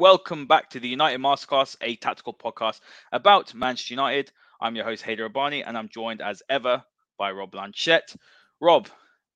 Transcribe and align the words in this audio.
Welcome 0.00 0.46
back 0.46 0.70
to 0.70 0.80
the 0.80 0.88
United 0.88 1.20
Masterclass, 1.20 1.76
a 1.82 1.94
tactical 1.94 2.32
podcast 2.32 2.80
about 3.12 3.52
Manchester 3.52 3.92
United. 3.92 4.32
I'm 4.58 4.74
your 4.74 4.86
host, 4.86 5.04
Haider 5.04 5.28
Rubbani, 5.28 5.62
and 5.62 5.76
I'm 5.76 5.90
joined 5.90 6.22
as 6.22 6.42
ever 6.48 6.82
by 7.18 7.32
Rob 7.32 7.50
Blanchette. 7.50 8.16
Rob, 8.62 8.88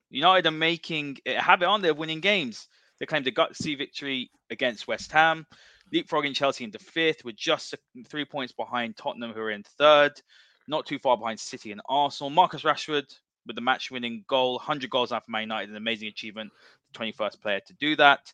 United 0.09 0.47
are 0.49 0.51
making 0.51 1.19
a 1.27 1.35
habit, 1.35 1.67
aren't 1.67 1.83
they, 1.83 1.91
of 1.91 1.99
winning 1.99 2.21
games? 2.21 2.67
They 2.99 3.05
claimed 3.05 3.27
a 3.27 3.31
gutsy 3.31 3.77
victory 3.77 4.31
against 4.49 4.89
West 4.89 5.13
Ham, 5.13 5.47
leapfrogging 5.93 6.35
Chelsea 6.35 6.65
into 6.65 6.79
fifth 6.79 7.27
with 7.27 7.37
just 7.37 7.75
three 8.09 8.25
points 8.25 8.55
behind 8.55 8.97
Tottenham, 8.97 9.33
who 9.35 9.41
are 9.41 9.51
in 9.51 9.65
third, 9.77 10.13
not 10.67 10.87
too 10.87 10.99
far 10.99 11.19
behind 11.19 11.39
City 11.39 11.73
and 11.73 11.83
Arsenal. 11.91 12.31
Marcus 12.31 12.63
Rashford 12.63 13.15
with 13.47 13.57
the 13.57 13.61
match 13.61 13.91
winning 13.91 14.25
goal, 14.29 14.55
100 14.55 14.89
goals 14.89 15.11
for 15.11 15.21
Man 15.29 15.43
United, 15.43 15.69
an 15.69 15.77
amazing 15.77 16.09
achievement, 16.09 16.51
the 16.91 16.99
21st 16.99 17.43
player 17.43 17.61
to 17.67 17.75
do 17.75 17.97
that 17.97 18.33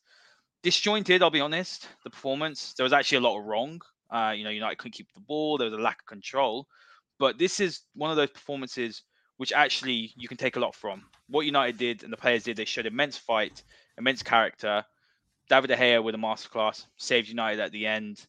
disjointed. 0.63 1.23
I'll 1.23 1.31
be 1.31 1.41
honest. 1.41 1.89
The 2.05 2.11
performance 2.11 2.75
there 2.75 2.85
was 2.85 2.93
actually 2.93 3.19
a 3.19 3.23
lot 3.23 3.39
of 3.39 3.47
wrong. 3.47 3.81
Uh, 4.11 4.35
you 4.37 4.45
know, 4.45 4.51
United 4.51 4.79
couldn't 4.79 4.93
keep 4.93 5.13
the 5.15 5.21
ball. 5.21 5.59
There 5.59 5.71
was 5.71 5.79
a 5.79 5.83
lack 5.83 6.01
of 6.01 6.07
control. 6.07 6.67
But 7.19 7.39
this 7.39 7.61
is 7.61 7.81
one 7.95 8.11
of 8.11 8.17
those 8.17 8.31
performances 8.31 9.03
which 9.37 9.53
actually 9.55 10.13
you 10.17 10.29
can 10.29 10.37
take 10.37 10.57
a 10.57 10.61
lot 10.61 10.75
from. 10.75 11.03
What 11.29 11.47
United 11.47 11.79
did 11.79 12.03
and 12.03 12.13
the 12.13 12.17
players 12.19 12.45
did, 12.45 12.59
they 12.59 12.67
showed 12.67 12.85
immense 12.85 13.17
fight, 13.17 13.63
immense 13.97 14.23
character. 14.23 14.85
David 15.49 15.69
De 15.69 15.77
Gea 15.77 16.05
with 16.05 16.15
a 16.15 16.19
masterclass 16.19 16.85
saved 16.99 17.29
United 17.29 17.61
at 17.61 17.73
the 17.73 17.87
end. 17.87 18.25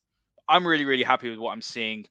I'm 0.47 0.65
really, 0.65 0.85
really 0.85 1.03
happy 1.03 1.29
with 1.29 1.37
what 1.37 1.51
I'm 1.51 1.61
seeing. 1.61 2.05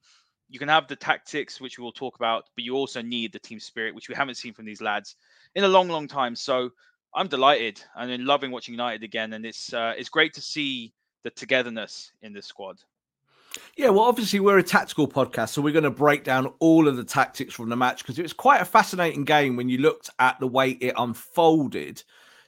You 0.51 0.59
can 0.59 0.69
have 0.69 0.87
the 0.87 0.97
tactics, 0.97 1.61
which 1.61 1.79
we 1.79 1.83
will 1.83 1.93
talk 1.93 2.17
about, 2.17 2.45
but 2.55 2.65
you 2.65 2.75
also 2.75 3.01
need 3.01 3.33
the 3.33 3.39
team 3.39 3.59
spirit, 3.59 3.95
which 3.95 4.09
we 4.09 4.15
haven't 4.15 4.35
seen 4.35 4.53
from 4.53 4.67
these 4.67 4.83
lads 4.83 5.17
in 5.55 5.65
a 5.65 5.69
long, 5.69 5.89
long 5.89 6.07
time. 6.07 6.37
So 6.37 6.71
I'm 7.15 7.29
delighted 7.29 7.83
and 7.97 8.11
I'm 8.11 8.25
loving 8.25 8.51
watching 8.51 8.75
United 8.75 9.03
again, 9.03 9.33
and 9.33 9.45
it's 9.45 9.73
uh, 9.73 9.95
it's 9.97 10.09
great 10.09 10.35
to 10.35 10.41
see 10.41 10.93
the 11.25 11.31
togetherness 11.31 12.13
in 12.23 12.33
this 12.33 12.47
squad. 12.47 12.79
Yeah, 13.77 13.89
well, 13.89 14.05
obviously 14.05 14.39
we're 14.39 14.59
a 14.59 14.63
tactical 14.63 15.09
podcast, 15.09 15.51
so 15.51 15.63
we're 15.63 15.73
going 15.73 15.83
to 15.85 15.91
break 15.91 16.23
down 16.23 16.53
all 16.61 16.87
of 16.87 16.97
the 16.97 17.05
tactics 17.05 17.55
from 17.55 17.69
the 17.69 17.77
match 17.77 18.03
because 18.03 18.19
it 18.19 18.23
was 18.23 18.33
quite 18.33 18.61
a 18.61 18.67
fascinating 18.67 19.25
game 19.25 19.57
when 19.57 19.69
you 19.69 19.79
looked 19.79 20.09
at 20.21 20.39
the 20.39 20.47
way 20.47 20.71
it 20.71 20.95
unfolded. 20.97 22.03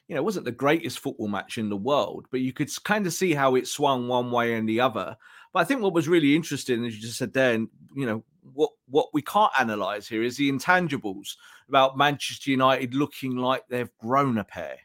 You 0.06 0.14
know, 0.14 0.20
it 0.20 0.24
wasn't 0.24 0.44
the 0.44 0.52
greatest 0.52 1.00
football 1.00 1.28
match 1.28 1.58
in 1.58 1.68
the 1.68 1.76
world, 1.76 2.26
but 2.30 2.40
you 2.40 2.52
could 2.52 2.70
kind 2.84 3.06
of 3.06 3.12
see 3.12 3.34
how 3.34 3.56
it 3.56 3.66
swung 3.66 4.06
one 4.06 4.30
way 4.30 4.54
and 4.54 4.68
the 4.68 4.80
other. 4.80 5.16
But 5.52 5.60
I 5.60 5.64
think 5.64 5.82
what 5.82 5.92
was 5.92 6.08
really 6.08 6.34
interesting, 6.34 6.84
as 6.86 6.94
you 6.94 7.00
just 7.00 7.18
said 7.18 7.32
there, 7.32 7.54
and 7.54 7.68
you 7.94 8.06
know, 8.06 8.24
what 8.54 8.70
what 8.88 9.08
we 9.12 9.22
can't 9.22 9.52
analyze 9.58 10.08
here 10.08 10.22
is 10.22 10.36
the 10.36 10.50
intangibles 10.50 11.36
about 11.68 11.96
Manchester 11.96 12.50
United 12.50 12.94
looking 12.94 13.36
like 13.36 13.64
they've 13.68 13.96
grown 13.98 14.38
a 14.38 14.44
pair. 14.44 14.76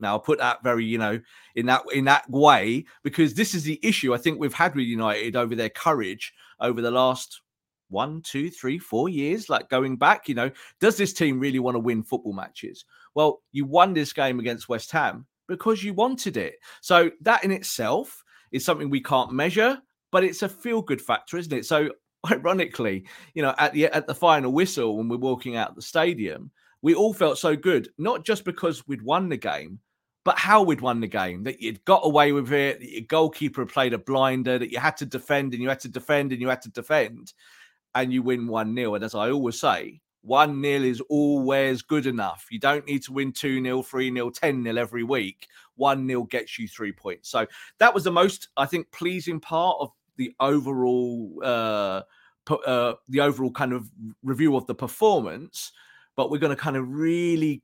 Now, 0.00 0.14
I'll 0.14 0.20
put 0.20 0.38
that 0.40 0.64
very, 0.64 0.84
you 0.84 0.98
know, 0.98 1.20
in 1.54 1.66
that 1.66 1.82
in 1.92 2.04
that 2.06 2.28
way 2.28 2.84
because 3.04 3.34
this 3.34 3.54
is 3.54 3.62
the 3.62 3.78
issue 3.82 4.12
I 4.12 4.18
think 4.18 4.38
we've 4.38 4.52
had 4.52 4.74
with 4.74 4.86
United 4.86 5.36
over 5.36 5.54
their 5.54 5.68
courage 5.68 6.32
over 6.60 6.82
the 6.82 6.90
last 6.90 7.40
one, 7.88 8.22
two, 8.22 8.50
three, 8.50 8.78
four 8.78 9.08
years. 9.08 9.48
Like 9.48 9.68
going 9.68 9.96
back, 9.96 10.28
you 10.28 10.34
know, 10.34 10.50
does 10.80 10.96
this 10.96 11.12
team 11.12 11.38
really 11.38 11.60
want 11.60 11.76
to 11.76 11.80
win 11.80 12.02
football 12.02 12.32
matches? 12.32 12.84
Well, 13.14 13.42
you 13.52 13.64
won 13.64 13.94
this 13.94 14.12
game 14.12 14.40
against 14.40 14.68
West 14.68 14.90
Ham 14.90 15.26
because 15.46 15.84
you 15.84 15.94
wanted 15.94 16.36
it. 16.36 16.54
So 16.80 17.10
that 17.20 17.44
in 17.44 17.52
itself 17.52 18.24
is 18.50 18.64
something 18.64 18.90
we 18.90 19.02
can't 19.02 19.32
measure, 19.32 19.78
but 20.12 20.22
it's 20.22 20.42
a 20.42 20.48
feel 20.48 20.80
good 20.80 21.02
factor, 21.02 21.36
isn't 21.36 21.52
it? 21.52 21.66
So 21.66 21.90
ironically, 22.30 23.04
you 23.34 23.42
know, 23.42 23.54
at 23.58 23.72
the 23.72 23.86
at 23.86 24.06
the 24.06 24.14
final 24.14 24.52
whistle 24.52 24.96
when 24.96 25.08
we're 25.08 25.16
walking 25.16 25.56
out 25.56 25.74
the 25.74 25.82
stadium, 25.82 26.52
we 26.82 26.94
all 26.94 27.12
felt 27.12 27.38
so 27.38 27.56
good, 27.56 27.88
not 27.98 28.24
just 28.24 28.44
because 28.44 28.86
we'd 28.86 29.02
won 29.02 29.28
the 29.28 29.36
game, 29.36 29.80
but 30.24 30.38
how 30.38 30.62
we'd 30.62 30.80
won 30.80 31.00
the 31.00 31.08
game, 31.08 31.42
that 31.44 31.60
you'd 31.60 31.84
got 31.84 32.02
away 32.04 32.32
with 32.32 32.52
it, 32.52 32.78
that 32.78 32.90
your 32.90 33.02
goalkeeper 33.02 33.66
played 33.66 33.92
a 33.92 33.98
blinder, 33.98 34.58
that 34.58 34.70
you 34.70 34.78
had 34.78 34.96
to 34.98 35.06
defend 35.06 35.52
and 35.52 35.62
you 35.62 35.68
had 35.68 35.80
to 35.80 35.88
defend 35.88 36.32
and 36.32 36.40
you 36.40 36.48
had 36.48 36.62
to 36.62 36.70
defend, 36.70 37.32
and 37.94 38.12
you 38.12 38.22
win 38.22 38.46
1 38.46 38.74
0. 38.74 38.94
And 38.94 39.04
as 39.04 39.14
I 39.14 39.30
always 39.30 39.58
say, 39.58 40.00
1 40.22 40.62
0 40.62 40.82
is 40.82 41.00
always 41.08 41.82
good 41.82 42.06
enough. 42.06 42.46
You 42.50 42.60
don't 42.60 42.86
need 42.86 43.02
to 43.04 43.12
win 43.12 43.32
2 43.32 43.62
0, 43.62 43.82
3 43.82 44.14
0, 44.14 44.30
10 44.30 44.62
0 44.62 44.76
every 44.76 45.02
week. 45.02 45.48
1 45.76 46.06
0 46.06 46.22
gets 46.24 46.58
you 46.58 46.68
three 46.68 46.92
points. 46.92 47.28
So 47.28 47.46
that 47.78 47.92
was 47.92 48.04
the 48.04 48.12
most, 48.12 48.48
I 48.56 48.66
think, 48.66 48.90
pleasing 48.92 49.40
part 49.40 49.76
of 49.80 49.90
the 50.16 50.34
overall 50.40 51.40
uh, 51.42 52.02
uh, 52.50 52.94
the 53.08 53.20
overall 53.20 53.50
kind 53.50 53.72
of 53.72 53.88
review 54.22 54.56
of 54.56 54.66
the 54.66 54.74
performance. 54.74 55.72
But 56.16 56.30
we're 56.30 56.38
going 56.38 56.54
to 56.54 56.62
kind 56.62 56.76
of 56.76 56.88
really, 56.88 57.62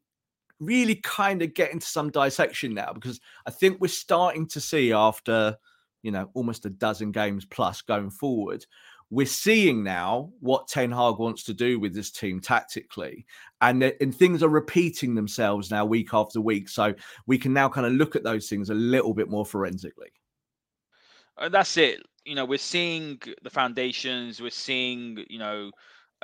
really 0.60 0.96
kind 0.96 1.42
of 1.42 1.54
get 1.54 1.72
into 1.72 1.86
some 1.86 2.10
dissection 2.10 2.74
now 2.74 2.92
because 2.92 3.20
I 3.46 3.50
think 3.50 3.80
we're 3.80 3.88
starting 3.88 4.46
to 4.48 4.60
see 4.60 4.92
after 4.92 5.56
you 6.02 6.10
know 6.10 6.30
almost 6.34 6.64
a 6.64 6.70
dozen 6.70 7.12
games 7.12 7.44
plus 7.44 7.82
going 7.82 8.10
forward. 8.10 8.64
We're 9.10 9.26
seeing 9.26 9.82
now 9.82 10.32
what 10.40 10.68
Ten 10.68 10.90
Hag 10.90 11.16
wants 11.18 11.42
to 11.44 11.54
do 11.54 11.80
with 11.80 11.94
this 11.94 12.10
team 12.10 12.40
tactically, 12.40 13.26
and, 13.62 13.82
and 13.82 14.14
things 14.14 14.42
are 14.42 14.50
repeating 14.50 15.14
themselves 15.14 15.70
now 15.70 15.86
week 15.86 16.12
after 16.12 16.42
week. 16.42 16.68
So 16.68 16.94
we 17.26 17.38
can 17.38 17.54
now 17.54 17.70
kind 17.70 17.86
of 17.86 17.94
look 17.94 18.16
at 18.16 18.22
those 18.22 18.50
things 18.50 18.68
a 18.68 18.74
little 18.74 19.14
bit 19.14 19.30
more 19.30 19.46
forensically. 19.46 20.10
Uh, 21.38 21.48
that's 21.48 21.78
it 21.78 22.02
you 22.28 22.34
know, 22.34 22.44
we're 22.44 22.58
seeing 22.58 23.18
the 23.42 23.48
foundations, 23.48 24.40
we're 24.40 24.50
seeing, 24.50 25.24
you 25.30 25.38
know, 25.38 25.70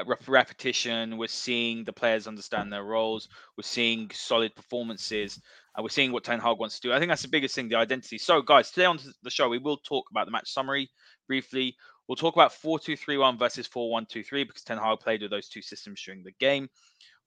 repetition, 0.06 1.16
we're 1.16 1.28
seeing 1.28 1.82
the 1.84 1.92
players 1.94 2.26
understand 2.26 2.70
their 2.70 2.84
roles, 2.84 3.28
we're 3.56 3.62
seeing 3.62 4.10
solid 4.12 4.54
performances, 4.54 5.41
and 5.75 5.82
we're 5.82 5.88
seeing 5.88 6.12
what 6.12 6.22
Ten 6.22 6.41
Hag 6.41 6.59
wants 6.59 6.78
to 6.78 6.88
do. 6.88 6.93
I 6.93 6.98
think 6.98 7.09
that's 7.09 7.22
the 7.22 7.28
biggest 7.28 7.54
thing, 7.54 7.69
the 7.69 7.76
identity. 7.76 8.19
So, 8.19 8.43
guys, 8.43 8.70
today 8.70 8.84
on 8.84 8.98
the 9.22 9.31
show, 9.31 9.48
we 9.48 9.59
will 9.59 9.78
talk 9.78 10.10
about 10.10 10.26
the 10.26 10.32
match 10.32 10.53
summary 10.53 10.91
briefly. 11.26 11.75
We'll 12.06 12.16
talk 12.16 12.34
about 12.34 12.53
4 12.53 12.78
2 12.78 12.97
3 12.97 13.16
1 13.16 13.38
versus 13.38 13.66
4 13.66 13.91
1 13.91 14.06
2 14.10 14.22
3 14.22 14.44
because 14.44 14.62
Ten 14.62 14.76
Hag 14.76 15.00
played 15.00 15.22
with 15.22 15.31
those 15.31 15.48
two 15.48 15.62
systems 15.62 16.03
during 16.04 16.22
the 16.22 16.32
game. 16.38 16.69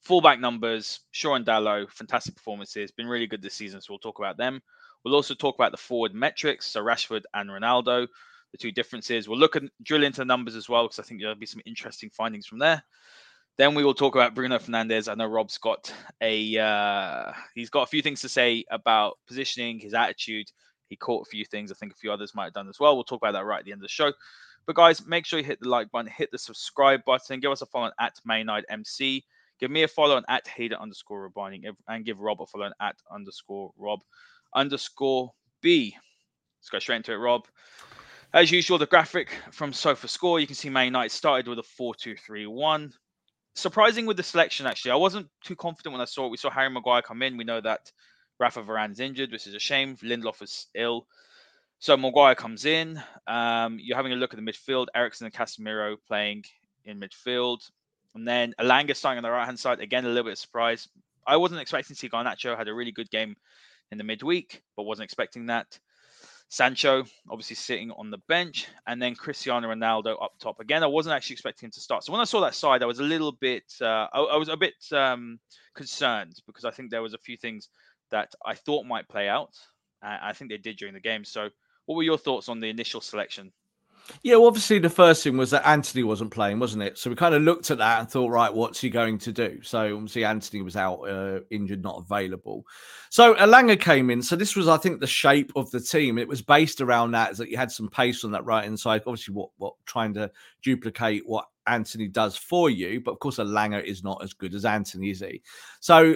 Fullback 0.01 0.39
numbers, 0.39 0.99
Shaw 1.11 1.33
and 1.33 1.45
Dalot, 1.45 1.89
fantastic 1.89 2.35
performances, 2.35 2.91
been 2.91 3.07
really 3.07 3.25
good 3.25 3.41
this 3.41 3.55
season, 3.55 3.81
so 3.81 3.87
we'll 3.93 3.99
talk 3.99 4.19
about 4.19 4.37
them. 4.37 4.61
We'll 5.03 5.15
also 5.15 5.33
talk 5.33 5.55
about 5.55 5.71
the 5.71 5.77
forward 5.77 6.13
metrics, 6.13 6.67
so 6.67 6.83
Rashford 6.83 7.23
and 7.33 7.49
Ronaldo 7.49 8.07
the 8.57 8.61
two 8.61 8.71
differences. 8.71 9.27
We'll 9.27 9.39
look 9.39 9.55
and 9.55 9.69
drill 9.83 10.03
into 10.03 10.21
the 10.21 10.25
numbers 10.25 10.55
as 10.55 10.67
well 10.67 10.83
because 10.83 10.99
I 10.99 11.03
think 11.03 11.21
there'll 11.21 11.35
be 11.35 11.45
some 11.45 11.61
interesting 11.65 12.09
findings 12.09 12.45
from 12.45 12.59
there. 12.59 12.83
Then 13.57 13.73
we 13.73 13.83
will 13.83 13.93
talk 13.93 14.15
about 14.15 14.35
Bruno 14.35 14.59
Fernandes. 14.59 15.09
I 15.09 15.15
know 15.15 15.25
Rob's 15.25 15.57
got 15.57 15.91
a 16.21 16.57
uh, 16.57 17.31
he's 17.55 17.71
got 17.71 17.83
a 17.83 17.87
few 17.87 18.01
things 18.01 18.21
to 18.21 18.29
say 18.29 18.63
about 18.69 19.17
positioning, 19.27 19.79
his 19.79 19.93
attitude. 19.93 20.51
He 20.89 20.95
caught 20.95 21.27
a 21.27 21.29
few 21.29 21.43
things. 21.43 21.71
I 21.71 21.75
think 21.75 21.91
a 21.91 21.95
few 21.95 22.11
others 22.11 22.35
might 22.35 22.45
have 22.45 22.53
done 22.53 22.69
as 22.69 22.79
well. 22.79 22.95
We'll 22.95 23.03
talk 23.03 23.21
about 23.21 23.33
that 23.33 23.45
right 23.45 23.59
at 23.59 23.65
the 23.65 23.71
end 23.71 23.79
of 23.79 23.83
the 23.83 23.89
show. 23.89 24.13
But 24.67 24.75
guys, 24.75 25.05
make 25.07 25.25
sure 25.25 25.39
you 25.39 25.45
hit 25.45 25.59
the 25.59 25.69
like 25.69 25.89
button, 25.91 26.11
hit 26.11 26.29
the 26.31 26.37
subscribe 26.37 27.03
button, 27.05 27.39
give 27.39 27.51
us 27.51 27.61
a 27.61 27.65
follow 27.65 27.85
on 27.85 27.91
at 27.99 28.19
ManUnitedMC. 28.27 29.23
Give 29.59 29.71
me 29.71 29.83
a 29.83 29.87
follow 29.87 30.17
on 30.17 30.25
at 30.29 30.45
Haider 30.45 30.79
underscore 30.79 31.29
Rubbani 31.29 31.63
and 31.87 32.05
give 32.05 32.19
Rob 32.19 32.41
a 32.41 32.45
follow 32.45 32.65
on 32.65 32.73
at 32.79 32.95
underscore 33.11 33.71
Rob 33.77 34.01
underscore 34.53 35.31
B. 35.61 35.95
Let's 36.59 36.69
go 36.69 36.79
straight 36.79 36.97
into 36.97 37.13
it, 37.13 37.15
Rob. 37.15 37.47
As 38.33 38.51
usual, 38.51 38.77
the 38.77 38.85
graphic 38.85 39.29
from 39.51 39.71
Sofa 39.71 40.07
Score, 40.07 40.39
you 40.39 40.47
can 40.47 40.55
see 40.55 40.69
Man 40.69 40.85
United 40.85 41.11
started 41.11 41.47
with 41.47 41.59
a 41.59 41.63
4 41.63 41.95
2 41.95 42.15
3 42.17 42.45
1. 42.45 42.93
Surprising 43.55 44.05
with 44.05 44.17
the 44.17 44.23
selection, 44.23 44.67
actually. 44.67 44.91
I 44.91 44.95
wasn't 44.95 45.29
too 45.43 45.55
confident 45.55 45.93
when 45.93 46.01
I 46.01 46.05
saw 46.05 46.25
it. 46.25 46.31
We 46.31 46.37
saw 46.37 46.49
Harry 46.49 46.69
Maguire 46.69 47.01
come 47.01 47.21
in. 47.21 47.37
We 47.37 47.45
know 47.45 47.61
that 47.61 47.91
Rafa 48.37 48.61
Varane's 48.63 48.99
injured, 48.99 49.31
which 49.31 49.47
is 49.47 49.53
a 49.53 49.59
shame. 49.59 49.95
Lindelof 49.97 50.41
is 50.41 50.67
ill. 50.75 51.07
So 51.79 51.95
Maguire 51.95 52.35
comes 52.35 52.65
in. 52.65 53.01
Um, 53.27 53.77
you're 53.81 53.97
having 53.97 54.11
a 54.11 54.17
look 54.17 54.33
at 54.33 54.39
the 54.43 54.51
midfield. 54.51 54.87
Eriksen 54.93 55.25
and 55.25 55.33
Casemiro 55.33 55.95
playing 56.05 56.43
in 56.83 56.99
midfield. 56.99 57.61
And 58.13 58.27
then 58.27 58.53
Elanga 58.59 58.95
starting 58.95 59.17
on 59.17 59.23
the 59.23 59.31
right 59.31 59.45
hand 59.45 59.59
side. 59.59 59.79
Again, 59.79 60.03
a 60.03 60.09
little 60.09 60.25
bit 60.25 60.33
of 60.33 60.39
surprise. 60.39 60.89
I 61.25 61.37
wasn't 61.37 61.61
expecting 61.61 61.95
to 61.95 61.99
see 61.99 62.09
Garnacho. 62.09 62.57
Had 62.57 62.67
a 62.67 62.73
really 62.73 62.91
good 62.91 63.09
game 63.09 63.37
in 63.89 63.97
the 63.97 64.03
midweek, 64.03 64.63
but 64.75 64.83
wasn't 64.83 65.05
expecting 65.05 65.45
that. 65.45 65.79
Sancho 66.49 67.03
obviously 67.29 67.55
sitting 67.55 67.91
on 67.91 68.09
the 68.09 68.19
bench, 68.29 68.67
and 68.87 69.01
then 69.01 69.15
Cristiano 69.15 69.67
Ronaldo 69.67 70.21
up 70.21 70.31
top. 70.39 70.59
Again, 70.59 70.83
I 70.83 70.87
wasn't 70.87 71.15
actually 71.15 71.33
expecting 71.33 71.67
him 71.67 71.71
to 71.71 71.81
start. 71.81 72.03
So 72.03 72.13
when 72.13 72.21
I 72.21 72.25
saw 72.25 72.41
that 72.41 72.55
side, 72.55 72.83
I 72.83 72.85
was 72.85 72.99
a 72.99 73.03
little 73.03 73.33
bit, 73.33 73.65
uh, 73.81 74.07
I, 74.13 74.19
I, 74.19 74.37
was 74.37 74.47
a 74.47 74.55
bit 74.55 74.75
um, 74.93 75.39
concerned 75.75 76.35
because 76.45 76.63
I 76.63 76.71
think 76.71 76.89
there 76.89 77.01
was 77.01 77.13
a 77.13 77.17
few 77.17 77.35
things 77.35 77.69
that 78.11 78.33
I 78.45 78.55
thought 78.55 78.85
might 78.85 79.09
play 79.09 79.27
out. 79.27 79.51
I 80.01 80.33
think 80.33 80.51
they 80.51 80.57
did 80.57 80.77
during 80.77 80.93
the 80.93 80.99
game. 80.99 81.25
So, 81.25 81.49
what 81.85 81.95
were 81.95 82.03
your 82.03 82.19
thoughts 82.19 82.49
on 82.49 82.59
the 82.59 82.69
initial 82.69 83.01
selection? 83.01 83.51
Yeah, 84.23 84.35
well, 84.35 84.47
obviously 84.47 84.79
the 84.79 84.89
first 84.89 85.23
thing 85.23 85.37
was 85.37 85.51
that 85.51 85.67
Antony 85.67 86.03
wasn't 86.03 86.31
playing, 86.31 86.59
wasn't 86.59 86.83
it? 86.83 86.97
So 86.97 87.09
we 87.09 87.15
kind 87.15 87.35
of 87.35 87.41
looked 87.41 87.71
at 87.71 87.77
that 87.79 87.99
and 87.99 88.09
thought, 88.09 88.29
right, 88.29 88.53
what's 88.53 88.79
he 88.79 88.89
going 88.89 89.17
to 89.19 89.31
do? 89.31 89.59
So 89.63 89.95
obviously 89.95 90.25
Antony 90.25 90.61
was 90.61 90.75
out, 90.75 91.01
uh, 91.01 91.41
injured, 91.49 91.83
not 91.83 91.99
available. 91.99 92.65
So 93.09 93.35
Elanga 93.35 93.79
came 93.79 94.09
in. 94.09 94.21
So 94.21 94.35
this 94.35 94.55
was, 94.55 94.67
I 94.67 94.77
think, 94.77 94.99
the 94.99 95.07
shape 95.07 95.51
of 95.55 95.69
the 95.71 95.79
team. 95.79 96.17
It 96.17 96.27
was 96.27 96.41
based 96.41 96.81
around 96.81 97.11
that, 97.11 97.31
is 97.31 97.37
that 97.37 97.49
you 97.49 97.57
had 97.57 97.71
some 97.71 97.89
pace 97.89 98.23
on 98.23 98.31
that 98.31 98.45
right 98.45 98.63
hand 98.63 98.79
side. 98.79 99.03
Obviously, 99.05 99.33
what 99.33 99.49
what 99.57 99.73
trying 99.85 100.13
to 100.15 100.31
duplicate 100.63 101.23
what 101.25 101.45
Antony 101.67 102.07
does 102.07 102.35
for 102.35 102.69
you, 102.69 103.01
but 103.01 103.11
of 103.11 103.19
course, 103.19 103.37
Elanga 103.37 103.83
is 103.83 104.03
not 104.03 104.23
as 104.23 104.33
good 104.33 104.55
as 104.55 104.65
Antony, 104.65 105.11
is 105.11 105.19
he? 105.19 105.41
So 105.79 106.15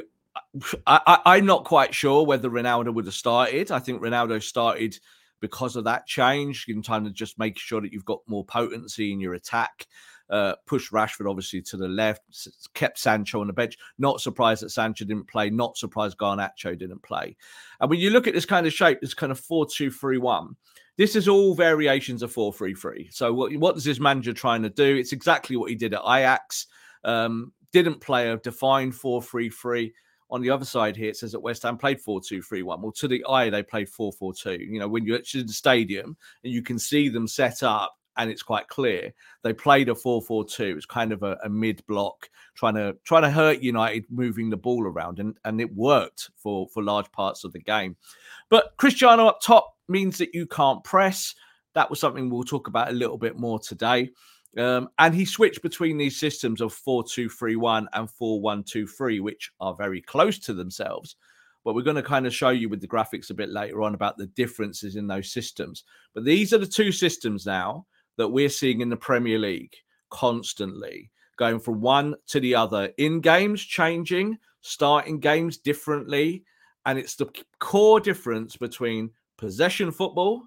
i 0.87 1.19
I, 1.25 1.37
am 1.37 1.45
not 1.45 1.65
quite 1.65 1.93
sure 1.93 2.25
whether 2.25 2.49
Ronaldo 2.49 2.93
would 2.93 3.05
have 3.05 3.13
started. 3.13 3.71
I 3.71 3.79
think 3.79 4.01
Ronaldo 4.01 4.41
started 4.41 4.97
because 5.41 5.75
of 5.75 5.83
that 5.83 6.07
change 6.07 6.65
in 6.67 6.81
time 6.81 7.03
to 7.03 7.11
just 7.11 7.37
make 7.37 7.59
sure 7.59 7.81
that 7.81 7.91
you've 7.91 8.05
got 8.05 8.19
more 8.27 8.45
potency 8.45 9.11
in 9.11 9.19
your 9.19 9.33
attack. 9.33 9.87
Uh, 10.29 10.55
pushed 10.65 10.93
Rashford 10.93 11.29
obviously 11.29 11.61
to 11.61 11.75
the 11.75 11.89
left, 11.89 12.21
kept 12.73 12.97
Sancho 12.97 13.41
on 13.41 13.47
the 13.47 13.53
bench. 13.53 13.77
Not 13.97 14.21
surprised 14.21 14.63
that 14.63 14.69
Sancho 14.69 15.03
didn't 15.03 15.27
play. 15.27 15.49
Not 15.49 15.75
surprised 15.75 16.17
Garnacho 16.17 16.77
didn't 16.77 17.03
play. 17.03 17.35
And 17.81 17.89
when 17.89 17.99
you 17.99 18.11
look 18.11 18.27
at 18.27 18.33
this 18.33 18.45
kind 18.45 18.65
of 18.65 18.71
shape, 18.71 19.01
this 19.01 19.13
kind 19.13 19.33
of 19.33 19.39
4 19.41 19.65
2 19.65 19.91
3 19.91 20.17
1, 20.19 20.55
this 20.97 21.17
is 21.17 21.27
all 21.27 21.53
variations 21.53 22.23
of 22.23 22.31
4 22.31 22.53
3 22.53 22.73
3. 22.73 23.09
So, 23.11 23.33
what, 23.33 23.53
what 23.57 23.75
is 23.75 23.83
this 23.83 23.99
manager 23.99 24.31
trying 24.31 24.61
to 24.63 24.69
do? 24.69 24.95
It's 24.95 25.11
exactly 25.11 25.57
what 25.57 25.69
he 25.69 25.75
did 25.75 25.93
at 25.93 26.01
Ajax. 26.05 26.67
Um, 27.03 27.51
didn't 27.73 27.99
play 27.99 28.29
a 28.29 28.37
defined 28.37 28.95
4 28.95 29.21
3 29.21 29.49
3 29.49 29.93
on 30.31 30.41
the 30.41 30.49
other 30.49 30.65
side 30.65 30.95
here, 30.95 31.09
it 31.09 31.17
says 31.17 31.33
that 31.33 31.41
West 31.41 31.63
Ham 31.63 31.77
played 31.77 31.99
4 31.99 32.21
2 32.21 32.41
3 32.41 32.63
1. 32.63 32.81
Well, 32.81 32.91
to 32.93 33.07
the 33.07 33.23
eye, 33.25 33.49
they 33.49 33.61
played 33.61 33.89
4 33.89 34.13
4 34.13 34.33
2. 34.33 34.51
You 34.53 34.79
know, 34.79 34.87
when 34.87 35.05
you're 35.05 35.17
in 35.17 35.47
the 35.47 35.53
stadium 35.53 36.15
and 36.43 36.53
you 36.53 36.61
can 36.61 36.79
see 36.79 37.09
them 37.09 37.27
set 37.27 37.63
up 37.63 37.95
and 38.17 38.29
it's 38.29 38.43
quite 38.43 38.67
clear, 38.67 39.13
they 39.43 39.53
played 39.53 39.89
a 39.89 39.95
4 39.95 40.21
4 40.21 40.45
2. 40.45 40.75
It's 40.77 40.85
kind 40.85 41.11
of 41.11 41.23
a, 41.23 41.37
a 41.43 41.49
mid 41.49 41.85
block, 41.85 42.29
trying 42.55 42.75
to 42.75 42.95
trying 43.03 43.23
to 43.23 43.29
hurt 43.29 43.61
United 43.61 44.05
moving 44.09 44.49
the 44.49 44.57
ball 44.57 44.87
around. 44.87 45.19
And, 45.19 45.37
and 45.43 45.59
it 45.59 45.75
worked 45.75 46.29
for, 46.37 46.67
for 46.69 46.81
large 46.81 47.11
parts 47.11 47.43
of 47.43 47.51
the 47.51 47.59
game. 47.59 47.97
But 48.49 48.73
Cristiano 48.77 49.27
up 49.27 49.41
top 49.41 49.75
means 49.89 50.17
that 50.19 50.33
you 50.33 50.47
can't 50.47 50.83
press. 50.83 51.35
That 51.73 51.89
was 51.89 51.99
something 51.99 52.29
we'll 52.29 52.43
talk 52.43 52.67
about 52.67 52.89
a 52.89 52.93
little 52.93 53.17
bit 53.17 53.37
more 53.37 53.59
today. 53.59 54.11
Um, 54.57 54.89
and 54.99 55.15
he 55.15 55.23
switched 55.23 55.61
between 55.61 55.97
these 55.97 56.19
systems 56.19 56.59
of 56.61 56.73
4 56.73 57.03
2 57.03 57.29
3 57.29 57.55
1 57.55 57.87
and 57.93 58.09
4 58.09 58.41
1 58.41 58.63
2 58.63 58.87
3, 58.87 59.19
which 59.19 59.51
are 59.59 59.73
very 59.73 60.01
close 60.01 60.39
to 60.39 60.53
themselves. 60.53 61.15
But 61.63 61.75
we're 61.75 61.83
going 61.83 61.95
to 61.95 62.03
kind 62.03 62.25
of 62.25 62.33
show 62.33 62.49
you 62.49 62.69
with 62.69 62.81
the 62.81 62.87
graphics 62.87 63.29
a 63.29 63.35
bit 63.35 63.49
later 63.49 63.81
on 63.81 63.93
about 63.93 64.17
the 64.17 64.27
differences 64.27 64.95
in 64.95 65.07
those 65.07 65.31
systems. 65.31 65.83
But 66.13 66.25
these 66.25 66.53
are 66.53 66.57
the 66.57 66.65
two 66.65 66.91
systems 66.91 67.45
now 67.45 67.85
that 68.17 68.27
we're 68.27 68.49
seeing 68.49 68.81
in 68.81 68.89
the 68.89 68.97
Premier 68.97 69.39
League 69.39 69.75
constantly, 70.09 71.11
going 71.37 71.59
from 71.59 71.79
one 71.79 72.15
to 72.27 72.39
the 72.39 72.55
other 72.55 72.91
in 72.97 73.21
games, 73.21 73.61
changing, 73.61 74.37
starting 74.61 75.19
games 75.19 75.57
differently. 75.57 76.43
And 76.85 76.97
it's 76.97 77.15
the 77.15 77.31
core 77.59 77.99
difference 77.99 78.57
between 78.57 79.11
possession 79.37 79.91
football 79.91 80.43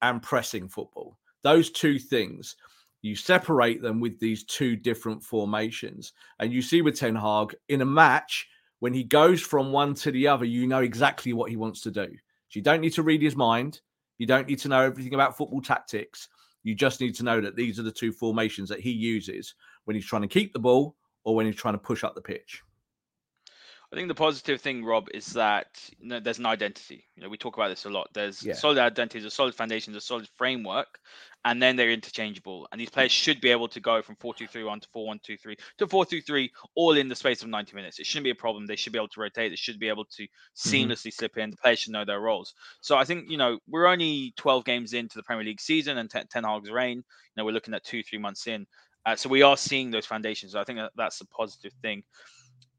and 0.00 0.22
pressing 0.22 0.68
football. 0.68 1.18
Those 1.42 1.70
two 1.70 1.98
things 1.98 2.56
you 3.02 3.16
separate 3.16 3.82
them 3.82 4.00
with 4.00 4.18
these 4.20 4.44
two 4.44 4.76
different 4.76 5.22
formations. 5.22 6.12
And 6.38 6.52
you 6.52 6.62
see 6.62 6.82
with 6.82 6.98
Ten 6.98 7.16
Hag 7.16 7.54
in 7.68 7.80
a 7.80 7.86
match, 7.86 8.48
when 8.80 8.92
he 8.92 9.04
goes 9.04 9.40
from 9.40 9.72
one 9.72 9.94
to 9.94 10.10
the 10.10 10.26
other, 10.28 10.44
you 10.44 10.66
know 10.66 10.80
exactly 10.80 11.32
what 11.32 11.50
he 11.50 11.56
wants 11.56 11.80
to 11.82 11.90
do. 11.90 12.06
So 12.06 12.58
you 12.58 12.62
don't 12.62 12.80
need 12.80 12.94
to 12.94 13.02
read 13.02 13.22
his 13.22 13.36
mind. 13.36 13.80
You 14.18 14.26
don't 14.26 14.48
need 14.48 14.58
to 14.60 14.68
know 14.68 14.82
everything 14.82 15.14
about 15.14 15.36
football 15.36 15.62
tactics. 15.62 16.28
You 16.62 16.74
just 16.74 17.00
need 17.00 17.14
to 17.16 17.22
know 17.22 17.40
that 17.40 17.56
these 17.56 17.78
are 17.78 17.84
the 17.84 17.92
two 17.92 18.12
formations 18.12 18.68
that 18.68 18.80
he 18.80 18.90
uses 18.90 19.54
when 19.84 19.96
he's 19.96 20.06
trying 20.06 20.22
to 20.22 20.28
keep 20.28 20.52
the 20.52 20.58
ball 20.58 20.96
or 21.24 21.34
when 21.34 21.46
he's 21.46 21.56
trying 21.56 21.74
to 21.74 21.78
push 21.78 22.04
up 22.04 22.14
the 22.14 22.20
pitch. 22.20 22.62
I 23.92 23.96
think 23.96 24.06
the 24.06 24.14
positive 24.14 24.60
thing, 24.60 24.84
Rob, 24.84 25.08
is 25.12 25.26
that 25.32 25.66
you 25.98 26.08
know, 26.08 26.20
there's 26.20 26.38
an 26.38 26.46
identity. 26.46 27.08
You 27.16 27.24
know, 27.24 27.28
we 27.28 27.36
talk 27.36 27.56
about 27.56 27.70
this 27.70 27.86
a 27.86 27.90
lot. 27.90 28.08
There's 28.14 28.40
yeah. 28.40 28.54
solid 28.54 28.78
identities, 28.78 29.24
a 29.24 29.30
solid 29.30 29.52
foundation, 29.52 29.96
a 29.96 30.00
solid 30.00 30.28
framework, 30.36 31.00
and 31.44 31.60
then 31.60 31.74
they're 31.74 31.90
interchangeable. 31.90 32.68
And 32.70 32.80
these 32.80 32.88
players 32.88 33.10
should 33.10 33.40
be 33.40 33.50
able 33.50 33.66
to 33.66 33.80
go 33.80 34.00
from 34.00 34.14
4 34.20 34.34
2 34.34 34.46
3 34.46 34.62
1 34.62 34.80
to 34.80 34.88
4 34.92 35.06
1 35.06 35.20
2 35.24 35.36
3 35.36 35.56
to 35.78 35.86
4 35.88 36.06
2 36.06 36.20
3 36.20 36.52
all 36.76 36.96
in 36.96 37.08
the 37.08 37.16
space 37.16 37.42
of 37.42 37.48
90 37.48 37.74
minutes. 37.74 37.98
It 37.98 38.06
shouldn't 38.06 38.24
be 38.24 38.30
a 38.30 38.34
problem. 38.36 38.64
They 38.64 38.76
should 38.76 38.92
be 38.92 38.98
able 38.98 39.08
to 39.08 39.20
rotate. 39.20 39.50
They 39.50 39.56
should 39.56 39.80
be 39.80 39.88
able 39.88 40.04
to 40.04 40.22
mm-hmm. 40.22 40.68
seamlessly 40.68 41.08
mm-hmm. 41.08 41.08
slip 41.10 41.36
in. 41.36 41.50
The 41.50 41.56
players 41.56 41.80
should 41.80 41.92
know 41.92 42.04
their 42.04 42.20
roles. 42.20 42.54
So 42.82 42.96
I 42.96 43.02
think, 43.02 43.28
you 43.28 43.38
know, 43.38 43.58
we're 43.68 43.86
only 43.86 44.34
12 44.36 44.64
games 44.64 44.92
into 44.92 45.18
the 45.18 45.24
Premier 45.24 45.44
League 45.44 45.60
season 45.60 45.98
and 45.98 46.08
Ten, 46.08 46.28
Ten 46.28 46.44
Hag's 46.44 46.70
reign. 46.70 46.98
You 46.98 47.04
know, 47.36 47.44
we're 47.44 47.52
looking 47.54 47.74
at 47.74 47.82
two, 47.82 48.04
three 48.04 48.20
months 48.20 48.46
in. 48.46 48.66
Uh, 49.04 49.16
so 49.16 49.28
we 49.28 49.42
are 49.42 49.56
seeing 49.56 49.90
those 49.90 50.06
foundations. 50.06 50.54
I 50.54 50.62
think 50.62 50.78
that's 50.94 51.20
a 51.22 51.26
positive 51.26 51.72
thing 51.82 52.04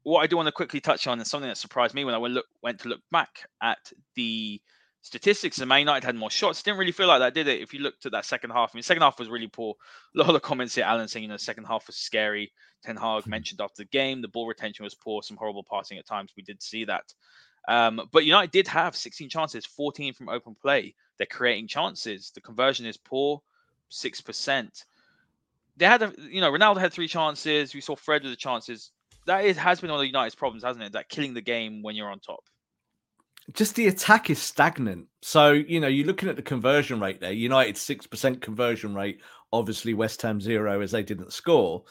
what 0.04 0.20
I 0.20 0.26
do 0.26 0.36
want 0.36 0.46
to 0.46 0.52
quickly 0.52 0.80
touch 0.80 1.06
on 1.06 1.20
is 1.20 1.30
something 1.30 1.48
that 1.48 1.56
surprised 1.56 1.94
me 1.94 2.04
when 2.04 2.14
I 2.14 2.18
went, 2.18 2.34
look, 2.34 2.46
went 2.62 2.80
to 2.80 2.88
look 2.88 3.00
back 3.10 3.46
at 3.62 3.78
the 4.14 4.60
statistics. 5.02 5.56
The 5.56 5.66
Man 5.66 5.80
United 5.80 6.04
had 6.04 6.16
more 6.16 6.30
shots. 6.30 6.62
Didn't 6.62 6.78
really 6.78 6.92
feel 6.92 7.06
like 7.06 7.20
that, 7.20 7.34
did 7.34 7.48
it? 7.48 7.60
If 7.60 7.72
you 7.72 7.80
looked 7.80 8.06
at 8.06 8.12
that 8.12 8.24
second 8.24 8.50
half, 8.50 8.70
I 8.72 8.76
mean, 8.76 8.82
second 8.82 9.02
half 9.02 9.18
was 9.18 9.28
really 9.28 9.48
poor. 9.48 9.74
A 10.16 10.18
lot 10.18 10.34
of 10.34 10.42
comments 10.42 10.74
here, 10.74 10.84
Alan 10.84 11.08
saying, 11.08 11.24
you 11.24 11.28
know, 11.28 11.36
the 11.36 11.42
second 11.42 11.64
half 11.64 11.86
was 11.86 11.96
scary. 11.96 12.52
Ten 12.82 12.96
Hag 12.96 13.24
hmm. 13.24 13.30
mentioned 13.30 13.60
after 13.60 13.82
the 13.82 13.88
game, 13.88 14.22
the 14.22 14.28
ball 14.28 14.46
retention 14.46 14.84
was 14.84 14.94
poor, 14.94 15.22
some 15.22 15.36
horrible 15.36 15.66
passing 15.70 15.98
at 15.98 16.06
times. 16.06 16.32
We 16.36 16.42
did 16.42 16.62
see 16.62 16.84
that. 16.86 17.04
Um, 17.68 18.00
but 18.10 18.24
United 18.24 18.50
did 18.50 18.66
have 18.68 18.96
16 18.96 19.28
chances, 19.28 19.66
14 19.66 20.14
from 20.14 20.28
open 20.28 20.56
play. 20.60 20.94
They're 21.18 21.26
creating 21.26 21.68
chances. 21.68 22.32
The 22.34 22.40
conversion 22.40 22.86
is 22.86 22.96
poor, 22.96 23.40
6%. 23.92 24.84
They 25.76 25.86
had, 25.86 26.02
a, 26.02 26.12
you 26.18 26.40
know, 26.40 26.50
Ronaldo 26.50 26.80
had 26.80 26.92
three 26.92 27.06
chances. 27.06 27.72
We 27.72 27.80
saw 27.80 27.94
Fred 27.94 28.24
with 28.24 28.32
the 28.32 28.36
chances 28.36 28.90
that 29.26 29.44
is 29.44 29.56
has 29.56 29.80
been 29.80 29.90
one 29.90 30.00
of 30.00 30.06
United's 30.06 30.34
problems, 30.34 30.64
hasn't 30.64 30.84
it? 30.84 30.92
That 30.92 31.08
killing 31.08 31.34
the 31.34 31.40
game 31.40 31.82
when 31.82 31.94
you're 31.94 32.10
on 32.10 32.20
top. 32.20 32.44
Just 33.54 33.74
the 33.74 33.88
attack 33.88 34.30
is 34.30 34.40
stagnant. 34.40 35.08
So, 35.20 35.52
you 35.52 35.80
know, 35.80 35.88
you're 35.88 36.06
looking 36.06 36.28
at 36.28 36.36
the 36.36 36.42
conversion 36.42 37.00
rate 37.00 37.20
there. 37.20 37.32
United 37.32 37.74
6% 37.74 38.40
conversion 38.40 38.94
rate, 38.94 39.20
obviously 39.52 39.94
West 39.94 40.22
Ham 40.22 40.40
zero 40.40 40.80
as 40.80 40.92
they 40.92 41.02
didn't 41.02 41.32
score. 41.32 41.84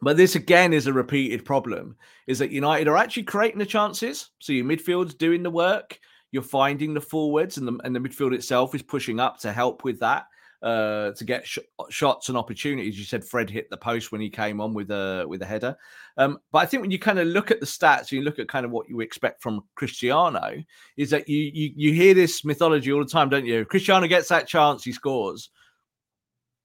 But 0.00 0.16
this 0.16 0.34
again 0.34 0.72
is 0.72 0.88
a 0.88 0.92
repeated 0.92 1.44
problem 1.44 1.96
is 2.26 2.40
that 2.40 2.50
United 2.50 2.88
are 2.88 2.96
actually 2.96 3.22
creating 3.22 3.60
the 3.60 3.66
chances. 3.66 4.30
So 4.40 4.52
your 4.52 4.64
midfield's 4.64 5.14
doing 5.14 5.44
the 5.44 5.50
work. 5.50 6.00
You're 6.32 6.42
finding 6.42 6.92
the 6.92 7.00
forwards 7.00 7.56
and 7.56 7.68
the, 7.68 7.78
and 7.84 7.94
the 7.94 8.00
midfield 8.00 8.34
itself 8.34 8.74
is 8.74 8.82
pushing 8.82 9.20
up 9.20 9.38
to 9.40 9.52
help 9.52 9.84
with 9.84 10.00
that 10.00 10.26
uh, 10.62 11.10
to 11.12 11.24
get 11.24 11.46
sh- 11.46 11.58
shots 11.90 12.28
and 12.28 12.38
opportunities. 12.38 12.98
You 12.98 13.04
said 13.04 13.24
Fred 13.24 13.50
hit 13.50 13.68
the 13.70 13.76
post 13.76 14.12
when 14.12 14.20
he 14.20 14.30
came 14.30 14.60
on 14.60 14.74
with 14.74 14.90
a 14.90 15.24
with 15.28 15.42
a 15.42 15.46
header, 15.46 15.76
um, 16.16 16.38
but 16.52 16.58
I 16.58 16.66
think 16.66 16.82
when 16.82 16.90
you 16.90 16.98
kind 16.98 17.18
of 17.18 17.26
look 17.26 17.50
at 17.50 17.60
the 17.60 17.66
stats, 17.66 18.12
you 18.12 18.22
look 18.22 18.38
at 18.38 18.48
kind 18.48 18.64
of 18.64 18.70
what 18.70 18.88
you 18.88 19.00
expect 19.00 19.42
from 19.42 19.64
Cristiano, 19.74 20.62
is 20.96 21.10
that 21.10 21.28
you 21.28 21.50
you 21.52 21.72
you 21.74 21.92
hear 21.92 22.14
this 22.14 22.44
mythology 22.44 22.92
all 22.92 23.04
the 23.04 23.10
time, 23.10 23.28
don't 23.28 23.46
you? 23.46 23.64
Cristiano 23.64 24.06
gets 24.06 24.28
that 24.28 24.46
chance, 24.46 24.84
he 24.84 24.92
scores. 24.92 25.50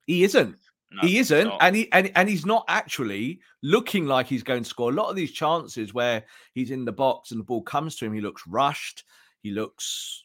He 0.06 0.24
isn't. 0.24 0.58
No, 0.90 1.02
he 1.02 1.18
isn't, 1.18 1.52
and 1.60 1.76
he 1.76 1.92
and, 1.92 2.12
and 2.16 2.30
he's 2.30 2.46
not 2.46 2.64
actually 2.70 3.42
looking 3.62 4.06
like 4.06 4.28
he's 4.28 4.44
going 4.44 4.64
to 4.64 4.70
score. 4.70 4.90
A 4.90 4.96
lot 4.96 5.10
of 5.10 5.18
these 5.18 5.32
chances 5.32 5.94
where 5.94 6.24
he's 6.54 6.72
in 6.72 6.86
the 6.86 6.94
box 6.94 7.32
and 7.32 7.40
the 7.42 7.44
ball 7.44 7.62
comes 7.62 7.98
to 7.98 8.06
him, 8.06 8.14
he 8.14 8.22
looks 8.22 8.48
rushed. 8.48 9.04
He 9.44 9.52
looks 9.52 10.24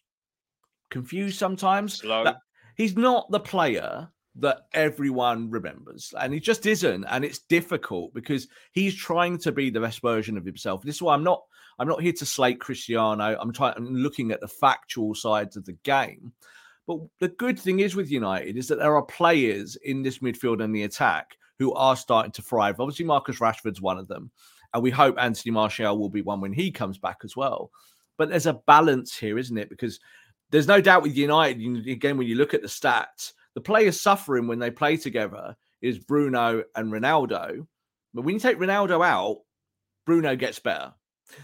confused 0.91 1.39
sometimes. 1.39 1.95
Slow. 1.95 2.25
That, 2.25 2.37
he's 2.77 2.97
not 2.97 3.31
the 3.31 3.41
player 3.41 4.09
that 4.37 4.67
everyone 4.73 5.51
remembers 5.51 6.15
and 6.21 6.33
he 6.33 6.41
just 6.41 6.65
isn't 6.65 7.05
and 7.05 7.25
it's 7.25 7.41
difficult 7.41 8.15
because 8.15 8.49
he's 8.73 8.95
trying 8.95 9.37
to 9.37 9.53
be 9.53 9.69
the 9.69 9.81
best 9.81 10.01
version 10.01 10.39
of 10.39 10.45
himself. 10.45 10.83
This 10.83 10.97
is 10.97 11.03
why 11.03 11.15
i'm 11.15 11.25
not 11.25 11.43
i'm 11.79 11.89
not 11.89 12.01
here 12.01 12.13
to 12.15 12.27
slate 12.27 12.61
cristiano. 12.61 13.37
I'm 13.39 13.53
trying 13.53 13.75
i'm 13.77 13.95
looking 13.95 14.33
at 14.33 14.41
the 14.41 14.49
factual 14.49 15.15
sides 15.15 15.57
of 15.57 15.65
the 15.67 15.77
game. 15.85 16.33
But 16.87 16.99
the 17.21 17.29
good 17.29 17.59
thing 17.59 17.81
is 17.81 17.95
with 17.95 18.11
united 18.11 18.57
is 18.57 18.69
that 18.69 18.79
there 18.79 18.97
are 18.97 19.03
players 19.03 19.77
in 19.85 20.03
this 20.03 20.21
midfield 20.21 20.65
and 20.65 20.75
the 20.75 20.85
attack 20.85 21.37
who 21.59 21.75
are 21.75 21.95
starting 21.95 22.33
to 22.33 22.43
thrive. 22.43 22.81
Obviously 22.81 23.05
marcus 23.05 23.39
rashford's 23.39 23.83
one 23.83 23.99
of 23.99 24.09
them 24.09 24.31
and 24.73 24.83
we 24.83 24.91
hope 24.91 25.17
anthony 25.19 25.53
martial 25.53 25.99
will 25.99 26.09
be 26.09 26.23
one 26.23 26.41
when 26.41 26.55
he 26.55 26.71
comes 26.71 26.97
back 26.97 27.19
as 27.23 27.37
well. 27.37 27.71
But 28.17 28.31
there's 28.31 28.47
a 28.47 28.61
balance 28.67 29.15
here 29.15 29.37
isn't 29.37 29.59
it? 29.59 29.69
Because 29.69 30.01
there's 30.53 30.69
no 30.69 30.81
doubt 30.81 31.03
with 31.03 31.17
United, 31.17 31.89
again, 31.89 32.19
when 32.19 32.29
you 32.29 32.37
look 32.37 32.55
at 32.55 32.63
the 32.63 32.69
stats, 32.69 33.33
the 33.55 33.61
players 33.61 34.01
suffering 34.01 34.47
when 34.47 34.59
they 34.59 34.71
play 34.71 34.97
together 34.97 35.57
is 35.81 35.99
Bruno 35.99 36.63
and 36.77 36.93
Ronaldo. 36.93 37.67
But 38.15 38.23
when 38.23 38.35
you 38.35 38.41
take 38.41 38.59
Ronaldo 38.59 39.05
out, 39.05 39.41
Bruno 40.05 40.37
gets 40.37 40.59
better. 40.59 40.93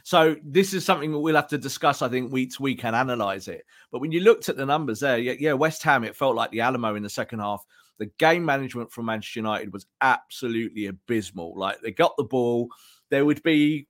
So 0.04 0.36
this 0.44 0.74
is 0.74 0.84
something 0.84 1.10
that 1.12 1.18
we'll 1.18 1.36
have 1.36 1.48
to 1.48 1.58
discuss, 1.58 2.02
I 2.02 2.08
think, 2.08 2.30
week 2.30 2.54
to 2.54 2.62
week 2.62 2.84
and 2.84 2.94
analyze 2.94 3.48
it. 3.48 3.64
But 3.90 4.00
when 4.00 4.12
you 4.12 4.20
looked 4.20 4.50
at 4.50 4.58
the 4.58 4.66
numbers 4.66 5.00
there, 5.00 5.16
yeah, 5.18 5.34
yeah, 5.38 5.54
West 5.54 5.82
Ham, 5.84 6.04
it 6.04 6.14
felt 6.14 6.36
like 6.36 6.50
the 6.50 6.60
Alamo 6.60 6.94
in 6.94 7.02
the 7.02 7.08
second 7.08 7.38
half. 7.38 7.64
The 7.98 8.10
game 8.18 8.44
management 8.44 8.92
from 8.92 9.06
Manchester 9.06 9.40
United 9.40 9.72
was 9.72 9.86
absolutely 10.02 10.86
abysmal. 10.86 11.58
Like 11.58 11.80
they 11.80 11.90
got 11.90 12.16
the 12.18 12.24
ball, 12.24 12.68
there 13.10 13.24
would 13.24 13.42
be 13.42 13.88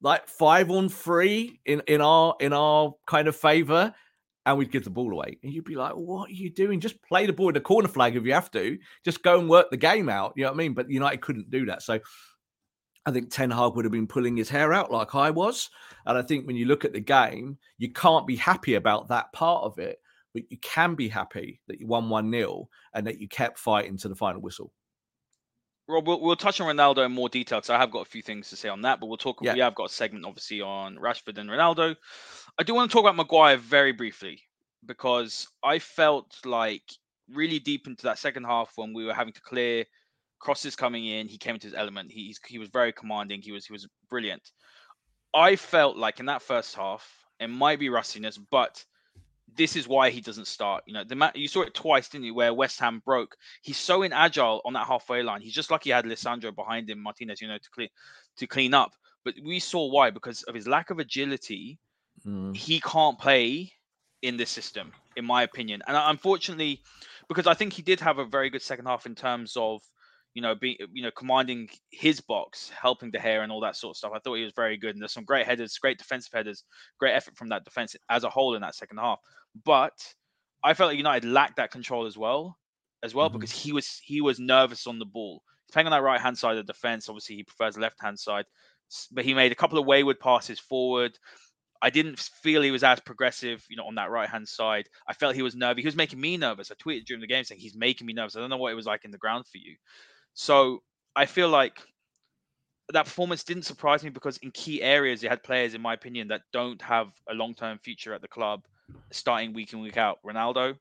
like 0.00 0.26
five 0.26 0.70
on 0.70 0.88
three 0.88 1.60
in 1.64 1.82
in 1.86 2.00
our 2.00 2.34
in 2.40 2.52
our 2.52 2.94
kind 3.06 3.28
of 3.28 3.36
favor 3.36 3.94
and 4.46 4.58
we'd 4.58 4.70
give 4.70 4.84
the 4.84 4.90
ball 4.90 5.12
away. 5.12 5.38
And 5.42 5.52
you'd 5.52 5.64
be 5.64 5.76
like, 5.76 5.94
what 5.94 6.30
are 6.30 6.32
you 6.32 6.50
doing? 6.50 6.80
Just 6.80 7.02
play 7.02 7.26
the 7.26 7.32
ball 7.32 7.48
in 7.48 7.54
the 7.54 7.60
corner 7.60 7.88
flag 7.88 8.16
if 8.16 8.24
you 8.24 8.34
have 8.34 8.50
to. 8.52 8.78
Just 9.04 9.22
go 9.22 9.38
and 9.38 9.48
work 9.48 9.70
the 9.70 9.76
game 9.76 10.08
out. 10.08 10.34
You 10.36 10.44
know 10.44 10.50
what 10.50 10.56
I 10.56 10.58
mean? 10.58 10.74
But 10.74 10.90
United 10.90 11.20
couldn't 11.20 11.50
do 11.50 11.66
that. 11.66 11.82
So 11.82 12.00
I 13.06 13.10
think 13.10 13.30
Ten 13.30 13.50
Hag 13.50 13.74
would 13.74 13.84
have 13.84 13.92
been 13.92 14.06
pulling 14.06 14.36
his 14.36 14.50
hair 14.50 14.72
out 14.72 14.90
like 14.90 15.14
I 15.14 15.30
was. 15.30 15.70
And 16.06 16.18
I 16.18 16.22
think 16.22 16.46
when 16.46 16.56
you 16.56 16.66
look 16.66 16.84
at 16.84 16.92
the 16.92 17.00
game, 17.00 17.58
you 17.78 17.92
can't 17.92 18.26
be 18.26 18.36
happy 18.36 18.74
about 18.74 19.08
that 19.08 19.32
part 19.32 19.64
of 19.64 19.78
it, 19.78 19.98
but 20.34 20.42
you 20.50 20.58
can 20.58 20.94
be 20.94 21.08
happy 21.08 21.60
that 21.68 21.80
you 21.80 21.86
won 21.86 22.08
1 22.08 22.30
0 22.30 22.68
and 22.94 23.06
that 23.06 23.20
you 23.20 23.28
kept 23.28 23.58
fighting 23.58 23.96
to 23.98 24.08
the 24.08 24.14
final 24.14 24.40
whistle. 24.40 24.72
Rob, 25.86 26.06
we'll, 26.06 26.20
we'll 26.20 26.36
touch 26.36 26.62
on 26.62 26.74
Ronaldo 26.74 27.04
in 27.04 27.12
more 27.12 27.28
detail 27.28 27.58
because 27.58 27.68
I 27.68 27.78
have 27.78 27.90
got 27.90 28.06
a 28.06 28.10
few 28.10 28.22
things 28.22 28.48
to 28.48 28.56
say 28.56 28.70
on 28.70 28.80
that, 28.82 29.00
but 29.00 29.06
we'll 29.06 29.18
talk. 29.18 29.38
Yeah. 29.42 29.52
We 29.52 29.60
have 29.60 29.74
got 29.74 29.90
a 29.90 29.92
segment 29.92 30.24
obviously 30.24 30.62
on 30.62 30.96
Rashford 30.96 31.36
and 31.36 31.50
Ronaldo. 31.50 31.94
I 32.58 32.62
do 32.62 32.74
want 32.74 32.90
to 32.90 32.92
talk 32.92 33.02
about 33.02 33.16
Maguire 33.16 33.56
very 33.56 33.92
briefly 33.92 34.40
because 34.86 35.48
I 35.62 35.78
felt 35.80 36.36
like 36.44 36.84
really 37.28 37.58
deep 37.58 37.86
into 37.86 38.04
that 38.04 38.18
second 38.18 38.44
half 38.44 38.72
when 38.76 38.92
we 38.92 39.04
were 39.04 39.14
having 39.14 39.32
to 39.32 39.40
clear 39.40 39.84
crosses 40.38 40.76
coming 40.76 41.06
in, 41.06 41.26
he 41.26 41.38
came 41.38 41.54
into 41.54 41.66
his 41.66 41.74
element. 41.74 42.12
He 42.12 42.36
he 42.46 42.58
was 42.58 42.68
very 42.68 42.92
commanding. 42.92 43.42
He 43.42 43.50
was 43.50 43.66
he 43.66 43.72
was 43.72 43.88
brilliant. 44.08 44.50
I 45.32 45.56
felt 45.56 45.96
like 45.96 46.20
in 46.20 46.26
that 46.26 46.42
first 46.42 46.76
half, 46.76 47.08
it 47.40 47.48
might 47.48 47.80
be 47.80 47.88
rustiness, 47.88 48.38
but 48.38 48.84
this 49.56 49.74
is 49.74 49.88
why 49.88 50.10
he 50.10 50.20
doesn't 50.20 50.46
start. 50.46 50.84
You 50.86 50.94
know, 50.94 51.04
the 51.04 51.32
you 51.34 51.48
saw 51.48 51.62
it 51.62 51.74
twice, 51.74 52.08
didn't 52.08 52.26
you? 52.26 52.34
Where 52.34 52.54
West 52.54 52.78
Ham 52.80 53.02
broke. 53.04 53.36
He's 53.62 53.78
so 53.78 54.02
inagile 54.02 54.60
on 54.64 54.74
that 54.74 54.86
halfway 54.86 55.22
line. 55.22 55.40
He's 55.40 55.54
just 55.54 55.70
lucky 55.70 55.90
he 55.90 55.94
had 55.94 56.04
Lisandro 56.04 56.54
behind 56.54 56.88
him, 56.88 57.02
Martinez, 57.02 57.40
you 57.40 57.48
know, 57.48 57.58
to 57.58 57.70
clean 57.70 57.88
to 58.36 58.46
clean 58.46 58.74
up. 58.74 58.92
But 59.24 59.34
we 59.42 59.58
saw 59.58 59.90
why 59.90 60.10
because 60.10 60.42
of 60.44 60.54
his 60.54 60.68
lack 60.68 60.90
of 60.90 60.98
agility. 61.00 61.78
Mm. 62.26 62.56
He 62.56 62.80
can't 62.80 63.18
play 63.18 63.72
in 64.22 64.36
this 64.36 64.50
system, 64.50 64.92
in 65.16 65.24
my 65.24 65.42
opinion. 65.42 65.82
And 65.86 65.96
unfortunately, 65.96 66.80
because 67.28 67.46
I 67.46 67.54
think 67.54 67.72
he 67.72 67.82
did 67.82 68.00
have 68.00 68.18
a 68.18 68.24
very 68.24 68.50
good 68.50 68.62
second 68.62 68.86
half 68.86 69.06
in 69.06 69.14
terms 69.14 69.56
of 69.56 69.82
you 70.34 70.42
know, 70.42 70.54
being 70.54 70.76
you 70.92 71.02
know, 71.02 71.12
commanding 71.12 71.68
his 71.90 72.20
box, 72.20 72.68
helping 72.70 73.12
De 73.12 73.18
Gea 73.18 73.42
and 73.42 73.52
all 73.52 73.60
that 73.60 73.76
sort 73.76 73.92
of 73.92 73.96
stuff. 73.96 74.12
I 74.14 74.18
thought 74.18 74.34
he 74.34 74.42
was 74.42 74.52
very 74.54 74.76
good, 74.76 74.94
and 74.94 75.00
there's 75.00 75.12
some 75.12 75.24
great 75.24 75.46
headers, 75.46 75.78
great 75.78 75.96
defensive 75.96 76.32
headers, 76.32 76.64
great 76.98 77.14
effort 77.14 77.36
from 77.36 77.48
that 77.50 77.64
defense 77.64 77.94
as 78.10 78.24
a 78.24 78.30
whole 78.30 78.56
in 78.56 78.62
that 78.62 78.74
second 78.74 78.98
half. 78.98 79.20
But 79.64 79.92
I 80.62 80.74
felt 80.74 80.88
like 80.88 80.98
United 80.98 81.28
lacked 81.28 81.56
that 81.56 81.70
control 81.70 82.06
as 82.06 82.18
well, 82.18 82.58
as 83.04 83.14
well, 83.14 83.28
mm-hmm. 83.28 83.38
because 83.38 83.52
he 83.52 83.72
was 83.72 84.00
he 84.02 84.20
was 84.20 84.40
nervous 84.40 84.88
on 84.88 84.98
the 84.98 85.04
ball. 85.04 85.40
Playing 85.72 85.86
on 85.86 85.92
that 85.92 86.02
right 86.02 86.20
hand 86.20 86.36
side 86.36 86.58
of 86.58 86.66
the 86.66 86.72
defense, 86.72 87.08
obviously 87.08 87.36
he 87.36 87.44
prefers 87.44 87.78
left 87.78 88.02
hand 88.02 88.18
side, 88.18 88.44
but 89.12 89.24
he 89.24 89.34
made 89.34 89.52
a 89.52 89.56
couple 89.56 89.78
of 89.78 89.86
wayward 89.86 90.18
passes 90.18 90.58
forward. 90.58 91.16
I 91.82 91.90
didn't 91.90 92.18
feel 92.18 92.62
he 92.62 92.70
was 92.70 92.82
as 92.82 93.00
progressive, 93.00 93.64
you 93.68 93.76
know, 93.76 93.86
on 93.86 93.96
that 93.96 94.10
right 94.10 94.28
hand 94.28 94.48
side. 94.48 94.88
I 95.06 95.12
felt 95.12 95.34
he 95.34 95.42
was 95.42 95.54
nervous. 95.54 95.82
He 95.82 95.86
was 95.86 95.96
making 95.96 96.20
me 96.20 96.36
nervous. 96.36 96.70
I 96.70 96.74
tweeted 96.74 97.04
during 97.04 97.20
the 97.20 97.26
game 97.26 97.44
saying 97.44 97.60
he's 97.60 97.76
making 97.76 98.06
me 98.06 98.12
nervous. 98.12 98.36
I 98.36 98.40
don't 98.40 98.50
know 98.50 98.56
what 98.56 98.72
it 98.72 98.76
was 98.76 98.86
like 98.86 99.04
in 99.04 99.10
the 99.10 99.18
ground 99.18 99.46
for 99.46 99.58
you. 99.58 99.76
So 100.32 100.82
I 101.14 101.26
feel 101.26 101.48
like 101.48 101.78
that 102.92 103.04
performance 103.04 103.44
didn't 103.44 103.64
surprise 103.64 104.02
me 104.04 104.10
because 104.10 104.36
in 104.38 104.50
key 104.50 104.82
areas 104.82 105.22
you 105.22 105.28
had 105.28 105.42
players, 105.42 105.74
in 105.74 105.80
my 105.80 105.94
opinion, 105.94 106.28
that 106.28 106.42
don't 106.52 106.80
have 106.82 107.08
a 107.28 107.34
long 107.34 107.54
term 107.54 107.78
future 107.78 108.14
at 108.14 108.22
the 108.22 108.28
club, 108.28 108.62
starting 109.10 109.52
week 109.52 109.72
in 109.72 109.80
week 109.80 109.96
out. 109.96 110.18
Ronaldo, 110.26 110.76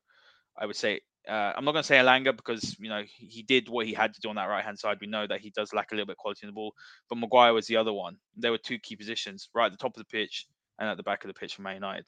I 0.57 0.65
would 0.65 0.75
say. 0.75 1.01
Uh, 1.25 1.53
I'm 1.55 1.63
not 1.63 1.71
going 1.71 1.83
to 1.83 1.88
say 1.88 1.95
Elanga 1.95 2.35
because 2.35 2.75
you 2.79 2.89
know 2.89 3.01
he 3.05 3.43
did 3.43 3.69
what 3.69 3.85
he 3.85 3.93
had 3.93 4.13
to 4.13 4.19
do 4.19 4.27
on 4.27 4.35
that 4.35 4.47
right 4.47 4.63
hand 4.63 4.77
side. 4.77 4.97
We 5.00 5.07
know 5.07 5.25
that 5.25 5.39
he 5.39 5.51
does 5.51 5.71
lack 5.73 5.93
a 5.93 5.95
little 5.95 6.07
bit 6.07 6.13
of 6.13 6.17
quality 6.17 6.41
in 6.43 6.47
the 6.47 6.53
ball, 6.53 6.73
but 7.09 7.17
Maguire 7.17 7.53
was 7.53 7.65
the 7.65 7.77
other 7.77 7.93
one. 7.93 8.17
There 8.35 8.51
were 8.51 8.57
two 8.57 8.77
key 8.77 8.97
positions, 8.97 9.47
right 9.53 9.67
at 9.67 9.71
the 9.71 9.77
top 9.77 9.95
of 9.95 10.00
the 10.00 10.17
pitch 10.17 10.47
and 10.80 10.89
at 10.89 10.98
the 10.98 11.03
back 11.03 11.24
of 11.24 11.27
the 11.27 11.34
pitch 11.34 11.56
for 11.56 11.62
Man 11.62 11.75
United. 11.75 12.06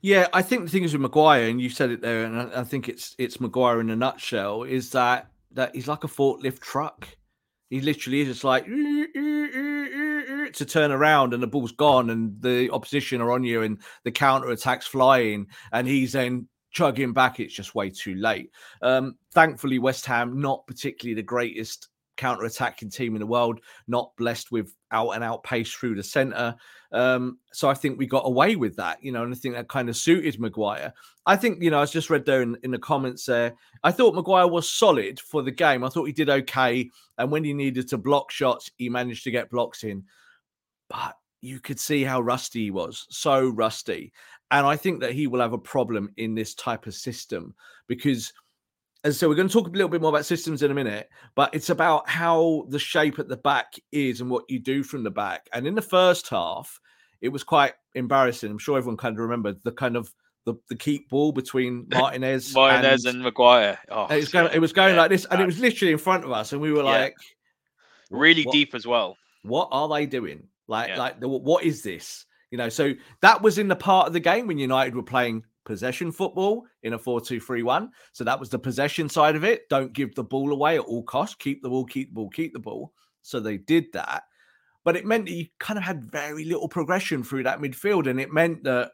Yeah, 0.00 0.26
I 0.32 0.42
think 0.42 0.64
the 0.64 0.70
thing 0.70 0.82
is 0.82 0.92
with 0.92 1.02
Maguire, 1.02 1.48
and 1.48 1.60
you 1.60 1.70
said 1.70 1.90
it 1.90 2.00
there, 2.00 2.24
and 2.24 2.40
I, 2.40 2.60
I 2.60 2.64
think 2.64 2.88
it's 2.88 3.14
it's 3.18 3.40
Maguire 3.40 3.80
in 3.80 3.90
a 3.90 3.96
nutshell, 3.96 4.64
is 4.64 4.90
that 4.90 5.30
that 5.52 5.74
he's 5.74 5.88
like 5.88 6.04
a 6.04 6.08
forklift 6.08 6.60
truck. 6.60 7.08
He 7.68 7.80
literally 7.80 8.22
is 8.22 8.28
just 8.28 8.44
like 8.44 8.66
to 10.54 10.64
turn 10.66 10.90
around 10.90 11.34
and 11.34 11.42
the 11.42 11.46
ball's 11.46 11.72
gone 11.72 12.10
and 12.10 12.40
the 12.42 12.70
opposition 12.70 13.20
are 13.20 13.30
on 13.30 13.44
you 13.44 13.62
and 13.62 13.80
the 14.04 14.10
counter 14.10 14.50
attacks 14.50 14.86
flying 14.86 15.46
and 15.72 15.86
he's 15.86 16.12
then 16.12 16.48
chugging 16.72 17.12
back. 17.12 17.38
It's 17.38 17.54
just 17.54 17.74
way 17.74 17.90
too 17.90 18.14
late. 18.16 18.50
Um, 18.82 19.16
thankfully, 19.32 19.78
West 19.78 20.06
Ham 20.06 20.40
not 20.40 20.66
particularly 20.66 21.14
the 21.14 21.22
greatest 21.22 21.88
counter 22.20 22.44
attacking 22.44 22.90
team 22.90 23.16
in 23.16 23.20
the 23.20 23.26
world, 23.26 23.60
not 23.88 24.14
blessed 24.16 24.52
with 24.52 24.74
out 24.92 25.12
and 25.12 25.24
out 25.24 25.42
pace 25.42 25.72
through 25.72 25.94
the 25.94 26.02
centre. 26.02 26.54
Um, 26.92 27.38
so 27.52 27.70
I 27.70 27.74
think 27.74 27.98
we 27.98 28.06
got 28.06 28.26
away 28.26 28.56
with 28.56 28.76
that, 28.76 29.02
you 29.02 29.10
know, 29.10 29.22
and 29.22 29.32
I 29.32 29.36
think 29.36 29.54
that 29.54 29.68
kind 29.68 29.88
of 29.88 29.96
suited 29.96 30.38
Maguire. 30.38 30.92
I 31.24 31.36
think, 31.36 31.62
you 31.62 31.70
know, 31.70 31.80
I 31.80 31.86
just 31.86 32.10
read 32.10 32.26
there 32.26 32.42
in, 32.42 32.58
in 32.62 32.72
the 32.72 32.78
comments 32.78 33.24
there, 33.24 33.54
I 33.82 33.90
thought 33.90 34.14
Maguire 34.14 34.46
was 34.46 34.68
solid 34.68 35.18
for 35.18 35.42
the 35.42 35.50
game. 35.50 35.82
I 35.82 35.88
thought 35.88 36.04
he 36.04 36.12
did 36.12 36.28
okay. 36.28 36.90
And 37.16 37.30
when 37.30 37.42
he 37.42 37.54
needed 37.54 37.88
to 37.88 37.98
block 37.98 38.30
shots, 38.30 38.70
he 38.76 38.90
managed 38.90 39.24
to 39.24 39.30
get 39.30 39.50
blocks 39.50 39.82
in. 39.82 40.04
But 40.90 41.16
you 41.40 41.58
could 41.58 41.80
see 41.80 42.04
how 42.04 42.20
rusty 42.20 42.64
he 42.64 42.70
was, 42.70 43.06
so 43.08 43.48
rusty. 43.48 44.12
And 44.50 44.66
I 44.66 44.76
think 44.76 45.00
that 45.00 45.12
he 45.12 45.26
will 45.26 45.40
have 45.40 45.54
a 45.54 45.58
problem 45.58 46.12
in 46.18 46.34
this 46.34 46.54
type 46.54 46.86
of 46.86 46.94
system 46.94 47.54
because– 47.88 48.32
and 49.02 49.14
so 49.14 49.28
we're 49.28 49.34
going 49.34 49.48
to 49.48 49.52
talk 49.52 49.66
a 49.66 49.70
little 49.70 49.88
bit 49.88 50.02
more 50.02 50.10
about 50.10 50.26
systems 50.26 50.62
in 50.62 50.70
a 50.70 50.74
minute, 50.74 51.08
but 51.34 51.54
it's 51.54 51.70
about 51.70 52.08
how 52.08 52.66
the 52.68 52.78
shape 52.78 53.18
at 53.18 53.28
the 53.28 53.36
back 53.36 53.74
is 53.92 54.20
and 54.20 54.28
what 54.28 54.44
you 54.48 54.58
do 54.58 54.82
from 54.82 55.04
the 55.04 55.10
back. 55.10 55.48
And 55.52 55.66
in 55.66 55.74
the 55.74 55.82
first 55.82 56.28
half, 56.28 56.78
it 57.22 57.30
was 57.30 57.42
quite 57.42 57.74
embarrassing. 57.94 58.50
I'm 58.50 58.58
sure 58.58 58.76
everyone 58.76 58.98
kind 58.98 59.16
of 59.16 59.20
remembered 59.20 59.62
the 59.62 59.72
kind 59.72 59.96
of 59.96 60.12
the, 60.44 60.54
the 60.68 60.76
keep 60.76 61.08
ball 61.08 61.32
between 61.32 61.86
Martinez, 61.92 62.54
Martinez 62.54 63.06
and, 63.06 63.16
and 63.16 63.24
Maguire. 63.24 63.78
Oh, 63.88 64.06
it 64.06 64.16
was 64.16 64.28
going, 64.28 64.52
it 64.52 64.58
was 64.58 64.72
going 64.72 64.94
yeah, 64.94 65.00
like 65.00 65.10
this, 65.10 65.24
and 65.24 65.40
it 65.40 65.46
was 65.46 65.58
literally 65.58 65.92
in 65.92 65.98
front 65.98 66.24
of 66.24 66.32
us, 66.32 66.52
and 66.52 66.60
we 66.60 66.70
were 66.72 66.82
yeah. 66.82 67.00
like, 67.00 67.14
really 68.10 68.44
what, 68.44 68.52
deep 68.52 68.74
as 68.74 68.86
well. 68.86 69.16
What 69.42 69.68
are 69.72 69.88
they 69.88 70.04
doing? 70.04 70.48
Like, 70.68 70.90
yeah. 70.90 70.98
like 70.98 71.20
the, 71.20 71.28
what 71.28 71.64
is 71.64 71.82
this? 71.82 72.26
You 72.50 72.58
know, 72.58 72.68
so 72.68 72.92
that 73.22 73.40
was 73.40 73.58
in 73.58 73.68
the 73.68 73.76
part 73.76 74.08
of 74.08 74.12
the 74.12 74.20
game 74.20 74.46
when 74.46 74.58
United 74.58 74.94
were 74.94 75.02
playing 75.02 75.44
possession 75.70 76.10
football 76.10 76.66
in 76.82 76.94
a 76.94 76.98
4-2-3-1. 76.98 77.90
So 78.12 78.24
that 78.24 78.40
was 78.40 78.50
the 78.50 78.58
possession 78.58 79.08
side 79.08 79.36
of 79.36 79.44
it. 79.44 79.68
Don't 79.68 79.92
give 79.92 80.16
the 80.16 80.24
ball 80.24 80.52
away 80.52 80.74
at 80.74 80.80
all 80.80 81.04
costs. 81.04 81.36
Keep 81.36 81.62
the 81.62 81.68
ball, 81.68 81.84
keep 81.84 82.08
the 82.08 82.14
ball, 82.14 82.28
keep 82.28 82.52
the 82.52 82.58
ball. 82.58 82.92
So 83.22 83.38
they 83.38 83.56
did 83.56 83.84
that. 83.92 84.24
But 84.84 84.96
it 84.96 85.06
meant 85.06 85.26
that 85.26 85.32
you 85.32 85.46
kind 85.60 85.78
of 85.78 85.84
had 85.84 86.02
very 86.02 86.44
little 86.44 86.66
progression 86.66 87.22
through 87.22 87.44
that 87.44 87.60
midfield. 87.60 88.10
And 88.10 88.20
it 88.20 88.32
meant 88.32 88.64
that 88.64 88.90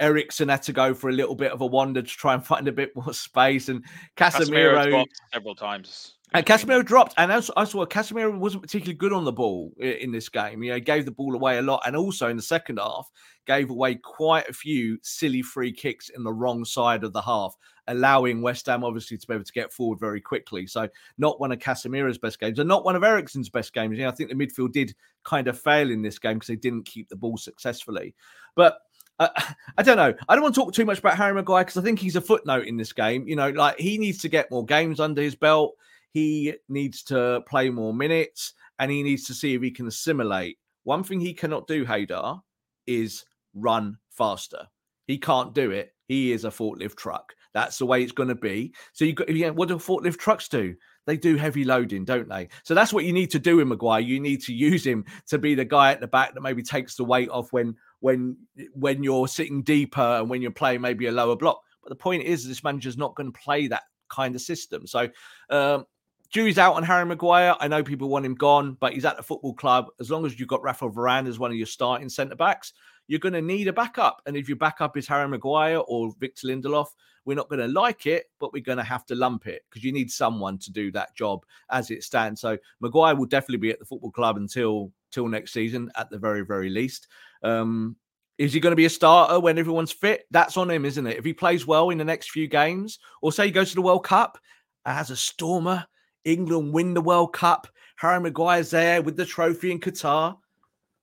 Eriksen 0.00 0.48
had 0.48 0.62
to 0.62 0.72
go 0.72 0.94
for 0.94 1.10
a 1.10 1.12
little 1.12 1.36
bit 1.36 1.52
of 1.52 1.60
a 1.60 1.66
wander 1.66 2.02
to 2.02 2.08
try 2.08 2.34
and 2.34 2.44
find 2.52 2.66
a 2.66 2.72
bit 2.72 2.90
more 2.96 3.14
space. 3.14 3.68
And 3.68 3.84
Casemiro, 4.16 4.84
Casemiro 4.84 5.04
several 5.32 5.54
times. 5.54 6.16
And 6.32 6.46
Casemiro 6.46 6.84
dropped, 6.84 7.14
and 7.16 7.32
I 7.32 7.40
saw, 7.40 7.84
Casemiro 7.86 8.38
wasn't 8.38 8.62
particularly 8.62 8.94
good 8.94 9.12
on 9.12 9.24
the 9.24 9.32
ball 9.32 9.72
in 9.80 10.12
this 10.12 10.28
game. 10.28 10.62
You 10.62 10.70
know, 10.70 10.76
he 10.76 10.80
gave 10.80 11.04
the 11.04 11.10
ball 11.10 11.34
away 11.34 11.58
a 11.58 11.62
lot, 11.62 11.82
and 11.84 11.96
also 11.96 12.28
in 12.28 12.36
the 12.36 12.42
second 12.42 12.78
half, 12.78 13.10
gave 13.46 13.68
away 13.68 13.96
quite 13.96 14.48
a 14.48 14.52
few 14.52 14.98
silly 15.02 15.42
free 15.42 15.72
kicks 15.72 16.08
in 16.08 16.22
the 16.22 16.32
wrong 16.32 16.64
side 16.64 17.02
of 17.02 17.12
the 17.12 17.20
half, 17.20 17.56
allowing 17.88 18.42
West 18.42 18.66
Ham 18.66 18.84
obviously 18.84 19.18
to 19.18 19.26
be 19.26 19.34
able 19.34 19.44
to 19.44 19.52
get 19.52 19.72
forward 19.72 19.98
very 19.98 20.20
quickly. 20.20 20.68
So, 20.68 20.88
not 21.18 21.40
one 21.40 21.50
of 21.50 21.58
Casemiro's 21.58 22.18
best 22.18 22.38
games, 22.38 22.60
and 22.60 22.68
not 22.68 22.84
one 22.84 22.94
of 22.94 23.02
Eriksen's 23.02 23.48
best 23.48 23.74
games. 23.74 23.98
You 23.98 24.04
know, 24.04 24.10
I 24.10 24.14
think 24.14 24.30
the 24.30 24.36
midfield 24.36 24.70
did 24.70 24.94
kind 25.24 25.48
of 25.48 25.60
fail 25.60 25.90
in 25.90 26.02
this 26.02 26.20
game 26.20 26.34
because 26.34 26.48
they 26.48 26.56
didn't 26.56 26.86
keep 26.86 27.08
the 27.08 27.16
ball 27.16 27.38
successfully. 27.38 28.14
But 28.54 28.78
uh, 29.18 29.28
I 29.78 29.82
don't 29.82 29.96
know. 29.96 30.14
I 30.28 30.34
don't 30.34 30.42
want 30.42 30.54
to 30.54 30.60
talk 30.60 30.74
too 30.74 30.84
much 30.84 31.00
about 31.00 31.16
Harry 31.16 31.34
Maguire 31.34 31.64
because 31.64 31.76
I 31.76 31.82
think 31.82 31.98
he's 31.98 32.16
a 32.16 32.20
footnote 32.20 32.66
in 32.66 32.76
this 32.76 32.92
game. 32.92 33.26
You 33.26 33.34
know, 33.34 33.50
like 33.50 33.80
he 33.80 33.98
needs 33.98 34.18
to 34.18 34.28
get 34.28 34.50
more 34.52 34.64
games 34.64 35.00
under 35.00 35.22
his 35.22 35.34
belt. 35.34 35.74
He 36.12 36.54
needs 36.68 37.02
to 37.04 37.42
play 37.46 37.70
more 37.70 37.94
minutes 37.94 38.54
and 38.78 38.90
he 38.90 39.02
needs 39.02 39.24
to 39.26 39.34
see 39.34 39.54
if 39.54 39.62
he 39.62 39.70
can 39.70 39.86
assimilate. 39.86 40.58
One 40.84 41.04
thing 41.04 41.20
he 41.20 41.34
cannot 41.34 41.66
do, 41.66 41.84
Haider, 41.84 42.40
is 42.86 43.24
run 43.54 43.98
faster. 44.10 44.66
He 45.06 45.18
can't 45.18 45.54
do 45.54 45.70
it. 45.70 45.92
He 46.08 46.32
is 46.32 46.44
a 46.44 46.50
forklift 46.50 46.96
truck. 46.96 47.34
That's 47.52 47.78
the 47.78 47.86
way 47.86 48.02
it's 48.02 48.12
going 48.12 48.28
to 48.28 48.34
be. 48.34 48.72
So 48.92 49.04
you 49.04 49.12
got, 49.12 49.28
yeah, 49.34 49.50
what 49.50 49.68
do 49.68 49.76
forklift 49.76 50.18
trucks 50.18 50.48
do? 50.48 50.74
They 51.06 51.16
do 51.16 51.36
heavy 51.36 51.64
loading, 51.64 52.04
don't 52.04 52.28
they? 52.28 52.48
So 52.62 52.74
that's 52.74 52.92
what 52.92 53.04
you 53.04 53.12
need 53.12 53.30
to 53.32 53.38
do 53.38 53.60
in 53.60 53.68
Maguire. 53.68 54.00
You 54.00 54.20
need 54.20 54.42
to 54.42 54.54
use 54.70 54.86
him 54.86 55.04
to 55.28 55.38
be 55.38 55.54
the 55.54 55.64
guy 55.64 55.92
at 55.92 56.00
the 56.00 56.06
back 56.06 56.34
that 56.34 56.42
maybe 56.42 56.62
takes 56.62 56.94
the 56.94 57.04
weight 57.04 57.28
off 57.30 57.52
when 57.52 57.74
when 58.00 58.36
when 58.72 59.02
you're 59.02 59.28
sitting 59.28 59.62
deeper 59.62 60.00
and 60.00 60.30
when 60.30 60.42
you're 60.42 60.50
playing 60.50 60.80
maybe 60.80 61.06
a 61.06 61.12
lower 61.12 61.36
block. 61.36 61.60
But 61.82 61.90
the 61.90 61.96
point 61.96 62.22
is, 62.22 62.46
this 62.46 62.64
manager's 62.64 62.98
not 62.98 63.14
going 63.14 63.32
to 63.32 63.38
play 63.38 63.66
that 63.68 63.82
kind 64.08 64.34
of 64.34 64.40
system. 64.40 64.86
So 64.86 65.08
um, 65.48 65.86
Jury's 66.30 66.58
out 66.58 66.74
on 66.74 66.84
Harry 66.84 67.04
Maguire. 67.04 67.56
I 67.58 67.66
know 67.66 67.82
people 67.82 68.08
want 68.08 68.24
him 68.24 68.36
gone, 68.36 68.76
but 68.78 68.92
he's 68.92 69.04
at 69.04 69.16
the 69.16 69.22
football 69.22 69.54
club. 69.54 69.88
As 69.98 70.10
long 70.10 70.24
as 70.24 70.38
you've 70.38 70.48
got 70.48 70.62
Rafael 70.62 70.92
Varane 70.92 71.26
as 71.26 71.40
one 71.40 71.50
of 71.50 71.56
your 71.56 71.66
starting 71.66 72.08
centre 72.08 72.36
backs, 72.36 72.72
you're 73.08 73.18
going 73.18 73.32
to 73.32 73.42
need 73.42 73.66
a 73.66 73.72
backup. 73.72 74.22
And 74.26 74.36
if 74.36 74.48
your 74.48 74.56
backup 74.56 74.96
is 74.96 75.08
Harry 75.08 75.26
Maguire 75.26 75.78
or 75.78 76.14
Victor 76.20 76.46
Lindelof, 76.46 76.86
we're 77.24 77.34
not 77.34 77.48
going 77.48 77.60
to 77.60 77.66
like 77.66 78.06
it, 78.06 78.30
but 78.38 78.52
we're 78.52 78.62
going 78.62 78.78
to 78.78 78.84
have 78.84 79.04
to 79.06 79.16
lump 79.16 79.48
it 79.48 79.64
because 79.68 79.82
you 79.82 79.90
need 79.90 80.10
someone 80.10 80.56
to 80.58 80.70
do 80.70 80.92
that 80.92 81.16
job 81.16 81.44
as 81.70 81.90
it 81.90 82.04
stands. 82.04 82.40
So 82.40 82.56
Maguire 82.80 83.16
will 83.16 83.26
definitely 83.26 83.58
be 83.58 83.70
at 83.70 83.80
the 83.80 83.84
football 83.84 84.12
club 84.12 84.36
until 84.36 84.92
till 85.10 85.26
next 85.26 85.52
season 85.52 85.90
at 85.96 86.08
the 86.10 86.18
very 86.18 86.44
very 86.44 86.70
least. 86.70 87.08
Um, 87.42 87.96
is 88.38 88.52
he 88.52 88.60
going 88.60 88.72
to 88.72 88.76
be 88.76 88.86
a 88.86 88.90
starter 88.90 89.38
when 89.40 89.58
everyone's 89.58 89.92
fit? 89.92 90.26
That's 90.30 90.56
on 90.56 90.70
him, 90.70 90.84
isn't 90.84 91.06
it? 91.06 91.18
If 91.18 91.24
he 91.24 91.34
plays 91.34 91.66
well 91.66 91.90
in 91.90 91.98
the 91.98 92.04
next 92.04 92.30
few 92.30 92.46
games, 92.46 93.00
or 93.20 93.32
say 93.32 93.46
he 93.46 93.50
goes 93.50 93.70
to 93.70 93.74
the 93.74 93.82
World 93.82 94.04
Cup 94.04 94.38
as 94.86 95.10
a 95.10 95.16
stormer, 95.16 95.84
England 96.24 96.72
win 96.72 96.94
the 96.94 97.00
World 97.00 97.32
Cup. 97.32 97.66
Harry 97.96 98.20
Maguire's 98.20 98.70
there 98.70 99.02
with 99.02 99.16
the 99.16 99.26
trophy 99.26 99.70
in 99.70 99.80
Qatar. 99.80 100.36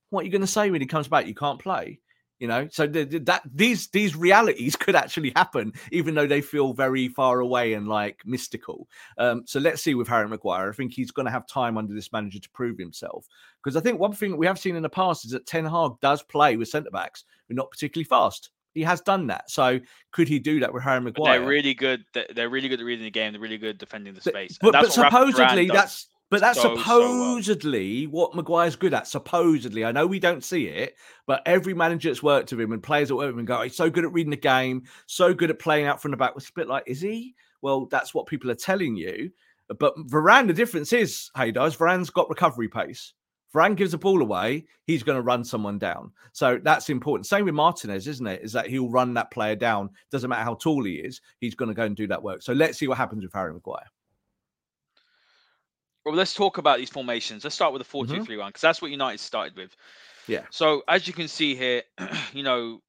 What 0.10 0.22
are 0.22 0.26
you 0.26 0.32
going 0.32 0.42
to 0.42 0.48
say 0.48 0.72
when 0.72 0.82
he 0.82 0.88
comes 0.88 1.08
back? 1.08 1.28
You 1.28 1.36
can't 1.36 1.60
play. 1.60 2.00
You 2.40 2.48
know, 2.48 2.68
so 2.72 2.86
the, 2.86 3.04
the, 3.04 3.20
that 3.20 3.42
these 3.52 3.88
these 3.88 4.16
realities 4.16 4.76
could 4.80 4.96
actually 4.96 5.32
happen, 5.36 5.74
even 5.92 6.14
though 6.14 6.28
they 6.28 6.42
feel 6.42 6.74
very 6.74 7.08
far 7.08 7.40
away 7.40 7.74
and 7.74 7.88
like 7.88 8.22
mystical. 8.26 8.88
Um, 9.18 9.44
so 9.48 9.60
let's 9.60 9.82
see 9.82 9.96
with 9.96 10.08
Harry 10.08 10.28
Maguire. 10.30 10.70
I 10.70 10.74
think 10.74 10.94
he's 10.94 11.10
going 11.10 11.26
to 11.26 11.32
have 11.32 11.48
time 11.48 11.78
under 11.78 11.96
this 11.96 12.12
manager 12.12 12.40
to 12.40 12.50
prove 12.52 12.78
himself. 12.78 13.26
Because 13.64 13.76
I 13.76 13.82
think 13.82 14.00
one 14.00 14.14
thing 14.14 14.38
we 14.38 14.46
have 14.46 14.60
seen 14.60 14.76
in 14.76 14.84
the 14.84 14.90
past 14.90 15.26
is 15.26 15.32
that 15.32 15.48
Ten 15.48 15.66
Hag 15.66 15.94
does 16.00 16.22
play 16.22 16.58
with 16.58 16.68
centre 16.68 16.92
backs 16.92 17.26
who 17.48 17.54
are 17.54 17.56
not 17.56 17.72
particularly 17.72 18.06
fast. 18.06 18.52
He 18.78 18.84
has 18.84 19.02
done 19.02 19.28
that. 19.28 19.50
So 19.50 19.80
could 20.12 20.28
he 20.28 20.40
do 20.40 20.60
that 20.60 20.74
with 20.74 20.84
Harry 20.84 21.02
Maguire? 21.02 21.40
they're 21.40 21.48
really 21.48 21.74
good. 21.74 22.04
They're 22.14 22.50
really 22.50 22.70
good 22.70 22.80
at 22.80 22.86
reading 22.86 23.06
the 23.06 23.12
game. 23.12 23.34
They're 23.34 23.42
really 23.42 23.58
good 23.58 23.78
defending 23.78 24.14
the 24.14 24.22
space. 24.22 24.58
But, 24.62 24.74
but 24.74 24.92
supposedly 24.92 25.68
that's 25.68 26.08
but 26.30 26.42
that's 26.42 26.62
so, 26.62 26.76
supposedly 26.76 28.06
so 28.06 28.10
well. 28.12 28.22
what 28.22 28.36
Maguire's 28.36 28.76
good 28.76 28.94
at. 28.94 29.08
Supposedly, 29.08 29.86
I 29.86 29.92
know 29.92 30.06
we 30.06 30.20
don't 30.20 30.44
see 30.44 30.68
it, 30.68 30.96
but 31.26 31.42
every 31.46 31.74
manager 31.74 32.10
that's 32.10 32.22
worked 32.22 32.52
with 32.52 32.60
him 32.60 32.74
and 32.74 32.84
players 32.84 33.08
that 33.08 33.16
work 33.16 33.28
with 33.28 33.40
him 33.40 33.46
go, 33.46 33.60
oh, 33.60 33.62
he's 33.64 33.78
so 33.78 33.90
good 33.90 34.04
at 34.04 34.12
reading 34.12 34.32
the 34.32 34.38
game, 34.38 34.84
so 35.06 35.34
good 35.34 35.50
at 35.50 35.60
playing 35.60 35.86
out 35.86 36.02
from 36.02 36.12
the 36.12 36.18
back. 36.18 36.34
It's 36.36 36.50
a 36.50 36.54
bit 36.54 36.68
like, 36.68 36.84
is 36.86 37.00
he? 37.00 37.34
Well, 37.62 37.86
that's 37.86 38.14
what 38.14 38.28
people 38.28 38.52
are 38.52 38.56
telling 38.56 38.96
you. 38.96 39.32
But 39.68 39.96
Varane, 39.98 40.48
the 40.48 40.54
difference 40.54 40.94
is, 40.94 41.32
hey, 41.36 41.52
does 41.52 41.76
Varane's 41.76 42.10
got 42.10 42.30
recovery 42.30 42.68
pace. 42.68 43.14
Varane 43.58 43.76
gives 43.76 43.92
the 43.92 43.98
ball 43.98 44.22
away, 44.22 44.66
he's 44.86 45.04
going 45.04 45.16
to 45.16 45.22
run 45.22 45.44
someone 45.44 45.80
down. 45.80 46.12
So 46.32 46.60
that's 46.62 46.90
important. 46.90 47.26
Same 47.26 47.46
with 47.46 47.56
Martinez, 47.56 48.08
isn't 48.08 48.28
it? 48.28 48.42
Is 48.44 48.52
that 48.54 48.68
he'll 48.68 48.90
run 48.90 49.14
that 49.16 49.32
player 49.32 49.56
down. 49.56 49.90
Doesn't 50.12 50.30
matter 50.30 50.44
how 50.44 50.56
tall 50.56 50.84
he 50.84 50.96
is, 50.96 51.22
he's 51.40 51.56
going 51.56 51.70
to 51.70 51.76
go 51.76 51.84
and 51.84 51.96
do 51.96 52.08
that 52.08 52.22
work. 52.22 52.42
So 52.42 52.54
let's 52.54 52.78
see 52.78 52.88
what 52.88 52.98
happens 52.98 53.24
with 53.24 53.34
Harry 53.34 53.54
Maguire. 53.54 53.86
Well, 56.06 56.16
let's 56.16 56.34
talk 56.34 56.58
about 56.58 56.78
these 56.78 56.90
formations. 56.90 57.44
Let's 57.44 57.56
start 57.56 57.74
with 57.74 57.82
the 57.82 57.86
mm-hmm. 57.86 58.08
4 58.08 58.18
2 58.18 58.26
3 58.26 58.38
1 58.38 58.50
because 58.50 58.62
that's 58.62 58.82
what 58.82 58.92
United 58.92 59.20
started 59.20 59.58
with. 59.58 59.76
Yeah. 60.28 60.44
So 60.52 60.84
as 60.88 61.08
you 61.08 61.14
can 61.14 61.28
see 61.28 61.56
here, 61.56 61.82
you 62.34 62.44
know, 62.44 62.82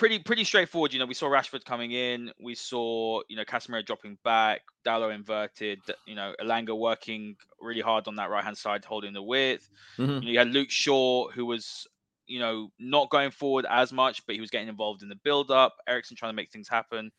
pretty 0.00 0.18
pretty 0.18 0.44
straightforward. 0.44 0.92
You 0.94 0.98
know, 0.98 1.04
we 1.04 1.14
saw 1.14 1.28
Rashford 1.28 1.64
coming 1.64 1.92
in, 1.92 2.32
we 2.42 2.54
saw 2.54 3.20
you 3.28 3.36
know 3.36 3.44
Casemiro 3.44 3.84
dropping 3.84 4.16
back, 4.24 4.62
Dalot 4.84 5.14
inverted, 5.14 5.78
you 6.06 6.14
know, 6.14 6.34
Elanga 6.40 6.76
working 6.76 7.36
really 7.60 7.82
hard 7.82 8.08
on 8.08 8.16
that 8.16 8.30
right 8.30 8.42
hand 8.42 8.56
side, 8.56 8.84
holding 8.84 9.12
the 9.12 9.22
width. 9.22 9.68
Mm-hmm. 9.98 10.10
You, 10.10 10.20
know, 10.20 10.30
you 10.30 10.38
had 10.38 10.48
Luke 10.48 10.70
Shaw 10.70 11.28
who 11.28 11.44
was 11.44 11.86
you 12.26 12.40
know 12.40 12.70
not 12.78 13.10
going 13.10 13.30
forward 13.30 13.66
as 13.68 13.92
much, 13.92 14.24
but 14.26 14.34
he 14.34 14.40
was 14.40 14.50
getting 14.50 14.68
involved 14.68 15.02
in 15.02 15.10
the 15.10 15.16
build 15.22 15.50
up. 15.50 15.76
Eriksen 15.86 16.16
trying 16.16 16.32
to 16.32 16.36
make 16.36 16.50
things 16.50 16.68
happen. 16.68 17.12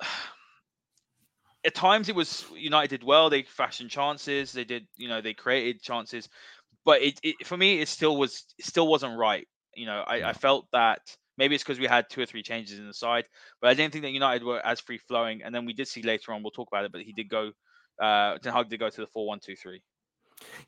at 1.66 1.74
times 1.74 2.08
it 2.08 2.14
was 2.14 2.44
United 2.54 2.88
did 2.90 3.04
well. 3.04 3.28
They 3.28 3.42
fashioned 3.42 3.90
chances. 3.90 4.52
They 4.52 4.64
did, 4.64 4.86
you 4.96 5.08
know, 5.08 5.20
they 5.20 5.34
created 5.34 5.82
chances, 5.82 6.28
but 6.84 7.02
it, 7.02 7.18
it 7.24 7.44
for 7.44 7.56
me 7.56 7.80
it 7.80 7.88
still 7.88 8.16
was 8.16 8.44
it 8.56 8.66
still 8.66 8.86
wasn't 8.86 9.18
right. 9.18 9.48
You 9.74 9.86
know, 9.86 10.04
I, 10.06 10.30
I 10.30 10.32
felt 10.32 10.66
that 10.72 11.00
maybe 11.40 11.54
it's 11.54 11.64
because 11.64 11.80
we 11.80 11.86
had 11.86 12.04
two 12.10 12.20
or 12.20 12.26
three 12.26 12.42
changes 12.42 12.78
in 12.78 12.86
the 12.86 12.94
side, 12.94 13.24
but 13.60 13.70
I 13.70 13.74
didn't 13.74 13.92
think 13.92 14.04
that 14.04 14.10
United 14.10 14.44
were 14.44 14.64
as 14.64 14.78
free 14.78 14.98
flowing. 14.98 15.42
And 15.42 15.54
then 15.54 15.64
we 15.64 15.72
did 15.72 15.88
see 15.88 16.02
later 16.02 16.32
on. 16.32 16.42
We'll 16.42 16.50
talk 16.50 16.68
about 16.70 16.84
it, 16.84 16.92
but 16.92 17.00
he 17.00 17.12
did 17.12 17.28
go. 17.30 17.50
Uh, 18.00 18.36
Ten 18.38 18.52
Hag 18.52 18.68
did 18.68 18.78
go 18.78 18.90
to 18.90 19.00
the 19.00 19.06
four 19.08 19.26
one 19.26 19.40
two 19.40 19.56
three. 19.56 19.82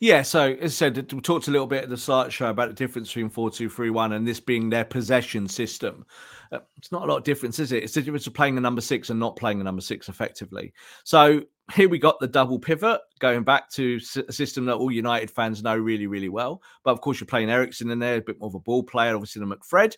Yeah, 0.00 0.22
so 0.22 0.52
as 0.60 0.72
I 0.72 0.74
said, 0.74 1.12
we 1.12 1.20
talked 1.20 1.48
a 1.48 1.50
little 1.50 1.66
bit 1.66 1.84
at 1.84 1.90
the 1.90 1.96
start 1.96 2.32
show 2.32 2.50
about 2.50 2.68
the 2.68 2.74
difference 2.74 3.08
between 3.08 3.30
4 3.30 3.50
2 3.50 3.70
3 3.70 3.88
1 3.88 4.12
and 4.12 4.26
this 4.26 4.40
being 4.40 4.68
their 4.68 4.84
possession 4.84 5.48
system. 5.48 6.04
Uh, 6.50 6.58
it's 6.76 6.92
not 6.92 7.02
a 7.02 7.06
lot 7.06 7.16
of 7.16 7.24
difference, 7.24 7.58
is 7.58 7.72
it? 7.72 7.82
It's 7.82 7.94
the 7.94 8.02
difference 8.02 8.26
of 8.26 8.34
playing 8.34 8.54
the 8.54 8.60
number 8.60 8.82
six 8.82 9.08
and 9.08 9.18
not 9.18 9.36
playing 9.36 9.56
the 9.56 9.64
number 9.64 9.80
six 9.80 10.10
effectively. 10.10 10.74
So 11.04 11.42
here 11.74 11.88
we 11.88 11.98
got 11.98 12.20
the 12.20 12.26
double 12.26 12.58
pivot 12.58 13.00
going 13.18 13.44
back 13.44 13.70
to 13.70 13.98
a 14.28 14.32
system 14.32 14.66
that 14.66 14.74
all 14.74 14.90
United 14.90 15.30
fans 15.30 15.62
know 15.62 15.76
really, 15.76 16.06
really 16.06 16.28
well. 16.28 16.60
But 16.84 16.90
of 16.90 17.00
course, 17.00 17.20
you're 17.20 17.26
playing 17.26 17.48
Eriksen 17.48 17.90
in 17.90 17.98
there, 17.98 18.16
a 18.16 18.20
bit 18.20 18.38
more 18.40 18.48
of 18.48 18.54
a 18.54 18.60
ball 18.60 18.82
player, 18.82 19.14
obviously, 19.14 19.40
than 19.40 19.50
McFred. 19.50 19.94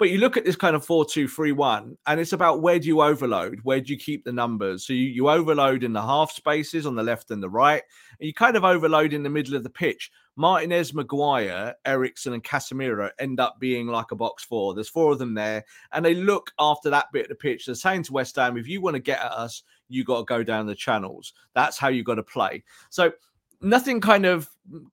But 0.00 0.08
you 0.08 0.16
look 0.16 0.38
at 0.38 0.46
this 0.46 0.56
kind 0.56 0.74
of 0.74 0.82
4 0.82 1.04
2 1.04 1.28
3 1.28 1.52
1, 1.52 1.98
and 2.06 2.20
it's 2.20 2.32
about 2.32 2.62
where 2.62 2.78
do 2.78 2.88
you 2.88 3.02
overload? 3.02 3.60
Where 3.64 3.82
do 3.82 3.92
you 3.92 3.98
keep 3.98 4.24
the 4.24 4.32
numbers? 4.32 4.86
So 4.86 4.94
you, 4.94 5.06
you 5.06 5.28
overload 5.28 5.84
in 5.84 5.92
the 5.92 6.00
half 6.00 6.32
spaces 6.32 6.86
on 6.86 6.94
the 6.94 7.02
left 7.02 7.30
and 7.30 7.42
the 7.42 7.50
right, 7.50 7.82
and 8.18 8.26
you 8.26 8.32
kind 8.32 8.56
of 8.56 8.64
overload 8.64 9.12
in 9.12 9.22
the 9.22 9.28
middle 9.28 9.56
of 9.56 9.62
the 9.62 9.68
pitch. 9.68 10.10
Martinez, 10.36 10.94
Maguire, 10.94 11.74
Eriksen, 11.84 12.32
and 12.32 12.42
Casemiro 12.42 13.10
end 13.18 13.40
up 13.40 13.60
being 13.60 13.88
like 13.88 14.10
a 14.10 14.16
box 14.16 14.42
four. 14.42 14.72
There's 14.72 14.88
four 14.88 15.12
of 15.12 15.18
them 15.18 15.34
there, 15.34 15.66
and 15.92 16.02
they 16.02 16.14
look 16.14 16.50
after 16.58 16.88
that 16.88 17.12
bit 17.12 17.26
of 17.26 17.28
the 17.28 17.34
pitch. 17.34 17.66
They're 17.66 17.74
saying 17.74 18.04
to 18.04 18.14
West 18.14 18.36
Ham, 18.36 18.56
if 18.56 18.66
you 18.66 18.80
want 18.80 18.94
to 18.94 19.00
get 19.00 19.20
at 19.20 19.32
us, 19.32 19.64
you 19.90 20.02
got 20.02 20.20
to 20.20 20.24
go 20.24 20.42
down 20.42 20.64
the 20.64 20.74
channels. 20.74 21.34
That's 21.54 21.76
how 21.76 21.88
you 21.88 22.04
got 22.04 22.14
to 22.14 22.22
play. 22.22 22.64
So 22.88 23.12
nothing 23.60 24.00
kind 24.00 24.24
of 24.24 24.48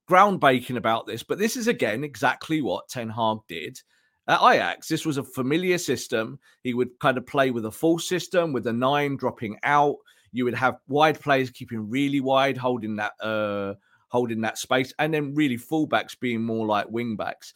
groundbreaking 0.09 0.75
about 0.75 1.07
this, 1.07 1.23
but 1.23 1.39
this 1.39 1.55
is 1.55 1.69
again 1.69 2.03
exactly 2.03 2.61
what 2.61 2.89
Ten 2.89 3.09
Hag 3.09 3.37
did 3.47 3.79
at 4.27 4.41
Ajax, 4.41 4.87
this 4.87 5.05
was 5.05 5.17
a 5.17 5.23
familiar 5.23 5.77
system. 5.77 6.39
He 6.63 6.73
would 6.73 6.99
kind 6.99 7.17
of 7.17 7.25
play 7.25 7.51
with 7.51 7.65
a 7.65 7.71
full 7.71 7.99
system, 7.99 8.51
with 8.51 8.67
a 8.67 8.73
nine 8.73 9.15
dropping 9.15 9.57
out. 9.63 9.95
You 10.33 10.43
would 10.45 10.55
have 10.55 10.77
wide 10.87 11.19
players 11.19 11.49
keeping 11.49 11.89
really 11.89 12.19
wide, 12.19 12.57
holding 12.57 12.95
that 12.97 13.13
uh 13.21 13.75
holding 14.09 14.41
that 14.41 14.57
space, 14.57 14.93
and 14.99 15.13
then 15.13 15.35
really 15.35 15.57
fullbacks 15.57 16.17
being 16.19 16.43
more 16.43 16.65
like 16.65 16.87
wingbacks. 16.87 17.53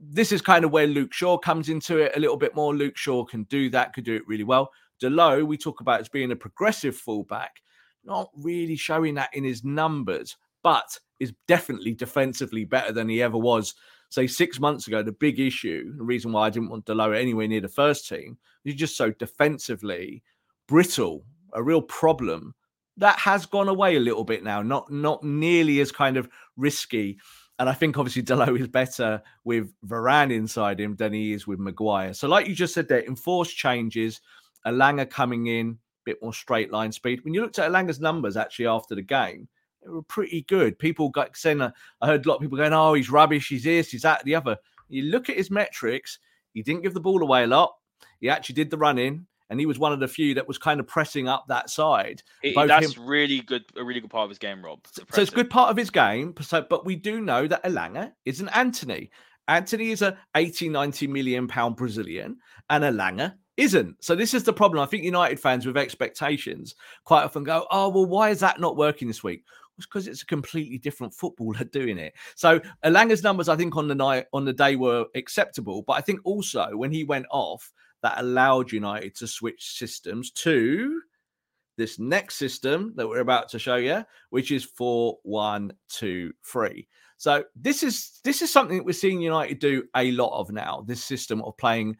This 0.00 0.32
is 0.32 0.40
kind 0.40 0.64
of 0.64 0.72
where 0.72 0.86
Luke 0.86 1.12
Shaw 1.12 1.38
comes 1.38 1.68
into 1.68 1.98
it 1.98 2.16
a 2.16 2.20
little 2.20 2.36
bit 2.36 2.56
more. 2.56 2.74
Luke 2.74 2.96
Shaw 2.96 3.24
can 3.24 3.44
do 3.44 3.70
that, 3.70 3.92
could 3.92 4.04
do 4.04 4.14
it 4.14 4.26
really 4.26 4.44
well. 4.44 4.70
Dalot, 5.00 5.46
we 5.46 5.56
talk 5.56 5.80
about 5.80 6.00
as 6.00 6.08
being 6.08 6.32
a 6.32 6.36
progressive 6.36 6.96
fullback, 6.96 7.60
not 8.04 8.30
really 8.42 8.76
showing 8.76 9.14
that 9.14 9.30
in 9.34 9.44
his 9.44 9.64
numbers, 9.64 10.36
but 10.62 10.98
is 11.20 11.32
definitely 11.46 11.92
defensively 11.94 12.64
better 12.64 12.92
than 12.92 13.08
he 13.08 13.22
ever 13.22 13.38
was 13.38 13.74
say 14.08 14.26
six 14.26 14.60
months 14.60 14.86
ago, 14.86 15.02
the 15.02 15.12
big 15.12 15.40
issue, 15.40 15.94
the 15.96 16.02
reason 16.02 16.32
why 16.32 16.46
I 16.46 16.50
didn't 16.50 16.70
want 16.70 16.86
Dalot 16.86 17.18
anywhere 17.18 17.48
near 17.48 17.60
the 17.60 17.68
first 17.68 18.08
team, 18.08 18.38
he's 18.64 18.74
just 18.74 18.96
so 18.96 19.10
defensively 19.12 20.22
brittle, 20.66 21.24
a 21.52 21.62
real 21.62 21.82
problem. 21.82 22.54
That 22.96 23.18
has 23.18 23.46
gone 23.46 23.68
away 23.68 23.96
a 23.96 24.00
little 24.00 24.24
bit 24.24 24.42
now, 24.42 24.62
not 24.62 24.90
not 24.90 25.22
nearly 25.22 25.80
as 25.80 25.92
kind 25.92 26.16
of 26.16 26.28
risky. 26.56 27.18
And 27.58 27.68
I 27.68 27.72
think 27.72 27.98
obviously 27.98 28.22
Dalot 28.24 28.58
is 28.58 28.68
better 28.68 29.22
with 29.44 29.72
Varane 29.86 30.32
inside 30.32 30.80
him 30.80 30.96
than 30.96 31.12
he 31.12 31.32
is 31.32 31.46
with 31.46 31.58
Maguire. 31.58 32.14
So, 32.14 32.28
like 32.28 32.46
you 32.46 32.54
just 32.54 32.74
said 32.74 32.88
there, 32.88 33.04
enforced 33.04 33.56
changes, 33.56 34.20
Elanga 34.66 35.08
coming 35.08 35.46
in, 35.46 35.70
a 35.70 35.76
bit 36.04 36.22
more 36.22 36.32
straight 36.32 36.72
line 36.72 36.92
speed. 36.92 37.22
When 37.24 37.34
you 37.34 37.42
looked 37.42 37.58
at 37.58 37.70
Elanga's 37.70 38.00
numbers 38.00 38.36
actually 38.36 38.66
after 38.66 38.94
the 38.94 39.02
game, 39.02 39.48
were 39.90 40.02
pretty 40.02 40.42
good. 40.42 40.78
People 40.78 41.10
got 41.10 41.36
saying, 41.36 41.60
uh, 41.60 41.70
I 42.00 42.06
heard 42.06 42.24
a 42.24 42.28
lot 42.28 42.36
of 42.36 42.42
people 42.42 42.58
going, 42.58 42.72
"Oh, 42.72 42.94
he's 42.94 43.10
rubbish. 43.10 43.48
He's 43.48 43.64
this. 43.64 43.90
He's 43.90 44.02
that. 44.02 44.24
The 44.24 44.34
other." 44.34 44.56
You 44.88 45.04
look 45.04 45.28
at 45.28 45.36
his 45.36 45.50
metrics. 45.50 46.18
He 46.52 46.62
didn't 46.62 46.82
give 46.82 46.94
the 46.94 47.00
ball 47.00 47.22
away 47.22 47.44
a 47.44 47.46
lot. 47.46 47.74
He 48.20 48.28
actually 48.30 48.54
did 48.54 48.70
the 48.70 48.78
run 48.78 48.98
in, 48.98 49.26
and 49.50 49.60
he 49.60 49.66
was 49.66 49.78
one 49.78 49.92
of 49.92 50.00
the 50.00 50.08
few 50.08 50.34
that 50.34 50.48
was 50.48 50.58
kind 50.58 50.80
of 50.80 50.86
pressing 50.86 51.28
up 51.28 51.46
that 51.48 51.70
side. 51.70 52.22
It, 52.42 52.54
that's 52.54 52.96
him... 52.96 53.06
really 53.06 53.40
good. 53.40 53.64
A 53.76 53.84
really 53.84 54.00
good 54.00 54.10
part 54.10 54.24
of 54.24 54.30
his 54.30 54.38
game, 54.38 54.64
Rob. 54.64 54.80
So 55.12 55.22
it's 55.22 55.32
a 55.32 55.34
good 55.34 55.50
part 55.50 55.70
of 55.70 55.76
his 55.76 55.90
game. 55.90 56.34
So, 56.40 56.64
but 56.68 56.84
we 56.84 56.96
do 56.96 57.20
know 57.20 57.46
that 57.46 57.64
Elanga 57.64 58.12
isn't 58.24 58.48
Antony. 58.48 59.10
Antony 59.48 59.90
is 59.90 60.02
a 60.02 60.18
80, 60.34 60.70
90 60.70 61.06
million 61.06 61.46
pound 61.46 61.76
Brazilian, 61.76 62.38
and 62.68 62.84
Elanga 62.84 63.34
isn't. 63.56 64.02
So 64.02 64.14
this 64.14 64.34
is 64.34 64.42
the 64.42 64.52
problem. 64.52 64.82
I 64.82 64.86
think 64.86 65.04
United 65.04 65.40
fans 65.40 65.66
with 65.66 65.76
expectations 65.76 66.74
quite 67.04 67.24
often 67.24 67.44
go, 67.44 67.66
"Oh, 67.70 67.88
well, 67.88 68.06
why 68.06 68.30
is 68.30 68.40
that 68.40 68.60
not 68.60 68.76
working 68.76 69.08
this 69.08 69.22
week?" 69.22 69.44
Was 69.76 69.86
because 69.86 70.06
it's 70.06 70.22
a 70.22 70.26
completely 70.26 70.78
different 70.78 71.14
footballer 71.14 71.64
doing 71.72 71.98
it. 71.98 72.14
So 72.34 72.60
Elanga's 72.84 73.22
numbers, 73.22 73.48
I 73.48 73.56
think, 73.56 73.76
on 73.76 73.88
the 73.88 73.94
night 73.94 74.26
on 74.32 74.44
the 74.44 74.52
day 74.52 74.76
were 74.76 75.06
acceptable, 75.14 75.82
but 75.82 75.94
I 75.94 76.00
think 76.00 76.20
also 76.24 76.76
when 76.76 76.92
he 76.92 77.04
went 77.04 77.26
off, 77.30 77.72
that 78.02 78.20
allowed 78.20 78.72
United 78.72 79.16
to 79.16 79.26
switch 79.26 79.76
systems 79.78 80.30
to 80.30 81.00
this 81.76 81.98
next 81.98 82.36
system 82.36 82.92
that 82.96 83.08
we're 83.08 83.20
about 83.20 83.48
to 83.50 83.58
show 83.58 83.76
you, 83.76 84.04
which 84.30 84.50
is 84.50 84.64
four 84.64 85.18
one 85.22 85.72
two 85.88 86.32
three. 86.44 86.88
So 87.18 87.44
this 87.54 87.82
is 87.82 88.20
this 88.24 88.42
is 88.42 88.52
something 88.52 88.76
that 88.76 88.84
we're 88.84 88.92
seeing 88.92 89.20
United 89.20 89.58
do 89.58 89.84
a 89.96 90.12
lot 90.12 90.38
of 90.38 90.50
now. 90.50 90.84
This 90.86 91.02
system 91.02 91.42
of 91.42 91.56
playing 91.56 91.96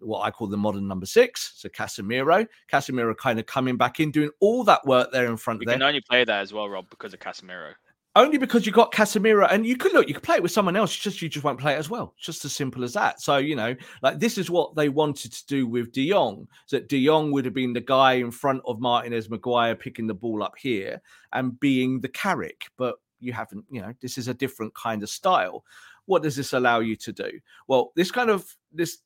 what 0.00 0.20
I 0.20 0.30
call 0.30 0.46
the 0.46 0.56
modern 0.56 0.86
number 0.86 1.06
six. 1.06 1.52
So 1.56 1.68
Casemiro, 1.68 2.46
Casemiro 2.70 3.16
kind 3.16 3.38
of 3.38 3.46
coming 3.46 3.76
back 3.76 4.00
in, 4.00 4.10
doing 4.10 4.30
all 4.40 4.64
that 4.64 4.84
work 4.86 5.12
there 5.12 5.26
in 5.26 5.36
front. 5.36 5.60
We 5.60 5.66
there. 5.66 5.74
can 5.74 5.82
only 5.82 6.00
play 6.00 6.24
that 6.24 6.40
as 6.40 6.52
well, 6.52 6.68
Rob, 6.68 6.88
because 6.90 7.14
of 7.14 7.20
Casemiro. 7.20 7.72
Only 8.16 8.38
because 8.38 8.64
you 8.64 8.72
got 8.72 8.92
Casemiro, 8.92 9.46
and 9.50 9.66
you 9.66 9.76
could 9.76 9.92
look, 9.92 10.08
you 10.08 10.14
could 10.14 10.22
play 10.22 10.36
it 10.36 10.42
with 10.42 10.50
someone 10.50 10.74
else. 10.74 10.96
Just 10.96 11.20
you 11.20 11.28
just 11.28 11.44
won't 11.44 11.60
play 11.60 11.74
it 11.74 11.78
as 11.78 11.90
well. 11.90 12.14
Just 12.18 12.46
as 12.46 12.54
simple 12.54 12.82
as 12.82 12.94
that. 12.94 13.20
So 13.20 13.36
you 13.36 13.54
know, 13.54 13.76
like 14.00 14.18
this 14.18 14.38
is 14.38 14.48
what 14.48 14.74
they 14.74 14.88
wanted 14.88 15.34
to 15.34 15.46
do 15.46 15.66
with 15.66 15.92
De 15.92 16.08
Jong. 16.08 16.48
So 16.64 16.80
De 16.80 17.04
Jong 17.04 17.30
would 17.32 17.44
have 17.44 17.52
been 17.52 17.74
the 17.74 17.82
guy 17.82 18.14
in 18.14 18.30
front 18.30 18.62
of 18.64 18.80
Martinez, 18.80 19.28
Maguire 19.28 19.74
picking 19.74 20.06
the 20.06 20.14
ball 20.14 20.42
up 20.42 20.54
here 20.56 21.02
and 21.34 21.60
being 21.60 22.00
the 22.00 22.08
Carrick, 22.08 22.68
but 22.78 22.94
you 23.20 23.34
haven't. 23.34 23.66
You 23.70 23.82
know, 23.82 23.92
this 24.00 24.16
is 24.16 24.28
a 24.28 24.34
different 24.34 24.74
kind 24.74 25.02
of 25.02 25.10
style. 25.10 25.62
What 26.06 26.22
does 26.22 26.36
this 26.36 26.54
allow 26.54 26.80
you 26.80 26.96
to 26.96 27.12
do? 27.12 27.30
Well, 27.68 27.92
this 27.96 28.10
kind 28.10 28.30
of 28.30 28.56
this 28.72 28.96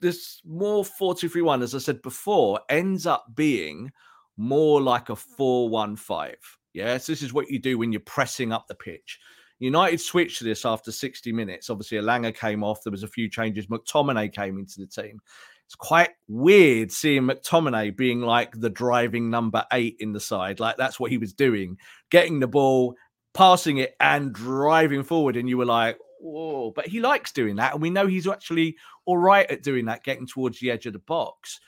this 0.00 0.40
more 0.44 0.84
4-2-3-1, 0.84 1.62
as 1.62 1.74
I 1.74 1.78
said 1.78 2.02
before, 2.02 2.60
ends 2.68 3.06
up 3.06 3.26
being 3.34 3.90
more 4.36 4.80
like 4.80 5.10
a 5.10 5.16
4-1-5. 5.38 6.34
Yes, 6.72 7.06
this 7.06 7.22
is 7.22 7.32
what 7.32 7.50
you 7.50 7.58
do 7.58 7.78
when 7.78 7.92
you're 7.92 8.00
pressing 8.00 8.52
up 8.52 8.66
the 8.68 8.74
pitch. 8.74 9.18
United 9.58 10.00
switched 10.00 10.38
to 10.38 10.44
this 10.44 10.64
after 10.64 10.90
60 10.90 11.32
minutes. 11.32 11.68
Obviously, 11.68 11.98
Elanga 11.98 12.34
came 12.34 12.64
off. 12.64 12.82
There 12.82 12.90
was 12.90 13.02
a 13.02 13.08
few 13.08 13.28
changes. 13.28 13.66
McTominay 13.66 14.32
came 14.32 14.58
into 14.58 14.80
the 14.80 14.86
team. 14.86 15.20
It's 15.66 15.74
quite 15.74 16.10
weird 16.26 16.90
seeing 16.90 17.24
McTominay 17.24 17.96
being 17.96 18.22
like 18.22 18.58
the 18.58 18.70
driving 18.70 19.30
number 19.30 19.64
eight 19.72 19.96
in 20.00 20.12
the 20.12 20.18
side. 20.18 20.58
Like 20.58 20.76
that's 20.78 20.98
what 20.98 21.10
he 21.10 21.18
was 21.18 21.32
doing, 21.32 21.76
getting 22.10 22.40
the 22.40 22.48
ball, 22.48 22.96
passing 23.34 23.76
it, 23.76 23.94
and 24.00 24.32
driving 24.32 25.04
forward. 25.04 25.36
And 25.36 25.48
you 25.48 25.58
were 25.58 25.66
like, 25.66 25.98
whoa, 26.20 26.72
but 26.74 26.86
he 26.86 27.00
likes 27.00 27.30
doing 27.30 27.56
that. 27.56 27.74
And 27.74 27.82
we 27.82 27.90
know 27.90 28.06
he's 28.06 28.26
actually 28.26 28.76
all 29.10 29.18
right 29.18 29.50
at 29.50 29.64
doing 29.64 29.86
that, 29.86 30.04
getting 30.04 30.24
towards 30.24 30.60
the 30.60 30.70
edge 30.70 30.86
of 30.86 30.92
the 30.92 31.00
box. 31.00 31.58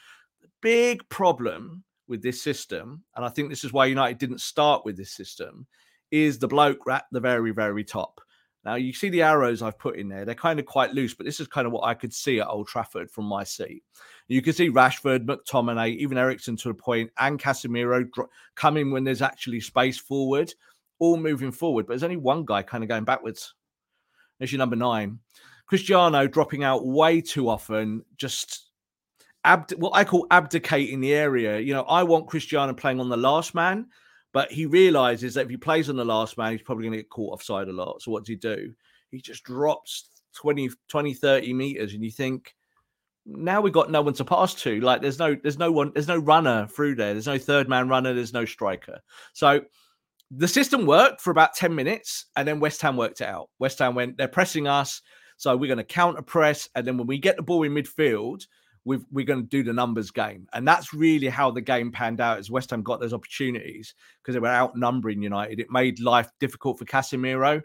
The 0.42 0.48
big 0.60 1.08
problem 1.08 1.82
with 2.06 2.22
this 2.22 2.40
system, 2.40 3.02
and 3.16 3.24
I 3.24 3.30
think 3.30 3.48
this 3.50 3.64
is 3.64 3.72
why 3.72 3.86
United 3.86 4.18
didn't 4.18 4.40
start 4.40 4.84
with 4.84 4.96
this 4.96 5.10
system, 5.10 5.66
is 6.12 6.38
the 6.38 6.46
bloke 6.46 6.88
at 6.88 7.06
the 7.10 7.18
very, 7.18 7.50
very 7.50 7.82
top. 7.82 8.20
Now 8.64 8.76
you 8.76 8.92
see 8.92 9.08
the 9.08 9.22
arrows 9.22 9.60
I've 9.60 9.78
put 9.78 9.96
in 9.96 10.08
there; 10.08 10.24
they're 10.24 10.36
kind 10.36 10.60
of 10.60 10.66
quite 10.66 10.92
loose, 10.92 11.14
but 11.14 11.26
this 11.26 11.40
is 11.40 11.48
kind 11.48 11.66
of 11.66 11.72
what 11.72 11.82
I 11.82 11.94
could 11.94 12.14
see 12.14 12.38
at 12.38 12.46
Old 12.46 12.68
Trafford 12.68 13.10
from 13.10 13.24
my 13.24 13.42
seat. 13.42 13.82
You 14.28 14.40
can 14.40 14.52
see 14.52 14.70
Rashford, 14.70 15.26
McTominay, 15.26 15.96
even 15.96 16.16
Eriksen 16.16 16.56
to 16.58 16.70
a 16.70 16.74
point, 16.74 17.10
and 17.18 17.40
Casemiro 17.40 18.08
coming 18.54 18.92
when 18.92 19.02
there's 19.02 19.20
actually 19.20 19.58
space 19.58 19.98
forward, 19.98 20.54
all 21.00 21.16
moving 21.16 21.50
forward. 21.50 21.86
But 21.86 21.94
there's 21.94 22.04
only 22.04 22.18
one 22.18 22.44
guy 22.44 22.62
kind 22.62 22.84
of 22.84 22.88
going 22.88 23.02
backwards. 23.02 23.52
There's 24.38 24.52
your 24.52 24.60
number 24.60 24.76
nine, 24.76 25.18
Cristiano, 25.66 26.26
dropping 26.26 26.64
out 26.64 26.86
way 26.86 27.20
too 27.20 27.48
often, 27.48 28.04
just 28.16 28.70
abd- 29.44 29.74
what 29.78 29.92
I 29.94 30.04
call 30.04 30.26
abdicating 30.30 31.00
the 31.00 31.14
area. 31.14 31.58
You 31.58 31.74
know, 31.74 31.82
I 31.82 32.02
want 32.02 32.28
Cristiano 32.28 32.74
playing 32.74 33.00
on 33.00 33.08
the 33.08 33.16
last 33.16 33.54
man 33.54 33.86
but 34.32 34.50
he 34.50 34.66
realizes 34.66 35.34
that 35.34 35.44
if 35.44 35.50
he 35.50 35.56
plays 35.56 35.90
on 35.90 35.96
the 35.96 36.04
last 36.04 36.38
man, 36.38 36.52
he's 36.52 36.62
probably 36.62 36.84
going 36.84 36.92
to 36.92 37.02
get 37.02 37.10
caught 37.10 37.34
offside 37.34 37.68
a 37.68 37.72
lot. 37.72 38.00
So 38.00 38.10
what 38.10 38.20
does 38.20 38.28
he 38.28 38.36
do? 38.36 38.72
He 39.10 39.20
just 39.20 39.44
drops 39.44 40.08
20, 40.36 40.70
20, 40.88 41.14
30 41.14 41.52
meters, 41.52 41.94
and 41.94 42.02
you 42.02 42.10
think, 42.10 42.54
now 43.26 43.60
we've 43.60 43.72
got 43.72 43.90
no 43.90 44.02
one 44.02 44.14
to 44.14 44.24
pass 44.24 44.54
to. 44.54 44.80
Like 44.80 45.02
there's 45.02 45.18
no, 45.18 45.36
there's 45.40 45.58
no 45.58 45.70
one, 45.70 45.92
there's 45.94 46.08
no 46.08 46.18
runner 46.18 46.66
through 46.66 46.96
there. 46.96 47.12
There's 47.12 47.26
no 47.26 47.38
third 47.38 47.68
man 47.68 47.88
runner. 47.88 48.14
There's 48.14 48.32
no 48.32 48.44
striker. 48.44 49.00
So 49.34 49.60
the 50.30 50.48
system 50.48 50.86
worked 50.86 51.20
for 51.20 51.30
about 51.30 51.54
10 51.54 51.74
minutes, 51.74 52.26
and 52.34 52.48
then 52.48 52.58
West 52.58 52.80
Ham 52.82 52.96
worked 52.96 53.20
it 53.20 53.28
out. 53.28 53.50
West 53.58 53.78
Ham 53.80 53.94
went, 53.94 54.16
they're 54.16 54.28
pressing 54.28 54.66
us. 54.66 55.02
So 55.42 55.56
we're 55.56 55.66
going 55.66 55.78
to 55.78 55.84
counter 55.84 56.22
press. 56.22 56.68
And 56.76 56.86
then 56.86 56.96
when 56.96 57.08
we 57.08 57.18
get 57.18 57.34
the 57.34 57.42
ball 57.42 57.64
in 57.64 57.74
midfield, 57.74 58.46
we 58.84 58.96
are 58.96 59.24
going 59.24 59.42
to 59.42 59.48
do 59.48 59.64
the 59.64 59.72
numbers 59.72 60.12
game. 60.12 60.46
And 60.52 60.66
that's 60.66 60.94
really 60.94 61.26
how 61.26 61.50
the 61.50 61.60
game 61.60 61.90
panned 61.90 62.20
out 62.20 62.38
as 62.38 62.48
West 62.48 62.70
Ham 62.70 62.84
got 62.84 63.00
those 63.00 63.12
opportunities 63.12 63.92
because 64.22 64.34
they 64.34 64.38
were 64.38 64.46
outnumbering 64.46 65.20
United. 65.20 65.58
It 65.58 65.68
made 65.68 65.98
life 65.98 66.30
difficult 66.38 66.78
for 66.78 66.84
Casemiro. 66.84 67.60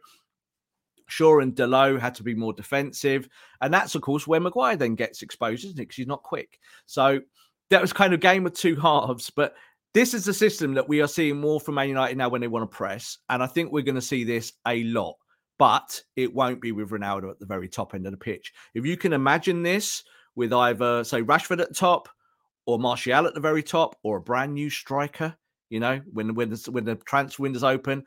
Shaw 1.08 1.40
and 1.40 1.54
Dalot 1.54 2.00
had 2.00 2.16
to 2.16 2.24
be 2.24 2.34
more 2.34 2.52
defensive. 2.52 3.30
And 3.62 3.72
that's, 3.72 3.94
of 3.94 4.02
course, 4.02 4.26
where 4.26 4.40
Maguire 4.40 4.76
then 4.76 4.96
gets 4.96 5.22
exposed, 5.22 5.64
isn't 5.64 5.78
it? 5.78 5.84
Because 5.84 5.98
he's 5.98 6.08
not 6.08 6.24
quick. 6.24 6.60
So 6.88 7.20
that 7.70 7.80
was 7.82 7.94
kind 7.94 8.12
of 8.12 8.22
game 8.22 8.48
of 8.48 8.54
two 8.54 8.76
halves. 8.82 9.30
But 9.30 9.54
this 9.94 10.16
is 10.16 10.26
the 10.26 10.34
system 10.34 10.74
that 10.74 10.90
we 10.90 11.04
are 11.04 11.08
seeing 11.08 11.40
more 11.40 11.60
from 11.60 11.76
Man 11.76 11.90
United 11.90 12.18
now 12.18 12.30
when 12.30 12.42
they 12.42 12.48
want 12.48 12.64
to 12.64 12.76
press. 12.76 13.20
And 13.30 13.44
I 13.44 13.46
think 13.46 13.72
we're 13.72 13.84
going 13.84 13.94
to 13.94 14.02
see 14.02 14.24
this 14.24 14.54
a 14.66 14.84
lot. 14.86 15.18
But 15.58 16.02
it 16.16 16.34
won't 16.34 16.62
be 16.62 16.72
with 16.72 16.92
Ronaldo 16.92 17.32
at 17.32 17.40
the 17.40 17.46
very 17.46 17.68
top 17.68 17.96
end 17.96 18.06
of 18.06 18.12
the 18.12 18.18
pitch. 18.18 18.54
If 18.74 18.86
you 18.86 18.96
can 18.98 19.14
imagine 19.14 19.64
this, 19.64 20.04
with 20.38 20.54
either 20.54 21.04
say 21.04 21.22
Rashford 21.22 21.60
at 21.60 21.68
the 21.68 21.74
top 21.74 22.08
or 22.66 22.80
Martial 22.80 23.26
at 23.26 23.34
the 23.34 23.42
very 23.42 23.64
top 23.64 23.98
or 24.04 24.18
a 24.18 24.22
brand 24.22 24.54
new 24.54 24.70
striker. 24.70 25.36
You 25.70 25.82
know, 25.82 26.00
when 26.14 26.34
when 26.34 26.50
the, 26.50 26.72
when 26.72 26.86
the 26.86 26.96
transfer 26.96 27.44
window's 27.44 27.64
open, 27.64 28.06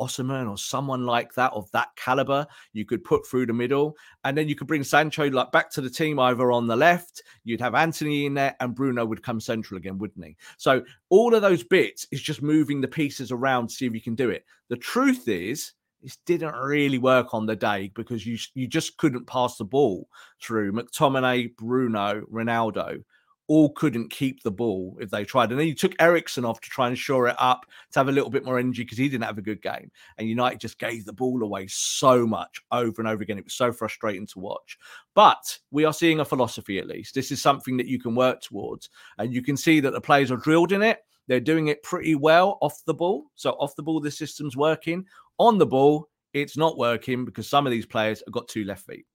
Osimhen 0.00 0.50
or 0.50 0.58
someone 0.58 1.06
like 1.06 1.32
that 1.34 1.52
of 1.52 1.70
that 1.70 1.90
caliber, 1.94 2.44
you 2.72 2.84
could 2.84 3.04
put 3.04 3.24
through 3.24 3.46
the 3.46 3.52
middle, 3.52 3.96
and 4.24 4.36
then 4.36 4.48
you 4.48 4.56
could 4.56 4.66
bring 4.66 4.82
Sancho 4.82 5.30
like 5.30 5.52
back 5.52 5.70
to 5.70 5.80
the 5.80 5.90
team 5.90 6.18
either 6.18 6.50
on 6.50 6.66
the 6.66 6.74
left. 6.74 7.22
You'd 7.44 7.60
have 7.60 7.76
Antony 7.76 8.26
in 8.26 8.34
there, 8.34 8.56
and 8.58 8.74
Bruno 8.74 9.04
would 9.04 9.22
come 9.22 9.38
central 9.38 9.78
again, 9.78 9.98
wouldn't 9.98 10.24
he? 10.24 10.36
So 10.56 10.82
all 11.08 11.32
of 11.32 11.42
those 11.42 11.62
bits 11.62 12.08
is 12.10 12.20
just 12.20 12.42
moving 12.42 12.80
the 12.80 12.88
pieces 12.88 13.30
around 13.30 13.68
to 13.68 13.74
see 13.74 13.86
if 13.86 13.94
you 13.94 14.00
can 14.00 14.16
do 14.16 14.30
it. 14.30 14.44
The 14.68 14.76
truth 14.76 15.28
is, 15.28 15.74
this 16.02 16.18
didn't 16.26 16.54
really 16.54 16.98
work 16.98 17.34
on 17.34 17.46
the 17.46 17.56
day 17.56 17.90
because 17.94 18.26
you 18.26 18.38
you 18.54 18.66
just 18.66 18.96
couldn't 18.96 19.26
pass 19.26 19.56
the 19.56 19.64
ball 19.64 20.08
through. 20.40 20.72
McTominay, 20.72 21.56
Bruno, 21.56 22.22
Ronaldo 22.32 23.02
all 23.48 23.70
couldn't 23.70 24.10
keep 24.10 24.42
the 24.42 24.50
ball 24.50 24.96
if 25.00 25.10
they 25.10 25.24
tried. 25.24 25.50
And 25.50 25.60
then 25.60 25.68
you 25.68 25.74
took 25.74 25.94
Eriksen 26.00 26.44
off 26.44 26.60
to 26.60 26.68
try 26.68 26.88
and 26.88 26.98
shore 26.98 27.28
it 27.28 27.36
up 27.38 27.66
to 27.92 28.00
have 28.00 28.08
a 28.08 28.12
little 28.12 28.30
bit 28.30 28.44
more 28.44 28.58
energy 28.58 28.82
because 28.82 28.98
he 28.98 29.08
didn't 29.08 29.24
have 29.24 29.38
a 29.38 29.42
good 29.42 29.62
game. 29.62 29.90
And 30.18 30.28
United 30.28 30.60
just 30.60 30.78
gave 30.78 31.04
the 31.04 31.12
ball 31.12 31.42
away 31.42 31.66
so 31.68 32.26
much 32.26 32.60
over 32.72 33.00
and 33.00 33.08
over 33.08 33.22
again. 33.22 33.38
It 33.38 33.44
was 33.44 33.54
so 33.54 33.72
frustrating 33.72 34.26
to 34.28 34.40
watch. 34.40 34.78
But 35.14 35.58
we 35.70 35.84
are 35.84 35.92
seeing 35.92 36.20
a 36.20 36.24
philosophy 36.24 36.78
at 36.78 36.88
least. 36.88 37.14
This 37.14 37.30
is 37.30 37.40
something 37.40 37.76
that 37.76 37.86
you 37.86 38.00
can 38.00 38.14
work 38.14 38.40
towards. 38.40 38.90
And 39.18 39.32
you 39.32 39.42
can 39.42 39.56
see 39.56 39.80
that 39.80 39.92
the 39.92 40.00
players 40.00 40.30
are 40.30 40.36
drilled 40.36 40.72
in 40.72 40.82
it. 40.82 40.98
They're 41.28 41.40
doing 41.40 41.68
it 41.68 41.82
pretty 41.82 42.14
well 42.14 42.58
off 42.60 42.84
the 42.86 42.94
ball. 42.94 43.26
So 43.34 43.52
off 43.52 43.76
the 43.76 43.82
ball, 43.82 44.00
the 44.00 44.10
system's 44.10 44.56
working. 44.56 45.04
On 45.38 45.58
the 45.58 45.66
ball, 45.66 46.08
it's 46.32 46.56
not 46.56 46.78
working 46.78 47.24
because 47.24 47.48
some 47.48 47.66
of 47.66 47.72
these 47.72 47.86
players 47.86 48.22
have 48.26 48.32
got 48.32 48.48
two 48.48 48.64
left 48.64 48.86
feet. 48.86 49.06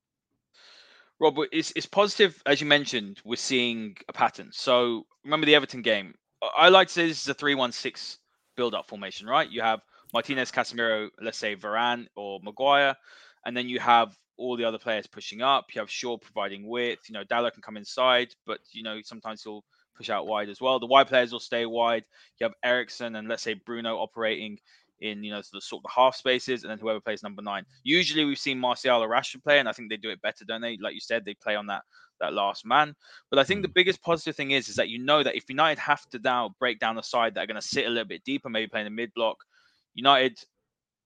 Rob, 1.20 1.38
it's, 1.52 1.72
it's 1.76 1.86
positive, 1.86 2.42
as 2.48 2.60
you 2.60 2.68
mentioned, 2.68 3.22
we're 3.24 3.36
seeing 3.36 3.96
a 4.10 4.14
pattern. 4.14 4.50
So 4.52 5.06
remember 5.24 5.46
the 5.46 5.56
Everton 5.56 5.84
game. 5.84 6.16
I 6.58 6.70
like 6.70 6.88
to 6.88 6.94
say 6.94 7.08
this 7.08 7.22
is 7.22 7.28
a 7.28 7.34
3 7.36 7.54
1 7.54 7.72
6 7.72 8.18
build 8.58 8.74
up 8.74 8.90
formation, 8.90 9.28
right? 9.28 9.50
You 9.50 9.62
have 9.62 9.82
Martinez, 10.14 10.52
Casemiro, 10.52 11.10
let's 11.22 11.38
say 11.38 11.56
Varane 11.56 12.08
or 12.16 12.40
Maguire, 12.42 12.96
and 13.46 13.56
then 13.56 13.70
you 13.70 13.80
have 13.80 14.18
all 14.38 14.58
the 14.58 14.66
other 14.66 14.80
players 14.80 15.06
pushing 15.06 15.42
up. 15.42 15.66
You 15.74 15.80
have 15.82 15.90
Shaw 15.90 16.18
providing 16.18 16.68
width. 16.68 17.08
You 17.08 17.14
know, 17.14 17.24
Dalot 17.24 17.54
can 17.54 17.62
come 17.62 17.78
inside, 17.78 18.34
but 18.46 18.60
you 18.72 18.84
know 18.84 19.00
sometimes 19.04 19.44
he'll 19.44 19.64
push 19.96 20.10
out 20.10 20.28
wide 20.28 20.50
as 20.50 20.62
well. 20.62 20.80
The 20.80 20.86
wide 20.86 21.08
players 21.08 21.32
will 21.32 21.40
stay 21.40 21.66
wide. 21.66 22.04
You 22.40 22.46
have 22.46 22.54
Eriksen 22.64 23.16
and 23.16 23.28
let's 23.28 23.44
say 23.44 23.54
Bruno 23.54 23.98
operating 23.98 24.60
in 25.02 25.24
you 25.24 25.32
know 25.32 25.42
the 25.52 25.62
sort 25.62 25.80
of 25.80 25.84
the 25.84 25.90
half 25.96 26.16
spaces, 26.16 26.64
and 26.64 26.72
then 26.72 26.78
whoever 26.78 27.00
plays 27.00 27.24
number 27.24 27.42
nine. 27.42 27.66
Usually 27.84 28.24
we've 28.24 28.38
seen 28.38 28.60
Martial 28.60 29.04
or 29.04 29.10
Rashford 29.10 29.44
play, 29.44 29.60
and 29.60 29.68
I 29.68 29.72
think 29.72 29.90
they 29.90 29.98
do 29.98 30.10
it 30.12 30.22
better, 30.22 30.46
don't 30.46 30.62
they? 30.62 30.78
Like 30.80 30.94
you 30.94 31.00
said, 31.00 31.26
they 31.26 31.34
play 31.34 31.56
on 31.56 31.68
that 31.68 31.84
that 32.20 32.34
last 32.34 32.66
man. 32.66 32.96
But 33.30 33.40
I 33.40 33.44
think 33.44 33.64
the 33.64 33.68
mm. 33.68 33.74
biggest 33.74 34.02
positive 34.02 34.36
thing 34.36 34.52
is 34.52 34.70
is 34.70 34.76
that 34.76 34.90
you 34.90 35.00
know 35.00 35.24
that 35.24 35.36
if 35.36 35.50
United 35.50 35.80
have 35.80 36.08
to 36.12 36.20
now 36.20 36.56
break 36.60 36.80
down 36.80 36.96
the 36.96 37.02
side 37.02 37.34
that 37.34 37.44
are 37.44 37.48
going 37.48 37.60
to 37.60 37.68
sit 37.68 37.88
a 37.88 37.90
little 37.90 38.08
bit 38.08 38.24
deeper, 38.24 38.50
maybe 38.50 38.68
playing 38.68 38.88
in 38.88 38.94
the 38.94 39.02
mid 39.02 39.14
block, 39.14 39.38
United 39.96 40.40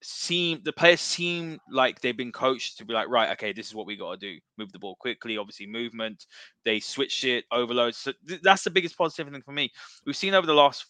seem 0.02 0.62
the 0.64 0.74
players 0.74 1.02
seem 1.02 1.60
like 1.72 2.00
they've 2.02 2.18
been 2.18 2.32
coached 2.32 2.78
to 2.78 2.86
be 2.86 2.94
like 2.94 3.08
right 3.08 3.32
okay 3.32 3.52
this 3.52 3.68
is 3.68 3.74
what 3.74 3.88
we 3.88 3.96
got 3.96 4.20
to 4.20 4.34
do 4.34 4.40
move 4.58 4.72
the 4.72 4.78
ball 4.78 4.96
quickly 5.00 5.38
obviously 5.38 5.66
movement 5.66 6.28
they 6.64 6.80
switch 6.80 7.24
it 7.24 7.44
overload 7.52 7.96
so 7.96 8.12
th- 8.28 8.42
that's 8.44 8.64
the 8.64 8.70
biggest 8.70 8.98
positive 8.98 9.32
thing 9.32 9.42
for 9.42 9.52
me 9.54 9.72
we've 10.06 10.16
seen 10.16 10.36
over 10.36 10.46
the 10.46 10.54
last 10.54 10.86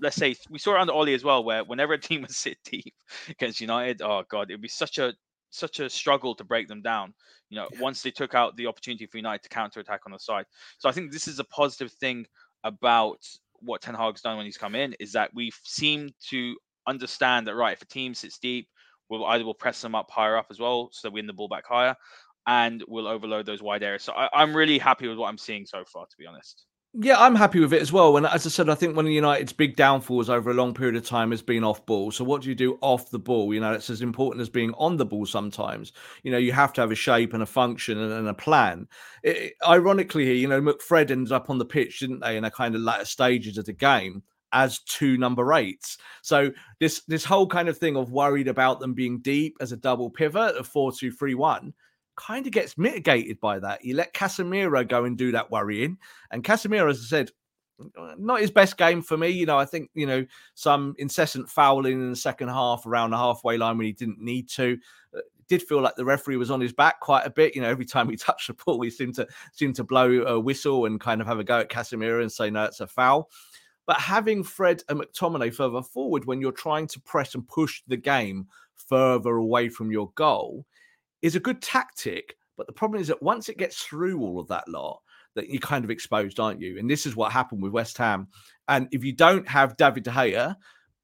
let's 0.00 0.16
say 0.16 0.34
we 0.50 0.58
saw 0.58 0.74
it 0.76 0.80
under 0.80 0.92
Ole 0.92 1.10
as 1.10 1.24
well, 1.24 1.44
where 1.44 1.64
whenever 1.64 1.94
a 1.94 1.98
team 2.00 2.22
would 2.22 2.30
sit 2.30 2.58
deep 2.64 2.94
against 3.28 3.60
United, 3.60 4.02
oh 4.02 4.24
god, 4.28 4.50
it'd 4.50 4.60
be 4.60 4.68
such 4.68 4.98
a 4.98 5.14
such 5.50 5.80
a 5.80 5.90
struggle 5.90 6.34
to 6.34 6.44
break 6.44 6.68
them 6.68 6.82
down. 6.82 7.12
You 7.48 7.56
know, 7.56 7.68
yeah. 7.72 7.80
once 7.80 8.02
they 8.02 8.10
took 8.10 8.34
out 8.34 8.56
the 8.56 8.66
opportunity 8.66 9.06
for 9.06 9.16
United 9.16 9.42
to 9.42 9.48
counter 9.48 9.80
attack 9.80 10.02
on 10.06 10.12
the 10.12 10.18
side. 10.18 10.44
So 10.78 10.88
I 10.88 10.92
think 10.92 11.12
this 11.12 11.28
is 11.28 11.38
a 11.38 11.44
positive 11.44 11.92
thing 11.92 12.26
about 12.64 13.18
what 13.60 13.82
Ten 13.82 13.94
Hag's 13.94 14.22
done 14.22 14.36
when 14.36 14.46
he's 14.46 14.56
come 14.56 14.74
in 14.74 14.94
is 15.00 15.12
that 15.12 15.34
we 15.34 15.50
seem 15.64 16.10
to 16.28 16.56
understand 16.86 17.46
that 17.46 17.54
right 17.54 17.72
if 17.72 17.82
a 17.82 17.86
team 17.86 18.14
sits 18.14 18.38
deep, 18.38 18.68
we'll 19.08 19.24
either 19.26 19.44
we'll 19.44 19.54
press 19.54 19.80
them 19.80 19.94
up 19.94 20.10
higher 20.10 20.36
up 20.36 20.46
as 20.50 20.58
well, 20.58 20.88
so 20.92 21.08
we 21.08 21.14
win 21.14 21.26
the 21.26 21.32
ball 21.32 21.48
back 21.48 21.66
higher, 21.66 21.96
and 22.46 22.82
we'll 22.88 23.08
overload 23.08 23.46
those 23.46 23.62
wide 23.62 23.82
areas. 23.82 24.02
So 24.02 24.12
I, 24.12 24.28
I'm 24.32 24.56
really 24.56 24.78
happy 24.78 25.08
with 25.08 25.18
what 25.18 25.28
I'm 25.28 25.38
seeing 25.38 25.66
so 25.66 25.84
far, 25.84 26.06
to 26.06 26.16
be 26.18 26.26
honest. 26.26 26.64
Yeah, 26.92 27.20
I'm 27.20 27.36
happy 27.36 27.60
with 27.60 27.72
it 27.72 27.80
as 27.80 27.92
well. 27.92 28.16
And 28.16 28.26
as 28.26 28.44
I 28.44 28.48
said, 28.48 28.68
I 28.68 28.74
think 28.74 28.96
one 28.96 29.06
of 29.06 29.12
United's 29.12 29.52
big 29.52 29.76
downfalls 29.76 30.28
over 30.28 30.50
a 30.50 30.54
long 30.54 30.74
period 30.74 30.96
of 30.96 31.04
time 31.04 31.30
has 31.30 31.40
been 31.40 31.62
off 31.62 31.86
ball. 31.86 32.10
So 32.10 32.24
what 32.24 32.42
do 32.42 32.48
you 32.48 32.54
do 32.56 32.78
off 32.80 33.10
the 33.10 33.18
ball? 33.18 33.54
You 33.54 33.60
know, 33.60 33.72
it's 33.72 33.90
as 33.90 34.02
important 34.02 34.42
as 34.42 34.48
being 34.48 34.74
on 34.74 34.96
the 34.96 35.06
ball 35.06 35.24
sometimes. 35.24 35.92
You 36.24 36.32
know, 36.32 36.38
you 36.38 36.50
have 36.50 36.72
to 36.72 36.80
have 36.80 36.90
a 36.90 36.96
shape 36.96 37.32
and 37.32 37.44
a 37.44 37.46
function 37.46 37.96
and, 37.96 38.12
and 38.12 38.26
a 38.26 38.34
plan. 38.34 38.88
It, 39.22 39.52
ironically, 39.64 40.24
here, 40.24 40.34
you 40.34 40.48
know, 40.48 40.60
McFred 40.60 41.12
ended 41.12 41.30
up 41.30 41.48
on 41.48 41.58
the 41.58 41.64
pitch, 41.64 42.00
didn't 42.00 42.20
they, 42.20 42.36
in 42.36 42.44
a 42.44 42.50
kind 42.50 42.74
of 42.74 42.80
latter 42.80 43.04
stages 43.04 43.56
of 43.56 43.66
the 43.66 43.72
game 43.72 44.24
as 44.52 44.80
two 44.80 45.16
number 45.16 45.52
eights. 45.54 45.98
So 46.22 46.50
this 46.78 47.02
this 47.06 47.24
whole 47.24 47.46
kind 47.46 47.68
of 47.68 47.78
thing 47.78 47.96
of 47.96 48.12
worried 48.12 48.48
about 48.48 48.80
them 48.80 48.94
being 48.94 49.20
deep 49.20 49.56
as 49.60 49.72
a 49.72 49.76
double 49.76 50.10
pivot, 50.10 50.56
a 50.56 50.64
four 50.64 50.92
two 50.92 51.12
three 51.12 51.34
one 51.34 51.72
kind 52.16 52.46
of 52.46 52.52
gets 52.52 52.76
mitigated 52.76 53.40
by 53.40 53.58
that. 53.58 53.84
You 53.84 53.94
let 53.94 54.12
Casemiro 54.12 54.86
go 54.86 55.04
and 55.04 55.16
do 55.16 55.32
that 55.32 55.50
worrying. 55.50 55.96
And 56.30 56.44
Casemiro, 56.44 56.90
as 56.90 57.00
I 57.00 57.06
said, 57.06 57.30
not 58.18 58.40
his 58.40 58.50
best 58.50 58.76
game 58.76 59.00
for 59.02 59.16
me. 59.16 59.28
You 59.30 59.46
know, 59.46 59.58
I 59.58 59.64
think, 59.64 59.90
you 59.94 60.06
know, 60.06 60.26
some 60.54 60.94
incessant 60.98 61.48
fouling 61.48 61.94
in 61.94 62.10
the 62.10 62.16
second 62.16 62.48
half 62.48 62.84
around 62.84 63.10
the 63.10 63.16
halfway 63.16 63.56
line 63.56 63.78
when 63.78 63.86
he 63.86 63.92
didn't 63.92 64.20
need 64.20 64.48
to. 64.50 64.78
Uh, 65.16 65.20
did 65.48 65.62
feel 65.62 65.80
like 65.80 65.96
the 65.96 66.04
referee 66.04 66.36
was 66.36 66.50
on 66.50 66.60
his 66.60 66.72
back 66.72 67.00
quite 67.00 67.26
a 67.26 67.30
bit. 67.30 67.56
You 67.56 67.62
know, 67.62 67.68
every 67.68 67.86
time 67.86 68.08
he 68.08 68.16
touched 68.16 68.48
the 68.48 68.54
ball, 68.54 68.80
he 68.82 68.90
seemed 68.90 69.14
to 69.16 69.26
seemed 69.52 69.76
to 69.76 69.84
blow 69.84 70.22
a 70.22 70.38
whistle 70.38 70.86
and 70.86 71.00
kind 71.00 71.20
of 71.20 71.26
have 71.26 71.38
a 71.38 71.44
go 71.44 71.58
at 71.58 71.70
Casemiro 71.70 72.20
and 72.20 72.30
say, 72.30 72.50
no, 72.50 72.64
it's 72.64 72.80
a 72.80 72.86
foul. 72.86 73.30
But 73.90 73.98
having 73.98 74.44
Fred 74.44 74.84
and 74.88 75.00
McTominay 75.00 75.52
further 75.52 75.82
forward 75.82 76.24
when 76.24 76.40
you're 76.40 76.52
trying 76.52 76.86
to 76.86 77.00
press 77.00 77.34
and 77.34 77.44
push 77.48 77.82
the 77.88 77.96
game 77.96 78.46
further 78.76 79.34
away 79.34 79.68
from 79.68 79.90
your 79.90 80.12
goal 80.14 80.64
is 81.22 81.34
a 81.34 81.40
good 81.40 81.60
tactic. 81.60 82.36
But 82.56 82.68
the 82.68 82.72
problem 82.72 83.00
is 83.00 83.08
that 83.08 83.20
once 83.20 83.48
it 83.48 83.58
gets 83.58 83.82
through 83.82 84.20
all 84.20 84.38
of 84.38 84.46
that 84.46 84.68
lot, 84.68 85.00
that 85.34 85.48
you're 85.48 85.58
kind 85.58 85.84
of 85.84 85.90
exposed, 85.90 86.38
aren't 86.38 86.60
you? 86.60 86.78
And 86.78 86.88
this 86.88 87.04
is 87.04 87.16
what 87.16 87.32
happened 87.32 87.64
with 87.64 87.72
West 87.72 87.98
Ham. 87.98 88.28
And 88.68 88.86
if 88.92 89.02
you 89.02 89.12
don't 89.12 89.48
have 89.48 89.76
David 89.76 90.04
De 90.04 90.12
Gea 90.12 90.54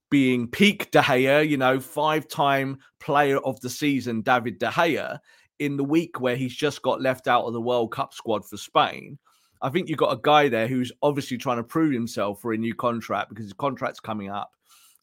being 0.08 0.46
peak 0.46 0.92
De 0.92 1.00
Gea, 1.00 1.48
you 1.48 1.56
know, 1.56 1.80
five 1.80 2.28
time 2.28 2.78
player 3.00 3.38
of 3.38 3.58
the 3.62 3.68
season, 3.68 4.22
David 4.22 4.60
De 4.60 4.68
Gea, 4.68 5.18
in 5.58 5.76
the 5.76 5.82
week 5.82 6.20
where 6.20 6.36
he's 6.36 6.54
just 6.54 6.82
got 6.82 7.02
left 7.02 7.26
out 7.26 7.46
of 7.46 7.52
the 7.52 7.60
World 7.60 7.90
Cup 7.90 8.14
squad 8.14 8.48
for 8.48 8.56
Spain, 8.56 9.18
I 9.62 9.70
think 9.70 9.88
you've 9.88 9.98
got 9.98 10.12
a 10.12 10.20
guy 10.22 10.48
there 10.48 10.68
who's 10.68 10.92
obviously 11.02 11.38
trying 11.38 11.58
to 11.58 11.64
prove 11.64 11.92
himself 11.92 12.40
for 12.40 12.52
a 12.52 12.58
new 12.58 12.74
contract 12.74 13.30
because 13.30 13.44
his 13.44 13.52
contract's 13.52 14.00
coming 14.00 14.30
up. 14.30 14.50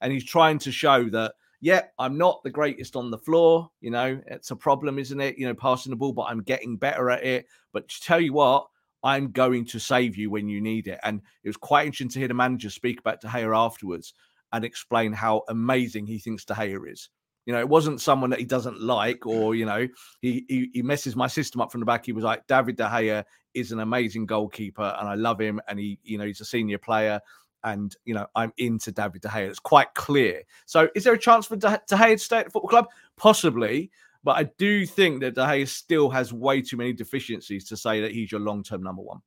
And 0.01 0.11
he's 0.11 0.25
trying 0.25 0.59
to 0.59 0.71
show 0.71 1.09
that, 1.09 1.33
yeah, 1.61 1.83
I'm 1.97 2.17
not 2.17 2.43
the 2.43 2.49
greatest 2.49 2.95
on 2.95 3.09
the 3.09 3.17
floor. 3.17 3.69
You 3.79 3.91
know, 3.91 4.21
it's 4.27 4.51
a 4.51 4.55
problem, 4.55 4.99
isn't 4.99 5.21
it? 5.21 5.37
You 5.37 5.47
know, 5.47 5.53
passing 5.53 5.91
the 5.91 5.95
ball, 5.95 6.11
but 6.11 6.23
I'm 6.23 6.41
getting 6.41 6.75
better 6.75 7.09
at 7.09 7.23
it. 7.23 7.45
But 7.71 7.87
to 7.87 8.01
tell 8.01 8.19
you 8.19 8.33
what, 8.33 8.67
I'm 9.03 9.31
going 9.31 9.65
to 9.65 9.79
save 9.79 10.15
you 10.15 10.29
when 10.29 10.47
you 10.47 10.61
need 10.61 10.87
it. 10.87 10.99
And 11.03 11.21
it 11.43 11.49
was 11.49 11.57
quite 11.57 11.85
interesting 11.85 12.09
to 12.09 12.19
hear 12.19 12.27
the 12.27 12.33
manager 12.33 12.69
speak 12.69 12.99
about 12.99 13.21
De 13.21 13.27
Gea 13.27 13.55
afterwards 13.55 14.13
and 14.51 14.63
explain 14.63 15.13
how 15.13 15.43
amazing 15.49 16.05
he 16.05 16.19
thinks 16.19 16.45
De 16.45 16.53
Gea 16.53 16.91
is. 16.91 17.09
You 17.45 17.53
know, 17.53 17.59
it 17.59 17.67
wasn't 17.67 17.99
someone 17.99 18.29
that 18.29 18.39
he 18.39 18.45
doesn't 18.45 18.81
like, 18.81 19.25
or 19.25 19.55
you 19.55 19.65
know, 19.65 19.87
he, 20.21 20.45
he 20.47 20.69
he 20.73 20.81
messes 20.81 21.15
my 21.17 21.27
system 21.27 21.59
up 21.59 21.71
from 21.71 21.81
the 21.81 21.85
back. 21.85 22.05
He 22.05 22.13
was 22.13 22.23
like, 22.23 22.47
David 22.47 22.77
De 22.77 22.85
Gea 22.85 23.25
is 23.53 23.71
an 23.71 23.79
amazing 23.79 24.25
goalkeeper, 24.25 24.95
and 24.99 25.07
I 25.07 25.15
love 25.15 25.39
him, 25.39 25.61
and 25.67 25.79
he, 25.79 25.99
you 26.03 26.17
know, 26.17 26.25
he's 26.25 26.41
a 26.41 26.45
senior 26.45 26.77
player, 26.77 27.19
and 27.63 27.95
you 28.05 28.13
know, 28.13 28.27
I'm 28.35 28.53
into 28.57 28.91
David 28.91 29.21
De 29.21 29.27
Gea. 29.27 29.49
It's 29.49 29.59
quite 29.59 29.93
clear. 29.93 30.43
So, 30.65 30.89
is 30.95 31.03
there 31.03 31.13
a 31.13 31.19
chance 31.19 31.45
for 31.45 31.55
De, 31.55 31.81
Gea 31.89 32.11
to 32.11 32.17
stay 32.17 32.39
at 32.39 32.45
the 32.45 32.51
football 32.51 32.69
club? 32.69 32.87
Possibly, 33.15 33.91
but 34.23 34.37
I 34.37 34.43
do 34.57 34.85
think 34.85 35.21
that 35.21 35.35
De 35.35 35.41
Gea 35.41 35.67
still 35.67 36.09
has 36.09 36.33
way 36.33 36.61
too 36.61 36.77
many 36.77 36.93
deficiencies 36.93 37.67
to 37.69 37.77
say 37.77 38.01
that 38.01 38.11
he's 38.11 38.31
your 38.31 38.41
long-term 38.41 38.83
number 38.83 39.01
one. 39.01 39.19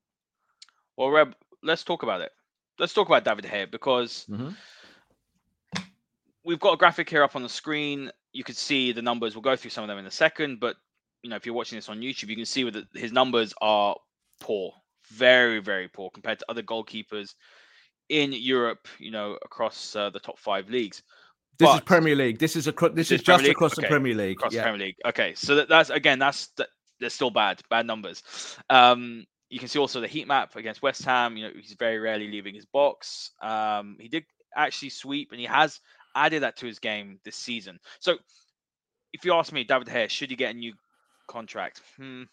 Well, 0.96 1.10
Reb, 1.10 1.34
let's 1.62 1.84
talk 1.84 2.02
about 2.02 2.20
it. 2.20 2.32
Let's 2.78 2.92
talk 2.92 3.08
about 3.08 3.24
David 3.24 3.42
De 3.42 3.48
Gea 3.48 3.70
because. 3.70 4.26
Mm-hmm 4.30 4.50
we've 6.46 6.60
got 6.60 6.74
a 6.74 6.76
graphic 6.76 7.10
here 7.10 7.24
up 7.24 7.36
on 7.36 7.42
the 7.42 7.48
screen. 7.48 8.10
You 8.32 8.44
could 8.44 8.56
see 8.56 8.92
the 8.92 9.02
numbers. 9.02 9.34
We'll 9.34 9.42
go 9.42 9.56
through 9.56 9.72
some 9.72 9.84
of 9.84 9.88
them 9.88 9.98
in 9.98 10.06
a 10.06 10.10
second, 10.10 10.60
but 10.60 10.76
you 11.22 11.28
know, 11.28 11.36
if 11.36 11.44
you're 11.44 11.54
watching 11.54 11.76
this 11.76 11.88
on 11.88 12.00
YouTube, 12.00 12.28
you 12.28 12.36
can 12.36 12.46
see 12.46 12.70
that 12.70 12.86
his 12.94 13.12
numbers 13.12 13.52
are 13.60 13.96
poor, 14.40 14.72
very, 15.10 15.60
very 15.60 15.88
poor 15.88 16.10
compared 16.10 16.38
to 16.40 16.46
other 16.48 16.62
goalkeepers 16.62 17.34
in 18.08 18.32
Europe. 18.32 18.88
You 18.98 19.10
know, 19.10 19.38
across 19.44 19.94
uh, 19.96 20.10
the 20.10 20.20
top 20.20 20.38
five 20.38 20.70
leagues. 20.70 21.02
This 21.58 21.68
but, 21.68 21.76
is 21.76 21.80
Premier 21.82 22.14
League. 22.14 22.38
This 22.38 22.54
is 22.54 22.66
a 22.66 22.72
this, 22.72 22.90
this 22.94 23.10
is, 23.12 23.22
just 23.22 23.46
across 23.46 23.72
okay. 23.72 23.82
the 23.82 23.88
Premier 23.88 24.14
League. 24.14 24.36
Across 24.36 24.52
yeah. 24.52 24.60
the 24.60 24.64
Premier 24.64 24.86
League. 24.86 24.96
Okay, 25.06 25.34
so 25.34 25.54
that, 25.54 25.68
that's 25.68 25.90
again 25.90 26.18
that's 26.18 26.48
that, 26.58 26.68
they're 27.00 27.10
still 27.10 27.30
bad, 27.30 27.62
bad 27.70 27.86
numbers. 27.86 28.22
Um, 28.70 29.26
you 29.48 29.58
can 29.58 29.68
see 29.68 29.78
also 29.78 30.00
the 30.00 30.08
heat 30.08 30.26
map 30.26 30.56
against 30.56 30.82
West 30.82 31.04
Ham. 31.04 31.36
You 31.36 31.44
know, 31.44 31.52
he's 31.54 31.76
very 31.78 31.98
rarely 31.98 32.28
leaving 32.28 32.54
his 32.54 32.66
box. 32.66 33.30
Um, 33.40 33.96
he 34.00 34.08
did 34.08 34.24
actually 34.56 34.90
sweep, 34.90 35.30
and 35.30 35.40
he 35.40 35.46
has 35.46 35.80
added 36.14 36.42
that 36.42 36.56
to 36.58 36.66
his 36.66 36.78
game 36.78 37.20
this 37.24 37.36
season. 37.36 37.78
So, 38.00 38.16
if 39.12 39.24
you 39.24 39.32
ask 39.34 39.52
me, 39.52 39.64
David 39.64 39.88
Gea, 39.88 40.10
should 40.10 40.30
he 40.30 40.36
get 40.36 40.54
a 40.54 40.58
new 40.58 40.74
contract? 41.26 41.82
Hmm. 41.96 42.24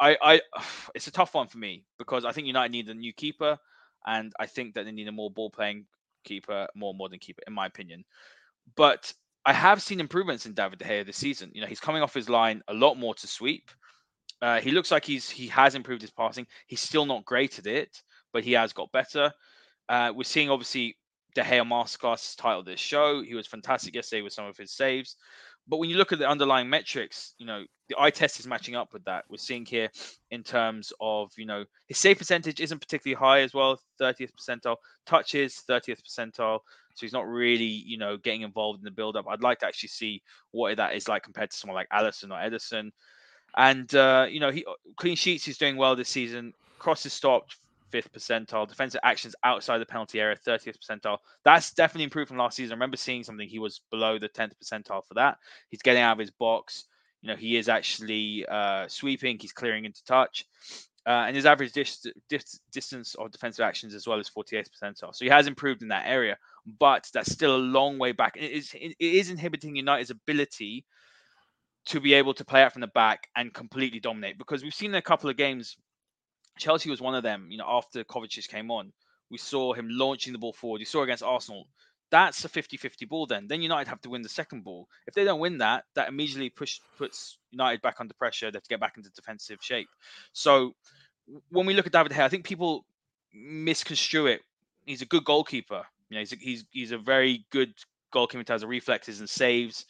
I, 0.00 0.16
I, 0.20 0.40
it's 0.94 1.06
a 1.06 1.12
tough 1.12 1.34
one 1.34 1.48
for 1.48 1.58
me 1.58 1.84
because 1.98 2.24
I 2.24 2.32
think 2.32 2.46
United 2.46 2.72
need 2.72 2.88
a 2.88 2.94
new 2.94 3.12
keeper, 3.12 3.58
and 4.06 4.32
I 4.38 4.46
think 4.46 4.74
that 4.74 4.84
they 4.84 4.92
need 4.92 5.08
a 5.08 5.12
more 5.12 5.30
ball 5.30 5.50
playing 5.50 5.86
keeper, 6.24 6.68
more 6.74 6.94
modern 6.94 7.18
keeper, 7.18 7.42
in 7.46 7.52
my 7.52 7.66
opinion. 7.66 8.04
But 8.76 9.12
I 9.44 9.52
have 9.52 9.82
seen 9.82 10.00
improvements 10.00 10.46
in 10.46 10.54
David 10.54 10.78
De 10.78 10.84
Gea 10.84 11.06
this 11.06 11.16
season. 11.16 11.50
You 11.54 11.62
know, 11.62 11.66
he's 11.66 11.80
coming 11.80 12.02
off 12.02 12.14
his 12.14 12.28
line 12.28 12.62
a 12.68 12.74
lot 12.74 12.96
more 12.96 13.14
to 13.14 13.26
sweep. 13.26 13.70
Uh, 14.40 14.60
he 14.60 14.70
looks 14.70 14.90
like 14.90 15.04
he's 15.04 15.28
he 15.28 15.48
has 15.48 15.74
improved 15.74 16.02
his 16.02 16.10
passing. 16.10 16.46
He's 16.66 16.80
still 16.80 17.06
not 17.06 17.24
great 17.24 17.58
at 17.58 17.66
it, 17.66 18.02
but 18.32 18.44
he 18.44 18.52
has 18.52 18.72
got 18.72 18.92
better. 18.92 19.32
Uh, 19.88 20.12
we're 20.14 20.24
seeing 20.24 20.50
obviously 20.50 20.96
De 21.34 21.42
Gea 21.42 21.66
Masterclass 21.66 22.36
title 22.36 22.62
this 22.62 22.80
show. 22.80 23.22
He 23.22 23.34
was 23.34 23.46
fantastic 23.46 23.94
yesterday 23.94 24.22
with 24.22 24.32
some 24.32 24.46
of 24.46 24.56
his 24.56 24.72
saves. 24.72 25.16
But 25.68 25.78
when 25.78 25.90
you 25.90 25.96
look 25.96 26.12
at 26.12 26.18
the 26.18 26.28
underlying 26.28 26.70
metrics, 26.70 27.34
you 27.38 27.46
know, 27.46 27.64
the 27.88 27.96
eye 27.98 28.10
test 28.10 28.40
is 28.40 28.46
matching 28.46 28.74
up 28.74 28.92
with 28.92 29.04
that. 29.04 29.24
We're 29.28 29.36
seeing 29.36 29.66
here 29.66 29.90
in 30.30 30.42
terms 30.42 30.92
of, 31.00 31.30
you 31.36 31.44
know, 31.44 31.64
his 31.86 31.98
save 31.98 32.18
percentage 32.18 32.60
isn't 32.60 32.78
particularly 32.78 33.18
high 33.18 33.40
as 33.40 33.52
well, 33.52 33.78
30th 34.00 34.30
percentile, 34.32 34.76
touches, 35.04 35.62
30th 35.68 36.00
percentile. 36.02 36.60
So 36.94 37.06
he's 37.06 37.12
not 37.12 37.28
really, 37.28 37.64
you 37.64 37.98
know, 37.98 38.16
getting 38.16 38.42
involved 38.42 38.80
in 38.80 38.84
the 38.84 38.90
build 38.90 39.16
up. 39.16 39.26
I'd 39.28 39.42
like 39.42 39.58
to 39.60 39.66
actually 39.66 39.90
see 39.90 40.22
what 40.52 40.76
that 40.78 40.94
is 40.94 41.06
like 41.06 41.22
compared 41.22 41.50
to 41.50 41.56
someone 41.56 41.76
like 41.76 41.88
Alisson 41.90 42.30
or 42.30 42.50
Ederson. 42.50 42.90
And, 43.56 43.94
uh, 43.94 44.26
you 44.28 44.40
know, 44.40 44.50
he 44.50 44.64
clean 44.96 45.16
sheets, 45.16 45.44
he's 45.44 45.58
doing 45.58 45.76
well 45.76 45.94
this 45.96 46.08
season. 46.08 46.54
Crosses 46.78 47.12
stopped, 47.12 47.56
fifth 47.90 48.12
percentile. 48.12 48.68
Defensive 48.68 49.00
actions 49.02 49.34
outside 49.44 49.78
the 49.78 49.86
penalty 49.86 50.20
area, 50.20 50.36
30th 50.36 50.76
percentile. 50.78 51.18
That's 51.44 51.72
definitely 51.72 52.04
improved 52.04 52.28
from 52.28 52.38
last 52.38 52.56
season. 52.56 52.72
I 52.72 52.76
remember 52.76 52.96
seeing 52.96 53.24
something 53.24 53.48
he 53.48 53.58
was 53.58 53.80
below 53.90 54.18
the 54.18 54.28
10th 54.28 54.52
percentile 54.62 55.06
for 55.06 55.14
that. 55.14 55.38
He's 55.70 55.82
getting 55.82 56.02
out 56.02 56.12
of 56.12 56.18
his 56.18 56.30
box. 56.30 56.84
You 57.22 57.28
know, 57.28 57.36
he 57.36 57.56
is 57.56 57.68
actually 57.68 58.46
uh, 58.46 58.86
sweeping. 58.88 59.38
He's 59.38 59.52
clearing 59.52 59.84
into 59.84 60.04
touch. 60.04 60.46
Uh, 61.06 61.24
and 61.26 61.34
his 61.34 61.46
average 61.46 61.72
dis- 61.72 62.06
dis- 62.28 62.60
distance 62.70 63.14
of 63.14 63.30
defensive 63.30 63.62
actions 63.62 63.94
as 63.94 64.06
well 64.06 64.18
as 64.18 64.28
48th 64.28 64.68
percentile. 64.70 65.14
So 65.14 65.24
he 65.24 65.30
has 65.30 65.46
improved 65.46 65.82
in 65.82 65.88
that 65.88 66.06
area, 66.06 66.36
but 66.78 67.08
that's 67.14 67.32
still 67.32 67.56
a 67.56 67.58
long 67.58 67.98
way 67.98 68.12
back. 68.12 68.36
It 68.36 68.52
is, 68.52 68.74
it 68.74 68.94
is 68.98 69.30
inhibiting 69.30 69.74
United's 69.76 70.10
ability 70.10 70.84
to 71.86 72.00
be 72.00 72.12
able 72.12 72.34
to 72.34 72.44
play 72.44 72.62
out 72.62 72.72
from 72.72 72.82
the 72.82 72.88
back 72.88 73.28
and 73.34 73.54
completely 73.54 74.00
dominate 74.00 74.36
because 74.36 74.62
we've 74.62 74.74
seen 74.74 74.94
a 74.94 75.00
couple 75.00 75.30
of 75.30 75.38
games 75.38 75.78
Chelsea 76.58 76.90
was 76.90 77.00
one 77.00 77.14
of 77.14 77.22
them. 77.22 77.48
You 77.50 77.58
know, 77.58 77.66
after 77.68 78.04
Kovacic 78.04 78.48
came 78.48 78.70
on, 78.70 78.92
we 79.30 79.38
saw 79.38 79.72
him 79.72 79.88
launching 79.90 80.32
the 80.32 80.38
ball 80.38 80.52
forward. 80.52 80.80
You 80.80 80.86
saw 80.86 81.02
against 81.02 81.22
Arsenal. 81.22 81.66
That's 82.10 82.44
a 82.44 82.48
50-50 82.48 83.08
ball 83.08 83.26
then. 83.26 83.46
Then 83.46 83.60
United 83.60 83.88
have 83.88 84.00
to 84.02 84.10
win 84.10 84.22
the 84.22 84.28
second 84.30 84.64
ball. 84.64 84.88
If 85.06 85.14
they 85.14 85.24
don't 85.24 85.40
win 85.40 85.58
that, 85.58 85.84
that 85.94 86.08
immediately 86.08 86.48
push 86.48 86.80
puts 86.96 87.36
United 87.50 87.82
back 87.82 87.96
under 88.00 88.14
pressure. 88.14 88.50
They 88.50 88.56
have 88.56 88.62
to 88.62 88.68
get 88.68 88.80
back 88.80 88.96
into 88.96 89.10
defensive 89.10 89.58
shape. 89.60 89.88
So 90.32 90.74
when 91.50 91.66
we 91.66 91.74
look 91.74 91.86
at 91.86 91.92
David 91.92 92.12
Gea, 92.12 92.22
I 92.22 92.28
think 92.30 92.44
people 92.44 92.86
misconstrue 93.34 94.26
it. 94.26 94.40
He's 94.86 95.02
a 95.02 95.06
good 95.06 95.24
goalkeeper. 95.24 95.82
You 96.08 96.14
know, 96.14 96.20
he's 96.20 96.32
a, 96.32 96.36
he's 96.36 96.64
he's 96.70 96.92
a 96.92 96.98
very 96.98 97.44
good 97.50 97.74
goalkeeper 98.10 98.40
in 98.40 98.46
terms 98.46 98.62
of 98.62 98.70
reflexes 98.70 99.20
and 99.20 99.28
saves. 99.28 99.84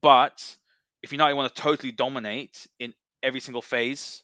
But 0.00 0.56
if 1.02 1.10
United 1.10 1.34
want 1.34 1.52
to 1.52 1.60
totally 1.60 1.90
dominate 1.92 2.66
in 2.78 2.94
every 3.22 3.40
single 3.40 3.62
phase, 3.62 4.22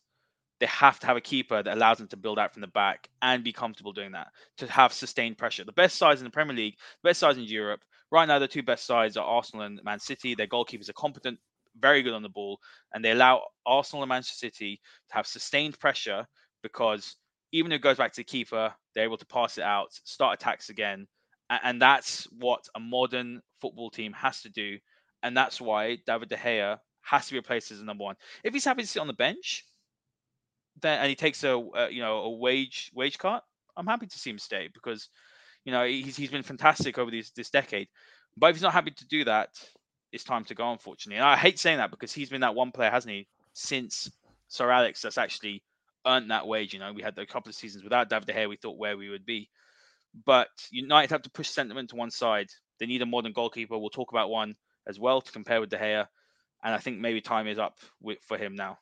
they 0.63 0.69
have 0.69 1.01
to 1.01 1.09
have 1.09 1.17
a 1.17 1.21
keeper 1.21 1.61
that 1.61 1.77
allows 1.77 1.99
them 1.99 2.07
to 2.07 2.17
build 2.17 2.39
out 2.39 2.53
from 2.53 2.61
the 2.61 2.69
back 2.69 3.09
and 3.21 3.43
be 3.43 3.53
comfortable 3.53 3.93
doing 3.93 4.13
that 4.13 4.29
to 4.59 4.71
have 4.71 4.93
sustained 4.93 5.37
pressure. 5.37 5.65
The 5.65 5.73
best 5.73 5.99
sides 5.99 6.21
in 6.21 6.25
the 6.25 6.31
Premier 6.31 6.55
League, 6.55 6.77
the 7.03 7.09
best 7.09 7.19
sides 7.19 7.37
in 7.37 7.43
Europe, 7.43 7.81
right 8.13 8.29
now, 8.29 8.39
the 8.39 8.47
two 8.47 8.63
best 8.63 8.87
sides 8.87 9.17
are 9.17 9.27
Arsenal 9.27 9.67
and 9.67 9.81
Man 9.83 9.99
City. 9.99 10.37
Their 10.37 10.47
goalkeepers 10.47 10.89
are 10.89 10.93
competent, 10.93 11.41
very 11.81 12.01
good 12.01 12.13
on 12.13 12.23
the 12.23 12.29
ball, 12.29 12.61
and 12.95 13.05
they 13.05 13.11
allow 13.11 13.43
Arsenal 13.67 14.05
and 14.05 14.09
Manchester 14.09 14.37
City 14.37 14.81
to 15.09 15.17
have 15.17 15.27
sustained 15.27 15.81
pressure 15.81 16.25
because 16.63 17.17
even 17.51 17.73
if 17.73 17.81
it 17.81 17.83
goes 17.83 17.97
back 17.97 18.13
to 18.13 18.21
the 18.21 18.25
keeper, 18.25 18.73
they're 18.95 19.03
able 19.03 19.17
to 19.17 19.27
pass 19.27 19.59
it 19.59 19.65
out, 19.65 19.89
start 20.05 20.41
attacks 20.41 20.69
again. 20.69 21.09
And 21.51 21.83
that's 21.83 22.29
what 22.39 22.69
a 22.77 22.79
modern 22.79 23.41
football 23.61 23.91
team 23.91 24.13
has 24.13 24.43
to 24.43 24.49
do. 24.49 24.79
And 25.25 25.37
that's 25.37 25.61
why 25.61 25.99
David 26.07 26.29
De 26.29 26.37
Gea 26.37 26.79
has 27.01 27.27
to 27.27 27.33
be 27.33 27.39
replaced 27.41 27.73
as 27.73 27.81
a 27.81 27.85
number 27.85 28.05
one. 28.05 28.15
If 28.45 28.55
he's 28.55 28.65
happy 28.65 28.83
to 28.83 28.89
sit 28.89 29.01
on 29.01 29.09
the 29.09 29.13
bench, 29.13 29.65
then 30.83 30.99
and 30.99 31.09
he 31.09 31.15
takes 31.15 31.43
a, 31.45 31.57
a 31.75 31.91
you 31.91 32.01
know 32.01 32.19
a 32.19 32.31
wage 32.31 32.91
wage 32.95 33.19
cut, 33.19 33.45
I'm 33.77 33.87
happy 33.87 34.07
to 34.07 34.19
see 34.19 34.31
him 34.31 34.39
stay 34.39 34.69
because 34.73 35.09
you 35.65 35.73
know 35.73 35.87
he's 35.87 36.17
he's 36.17 36.31
been 36.31 36.43
fantastic 36.43 36.99
over 36.99 37.11
this 37.11 37.31
this 37.31 37.51
decade. 37.51 37.89
But 38.37 38.51
if 38.51 38.57
he's 38.57 38.63
not 38.63 38.73
happy 38.73 38.91
to 38.91 39.07
do 39.07 39.25
that, 39.25 39.51
it's 40.13 40.25
time 40.25 40.45
to 40.45 40.55
go. 40.55 40.71
Unfortunately, 40.71 41.19
and 41.19 41.27
I 41.27 41.37
hate 41.37 41.59
saying 41.59 41.79
that 41.79 41.91
because 41.91 42.13
he's 42.13 42.31
been 42.31 42.41
that 42.43 42.55
one 42.55 42.73
player, 42.73 42.91
hasn't 42.91 43.13
he, 43.13 43.27
since 43.53 44.11
Sir 44.49 44.71
Alex 44.71 45.01
that's 45.03 45.19
actually 45.19 45.63
earned 46.07 46.31
that 46.31 46.47
wage. 46.47 46.73
You 46.73 46.81
know, 46.81 46.93
we 46.93 47.03
had 47.03 47.19
a 47.19 47.27
couple 47.27 47.51
of 47.51 47.55
seasons 47.55 47.85
without 47.85 48.11
David 48.11 48.27
De 48.27 48.33
Gea, 48.33 48.49
we 48.49 48.57
thought 48.57 48.79
where 48.79 48.97
we 48.97 49.09
would 49.09 49.25
be. 49.25 49.49
But 50.27 50.49
United 50.71 51.11
have 51.11 51.23
to 51.23 51.31
push 51.31 51.49
sentiment 51.49 51.91
to 51.91 51.97
one 51.97 52.11
side. 52.11 52.49
They 52.79 52.87
need 52.87 53.03
a 53.03 53.07
modern 53.07 53.33
goalkeeper. 53.33 53.79
We'll 53.79 53.91
talk 53.91 54.13
about 54.13 54.31
one 54.31 54.57
as 54.87 54.99
well 54.99 55.21
to 55.21 55.33
compare 55.33 55.61
with 55.61 55.71
De 55.71 55.79
Gea. 55.79 56.07
And 56.65 56.75
I 56.75 56.79
think 56.79 56.99
maybe 56.99 57.21
time 57.21 57.47
is 57.49 57.59
up 57.59 57.79
with, 58.01 58.19
for 58.27 58.37
him 58.37 58.55
now. 58.55 58.79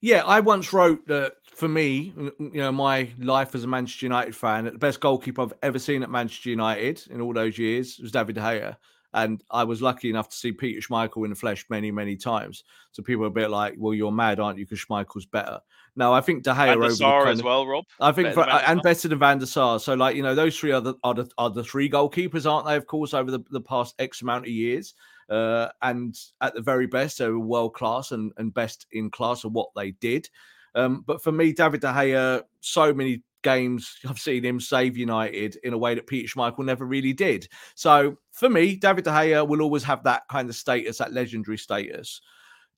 Yeah, 0.00 0.22
I 0.24 0.40
once 0.40 0.72
wrote 0.72 1.06
that 1.08 1.34
for 1.54 1.68
me, 1.68 2.12
you 2.38 2.50
know, 2.54 2.70
my 2.70 3.10
life 3.18 3.54
as 3.54 3.64
a 3.64 3.66
Manchester 3.66 4.06
United 4.06 4.36
fan, 4.36 4.64
the 4.64 4.72
best 4.72 5.00
goalkeeper 5.00 5.42
I've 5.42 5.54
ever 5.62 5.78
seen 5.78 6.02
at 6.02 6.10
Manchester 6.10 6.50
United 6.50 7.02
in 7.10 7.20
all 7.20 7.32
those 7.32 7.58
years 7.58 7.98
was 7.98 8.12
David 8.12 8.36
De 8.36 8.40
Gea. 8.40 8.76
And 9.14 9.42
I 9.50 9.64
was 9.64 9.80
lucky 9.80 10.10
enough 10.10 10.28
to 10.28 10.36
see 10.36 10.52
Peter 10.52 10.80
Schmeichel 10.80 11.24
in 11.24 11.30
the 11.30 11.36
flesh 11.36 11.64
many, 11.70 11.90
many 11.90 12.14
times. 12.14 12.62
So 12.92 13.02
people 13.02 13.24
are 13.24 13.28
a 13.28 13.30
bit 13.30 13.50
like, 13.50 13.74
well, 13.78 13.94
you're 13.94 14.12
mad, 14.12 14.38
aren't 14.38 14.58
you? 14.58 14.66
Because 14.66 14.84
Schmeichel's 14.84 15.26
better. 15.26 15.60
No, 15.96 16.12
I 16.12 16.20
think 16.20 16.44
De 16.44 16.52
Gea 16.52 16.76
over 16.76 16.90
Sar 16.90 17.26
as 17.26 17.42
well, 17.42 17.66
Rob. 17.66 17.84
I 17.98 18.12
think 18.12 18.28
better 18.28 18.42
for, 18.44 18.48
uh, 18.48 18.62
and 18.66 18.82
better 18.82 19.08
than 19.08 19.18
Van 19.18 19.38
der 19.38 19.46
Sar. 19.46 19.80
So, 19.80 19.94
like 19.94 20.14
you 20.14 20.22
know, 20.22 20.34
those 20.34 20.56
three 20.56 20.72
are 20.72 20.80
the, 20.80 20.94
are 21.02 21.14
the 21.14 21.28
are 21.38 21.50
the 21.50 21.64
three 21.64 21.90
goalkeepers, 21.90 22.48
aren't 22.48 22.66
they? 22.66 22.76
Of 22.76 22.86
course, 22.86 23.14
over 23.14 23.30
the, 23.32 23.40
the 23.50 23.60
past 23.60 23.96
X 23.98 24.22
amount 24.22 24.44
of 24.44 24.50
years. 24.50 24.94
Uh, 25.28 25.68
and 25.82 26.18
at 26.40 26.54
the 26.54 26.60
very 26.62 26.86
best, 26.86 27.18
they 27.18 27.28
were 27.28 27.38
world 27.38 27.74
class 27.74 28.12
and, 28.12 28.32
and 28.38 28.54
best 28.54 28.86
in 28.92 29.10
class 29.10 29.44
of 29.44 29.52
what 29.52 29.68
they 29.76 29.90
did. 29.92 30.28
Um, 30.74 31.02
but 31.06 31.22
for 31.22 31.32
me, 31.32 31.52
David 31.52 31.80
De 31.80 31.88
Gea, 31.88 32.42
so 32.60 32.92
many 32.94 33.22
games 33.42 33.96
I've 34.08 34.18
seen 34.18 34.44
him 34.44 34.60
save 34.60 34.96
United 34.96 35.56
in 35.62 35.72
a 35.72 35.78
way 35.78 35.94
that 35.94 36.06
Peter 36.06 36.28
Schmeichel 36.28 36.64
never 36.64 36.84
really 36.84 37.12
did. 37.12 37.48
So 37.74 38.16
for 38.32 38.48
me, 38.48 38.76
David 38.76 39.04
De 39.04 39.10
Gea 39.10 39.46
will 39.46 39.62
always 39.62 39.84
have 39.84 40.02
that 40.04 40.22
kind 40.30 40.48
of 40.48 40.56
status, 40.56 40.98
that 40.98 41.12
legendary 41.12 41.58
status. 41.58 42.20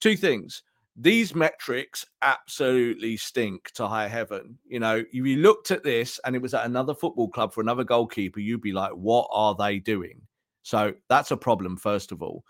Two 0.01 0.17
things. 0.17 0.63
these 0.97 1.35
metrics 1.35 2.05
absolutely 2.23 3.17
stink 3.17 3.71
to 3.73 3.87
high 3.87 4.09
heaven. 4.09 4.59
You 4.69 4.81
know, 4.81 5.05
you 5.13 5.25
looked 5.37 5.71
at 5.71 5.83
this 5.83 6.21
and 6.25 6.37
it 6.37 6.43
was 6.43 6.53
at 6.53 6.67
another 6.67 6.95
football 6.95 7.29
club 7.29 7.53
for 7.53 7.61
another 7.61 7.85
goalkeeper, 7.85 8.41
you'd 8.41 8.61
be 8.61 8.73
like, 8.73 8.93
what 8.93 9.29
are 9.31 9.55
they 9.55 9.79
doing? 9.79 10.21
So 10.63 10.93
that's 11.09 11.31
a 11.31 11.37
problem, 11.37 11.77
first 11.77 12.13
of 12.13 12.23
all. 12.23 12.45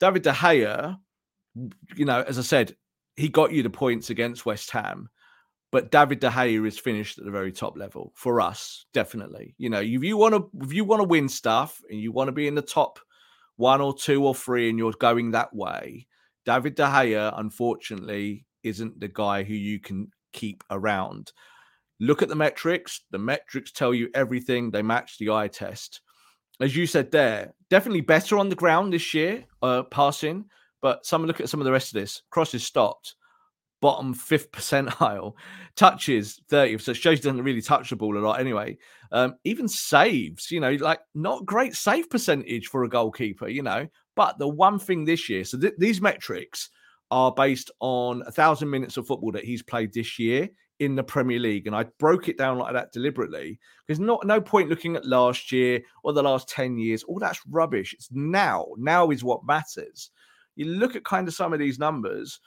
David 0.00 0.22
De 0.22 0.32
Gea, 0.32 0.98
you 1.96 2.04
know, 2.04 2.22
as 2.26 2.38
I 2.38 2.42
said, 2.42 2.76
he 3.16 3.28
got 3.28 3.52
you 3.52 3.62
the 3.62 3.70
points 3.70 4.10
against 4.10 4.44
West 4.44 4.70
Ham, 4.72 5.08
but 5.70 5.90
David 5.90 6.20
De 6.20 6.28
Gea 6.28 6.66
is 6.66 6.78
finished 6.78 7.18
at 7.18 7.24
the 7.24 7.30
very 7.30 7.52
top 7.52 7.76
level 7.78 8.12
for 8.14 8.40
us, 8.40 8.86
definitely. 8.92 9.54
You 9.58 9.70
know, 9.70 9.80
if 9.80 10.02
you 10.02 10.16
want 10.16 10.34
to 10.34 10.50
if 10.64 10.72
you 10.72 10.84
want 10.84 11.00
to 11.00 11.08
win 11.08 11.28
stuff 11.28 11.80
and 11.88 12.00
you 12.00 12.12
want 12.12 12.28
to 12.28 12.32
be 12.32 12.48
in 12.48 12.54
the 12.54 12.62
top 12.62 12.98
one 13.56 13.80
or 13.80 13.94
two 13.94 14.26
or 14.26 14.34
three 14.34 14.68
and 14.68 14.78
you're 14.78 14.92
going 14.92 15.30
that 15.30 15.54
way, 15.54 16.06
David 16.44 16.74
De 16.74 16.82
Gea, 16.82 17.32
unfortunately, 17.38 18.46
isn't 18.64 18.98
the 18.98 19.08
guy 19.08 19.44
who 19.44 19.54
you 19.54 19.78
can 19.78 20.10
keep 20.32 20.64
around. 20.70 21.32
Look 22.00 22.22
at 22.22 22.28
the 22.28 22.34
metrics. 22.34 23.02
The 23.10 23.18
metrics 23.18 23.70
tell 23.70 23.94
you 23.94 24.10
everything. 24.14 24.70
They 24.70 24.82
match 24.82 25.18
the 25.18 25.30
eye 25.30 25.48
test. 25.48 26.00
As 26.60 26.76
you 26.76 26.86
said 26.86 27.10
there, 27.10 27.52
definitely 27.68 28.00
better 28.00 28.38
on 28.38 28.48
the 28.48 28.54
ground 28.54 28.92
this 28.92 29.12
year, 29.12 29.44
uh, 29.62 29.82
passing. 29.84 30.44
But 30.80 31.06
some 31.06 31.24
look 31.24 31.40
at 31.40 31.48
some 31.48 31.60
of 31.60 31.64
the 31.64 31.72
rest 31.72 31.94
of 31.94 32.00
this. 32.00 32.22
Crosses 32.30 32.62
stopped, 32.62 33.16
bottom 33.80 34.14
fifth 34.14 34.52
percentile. 34.52 35.34
Touches 35.76 36.40
30. 36.48 36.78
So 36.78 36.92
it 36.92 36.96
shows 36.96 37.18
he 37.18 37.22
doesn't 37.22 37.42
really 37.42 37.62
touch 37.62 37.90
the 37.90 37.96
ball 37.96 38.16
a 38.16 38.20
lot 38.20 38.38
anyway. 38.38 38.76
Um, 39.10 39.34
even 39.44 39.66
saves, 39.66 40.50
you 40.50 40.60
know, 40.60 40.72
like 40.72 41.00
not 41.14 41.46
great 41.46 41.74
save 41.74 42.10
percentage 42.10 42.68
for 42.68 42.84
a 42.84 42.88
goalkeeper, 42.88 43.48
you 43.48 43.62
know. 43.62 43.88
But 44.14 44.38
the 44.38 44.48
one 44.48 44.78
thing 44.78 45.04
this 45.04 45.28
year, 45.28 45.44
so 45.44 45.58
th- 45.58 45.74
these 45.78 46.00
metrics 46.00 46.70
are 47.10 47.32
based 47.32 47.70
on 47.80 48.22
a 48.26 48.32
thousand 48.32 48.70
minutes 48.70 48.96
of 48.96 49.06
football 49.06 49.32
that 49.32 49.44
he's 49.44 49.62
played 49.62 49.92
this 49.92 50.18
year 50.18 50.48
in 50.84 50.94
the 50.94 51.02
Premier 51.02 51.38
League. 51.38 51.66
And 51.66 51.74
I 51.74 51.84
broke 51.98 52.28
it 52.28 52.38
down 52.38 52.58
like 52.58 52.72
that 52.72 52.92
deliberately 52.92 53.58
because 53.86 54.00
not 54.00 54.26
no 54.26 54.40
point 54.40 54.68
looking 54.68 54.96
at 54.96 55.06
last 55.06 55.50
year 55.52 55.80
or 56.02 56.12
the 56.12 56.22
last 56.22 56.48
10 56.48 56.78
years. 56.78 57.02
All 57.02 57.18
that's 57.18 57.40
rubbish. 57.48 57.94
It's 57.94 58.08
now. 58.12 58.66
Now 58.76 59.10
is 59.10 59.24
what 59.24 59.46
matters. 59.46 60.10
You 60.56 60.66
look 60.66 60.96
at 60.96 61.04
kind 61.04 61.26
of 61.26 61.34
some 61.34 61.52
of 61.52 61.58
these 61.58 61.78
numbers 61.78 62.40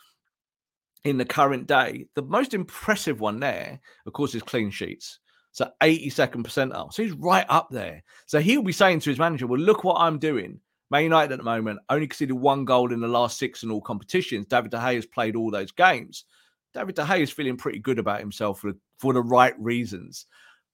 in 1.03 1.17
the 1.17 1.25
current 1.25 1.67
day. 1.67 2.05
The 2.15 2.21
most 2.23 2.53
impressive 2.53 3.19
one 3.19 3.39
there, 3.39 3.79
of 4.05 4.13
course, 4.13 4.35
is 4.35 4.43
clean 4.43 4.71
sheets. 4.71 5.19
So 5.51 5.69
82nd 5.81 6.43
percentile. 6.43 6.93
So 6.93 7.03
he's 7.03 7.13
right 7.13 7.45
up 7.49 7.69
there. 7.71 8.03
So 8.27 8.39
he'll 8.39 8.61
be 8.61 8.71
saying 8.71 8.99
to 9.01 9.09
his 9.09 9.19
manager, 9.19 9.47
Well, 9.47 9.59
look 9.59 9.83
what 9.83 9.99
I'm 9.99 10.19
doing. 10.19 10.59
Man 10.89 11.03
United 11.03 11.33
at 11.33 11.39
the 11.39 11.43
moment 11.43 11.79
only 11.89 12.07
conceded 12.07 12.35
one 12.35 12.63
goal 12.63 12.93
in 12.93 13.01
the 13.01 13.07
last 13.07 13.37
six 13.37 13.63
in 13.63 13.71
all 13.71 13.81
competitions. 13.81 14.47
David 14.47 14.71
De 14.71 14.77
Gea 14.77 14.95
has 14.95 15.05
played 15.05 15.35
all 15.35 15.51
those 15.51 15.71
games. 15.71 16.25
David 16.73 16.95
De 16.95 17.03
Gea 17.03 17.21
is 17.21 17.31
feeling 17.31 17.57
pretty 17.57 17.79
good 17.79 17.99
about 17.99 18.19
himself 18.19 18.59
for, 18.59 18.73
for 18.99 19.13
the 19.13 19.21
right 19.21 19.59
reasons. 19.59 20.25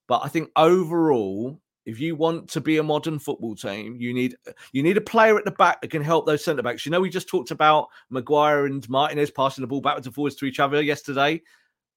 But 0.06 0.20
I 0.24 0.28
think 0.28 0.50
overall, 0.56 1.60
if 1.86 2.00
you 2.00 2.16
want 2.16 2.48
to 2.50 2.60
be 2.60 2.78
a 2.78 2.82
modern 2.82 3.18
football 3.18 3.54
team, 3.54 3.96
you 3.98 4.14
need 4.14 4.36
you 4.72 4.82
need 4.82 4.96
a 4.96 5.02
player 5.02 5.36
at 5.36 5.44
the 5.44 5.50
back 5.50 5.80
that 5.80 5.90
can 5.90 6.02
help 6.02 6.26
those 6.26 6.44
centre 6.44 6.62
backs. 6.62 6.84
You 6.84 6.92
know, 6.92 7.00
we 7.00 7.10
just 7.10 7.28
talked 7.28 7.50
about 7.50 7.88
Maguire 8.10 8.66
and 8.66 8.86
Martinez 8.88 9.30
passing 9.30 9.62
the 9.62 9.68
ball 9.68 9.80
backwards 9.80 10.06
and 10.06 10.14
forwards 10.14 10.36
to 10.36 10.46
each 10.46 10.60
other 10.60 10.82
yesterday. 10.82 11.38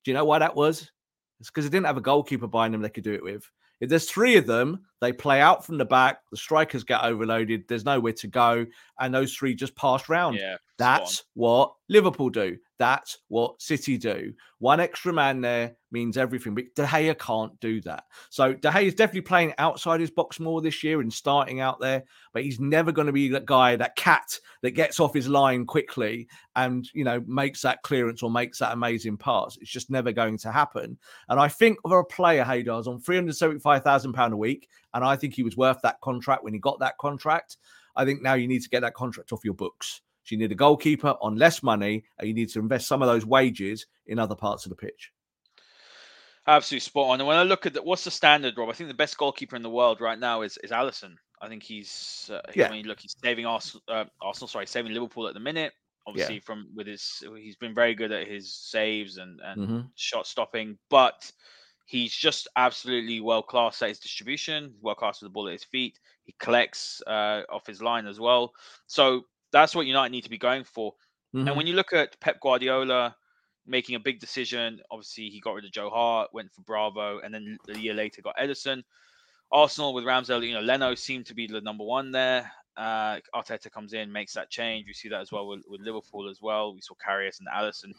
Do 0.03 0.11
you 0.11 0.13
know 0.13 0.25
why 0.25 0.39
that 0.39 0.55
was? 0.55 0.91
It's 1.39 1.49
because 1.49 1.65
they 1.65 1.71
didn't 1.71 1.85
have 1.85 1.97
a 1.97 2.01
goalkeeper 2.01 2.47
behind 2.47 2.73
them 2.73 2.81
they 2.81 2.89
could 2.89 3.03
do 3.03 3.13
it 3.13 3.23
with. 3.23 3.49
If 3.79 3.89
there's 3.89 4.09
three 4.09 4.37
of 4.37 4.47
them, 4.47 4.85
they 5.01 5.13
play 5.13 5.39
out 5.39 5.65
from 5.65 5.77
the 5.77 5.85
back. 5.85 6.21
The 6.31 6.37
strikers 6.37 6.83
get 6.83 7.03
overloaded. 7.03 7.65
There's 7.67 7.85
nowhere 7.85 8.13
to 8.13 8.27
go, 8.27 8.65
and 8.99 9.13
those 9.13 9.35
three 9.35 9.53
just 9.53 9.75
pass 9.75 10.09
round. 10.09 10.37
Yeah, 10.37 10.57
that's 10.77 11.23
what 11.35 11.73
Liverpool 11.87 12.29
do. 12.29 12.57
That's 12.79 13.17
what 13.27 13.61
City 13.61 13.97
do. 13.97 14.33
One 14.59 14.79
extra 14.79 15.11
man 15.11 15.41
there 15.41 15.75
means 15.91 16.17
everything. 16.17 16.53
But 16.53 16.75
De 16.75 16.85
Gea 16.85 17.17
can't 17.17 17.59
do 17.59 17.81
that. 17.81 18.03
So 18.29 18.53
De 18.53 18.69
Gea 18.69 18.83
is 18.83 18.93
definitely 18.93 19.21
playing 19.21 19.53
outside 19.57 19.99
his 19.99 20.11
box 20.11 20.39
more 20.39 20.61
this 20.61 20.83
year 20.83 21.01
and 21.01 21.11
starting 21.11 21.59
out 21.59 21.79
there. 21.79 22.03
But 22.33 22.43
he's 22.43 22.59
never 22.59 22.91
going 22.91 23.07
to 23.07 23.13
be 23.13 23.29
that 23.29 23.45
guy, 23.45 23.75
that 23.77 23.95
cat 23.95 24.39
that 24.61 24.71
gets 24.71 24.99
off 24.99 25.13
his 25.13 25.27
line 25.27 25.65
quickly 25.65 26.27
and 26.55 26.87
you 26.93 27.03
know 27.03 27.23
makes 27.27 27.61
that 27.63 27.81
clearance 27.81 28.21
or 28.21 28.29
makes 28.29 28.59
that 28.59 28.73
amazing 28.73 29.17
pass. 29.17 29.57
It's 29.59 29.71
just 29.71 29.89
never 29.89 30.11
going 30.11 30.37
to 30.39 30.51
happen. 30.51 30.97
And 31.29 31.39
I 31.39 31.47
think 31.47 31.79
of 31.83 31.91
a 31.91 32.03
player 32.03 32.43
Haider's 32.43 32.87
on 32.87 32.99
three 32.99 33.15
hundred 33.15 33.37
seventy-five 33.37 33.83
thousand 33.83 34.13
pound 34.13 34.33
a 34.33 34.37
week, 34.37 34.69
and 34.93 35.03
I 35.03 35.15
think 35.15 35.33
he 35.33 35.43
was 35.43 35.57
worth 35.57 35.81
that 35.81 36.01
contract 36.01 36.43
when 36.43 36.53
he 36.53 36.59
got 36.59 36.79
that 36.79 36.97
contract. 36.99 37.57
I 37.95 38.05
think 38.05 38.21
now 38.21 38.35
you 38.35 38.47
need 38.47 38.61
to 38.61 38.69
get 38.69 38.81
that 38.81 38.93
contract 38.93 39.33
off 39.33 39.43
your 39.43 39.55
books. 39.55 40.01
So 40.27 40.35
you 40.35 40.39
need 40.39 40.51
a 40.51 40.55
goalkeeper 40.55 41.15
on 41.21 41.37
less 41.37 41.63
money, 41.63 42.03
and 42.19 42.27
you 42.27 42.33
need 42.33 42.49
to 42.49 42.59
invest 42.59 42.85
some 42.85 43.01
of 43.01 43.07
those 43.07 43.25
wages 43.25 43.85
in 44.07 44.19
other 44.19 44.35
parts 44.35 44.65
of 44.65 44.71
the 44.71 44.75
pitch. 44.75 45.13
Absolutely 46.45 46.81
spot 46.81 47.11
on. 47.11 47.21
And 47.21 47.27
when 47.27 47.37
I 47.37 47.43
look 47.43 47.65
at 47.65 47.73
the, 47.73 47.81
what's 47.81 48.03
the 48.03 48.11
standard, 48.11 48.57
Rob, 48.57 48.69
I 48.69 48.73
think 48.73 48.89
the 48.89 48.93
best 48.93 49.17
goalkeeper 49.17 49.55
in 49.55 49.63
the 49.63 49.69
world 49.69 50.01
right 50.01 50.19
now 50.19 50.41
is 50.41 50.57
is 50.65 50.71
Alisson. 50.71 51.15
I 51.41 51.47
think 51.47 51.63
he's 51.63 52.29
uh, 52.33 52.41
yeah. 52.53 52.67
I 52.67 52.71
mean, 52.71 52.87
look, 52.87 52.99
he's 52.99 53.15
saving 53.23 53.45
Arsenal, 53.45 53.83
uh, 53.87 54.03
Arsenal, 54.21 54.49
sorry, 54.49 54.67
saving 54.67 54.93
Liverpool 54.93 55.29
at 55.29 55.33
the 55.33 55.39
minute. 55.39 55.71
Obviously, 56.05 56.35
yeah. 56.35 56.41
from 56.45 56.67
with 56.75 56.87
his, 56.87 57.23
he's 57.37 57.55
been 57.55 57.73
very 57.73 57.95
good 57.95 58.11
at 58.11 58.27
his 58.27 58.53
saves 58.53 59.15
and 59.17 59.39
and 59.45 59.61
mm-hmm. 59.61 59.79
shot 59.95 60.27
stopping, 60.27 60.77
but 60.89 61.31
he's 61.85 62.13
just 62.13 62.49
absolutely 62.57 63.21
world 63.21 63.47
class 63.47 63.81
at 63.81 63.89
his 63.89 63.99
distribution, 63.99 64.73
world 64.81 64.97
class 64.97 65.21
with 65.21 65.29
the 65.29 65.33
ball 65.33 65.47
at 65.47 65.53
his 65.53 65.63
feet. 65.63 65.97
He 66.25 66.35
collects 66.37 67.01
uh, 67.07 67.43
off 67.49 67.65
his 67.65 67.81
line 67.81 68.07
as 68.07 68.19
well. 68.19 68.51
So 68.87 69.23
that's 69.51 69.75
what 69.75 69.85
United 69.85 70.11
need 70.11 70.23
to 70.23 70.29
be 70.29 70.37
going 70.37 70.63
for. 70.63 70.93
Mm-hmm. 71.35 71.47
And 71.47 71.57
when 71.57 71.67
you 71.67 71.73
look 71.73 71.93
at 71.93 72.19
Pep 72.19 72.39
Guardiola 72.41 73.15
making 73.65 73.95
a 73.95 73.99
big 73.99 74.19
decision, 74.19 74.79
obviously 74.91 75.29
he 75.29 75.39
got 75.39 75.55
rid 75.55 75.65
of 75.65 75.71
Joe 75.71 75.89
Hart, 75.89 76.29
went 76.33 76.51
for 76.53 76.61
Bravo, 76.61 77.19
and 77.19 77.33
then 77.33 77.57
a 77.69 77.77
year 77.77 77.93
later 77.93 78.21
got 78.21 78.37
Ederson. 78.37 78.83
Arsenal 79.51 79.93
with 79.93 80.03
Ramsdale, 80.03 80.45
you 80.45 80.53
know, 80.53 80.61
Leno 80.61 80.95
seemed 80.95 81.25
to 81.27 81.33
be 81.33 81.47
the 81.47 81.61
number 81.61 81.83
one 81.83 82.11
there. 82.11 82.51
Uh, 82.75 83.17
Arteta 83.33 83.71
comes 83.71 83.93
in, 83.93 84.11
makes 84.11 84.33
that 84.33 84.49
change. 84.49 84.85
We 84.85 84.93
see 84.93 85.09
that 85.09 85.21
as 85.21 85.31
well 85.31 85.47
with, 85.47 85.61
with 85.67 85.81
Liverpool 85.81 86.29
as 86.29 86.41
well. 86.41 86.73
We 86.73 86.81
saw 86.81 86.93
Karius 86.95 87.39
and 87.39 87.47
Alisson 87.47 87.93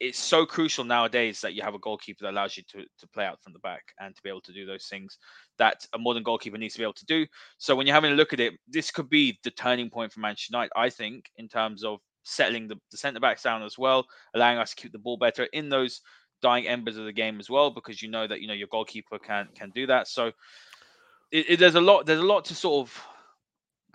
it's 0.00 0.18
so 0.18 0.46
crucial 0.46 0.82
nowadays 0.82 1.42
that 1.42 1.52
you 1.52 1.62
have 1.62 1.74
a 1.74 1.78
goalkeeper 1.78 2.24
that 2.24 2.32
allows 2.32 2.56
you 2.56 2.62
to, 2.70 2.84
to 2.98 3.06
play 3.08 3.26
out 3.26 3.38
from 3.42 3.52
the 3.52 3.58
back 3.58 3.82
and 4.00 4.16
to 4.16 4.22
be 4.22 4.30
able 4.30 4.40
to 4.40 4.52
do 4.52 4.64
those 4.64 4.86
things 4.86 5.18
that 5.58 5.86
a 5.92 5.98
modern 5.98 6.22
goalkeeper 6.22 6.56
needs 6.56 6.74
to 6.74 6.80
be 6.80 6.84
able 6.84 6.94
to 6.94 7.04
do. 7.04 7.26
So 7.58 7.76
when 7.76 7.86
you're 7.86 7.94
having 7.94 8.12
a 8.12 8.16
look 8.16 8.32
at 8.32 8.40
it, 8.40 8.54
this 8.66 8.90
could 8.90 9.10
be 9.10 9.38
the 9.44 9.50
turning 9.50 9.90
point 9.90 10.12
for 10.12 10.20
Manchester 10.20 10.52
United, 10.52 10.72
I 10.74 10.88
think, 10.88 11.26
in 11.36 11.48
terms 11.48 11.84
of 11.84 12.00
settling 12.22 12.66
the, 12.66 12.76
the 12.90 12.96
centre 12.96 13.20
backs 13.20 13.42
down 13.42 13.62
as 13.62 13.76
well, 13.76 14.06
allowing 14.34 14.58
us 14.58 14.70
to 14.70 14.76
keep 14.82 14.92
the 14.92 14.98
ball 14.98 15.18
better 15.18 15.44
in 15.52 15.68
those 15.68 16.00
dying 16.40 16.66
embers 16.66 16.96
of 16.96 17.04
the 17.04 17.12
game 17.12 17.38
as 17.38 17.50
well, 17.50 17.70
because 17.70 18.00
you 18.00 18.10
know 18.10 18.26
that 18.26 18.40
you 18.40 18.48
know 18.48 18.54
your 18.54 18.68
goalkeeper 18.68 19.18
can 19.18 19.48
can 19.54 19.70
do 19.70 19.86
that. 19.86 20.08
So 20.08 20.28
it, 21.30 21.50
it, 21.50 21.58
there's 21.58 21.74
a 21.74 21.80
lot 21.80 22.06
there's 22.06 22.20
a 22.20 22.24
lot 22.24 22.46
to 22.46 22.54
sort 22.54 22.88
of 22.88 23.06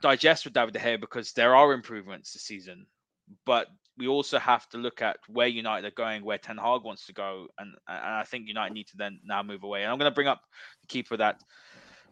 digest 0.02 0.46
with 0.46 0.54
David 0.54 0.74
De 0.74 0.80
Gea 0.80 1.00
because 1.00 1.32
there 1.32 1.56
are 1.56 1.74
improvements 1.74 2.34
this 2.34 2.44
season, 2.44 2.86
but 3.46 3.68
we 3.97 4.08
also 4.08 4.39
have 4.39 4.67
to 4.69 4.77
look 4.77 5.01
at 5.01 5.17
where 5.27 5.47
United 5.47 5.88
are 5.88 5.95
going, 5.95 6.23
where 6.23 6.38
Ten 6.38 6.58
Hag 6.58 6.84
wants 6.84 7.05
to 7.05 7.13
go, 7.13 7.47
and 7.59 7.74
and 7.88 8.15
I 8.15 8.24
think 8.24 8.47
United 8.47 8.74
need 8.74 8.88
to 8.88 8.97
then 8.97 9.20
now 9.24 9.43
move 9.43 9.63
away. 9.63 9.84
And 9.84 9.91
I'm 9.91 9.97
going 9.97 10.11
to 10.11 10.15
bring 10.15 10.28
up 10.28 10.41
the 10.82 10.88
keeper 10.88 11.17
that 11.17 11.41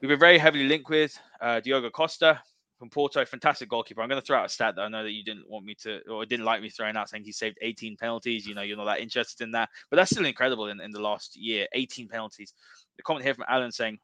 we've 0.02 0.10
been 0.10 0.20
very 0.20 0.38
heavily 0.38 0.66
linked 0.66 0.90
with, 0.90 1.18
uh, 1.42 1.60
Diogo 1.60 1.90
Costa 1.90 2.42
from 2.84 2.90
Porto, 2.90 3.24
fantastic 3.24 3.70
goalkeeper. 3.70 4.02
I'm 4.02 4.10
going 4.10 4.20
to 4.20 4.26
throw 4.26 4.40
out 4.40 4.48
a 4.48 4.50
stat 4.50 4.76
that 4.76 4.82
I 4.82 4.90
know 4.90 5.04
that 5.04 5.12
you 5.12 5.24
didn't 5.24 5.50
want 5.50 5.64
me 5.66 5.76
to, 5.84 6.02
or 6.10 6.26
didn't 6.26 6.46
like 6.46 6.62
me 6.62 6.70
throwing 6.70 6.98
out, 6.98 7.10
saying 7.10 7.24
he 7.24 7.32
saved 7.32 7.58
18 7.62 7.96
penalties. 7.96 8.46
You 8.46 8.56
know, 8.56 8.62
you're 8.62 8.76
not 8.76 8.86
that 8.86 9.00
interested 9.00 9.44
in 9.44 9.52
that, 9.52 9.70
but 9.90 9.96
that's 9.96 10.12
still 10.12 10.26
incredible 10.26 10.68
in, 10.68 10.82
in 10.82 10.92
the 10.92 11.00
last 11.00 11.38
year, 11.38 11.66
18 11.72 12.10
penalties. 12.10 12.54
The 12.98 13.04
comment 13.04 13.24
here 13.24 13.34
from 13.34 13.46
Alan 13.48 13.72
saying, 13.72 14.00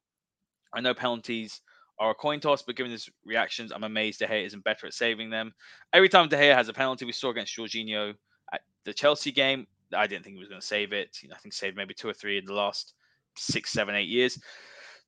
I 0.73 0.79
know 0.79 0.93
penalties 0.93 1.59
are 1.99 2.11
a 2.11 2.15
coin 2.15 2.39
toss, 2.39 2.61
but 2.61 2.75
given 2.75 2.91
his 2.91 3.09
reactions, 3.25 3.71
I'm 3.71 3.83
amazed 3.83 4.19
De 4.19 4.27
Gea 4.27 4.45
isn't 4.45 4.63
better 4.63 4.87
at 4.87 4.93
saving 4.93 5.29
them. 5.29 5.53
Every 5.93 6.09
time 6.09 6.29
De 6.29 6.37
Gea 6.37 6.55
has 6.55 6.69
a 6.69 6.73
penalty, 6.73 7.05
we 7.05 7.11
saw 7.11 7.29
against 7.29 7.55
Jorginho 7.55 8.13
at 8.53 8.61
the 8.85 8.93
Chelsea 8.93 9.31
game. 9.31 9.67
I 9.93 10.07
didn't 10.07 10.23
think 10.23 10.35
he 10.35 10.39
was 10.39 10.49
going 10.49 10.61
to 10.61 10.67
save 10.67 10.93
it. 10.93 11.17
I 11.33 11.37
think 11.37 11.53
saved 11.53 11.75
maybe 11.75 11.93
two 11.93 12.07
or 12.07 12.13
three 12.13 12.37
in 12.37 12.45
the 12.45 12.53
last 12.53 12.93
six, 13.35 13.71
seven, 13.71 13.95
eight 13.95 14.07
years. 14.07 14.39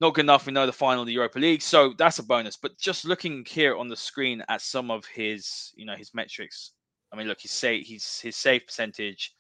Not 0.02 0.16
good 0.16 0.26
enough. 0.26 0.48
We 0.48 0.54
know 0.54 0.66
the 0.66 0.74
final 0.74 1.02
of 1.02 1.08
the 1.08 1.14
Europa 1.14 1.38
League, 1.38 1.62
so 1.62 1.94
that's 1.98 2.18
a 2.18 2.24
bonus. 2.24 2.58
But 2.58 2.78
just 2.78 3.06
looking 3.06 3.46
here 3.48 3.78
on 3.78 3.88
the 3.88 3.96
screen 3.96 4.44
at 4.50 4.62
some 4.62 4.90
of 4.90 5.06
his, 5.06 5.72
you 5.76 5.86
know, 5.86 5.96
his 5.96 6.14
metrics. 6.14 6.72
I 7.14 7.18
mean, 7.18 7.28
look, 7.28 7.42
his 7.42 7.52
say 7.52 7.84
his 7.84 8.20
his 8.20 8.36
save 8.36 8.66
percentage 8.66 9.34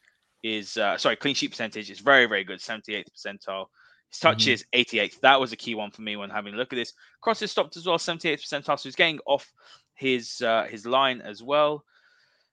is 0.44 0.78
uh, 0.78 0.98
sorry, 0.98 1.16
clean 1.16 1.36
sheet 1.36 1.50
percentage 1.50 1.90
is 1.90 2.00
very, 2.00 2.28
very 2.28 2.44
good, 2.44 2.60
78th 2.60 3.06
percentile. 3.16 3.66
His 4.12 4.20
mm-hmm. 4.20 4.50
is 4.50 4.66
88th. 4.74 5.20
That 5.22 5.40
was 5.40 5.54
a 5.54 5.56
key 5.56 5.76
one 5.76 5.92
for 5.92 6.02
me 6.02 6.18
when 6.18 6.30
having 6.30 6.54
a 6.54 6.58
look 6.58 6.74
at 6.74 6.76
this. 6.76 6.94
Crosses 7.22 7.52
stopped 7.52 7.78
as 7.78 7.86
well, 7.86 7.98
78th 7.98 8.42
percentile. 8.42 8.78
So 8.78 8.84
he's 8.84 8.96
getting 8.96 9.20
off 9.26 9.52
his 9.96 10.42
uh, 10.42 10.66
his 10.70 10.86
line 10.86 11.22
as 11.22 11.42
well. 11.42 11.84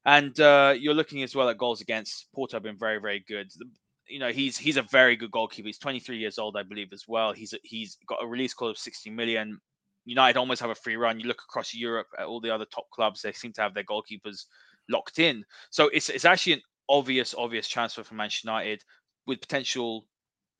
And 0.04 0.38
uh, 0.40 0.74
you're 0.78 0.94
looking 0.94 1.22
as 1.22 1.34
well 1.34 1.48
at 1.48 1.58
goals 1.58 1.80
against. 1.80 2.26
Porto 2.34 2.56
have 2.56 2.62
been 2.62 2.78
very, 2.78 2.98
very 2.98 3.24
good. 3.28 3.50
The, 3.56 3.66
you 4.08 4.20
know, 4.20 4.30
he's 4.30 4.56
he's 4.56 4.76
a 4.76 4.82
very 4.82 5.16
good 5.16 5.30
goalkeeper. 5.30 5.66
He's 5.66 5.78
23 5.78 6.16
years 6.16 6.38
old, 6.38 6.56
I 6.56 6.62
believe, 6.62 6.92
as 6.92 7.04
well. 7.08 7.32
He's 7.32 7.52
he's 7.62 7.98
got 8.06 8.22
a 8.22 8.26
release 8.26 8.54
call 8.54 8.70
of 8.70 8.78
60 8.78 9.10
million. 9.10 9.60
United 10.04 10.38
almost 10.38 10.62
have 10.62 10.70
a 10.70 10.74
free 10.74 10.96
run. 10.96 11.20
You 11.20 11.26
look 11.26 11.42
across 11.42 11.74
Europe 11.74 12.06
at 12.18 12.26
all 12.26 12.40
the 12.40 12.54
other 12.54 12.64
top 12.66 12.88
clubs; 12.90 13.20
they 13.20 13.32
seem 13.32 13.52
to 13.54 13.60
have 13.60 13.74
their 13.74 13.84
goalkeepers 13.84 14.44
locked 14.88 15.18
in. 15.18 15.44
So 15.70 15.88
it's 15.88 16.08
it's 16.08 16.24
actually 16.24 16.54
an 16.54 16.62
obvious, 16.88 17.34
obvious 17.36 17.68
transfer 17.68 18.04
for 18.04 18.14
Manchester 18.14 18.48
United 18.48 18.82
with 19.26 19.40
potential 19.40 20.06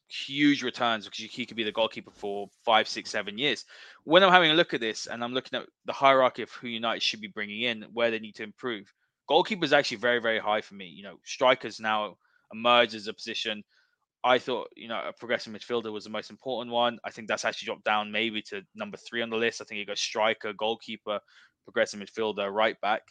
huge 0.09 0.62
returns 0.62 1.04
because 1.04 1.24
he 1.24 1.46
could 1.46 1.56
be 1.56 1.64
the 1.64 1.72
goalkeeper 1.72 2.11
for 2.11 2.48
five, 2.64 2.88
six, 2.88 3.11
seven 3.11 3.38
years. 3.38 3.64
When 4.04 4.22
I'm 4.22 4.32
having 4.32 4.50
a 4.50 4.54
look 4.54 4.74
at 4.74 4.80
this 4.80 5.06
and 5.06 5.22
I'm 5.22 5.34
looking 5.34 5.59
at 5.59 5.66
the 5.84 5.92
hierarchy 5.92 6.42
of 6.42 6.50
who 6.50 6.68
United 6.68 7.02
should 7.02 7.20
be 7.20 7.28
bringing 7.28 7.62
in, 7.62 7.86
where 7.92 8.11
they 8.11 8.18
need 8.18 8.34
to 8.36 8.42
improve, 8.42 8.92
goalkeeper 9.28 9.64
is 9.64 9.72
actually 9.72 9.98
very, 9.98 10.20
very 10.20 10.38
high 10.38 10.61
for 10.61 10.74
me. 10.74 10.86
You 10.86 11.02
know, 11.02 11.16
strikers 11.24 11.78
now 11.80 12.16
emerged 12.52 12.94
as 12.94 13.06
a 13.06 13.14
position. 13.14 13.62
I 14.24 14.38
thought, 14.38 14.68
you 14.74 14.88
know, 14.88 15.00
a 15.06 15.12
progressive 15.12 15.52
midfielder 15.52 15.92
was 15.92 16.04
the 16.04 16.11
most 16.11 16.30
important 16.30 16.72
one. 16.72 16.98
I 17.04 17.11
think 17.11 17.28
that's 17.28 17.44
actually 17.44 17.66
dropped 17.66 17.84
down 17.84 18.11
maybe 18.11 18.42
to 18.42 18.62
number 18.74 18.96
three 18.96 19.22
on 19.22 19.30
the 19.30 19.36
list. 19.36 19.61
I 19.61 19.64
think 19.64 19.78
you 19.78 19.86
go 19.86 19.94
striker, 19.94 20.52
goalkeeper, 20.52 21.20
progressive 21.64 22.00
midfielder, 22.00 22.52
right 22.52 22.80
back. 22.80 23.02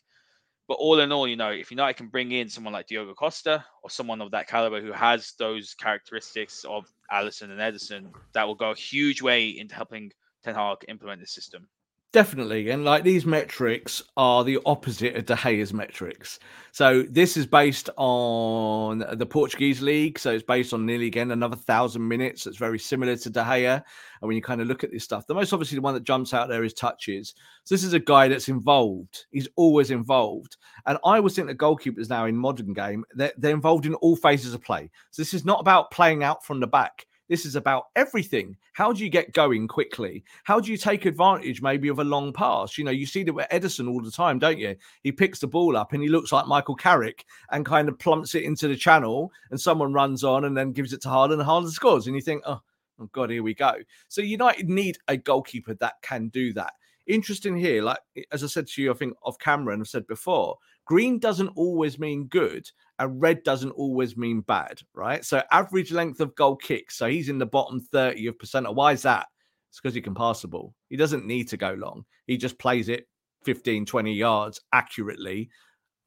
But 0.67 0.75
all 0.75 0.99
in 0.99 1.11
all, 1.13 1.27
you 1.27 1.37
know, 1.37 1.49
if 1.49 1.71
United 1.71 1.95
can 1.95 2.07
bring 2.07 2.33
in 2.33 2.49
someone 2.49 2.73
like 2.73 2.87
Diogo 2.87 3.13
Costa 3.13 3.63
or 3.83 3.89
someone 3.89 4.21
of 4.21 4.31
that 4.31 4.49
caliber 4.49 4.81
who 4.81 4.91
has 4.91 5.33
those 5.39 5.73
characteristics 5.73 6.65
of 6.65 6.91
Alisson 7.11 7.51
and 7.51 7.59
Ederson, 7.59 8.11
that 8.33 8.45
will 8.45 8.55
go 8.55 8.71
a 8.71 8.75
huge 8.75 9.21
way 9.21 9.47
into 9.47 9.75
helping 9.75 10.11
Ten 10.43 10.55
Hag 10.55 10.79
implement 10.89 11.21
the 11.21 11.27
system. 11.27 11.69
Definitely. 12.13 12.69
And 12.69 12.85
like 12.85 13.03
these 13.03 13.25
metrics 13.25 14.01
are 14.15 14.43
the 14.45 14.59
opposite 14.65 15.17
of 15.17 15.25
De 15.25 15.35
Gea's 15.35 15.73
metrics. 15.73 16.39
So 16.71 17.03
this 17.03 17.35
is 17.35 17.45
based 17.45 17.89
on 17.97 18.99
the 19.17 19.25
Portuguese 19.25 19.81
league. 19.81 20.17
So 20.17 20.31
it's 20.31 20.43
based 20.43 20.73
on 20.73 20.85
nearly 20.85 21.07
again 21.07 21.31
another 21.31 21.57
thousand 21.57 22.07
minutes. 22.07 22.47
It's 22.47 22.57
very 22.57 22.79
similar 22.79 23.17
to 23.17 23.29
De 23.29 23.43
Gea. 23.43 23.75
And 23.75 24.27
when 24.27 24.37
you 24.37 24.41
kind 24.41 24.61
of 24.61 24.67
look 24.67 24.85
at 24.85 24.91
this 24.91 25.03
stuff, 25.03 25.27
the 25.27 25.33
most 25.33 25.51
obviously 25.51 25.75
the 25.75 25.81
one 25.81 25.95
that 25.95 26.05
jumps 26.05 26.33
out 26.33 26.47
there 26.47 26.63
is 26.63 26.73
touches. 26.73 27.35
So 27.65 27.75
this 27.75 27.83
is 27.83 27.93
a 27.93 27.99
guy 27.99 28.29
that's 28.29 28.47
involved. 28.47 29.25
He's 29.31 29.49
always 29.57 29.91
involved. 29.91 30.55
And 30.85 30.97
I 31.03 31.17
always 31.17 31.35
think 31.35 31.47
the 31.47 31.55
goalkeepers 31.55 32.09
now 32.09 32.25
in 32.25 32.37
modern 32.37 32.71
game, 32.71 33.03
they're, 33.15 33.33
they're 33.37 33.53
involved 33.53 33.85
in 33.85 33.95
all 33.95 34.15
phases 34.15 34.53
of 34.53 34.63
play. 34.63 34.89
So 35.11 35.21
this 35.21 35.33
is 35.33 35.43
not 35.43 35.59
about 35.59 35.91
playing 35.91 36.23
out 36.23 36.45
from 36.45 36.61
the 36.61 36.67
back. 36.67 37.05
This 37.29 37.45
is 37.45 37.55
about 37.55 37.87
everything. 37.95 38.55
How 38.73 38.93
do 38.93 39.03
you 39.03 39.09
get 39.09 39.33
going 39.33 39.67
quickly? 39.67 40.23
How 40.43 40.59
do 40.59 40.71
you 40.71 40.77
take 40.77 41.05
advantage 41.05 41.61
maybe 41.61 41.89
of 41.89 41.99
a 41.99 42.03
long 42.03 42.31
pass? 42.31 42.77
You 42.77 42.85
know, 42.85 42.91
you 42.91 43.05
see 43.05 43.23
that 43.23 43.33
with 43.33 43.49
Ederson 43.49 43.89
all 43.89 44.01
the 44.01 44.11
time, 44.11 44.39
don't 44.39 44.57
you? 44.57 44.75
He 45.03 45.11
picks 45.11 45.39
the 45.39 45.47
ball 45.47 45.75
up 45.75 45.91
and 45.93 46.01
he 46.01 46.09
looks 46.09 46.31
like 46.31 46.47
Michael 46.47 46.75
Carrick 46.75 47.25
and 47.51 47.65
kind 47.65 47.89
of 47.89 47.99
plumps 47.99 48.33
it 48.35 48.43
into 48.43 48.67
the 48.67 48.75
channel 48.75 49.31
and 49.51 49.59
someone 49.59 49.93
runs 49.93 50.23
on 50.23 50.45
and 50.45 50.55
then 50.55 50.71
gives 50.71 50.93
it 50.93 51.01
to 51.01 51.09
Haaland 51.09 51.33
and 51.33 51.41
Haaland 51.41 51.71
scores. 51.71 52.07
And 52.07 52.15
you 52.15 52.21
think, 52.21 52.43
oh, 52.45 52.61
oh 52.99 53.09
God, 53.11 53.29
here 53.29 53.43
we 53.43 53.53
go. 53.53 53.73
So 54.07 54.21
United 54.21 54.69
need 54.69 54.97
a 55.07 55.17
goalkeeper 55.17 55.73
that 55.75 55.95
can 56.01 56.29
do 56.29 56.53
that. 56.53 56.73
Interesting 57.07 57.55
here, 57.55 57.81
like 57.81 57.99
as 58.31 58.43
I 58.43 58.47
said 58.47 58.67
to 58.67 58.81
you, 58.81 58.91
I 58.91 58.93
think 58.93 59.13
off 59.23 59.39
camera 59.39 59.73
and 59.73 59.81
I've 59.81 59.87
said 59.87 60.05
before, 60.07 60.57
green 60.85 61.19
doesn't 61.19 61.49
always 61.49 61.97
mean 61.97 62.25
good 62.25 62.69
and 62.99 63.21
red 63.21 63.43
doesn't 63.43 63.71
always 63.71 64.17
mean 64.17 64.41
bad, 64.41 64.81
right? 64.93 65.23
So 65.23 65.41
average 65.51 65.91
length 65.91 66.19
of 66.19 66.35
goal 66.35 66.57
kicks. 66.57 66.97
So 66.97 67.07
he's 67.07 67.29
in 67.29 67.37
the 67.37 67.45
bottom 67.45 67.79
30 67.79 68.27
of 68.27 68.39
percent. 68.39 68.73
Why 68.73 68.91
is 68.91 69.03
that? 69.03 69.27
It's 69.69 69.79
because 69.79 69.95
he 69.95 70.01
can 70.01 70.15
pass 70.15 70.41
the 70.41 70.47
ball. 70.47 70.73
He 70.89 70.97
doesn't 70.97 71.25
need 71.25 71.47
to 71.49 71.57
go 71.57 71.73
long. 71.73 72.03
He 72.25 72.37
just 72.37 72.59
plays 72.59 72.89
it 72.89 73.07
15, 73.43 73.85
20 73.85 74.13
yards 74.13 74.59
accurately 74.73 75.49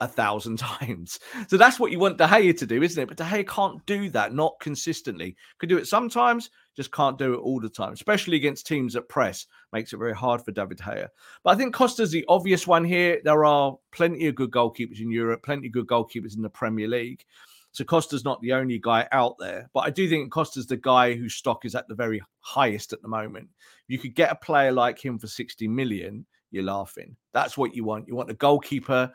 a 0.01 0.09
thousand 0.09 0.59
times. 0.59 1.19
So 1.49 1.57
that's 1.57 1.79
what 1.79 1.93
you 1.93 1.99
want 1.99 2.19
De 2.19 2.27
Gea 2.27 2.57
to 2.59 2.67
do, 2.67 2.83
isn't 2.83 3.03
it? 3.03 3.07
But 3.07 3.17
De 3.17 3.25
Gea 3.25 3.47
can't 3.47 3.85
do 3.87 4.09
that, 4.11 4.35
not 4.35 4.59
consistently. 4.61 5.37
Could 5.59 5.69
do 5.69 5.79
it 5.79 5.87
sometimes, 5.87 6.51
just 6.77 6.93
can't 6.93 7.19
do 7.19 7.35
it 7.35 7.39
all 7.39 7.61
the 7.61 7.69
time, 7.69 7.93
especially 7.93 8.37
against 8.37 8.67
teams 8.67 8.95
that 8.95 9.09
press. 9.09 9.47
Makes 9.73 9.93
it 9.93 9.99
very 9.99 10.15
hard 10.15 10.43
for 10.43 10.53
David 10.53 10.79
Gea. 10.79 11.09
But 11.45 11.51
I 11.51 11.57
think 11.57 11.75
Costa's 11.75 12.11
the 12.11 12.25
obvious 12.29 12.67
one 12.67 12.85
here. 12.85 13.21
There 13.25 13.45
are 13.45 13.77
plenty 13.93 14.27
of 14.27 14.35
good 14.35 14.51
goalkeepers 14.51 15.01
in 15.01 15.11
Europe, 15.11 15.43
plenty 15.43 15.69
of 15.69 15.73
good 15.73 15.87
goalkeepers 15.87 16.37
in 16.37 16.43
the 16.43 16.51
Premier 16.51 16.89
League. 16.89 17.25
So 17.73 17.85
Costa's 17.85 18.25
not 18.25 18.41
the 18.41 18.53
only 18.53 18.81
guy 18.81 19.07
out 19.13 19.37
there, 19.39 19.71
but 19.73 19.81
I 19.81 19.91
do 19.91 20.09
think 20.09 20.33
Costa's 20.33 20.67
the 20.67 20.77
guy 20.77 21.15
whose 21.15 21.35
stock 21.35 21.65
is 21.65 21.77
at 21.77 21.87
the 21.87 21.95
very 21.95 22.21
highest 22.41 22.93
at 22.93 23.01
the 23.01 23.09
moment. 23.09 23.49
You 23.87 23.97
could 23.99 24.17
get 24.17 24.33
a 24.33 24.35
player 24.35 24.73
like 24.73 24.99
him 24.99 25.21
for 25.21 25.29
60 25.29 25.69
million, 25.69 26.27
you're 26.51 26.65
laughing. 26.65 27.17
That's 27.33 27.57
what 27.57 27.75
you 27.75 27.85
want. 27.85 28.09
You 28.09 28.17
want 28.17 28.31
a 28.31 28.35
goalkeeper 28.35 29.13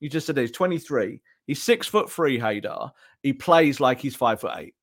you 0.00 0.08
just 0.08 0.26
said 0.26 0.36
he's 0.36 0.50
23. 0.50 1.20
He's 1.46 1.62
six 1.62 1.86
foot 1.86 2.10
three, 2.10 2.38
Haider. 2.38 2.90
He 3.22 3.32
plays 3.32 3.80
like 3.80 4.00
he's 4.00 4.16
five 4.16 4.40
foot 4.40 4.52
eight. 4.56 4.74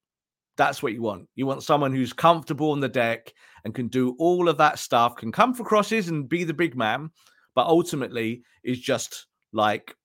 That's 0.57 0.83
what 0.83 0.93
you 0.93 1.01
want. 1.01 1.27
You 1.35 1.45
want 1.45 1.63
someone 1.63 1.93
who's 1.93 2.13
comfortable 2.13 2.71
on 2.71 2.79
the 2.79 2.89
deck 2.89 3.33
and 3.63 3.73
can 3.73 3.87
do 3.87 4.15
all 4.19 4.49
of 4.49 4.57
that 4.57 4.79
stuff, 4.79 5.15
can 5.15 5.31
come 5.31 5.53
for 5.53 5.63
crosses 5.63 6.09
and 6.09 6.29
be 6.29 6.43
the 6.43 6.53
big 6.53 6.75
man, 6.75 7.09
but 7.55 7.67
ultimately 7.67 8.43
is 8.63 8.79
just 8.79 9.27
like 9.53 9.95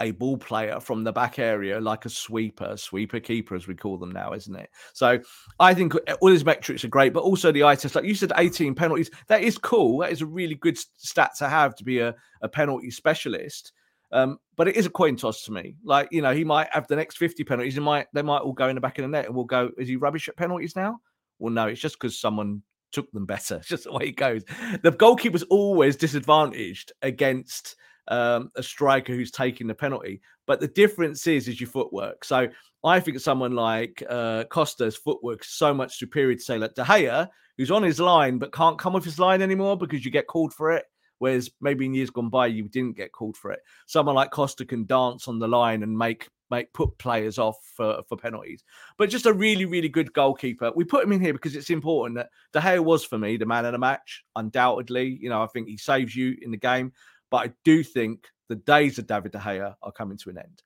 a 0.00 0.10
ball 0.10 0.36
player 0.36 0.80
from 0.80 1.04
the 1.04 1.12
back 1.12 1.38
area, 1.38 1.80
like 1.80 2.04
a 2.04 2.08
sweeper, 2.08 2.76
sweeper 2.76 3.20
keeper, 3.20 3.54
as 3.54 3.68
we 3.68 3.74
call 3.74 3.96
them 3.96 4.10
now, 4.10 4.32
isn't 4.32 4.56
it? 4.56 4.68
So 4.92 5.20
I 5.60 5.72
think 5.74 5.94
all 6.20 6.30
his 6.30 6.44
metrics 6.44 6.84
are 6.84 6.88
great, 6.88 7.12
but 7.12 7.22
also 7.22 7.52
the 7.52 7.62
eye 7.62 7.76
test, 7.76 7.94
like 7.94 8.04
you 8.04 8.16
said, 8.16 8.32
18 8.36 8.74
penalties. 8.74 9.10
That 9.28 9.42
is 9.42 9.56
cool. 9.56 9.98
That 9.98 10.10
is 10.10 10.20
a 10.20 10.26
really 10.26 10.56
good 10.56 10.76
stat 10.76 11.32
to 11.38 11.48
have 11.48 11.76
to 11.76 11.84
be 11.84 12.00
a, 12.00 12.16
a 12.42 12.48
penalty 12.48 12.90
specialist. 12.90 13.72
Um, 14.12 14.38
but 14.56 14.68
it 14.68 14.76
is 14.76 14.86
a 14.86 14.90
coin 14.90 15.16
toss 15.16 15.42
to 15.44 15.52
me. 15.52 15.76
Like, 15.82 16.08
you 16.10 16.20
know, 16.20 16.34
he 16.34 16.44
might 16.44 16.68
have 16.72 16.86
the 16.86 16.96
next 16.96 17.16
50 17.16 17.44
penalties. 17.44 17.74
He 17.74 17.80
might 17.80 18.06
they 18.12 18.22
might 18.22 18.38
all 18.42 18.52
go 18.52 18.68
in 18.68 18.74
the 18.74 18.80
back 18.80 18.98
of 18.98 19.02
the 19.02 19.08
net 19.08 19.26
and 19.26 19.34
we'll 19.34 19.44
go, 19.44 19.70
is 19.78 19.88
he 19.88 19.96
rubbish 19.96 20.28
at 20.28 20.36
penalties 20.36 20.76
now? 20.76 21.00
Well, 21.38 21.52
no, 21.52 21.66
it's 21.66 21.80
just 21.80 21.98
because 21.98 22.18
someone 22.18 22.62
took 22.92 23.10
them 23.12 23.26
better. 23.26 23.56
It's 23.60 23.68
just 23.68 23.84
the 23.84 23.92
way 23.92 24.08
it 24.08 24.16
goes. 24.16 24.44
The 24.82 24.92
goalkeeper's 24.92 25.42
always 25.44 25.96
disadvantaged 25.96 26.92
against 27.00 27.76
um, 28.08 28.50
a 28.54 28.62
striker 28.62 29.14
who's 29.14 29.30
taking 29.30 29.66
the 29.66 29.74
penalty. 29.74 30.20
But 30.46 30.60
the 30.60 30.68
difference 30.68 31.26
is 31.26 31.48
is 31.48 31.60
your 31.60 31.70
footwork. 31.70 32.24
So 32.24 32.48
I 32.84 33.00
think 33.00 33.20
someone 33.20 33.52
like 33.52 34.02
uh, 34.08 34.44
Costa's 34.44 34.96
footwork 34.96 35.42
is 35.42 35.50
so 35.50 35.72
much 35.72 35.98
superior 35.98 36.34
to 36.34 36.40
say 36.40 36.58
like 36.58 36.74
De 36.74 36.82
Gea, 36.82 37.28
who's 37.56 37.70
on 37.70 37.82
his 37.82 38.00
line 38.00 38.38
but 38.38 38.52
can't 38.52 38.78
come 38.78 38.96
off 38.96 39.04
his 39.04 39.18
line 39.18 39.40
anymore 39.40 39.76
because 39.76 40.04
you 40.04 40.10
get 40.10 40.26
called 40.26 40.52
for 40.52 40.72
it. 40.72 40.84
Whereas 41.22 41.52
maybe 41.60 41.86
in 41.86 41.94
years 41.94 42.10
gone 42.10 42.30
by 42.30 42.48
you 42.48 42.66
didn't 42.66 42.96
get 42.96 43.12
called 43.12 43.36
for 43.36 43.52
it. 43.52 43.60
Someone 43.86 44.16
like 44.16 44.32
Costa 44.32 44.64
can 44.64 44.86
dance 44.86 45.28
on 45.28 45.38
the 45.38 45.46
line 45.46 45.84
and 45.84 45.96
make 45.96 46.28
make 46.50 46.72
put 46.72 46.98
players 46.98 47.38
off 47.38 47.58
for, 47.76 48.02
for 48.08 48.16
penalties. 48.16 48.64
But 48.98 49.08
just 49.08 49.26
a 49.26 49.32
really, 49.32 49.64
really 49.64 49.88
good 49.88 50.12
goalkeeper. 50.12 50.72
We 50.74 50.82
put 50.82 51.04
him 51.04 51.12
in 51.12 51.20
here 51.20 51.32
because 51.32 51.54
it's 51.54 51.70
important 51.70 52.16
that 52.16 52.30
De 52.52 52.58
Gea 52.58 52.80
was 52.80 53.04
for 53.04 53.18
me 53.18 53.36
the 53.36 53.46
man 53.46 53.64
of 53.64 53.70
the 53.70 53.78
match, 53.78 54.24
undoubtedly. 54.34 55.16
You 55.20 55.28
know, 55.28 55.40
I 55.40 55.46
think 55.46 55.68
he 55.68 55.76
saves 55.76 56.16
you 56.16 56.36
in 56.42 56.50
the 56.50 56.56
game. 56.56 56.92
But 57.30 57.36
I 57.36 57.52
do 57.64 57.84
think 57.84 58.26
the 58.48 58.56
days 58.56 58.98
of 58.98 59.06
David 59.06 59.30
De 59.30 59.38
Gea 59.38 59.76
are 59.80 59.92
coming 59.92 60.18
to 60.18 60.30
an 60.30 60.38
end. 60.38 60.60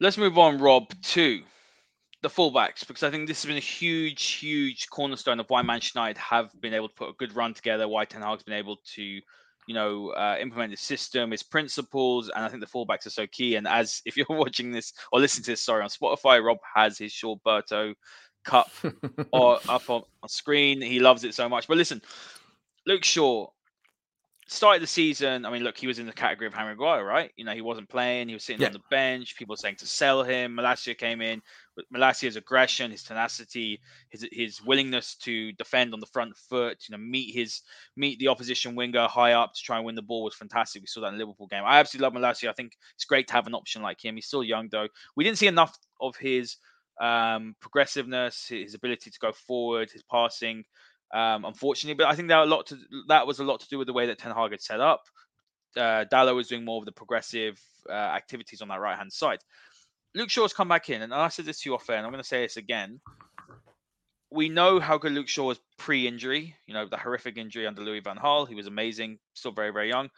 Let's 0.00 0.16
move 0.16 0.38
on, 0.38 0.56
Rob, 0.56 0.88
to 1.02 1.42
the 2.24 2.30
fullbacks 2.30 2.86
because 2.86 3.02
I 3.02 3.10
think 3.10 3.28
this 3.28 3.42
has 3.42 3.48
been 3.48 3.58
a 3.58 3.60
huge, 3.60 4.30
huge 4.32 4.88
cornerstone 4.88 5.38
of 5.40 5.50
why 5.50 5.60
Manchester 5.60 5.98
United 5.98 6.18
have 6.18 6.50
been 6.58 6.72
able 6.72 6.88
to 6.88 6.94
put 6.94 7.10
a 7.10 7.12
good 7.12 7.36
run 7.36 7.52
together. 7.52 7.86
Why 7.86 8.06
Ten 8.06 8.22
Hag's 8.22 8.42
been 8.42 8.54
able 8.54 8.78
to, 8.94 9.02
you 9.02 9.74
know, 9.74 10.08
uh, 10.08 10.38
implement 10.40 10.70
his 10.70 10.80
system, 10.80 11.30
his 11.30 11.42
principles, 11.42 12.30
and 12.34 12.42
I 12.42 12.48
think 12.48 12.60
the 12.60 12.66
fullbacks 12.66 13.04
are 13.06 13.10
so 13.10 13.26
key. 13.26 13.56
And 13.56 13.68
as 13.68 14.00
if 14.06 14.16
you're 14.16 14.26
watching 14.30 14.72
this 14.72 14.94
or 15.12 15.20
listening 15.20 15.44
to 15.44 15.50
this, 15.52 15.62
sorry, 15.62 15.82
on 15.82 15.90
Spotify, 15.90 16.42
Rob 16.42 16.58
has 16.74 16.96
his 16.96 17.12
Shawberto 17.12 17.94
cup 18.42 18.70
or 19.32 19.58
up 19.68 19.90
on, 19.90 20.02
on 20.22 20.28
screen. 20.28 20.80
He 20.80 21.00
loves 21.00 21.24
it 21.24 21.34
so 21.34 21.46
much. 21.46 21.68
But 21.68 21.76
listen, 21.76 22.00
Luke 22.86 23.04
Shaw 23.04 23.48
started 24.46 24.82
the 24.82 24.86
season. 24.86 25.44
I 25.44 25.50
mean, 25.50 25.62
look, 25.62 25.78
he 25.78 25.86
was 25.86 25.98
in 25.98 26.06
the 26.06 26.12
category 26.12 26.46
of 26.46 26.54
Harry 26.54 26.70
Maguire, 26.70 27.04
right? 27.04 27.30
You 27.36 27.44
know, 27.44 27.52
he 27.52 27.60
wasn't 27.60 27.88
playing. 27.88 28.28
He 28.28 28.34
was 28.34 28.44
sitting 28.44 28.60
yeah. 28.60 28.68
on 28.68 28.72
the 28.72 28.82
bench. 28.90 29.36
People 29.36 29.56
saying 29.56 29.76
to 29.76 29.86
sell 29.86 30.22
him. 30.22 30.56
Malacia 30.56 30.96
came 30.96 31.20
in. 31.20 31.42
But 31.76 31.86
Malacia's 31.92 32.36
aggression, 32.36 32.90
his 32.90 33.02
tenacity, 33.02 33.80
his 34.10 34.26
his 34.30 34.62
willingness 34.62 35.16
to 35.22 35.52
defend 35.52 35.92
on 35.92 36.00
the 36.00 36.06
front 36.06 36.36
foot, 36.36 36.78
you 36.88 36.96
know, 36.96 37.02
meet 37.02 37.34
his 37.34 37.62
meet 37.96 38.18
the 38.18 38.28
opposition 38.28 38.76
winger 38.76 39.08
high 39.08 39.32
up 39.32 39.54
to 39.54 39.60
try 39.62 39.76
and 39.76 39.84
win 39.84 39.96
the 39.96 40.02
ball 40.02 40.22
was 40.22 40.34
fantastic. 40.34 40.82
We 40.82 40.86
saw 40.86 41.00
that 41.00 41.08
in 41.08 41.14
the 41.14 41.24
Liverpool 41.24 41.48
game. 41.48 41.64
I 41.66 41.80
absolutely 41.80 42.04
love 42.04 42.14
Malacia. 42.14 42.48
I 42.48 42.52
think 42.52 42.76
it's 42.94 43.04
great 43.04 43.26
to 43.28 43.34
have 43.34 43.46
an 43.46 43.54
option 43.54 43.82
like 43.82 44.04
him. 44.04 44.14
He's 44.14 44.26
still 44.26 44.44
young 44.44 44.68
though. 44.70 44.88
We 45.16 45.24
didn't 45.24 45.38
see 45.38 45.48
enough 45.48 45.76
of 46.00 46.16
his 46.16 46.56
um, 47.00 47.56
progressiveness, 47.60 48.46
his 48.48 48.74
ability 48.74 49.10
to 49.10 49.18
go 49.18 49.32
forward, 49.32 49.90
his 49.90 50.04
passing 50.04 50.64
um, 51.14 51.44
unfortunately. 51.44 51.94
But 51.94 52.08
I 52.08 52.16
think 52.16 52.28
that 52.28 52.40
a 52.40 52.44
lot 52.44 52.66
to 52.66 52.78
that 53.08 53.26
was 53.26 53.38
a 53.38 53.44
lot 53.44 53.60
to 53.60 53.68
do 53.68 53.78
with 53.78 53.86
the 53.86 53.92
way 53.94 54.06
that 54.06 54.18
Ten 54.18 54.32
Hag 54.32 54.50
had 54.50 54.60
set 54.60 54.80
up. 54.80 55.04
Uh, 55.76 56.04
Dalot 56.12 56.34
was 56.34 56.48
doing 56.48 56.64
more 56.64 56.78
of 56.78 56.84
the 56.84 56.92
progressive 56.92 57.58
uh, 57.88 57.92
activities 57.92 58.60
on 58.60 58.68
that 58.68 58.80
right 58.80 58.98
hand 58.98 59.12
side. 59.12 59.38
Luke 60.14 60.30
Shaw's 60.30 60.52
come 60.52 60.68
back 60.68 60.90
in, 60.90 61.02
and 61.02 61.14
I 61.14 61.28
said 61.28 61.44
this 61.46 61.60
to 61.60 61.70
you 61.70 61.74
off 61.74 61.88
air, 61.88 61.96
and 61.96 62.06
I'm 62.06 62.12
going 62.12 62.22
to 62.22 62.28
say 62.28 62.42
this 62.42 62.56
again. 62.56 63.00
We 64.30 64.48
know 64.48 64.78
how 64.80 64.98
good 64.98 65.12
Luke 65.12 65.28
Shaw 65.28 65.46
was 65.46 65.60
pre-injury. 65.78 66.56
You 66.66 66.74
know 66.74 66.86
the 66.88 66.96
horrific 66.96 67.38
injury 67.38 67.66
under 67.66 67.82
Louis 67.82 68.00
Van 68.00 68.18
Gaal. 68.18 68.48
He 68.48 68.54
was 68.54 68.66
amazing, 68.66 69.18
still 69.34 69.52
very 69.52 69.70
very 69.70 69.88
young. 69.88 70.10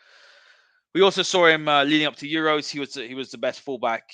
We 0.94 1.02
also 1.02 1.22
saw 1.22 1.46
him 1.46 1.68
uh, 1.68 1.84
leading 1.84 2.06
up 2.06 2.16
to 2.16 2.28
Euros. 2.28 2.70
He 2.70 2.80
was 2.80 2.94
he 2.94 3.14
was 3.14 3.30
the 3.30 3.38
best 3.38 3.60
fullback 3.60 4.04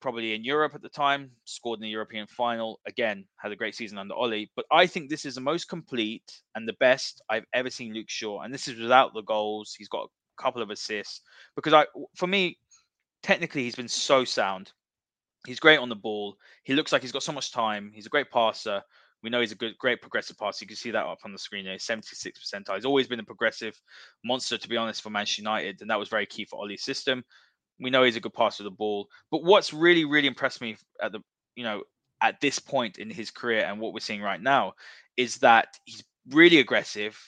probably 0.00 0.34
in 0.34 0.44
Europe 0.44 0.74
at 0.74 0.82
the 0.82 0.88
time, 0.88 1.30
scored 1.44 1.78
in 1.78 1.82
the 1.82 1.88
European 1.88 2.26
final. 2.26 2.80
Again, 2.86 3.24
had 3.36 3.52
a 3.52 3.56
great 3.56 3.74
season 3.74 3.98
under 3.98 4.14
Ole. 4.14 4.46
But 4.54 4.66
I 4.70 4.86
think 4.86 5.08
this 5.08 5.24
is 5.24 5.34
the 5.34 5.40
most 5.40 5.68
complete 5.68 6.40
and 6.54 6.68
the 6.68 6.74
best 6.74 7.22
I've 7.30 7.46
ever 7.54 7.70
seen 7.70 7.94
Luke 7.94 8.08
Shaw. 8.10 8.42
And 8.42 8.52
this 8.52 8.68
is 8.68 8.78
without 8.78 9.14
the 9.14 9.22
goals. 9.22 9.74
He's 9.76 9.88
got 9.88 10.04
a 10.04 10.42
couple 10.42 10.62
of 10.62 10.70
assists. 10.70 11.22
Because 11.54 11.72
I, 11.72 11.86
for 12.14 12.26
me, 12.26 12.58
technically, 13.22 13.62
he's 13.62 13.74
been 13.74 13.88
so 13.88 14.24
sound. 14.24 14.72
He's 15.46 15.60
great 15.60 15.78
on 15.78 15.88
the 15.88 15.96
ball. 15.96 16.36
He 16.64 16.74
looks 16.74 16.92
like 16.92 17.02
he's 17.02 17.12
got 17.12 17.22
so 17.22 17.32
much 17.32 17.52
time. 17.52 17.92
He's 17.94 18.06
a 18.06 18.10
great 18.10 18.30
passer. 18.30 18.82
We 19.22 19.30
know 19.30 19.40
he's 19.40 19.52
a 19.52 19.56
good, 19.56 19.78
great 19.78 20.00
progressive 20.00 20.38
passer. 20.38 20.64
You 20.64 20.68
can 20.68 20.76
see 20.76 20.90
that 20.90 21.06
up 21.06 21.20
on 21.24 21.32
the 21.32 21.38
screen 21.38 21.64
there. 21.64 21.78
76 21.78 22.38
percentile. 22.38 22.74
He's 22.74 22.84
always 22.84 23.08
been 23.08 23.20
a 23.20 23.24
progressive 23.24 23.80
monster, 24.24 24.58
to 24.58 24.68
be 24.68 24.76
honest, 24.76 25.02
for 25.02 25.10
Manchester 25.10 25.42
United, 25.42 25.80
and 25.80 25.90
that 25.90 25.98
was 25.98 26.08
very 26.08 26.26
key 26.26 26.44
for 26.44 26.60
Ole's 26.60 26.82
system. 26.82 27.24
We 27.78 27.90
know 27.90 28.02
he's 28.02 28.16
a 28.16 28.20
good 28.20 28.34
passer 28.34 28.62
of 28.62 28.64
the 28.64 28.70
ball. 28.70 29.08
But 29.30 29.44
what's 29.44 29.72
really, 29.72 30.04
really 30.04 30.28
impressed 30.28 30.60
me 30.60 30.76
at 31.02 31.12
the, 31.12 31.20
you 31.54 31.64
know, 31.64 31.82
at 32.22 32.40
this 32.40 32.58
point 32.58 32.98
in 32.98 33.10
his 33.10 33.30
career 33.30 33.64
and 33.64 33.78
what 33.78 33.92
we're 33.92 34.00
seeing 34.00 34.22
right 34.22 34.40
now 34.40 34.74
is 35.16 35.36
that 35.38 35.78
he's 35.84 36.02
really 36.30 36.58
aggressive 36.58 37.18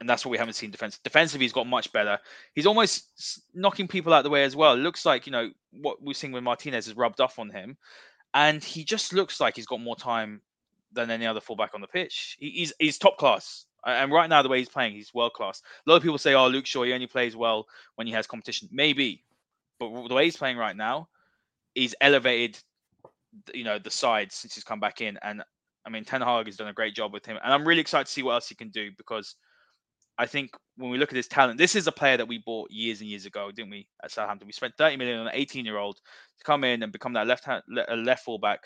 and 0.00 0.08
that's 0.08 0.24
what 0.24 0.30
we 0.32 0.38
haven't 0.38 0.54
seen 0.54 0.70
defense. 0.70 0.98
Defensively, 0.98 1.44
he's 1.44 1.52
got 1.52 1.66
much 1.66 1.92
better. 1.92 2.18
He's 2.54 2.66
almost 2.66 3.40
knocking 3.54 3.88
people 3.88 4.12
out 4.12 4.22
the 4.22 4.30
way 4.30 4.44
as 4.44 4.56
well. 4.56 4.74
It 4.74 4.78
looks 4.78 5.06
like 5.06 5.26
you 5.26 5.32
know 5.32 5.50
what 5.70 6.02
we're 6.02 6.14
seeing 6.14 6.32
with 6.32 6.42
Martinez 6.42 6.86
has 6.86 6.96
rubbed 6.96 7.20
off 7.20 7.38
on 7.38 7.50
him, 7.50 7.76
and 8.34 8.62
he 8.62 8.84
just 8.84 9.12
looks 9.12 9.40
like 9.40 9.56
he's 9.56 9.66
got 9.66 9.80
more 9.80 9.96
time 9.96 10.40
than 10.92 11.10
any 11.10 11.26
other 11.26 11.40
fullback 11.40 11.74
on 11.74 11.80
the 11.80 11.86
pitch. 11.86 12.36
He's 12.38 12.72
he's 12.78 12.98
top 12.98 13.16
class, 13.18 13.66
and 13.86 14.12
right 14.12 14.28
now 14.28 14.42
the 14.42 14.48
way 14.48 14.58
he's 14.58 14.68
playing, 14.68 14.94
he's 14.94 15.14
world 15.14 15.32
class. 15.32 15.62
A 15.86 15.90
lot 15.90 15.96
of 15.96 16.02
people 16.02 16.18
say, 16.18 16.34
"Oh, 16.34 16.48
Luke 16.48 16.66
Shaw, 16.66 16.82
he 16.82 16.92
only 16.92 17.06
plays 17.06 17.36
well 17.36 17.66
when 17.94 18.06
he 18.06 18.12
has 18.12 18.26
competition." 18.26 18.68
Maybe, 18.72 19.22
but 19.78 20.08
the 20.08 20.14
way 20.14 20.24
he's 20.24 20.36
playing 20.36 20.56
right 20.56 20.76
now, 20.76 21.08
he's 21.74 21.94
elevated, 22.00 22.58
you 23.52 23.64
know, 23.64 23.78
the 23.78 23.90
side 23.90 24.32
since 24.32 24.54
he's 24.54 24.64
come 24.64 24.80
back 24.80 25.00
in, 25.00 25.18
and 25.22 25.42
I 25.86 25.90
mean, 25.90 26.04
Ten 26.04 26.22
Hag 26.22 26.46
has 26.46 26.56
done 26.56 26.68
a 26.68 26.72
great 26.72 26.94
job 26.94 27.12
with 27.12 27.26
him, 27.26 27.38
and 27.42 27.52
I'm 27.52 27.66
really 27.66 27.80
excited 27.80 28.06
to 28.06 28.12
see 28.12 28.22
what 28.22 28.34
else 28.34 28.48
he 28.48 28.54
can 28.54 28.70
do 28.70 28.90
because 28.96 29.36
I 30.16 30.26
think 30.26 30.50
when 30.76 30.90
we 30.90 30.98
look 30.98 31.10
at 31.10 31.16
his 31.16 31.28
talent, 31.28 31.58
this 31.58 31.74
is 31.74 31.86
a 31.86 31.92
player 31.92 32.16
that 32.16 32.28
we 32.28 32.38
bought 32.38 32.70
years 32.70 33.00
and 33.00 33.10
years 33.10 33.26
ago, 33.26 33.50
didn't 33.50 33.70
we? 33.70 33.88
At 34.02 34.12
Southampton, 34.12 34.46
we 34.46 34.52
spent 34.52 34.74
30 34.78 34.96
million 34.96 35.18
on 35.18 35.26
an 35.26 35.32
18 35.34 35.64
year 35.64 35.78
old 35.78 35.96
to 35.96 36.44
come 36.44 36.64
in 36.64 36.82
and 36.82 36.92
become 36.92 37.12
that 37.14 37.26
left 37.26 37.44
hand, 37.44 37.62
left 37.68 38.24
fullback 38.24 38.60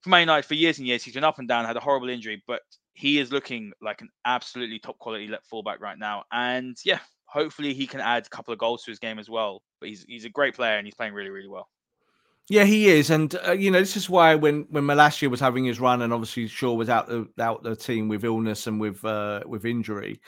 for 0.00 0.10
Man 0.10 0.20
United 0.20 0.46
for 0.46 0.54
years 0.54 0.78
and 0.78 0.86
years. 0.86 1.02
He's 1.02 1.14
been 1.14 1.24
up 1.24 1.38
and 1.38 1.48
down, 1.48 1.64
had 1.64 1.76
a 1.76 1.80
horrible 1.80 2.08
injury, 2.08 2.42
but 2.46 2.60
he 2.94 3.18
is 3.18 3.32
looking 3.32 3.72
like 3.82 4.00
an 4.00 4.08
absolutely 4.24 4.78
top 4.78 4.98
quality 4.98 5.26
left 5.26 5.46
fullback 5.46 5.80
right 5.80 5.98
now. 5.98 6.24
And 6.30 6.76
yeah, 6.84 7.00
hopefully 7.28 7.74
he 7.74 7.86
can 7.86 8.00
add 8.00 8.26
a 8.26 8.30
couple 8.30 8.52
of 8.52 8.58
goals 8.58 8.82
to 8.84 8.90
his 8.90 8.98
game 8.98 9.18
as 9.18 9.30
well. 9.30 9.62
But 9.80 9.90
he's 9.90 10.04
he's 10.08 10.24
a 10.24 10.30
great 10.30 10.54
player 10.54 10.76
and 10.78 10.86
he's 10.86 10.94
playing 10.94 11.14
really 11.14 11.30
really 11.30 11.48
well. 11.48 11.68
Yeah, 12.50 12.64
he 12.64 12.88
is, 12.88 13.10
and 13.10 13.34
uh, 13.46 13.52
you 13.52 13.70
know 13.70 13.80
this 13.80 13.96
is 13.96 14.08
why 14.08 14.34
when 14.34 14.66
when 14.70 14.84
Malacia 14.84 15.28
was 15.28 15.40
having 15.40 15.64
his 15.64 15.80
run, 15.80 16.02
and 16.02 16.12
obviously 16.12 16.46
Shaw 16.46 16.72
was 16.72 16.88
out 16.88 17.06
the 17.06 17.28
out 17.38 17.62
the 17.62 17.76
team 17.76 18.08
with 18.08 18.24
illness 18.24 18.66
and 18.66 18.80
with 18.80 19.04
uh, 19.04 19.42
with 19.46 19.66
injury 19.66 20.20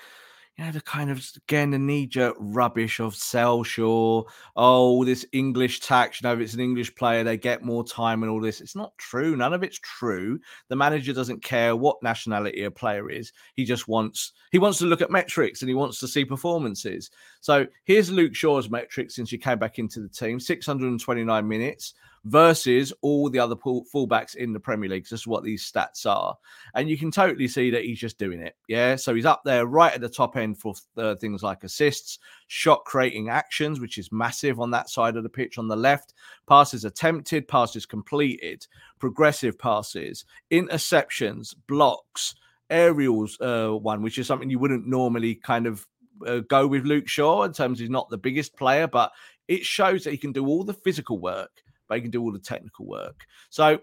you 0.60 0.66
know, 0.66 0.72
the 0.72 0.80
kind 0.82 1.10
of 1.10 1.26
again 1.48 1.70
the 1.70 1.78
knee-jerk 1.78 2.36
rubbish 2.38 3.00
of 3.00 3.14
Shaw. 3.14 4.24
Oh, 4.56 5.04
this 5.06 5.24
English 5.32 5.80
tax, 5.80 6.20
you 6.20 6.28
know, 6.28 6.34
if 6.34 6.40
it's 6.40 6.52
an 6.52 6.60
English 6.60 6.94
player, 6.96 7.24
they 7.24 7.38
get 7.38 7.64
more 7.64 7.82
time 7.82 8.22
and 8.22 8.30
all 8.30 8.42
this. 8.42 8.60
It's 8.60 8.76
not 8.76 8.92
true. 8.98 9.36
None 9.36 9.54
of 9.54 9.62
it's 9.62 9.78
true. 9.78 10.38
The 10.68 10.76
manager 10.76 11.14
doesn't 11.14 11.42
care 11.42 11.74
what 11.76 12.02
nationality 12.02 12.64
a 12.64 12.70
player 12.70 13.08
is. 13.10 13.32
He 13.54 13.64
just 13.64 13.88
wants 13.88 14.32
he 14.52 14.58
wants 14.58 14.78
to 14.80 14.86
look 14.86 15.00
at 15.00 15.10
metrics 15.10 15.62
and 15.62 15.68
he 15.70 15.74
wants 15.74 15.98
to 16.00 16.08
see 16.08 16.26
performances. 16.26 17.10
So 17.40 17.66
here's 17.84 18.10
Luke 18.10 18.34
Shaw's 18.34 18.70
metrics 18.70 19.14
since 19.14 19.30
he 19.30 19.38
came 19.38 19.58
back 19.58 19.78
into 19.78 20.00
the 20.00 20.08
team: 20.08 20.38
629 20.38 21.48
minutes, 21.48 21.94
versus 22.24 22.92
all 23.00 23.30
the 23.30 23.38
other 23.38 23.56
fullbacks 23.56 24.34
in 24.34 24.52
the 24.52 24.60
Premier 24.60 24.90
League. 24.90 25.04
This 25.04 25.20
is 25.20 25.26
what 25.26 25.42
these 25.42 25.70
stats 25.70 26.06
are. 26.06 26.36
And 26.74 26.88
you 26.88 26.98
can 26.98 27.10
totally 27.10 27.48
see 27.48 27.70
that 27.70 27.84
he's 27.84 27.98
just 27.98 28.18
doing 28.18 28.40
it. 28.40 28.56
Yeah. 28.68 28.96
So 28.96 29.14
he's 29.14 29.26
up 29.26 29.42
there 29.44 29.66
right 29.66 29.92
at 29.92 30.00
the 30.00 30.08
top 30.08 30.36
end 30.36 30.58
for 30.58 30.74
uh, 30.96 31.14
things 31.16 31.42
like 31.42 31.64
assists, 31.64 32.18
shot 32.46 32.84
creating 32.84 33.28
actions, 33.28 33.80
which 33.80 33.98
is 33.98 34.12
massive 34.12 34.60
on 34.60 34.70
that 34.72 34.90
side 34.90 35.16
of 35.16 35.22
the 35.22 35.28
pitch 35.28 35.58
on 35.58 35.68
the 35.68 35.76
left, 35.76 36.14
passes 36.46 36.84
attempted, 36.84 37.48
passes 37.48 37.86
completed, 37.86 38.66
progressive 38.98 39.58
passes, 39.58 40.24
interceptions, 40.50 41.54
blocks. 41.66 42.34
Aerials, 42.72 43.36
uh, 43.40 43.70
one, 43.70 44.00
which 44.00 44.16
is 44.16 44.28
something 44.28 44.48
you 44.48 44.60
wouldn't 44.60 44.86
normally 44.86 45.34
kind 45.34 45.66
of 45.66 45.84
uh, 46.26 46.40
go 46.48 46.66
with 46.66 46.84
Luke 46.84 47.08
Shaw 47.08 47.44
in 47.44 47.52
terms 47.52 47.78
he's 47.78 47.90
not 47.90 48.08
the 48.10 48.18
biggest 48.18 48.56
player, 48.56 48.86
but 48.86 49.12
it 49.48 49.64
shows 49.64 50.04
that 50.04 50.10
he 50.10 50.18
can 50.18 50.32
do 50.32 50.46
all 50.46 50.64
the 50.64 50.74
physical 50.74 51.18
work 51.18 51.50
but 51.90 51.96
he 51.96 52.02
can 52.02 52.10
do 52.10 52.22
all 52.22 52.32
the 52.32 52.38
technical 52.38 52.86
work. 52.86 53.26
So, 53.50 53.80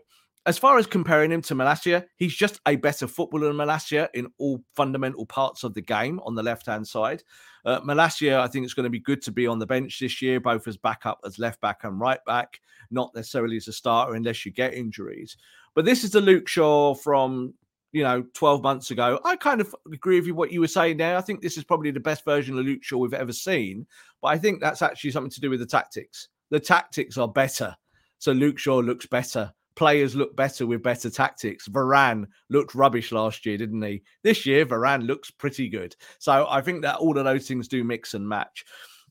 as 0.48 0.58
far 0.58 0.78
as 0.78 0.88
comparing 0.88 1.30
him 1.30 1.42
to 1.42 1.56
Malacia, 1.56 2.06
he's 2.16 2.34
just 2.34 2.62
a 2.66 2.78
better 2.78 3.06
footballer 3.06 3.48
than 3.48 3.58
Malacia 3.58 4.08
in 4.14 4.32
all 4.38 4.64
fundamental 4.78 5.26
parts 5.26 5.66
of 5.66 5.74
the 5.74 5.82
game 5.82 6.22
on 6.24 6.36
the 6.36 6.42
left 6.42 6.68
hand 6.68 6.88
side. 6.88 7.22
Uh, 7.66 7.82
Malacia, 7.82 8.40
I 8.40 8.48
think 8.48 8.64
it's 8.64 8.74
going 8.74 8.86
to 8.86 8.90
be 8.90 9.02
good 9.02 9.22
to 9.24 9.32
be 9.34 9.46
on 9.46 9.60
the 9.60 9.66
bench 9.66 10.00
this 10.00 10.22
year, 10.22 10.40
both 10.40 10.66
as 10.66 10.78
backup, 10.78 11.20
as 11.26 11.38
left 11.38 11.60
back, 11.60 11.84
and 11.84 12.00
right 12.00 12.24
back, 12.26 12.62
not 12.90 13.14
necessarily 13.14 13.58
as 13.58 13.68
a 13.68 13.74
starter 13.74 14.16
unless 14.16 14.46
you 14.46 14.54
get 14.54 14.74
injuries. 14.74 15.36
But 15.76 15.84
this 15.84 16.06
is 16.06 16.12
the 16.12 16.22
Luke 16.22 16.48
Shaw 16.48 16.96
from 16.96 17.54
you 17.98 18.04
know 18.04 18.24
12 18.34 18.64
months 18.64 18.92
ago. 18.92 19.20
I 19.26 19.36
kind 19.36 19.60
of 19.60 19.76
agree 19.92 20.20
with 20.20 20.28
you 20.28 20.36
what 20.36 20.52
you 20.52 20.62
were 20.62 20.68
saying 20.68 20.98
there. 20.98 21.18
I 21.18 21.22
think 21.22 21.42
this 21.42 21.58
is 21.58 21.64
probably 21.64 21.92
the 21.92 22.00
best 22.00 22.24
version 22.24 22.58
of 22.58 22.66
Luke 22.66 22.84
Shaw 22.84 22.98
we've 22.98 23.14
ever 23.14 23.34
seen, 23.34 23.86
but 24.22 24.30
I 24.30 24.38
think 24.38 24.62
that's 24.62 24.82
actually 24.82 25.12
something 25.12 25.32
to 25.32 25.42
do 25.42 25.50
with 25.50 25.60
the 25.60 25.66
tactics. 25.66 26.30
The 26.50 26.60
tactics 26.60 27.18
are 27.18 27.28
better 27.28 27.76
so 28.20 28.32
Luke 28.32 28.58
Shaw 28.58 28.80
looks 28.80 29.06
better. 29.06 29.52
Players 29.76 30.16
look 30.16 30.36
better 30.36 30.66
with 30.66 30.82
better 30.82 31.10
tactics. 31.10 31.68
Varane 31.68 32.26
looked 32.50 32.74
rubbish 32.74 33.12
last 33.12 33.46
year, 33.46 33.58
didn't 33.58 33.82
he? 33.82 34.02
This 34.24 34.46
year, 34.46 34.66
Varane 34.66 35.06
looks 35.06 35.30
pretty 35.30 35.70
good. 35.70 35.96
So 36.18 36.48
I 36.50 36.62
think 36.62 36.82
that 36.82 36.96
all 36.96 37.18
of 37.18 37.26
those 37.26 37.48
things 37.48 37.68
do 37.68 37.84
mix 37.84 38.16
and 38.16 38.28
match. 38.28 38.66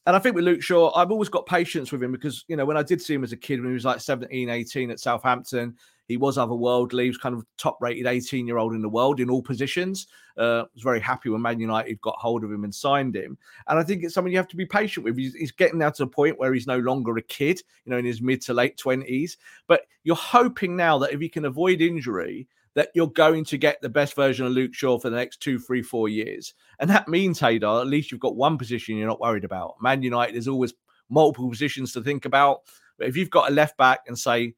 And 0.07 0.15
I 0.15 0.21
think 0.21 0.37
with 0.37 0.45
Luke 0.45 0.63
Shaw, 0.63 0.93
I've 0.95 1.11
always 1.11 1.29
got 1.29 1.47
patience 1.47 1.91
with 1.91 2.01
him 2.01 2.13
because, 2.13 2.45
you 2.47 2.57
know, 2.57 2.65
when 2.65 2.77
I 2.77 2.83
did 2.85 3.03
see 3.03 3.15
him 3.15 3.25
as 3.25 3.33
a 3.33 3.37
kid, 3.37 3.61
when 3.61 3.71
he 3.71 3.75
was 3.75 3.85
like 3.85 4.01
17, 4.01 4.49
18 4.49 4.91
at 4.93 5.01
Southampton, 5.01 5.77
he 6.07 6.17
was 6.17 6.37
otherworldly. 6.37 7.03
He 7.03 7.09
was 7.09 7.19
kind 7.19 7.35
of 7.35 7.45
top 7.59 7.79
rated 7.81 8.07
18 8.07 8.47
year 8.47 8.59
old 8.59 8.73
in 8.73 8.83
the 8.83 8.89
world 8.89 9.19
in 9.19 9.29
all 9.29 9.43
positions. 9.43 10.07
Uh, 10.37 10.63
was 10.75 10.85
very 10.85 11.01
happy 11.01 11.29
when 11.29 11.43
Man 11.43 11.59
United 11.59 12.01
got 12.01 12.15
hold 12.19 12.45
of 12.45 12.53
him 12.53 12.63
and 12.63 12.73
signed 12.73 13.17
him. 13.17 13.37
And 13.67 13.79
I 13.81 13.83
think 13.83 14.05
it's 14.05 14.15
something 14.15 14.33
you 14.33 14.39
have 14.39 14.47
to 14.49 14.57
be 14.57 14.67
patient 14.67 15.03
with. 15.03 15.17
He's, 15.17 15.35
he's 15.35 15.51
getting 15.51 15.79
now 15.79 15.91
to 15.91 16.05
the 16.05 16.11
point 16.11 16.39
where 16.39 16.55
he's 16.55 16.69
no 16.69 16.79
longer 16.79 17.17
a 17.17 17.23
kid, 17.23 17.61
you 17.85 17.91
know, 17.91 17.99
in 17.99 18.05
his 18.05 18.23
mid 18.23 18.41
to 18.43 18.55
late 18.55 18.77
20s. 18.77 19.37
But 19.67 19.87
you're 20.05 20.15
hoping 20.15 20.77
now 20.77 20.99
that 20.99 21.13
if 21.13 21.21
he 21.21 21.29
can 21.29 21.47
avoid 21.47 21.81
injury, 21.81 22.47
that 22.77 22.91
you're 22.95 23.11
going 23.11 23.43
to 23.43 23.57
get 23.57 23.81
the 23.81 23.89
best 23.89 24.15
version 24.15 24.47
of 24.47 24.53
Luke 24.53 24.75
Shaw 24.75 24.99
for 24.99 25.09
the 25.09 25.17
next 25.17 25.41
two, 25.41 25.59
three, 25.59 25.83
four 25.83 26.11
years. 26.11 26.53
And 26.79 26.91
that 26.91 27.09
means, 27.09 27.41
Haider, 27.41 27.81
at 27.81 27.87
least 27.87 28.13
you've 28.13 28.21
got 28.21 28.37
one 28.37 28.59
position 28.59 28.97
you're 28.97 29.09
not 29.09 29.21
worried 29.21 29.45
about. 29.45 29.77
Man 29.81 30.03
United, 30.03 30.35
there's 30.35 30.47
always 30.47 30.75
multiple 31.09 31.49
positions 31.49 31.93
to 31.95 32.03
think 32.03 32.27
about. 32.27 32.61
But 32.99 33.09
if 33.09 33.17
you've 33.17 33.31
got 33.31 33.51
a 33.51 33.55
left 33.55 33.79
back 33.79 34.01
and 34.07 34.19
say 34.19 34.55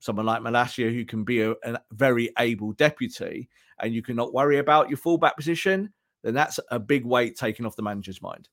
someone 0.00 0.26
like 0.26 0.42
Malacia 0.42 0.92
who 0.92 1.06
can 1.06 1.24
be 1.24 1.40
a, 1.40 1.52
a 1.64 1.80
very 1.92 2.30
able 2.38 2.72
deputy 2.72 3.48
and 3.80 3.94
you 3.94 4.02
cannot 4.02 4.34
worry 4.34 4.58
about 4.58 4.90
your 4.90 4.98
fullback 4.98 5.36
position, 5.36 5.94
then 6.22 6.34
that's 6.34 6.60
a 6.70 6.78
big 6.78 7.06
weight 7.06 7.36
taken 7.36 7.64
off 7.64 7.76
the 7.76 7.82
manager's 7.82 8.20
mind. 8.20 8.50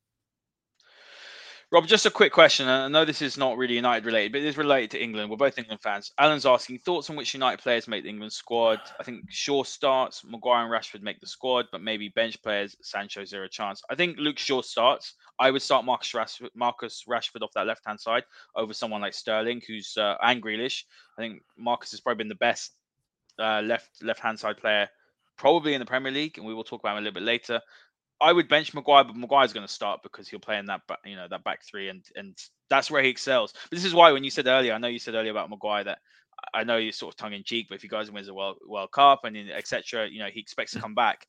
Rob, 1.72 1.86
just 1.86 2.08
a 2.08 2.10
quick 2.10 2.34
question. 2.34 2.68
I 2.68 2.88
know 2.88 3.06
this 3.06 3.22
is 3.22 3.38
not 3.38 3.56
really 3.56 3.76
United 3.76 4.04
related, 4.04 4.32
but 4.32 4.42
it 4.42 4.48
is 4.48 4.58
related 4.58 4.90
to 4.92 5.04
England. 5.04 5.30
We're 5.30 5.38
both 5.38 5.60
England 5.60 5.82
fans. 5.82 6.12
Alan's 6.18 6.48
asking 6.48 6.80
thoughts 6.80 7.12
on 7.12 7.16
which 7.16 7.36
United 7.36 7.62
players 7.62 7.88
make 7.88 8.02
the 8.02 8.10
England 8.10 8.34
squad. 8.34 8.80
I 9.00 9.04
think 9.04 9.26
Shaw 9.30 9.64
starts, 9.64 10.24
Maguire 10.26 10.64
and 10.64 10.72
Rashford 10.72 11.04
make 11.04 11.20
the 11.20 11.28
squad, 11.28 11.68
but 11.72 11.84
maybe 11.84 12.10
bench 12.10 12.42
players, 12.42 12.76
Sancho 12.82 13.24
zero 13.24 13.48
chance. 13.48 13.84
I 13.88 13.94
think 13.94 14.18
Luke 14.18 14.40
Shaw 14.40 14.64
starts. 14.64 15.14
I 15.38 15.52
would 15.52 15.62
start 15.62 15.86
Marcus 15.86 16.12
Rashford, 16.12 16.50
Marcus 16.56 17.04
Rashford 17.08 17.44
off 17.44 17.52
that 17.54 17.68
left 17.68 17.86
hand 17.86 18.00
side 18.00 18.24
over 18.56 18.74
someone 18.74 19.02
like 19.02 19.14
Sterling, 19.14 19.62
who's 19.68 19.96
uh, 19.96 20.16
and. 20.24 20.44
I 20.44 21.22
think 21.22 21.44
Marcus 21.56 21.92
has 21.92 22.00
probably 22.00 22.24
been 22.24 22.30
the 22.30 22.36
best 22.36 22.72
uh, 23.38 23.62
left 23.62 23.90
left 24.02 24.22
hand 24.22 24.40
side 24.40 24.58
player 24.58 24.90
probably 25.40 25.74
in 25.74 25.80
the 25.80 25.86
Premier 25.86 26.12
League, 26.12 26.38
and 26.38 26.46
we 26.46 26.54
will 26.54 26.66
talk 26.66 26.82
about 26.82 26.98
him 26.98 26.98
a 26.98 27.02
little 27.02 27.14
bit 27.14 27.24
later. 27.24 27.62
I 28.22 28.34
would 28.34 28.50
bench 28.50 28.74
Maguire, 28.74 29.06
but 29.06 29.16
Maguire's 29.16 29.54
going 29.54 29.66
to 29.66 29.72
start 29.72 30.02
because 30.04 30.28
he'll 30.28 30.40
play 30.40 30.58
in 30.58 30.66
that, 30.66 30.82
you 31.06 31.16
know, 31.16 31.28
that 31.30 31.44
back 31.44 31.62
three, 31.66 31.90
and 31.90 32.04
and 32.16 32.38
that's 32.70 32.92
where 32.92 33.02
he 33.02 33.10
excels. 33.10 33.54
But 33.70 33.78
this 33.78 33.86
is 33.86 33.94
why 33.94 34.12
when 34.12 34.24
you 34.24 34.30
said 34.30 34.48
earlier, 34.48 34.74
I 34.74 34.78
know 34.78 34.88
you 34.88 35.00
said 35.00 35.16
earlier 35.16 35.32
about 35.32 35.50
Maguire 35.50 35.86
that 35.86 36.00
I 36.54 36.64
know 36.64 36.78
you're 36.78 36.92
sort 36.92 37.14
of 37.14 37.18
tongue 37.18 37.34
in 37.34 37.44
cheek, 37.44 37.68
but 37.70 37.76
if 37.76 37.82
he 37.82 37.88
goes 37.88 38.08
and 38.08 38.16
wins 38.16 38.28
a 38.28 38.34
World 38.34 38.58
World 38.66 38.92
Cup 38.92 39.24
and 39.24 39.38
etc., 39.38 40.08
you 40.10 40.20
know, 40.20 40.30
he 40.32 40.40
expects 40.40 40.74
to 40.74 40.80
come 40.82 40.96
back. 40.96 41.26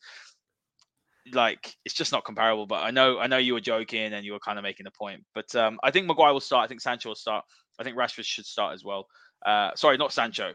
Like 1.33 1.77
it's 1.85 1.95
just 1.95 2.13
not 2.13 2.25
comparable. 2.25 2.67
But 2.67 2.83
I 2.83 2.91
know 2.91 3.19
I 3.19 3.27
know 3.27 3.39
you 3.39 3.55
were 3.55 3.61
joking 3.61 4.13
and 4.13 4.25
you 4.25 4.33
were 4.33 4.41
kind 4.41 4.59
of 4.59 4.63
making 4.63 4.87
a 4.87 4.91
point. 4.91 5.25
But 5.35 5.55
um, 5.55 5.79
I 5.83 5.91
think 5.91 6.07
Maguire 6.07 6.33
will 6.33 6.41
start. 6.41 6.65
I 6.65 6.69
think 6.69 6.81
Sancho 6.81 7.11
will 7.11 7.17
start. 7.17 7.45
I 7.79 7.85
think 7.85 7.97
Rashford 7.97 8.25
should 8.25 8.47
start 8.47 8.75
as 8.75 8.85
well. 8.85 9.07
Uh, 9.45 9.71
sorry, 9.75 9.97
not 9.97 10.13
Sancho. 10.13 10.53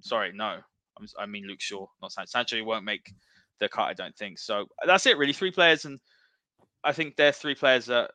Sorry, 0.00 0.32
no. 0.34 0.58
I'm, 0.98 1.06
i 1.18 1.26
mean 1.26 1.46
Luke 1.46 1.60
Shaw, 1.60 1.86
not 2.00 2.12
Sancho. 2.12 2.30
Sancho 2.30 2.64
won't 2.64 2.84
make 2.84 3.12
the 3.60 3.68
cut. 3.68 3.84
I 3.84 3.94
don't 3.94 4.16
think 4.16 4.38
so. 4.38 4.66
That's 4.86 5.06
it, 5.06 5.18
really. 5.18 5.32
Three 5.32 5.50
players, 5.50 5.84
and 5.84 5.98
I 6.82 6.92
think 6.92 7.16
they're 7.16 7.32
three 7.32 7.54
players 7.54 7.86
that 7.86 8.10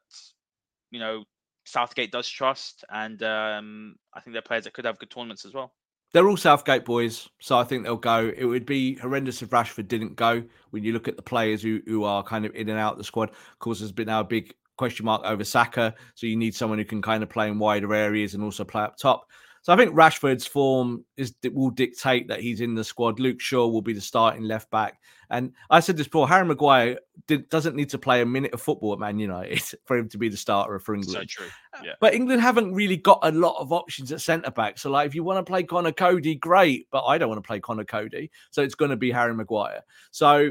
you 0.92 1.00
know 1.00 1.24
Southgate 1.66 2.12
does 2.12 2.28
trust, 2.28 2.84
and 2.90 3.22
um, 3.24 3.96
I 4.14 4.22
think 4.22 4.34
they're 4.34 4.42
players 4.42 4.64
that 4.66 4.74
could 4.74 4.86
have 4.86 5.00
good 5.00 5.10
tournaments 5.12 5.46
as 5.46 5.54
well. 5.54 5.74
They're 6.12 6.28
all 6.28 6.38
Southgate 6.38 6.86
boys, 6.86 7.30
so 7.40 7.58
I 7.58 7.64
think 7.64 7.84
they'll 7.84 7.96
go. 7.96 8.32
It 8.36 8.46
would 8.46 8.66
be 8.66 8.96
horrendous 8.96 9.44
if 9.44 9.50
Rashford 9.52 9.88
didn't 9.88 10.16
go. 10.16 10.44
When 10.72 10.84
you 10.84 10.92
look 10.92 11.08
at 11.08 11.16
the 11.16 11.22
players 11.22 11.62
who, 11.62 11.82
who 11.86 12.04
are 12.04 12.24
kind 12.24 12.46
of 12.46 12.56
in 12.56 12.68
and 12.70 12.80
out 12.80 12.94
of 12.94 12.98
the 12.98 13.04
squad, 13.04 13.30
of 13.30 13.60
course, 13.60 13.80
there's 13.80 13.92
been 13.92 14.08
now 14.08 14.22
a 14.22 14.24
big 14.24 14.54
question 14.76 15.06
mark 15.06 15.22
over 15.24 15.44
Saka. 15.44 15.94
So 16.16 16.26
you 16.26 16.36
need 16.36 16.56
someone 16.56 16.80
who 16.80 16.86
can 16.86 17.02
kind 17.02 17.22
of 17.22 17.30
play 17.30 17.48
in 17.48 17.60
wider 17.60 17.94
areas 17.94 18.34
and 18.34 18.44
also 18.44 18.64
play 18.64 18.82
up 18.82 18.98
top. 18.98 19.28
So 19.70 19.74
I 19.74 19.78
think 19.78 19.94
Rashford's 19.94 20.48
form 20.48 21.06
is 21.16 21.36
will 21.54 21.70
dictate 21.70 22.28
that 22.28 22.40
he's 22.40 22.60
in 22.60 22.74
the 22.74 22.84
squad. 22.84 23.20
Luke 23.20 23.40
Shaw 23.40 23.68
will 23.68 23.84
be 23.84 23.94
the 23.94 24.02
starting 24.02 24.42
left 24.42 24.72
back. 24.72 25.00
And 25.30 25.54
I 25.70 25.80
said 25.80 25.96
this 25.96 26.08
before: 26.08 26.28
Harry 26.28 26.44
Maguire 26.44 26.98
did, 27.28 27.48
doesn't 27.50 27.76
need 27.76 27.90
to 27.90 28.00
play 28.00 28.24
a 28.24 28.26
minute 28.26 28.52
of 28.52 28.64
football 28.64 28.94
at 28.94 29.00
Man 29.00 29.20
United 29.20 29.62
for 29.86 29.96
him 29.96 30.10
to 30.10 30.18
be 30.18 30.28
the 30.28 30.38
starter 30.38 30.80
for 30.80 30.96
England. 30.96 31.30
So 31.30 31.44
true. 31.44 31.52
Uh, 31.76 31.82
yeah. 31.86 31.92
But 32.00 32.16
England 32.16 32.42
haven't 32.42 32.74
really 32.74 32.98
got 32.98 33.20
a 33.22 33.32
lot 33.32 33.62
of 33.62 33.72
options 33.72 34.12
at 34.12 34.22
centre 34.22 34.50
back. 34.50 34.80
So, 34.80 34.90
like, 34.90 35.06
if 35.06 35.14
you 35.14 35.24
want 35.24 35.38
to 35.38 35.48
play 35.48 35.62
Conor 35.62 35.92
Coady, 35.92 36.34
great. 36.34 36.88
But 36.90 37.06
I 37.06 37.20
don't 37.20 37.30
want 37.30 37.38
to 37.38 37.48
play 37.48 37.60
Conor 37.60 37.86
Coady, 37.86 38.32
so 38.50 38.64
it's 38.64 38.74
going 38.74 38.90
to 38.90 38.98
be 38.98 39.12
Harry 39.12 39.36
Maguire. 39.36 39.84
So 40.10 40.50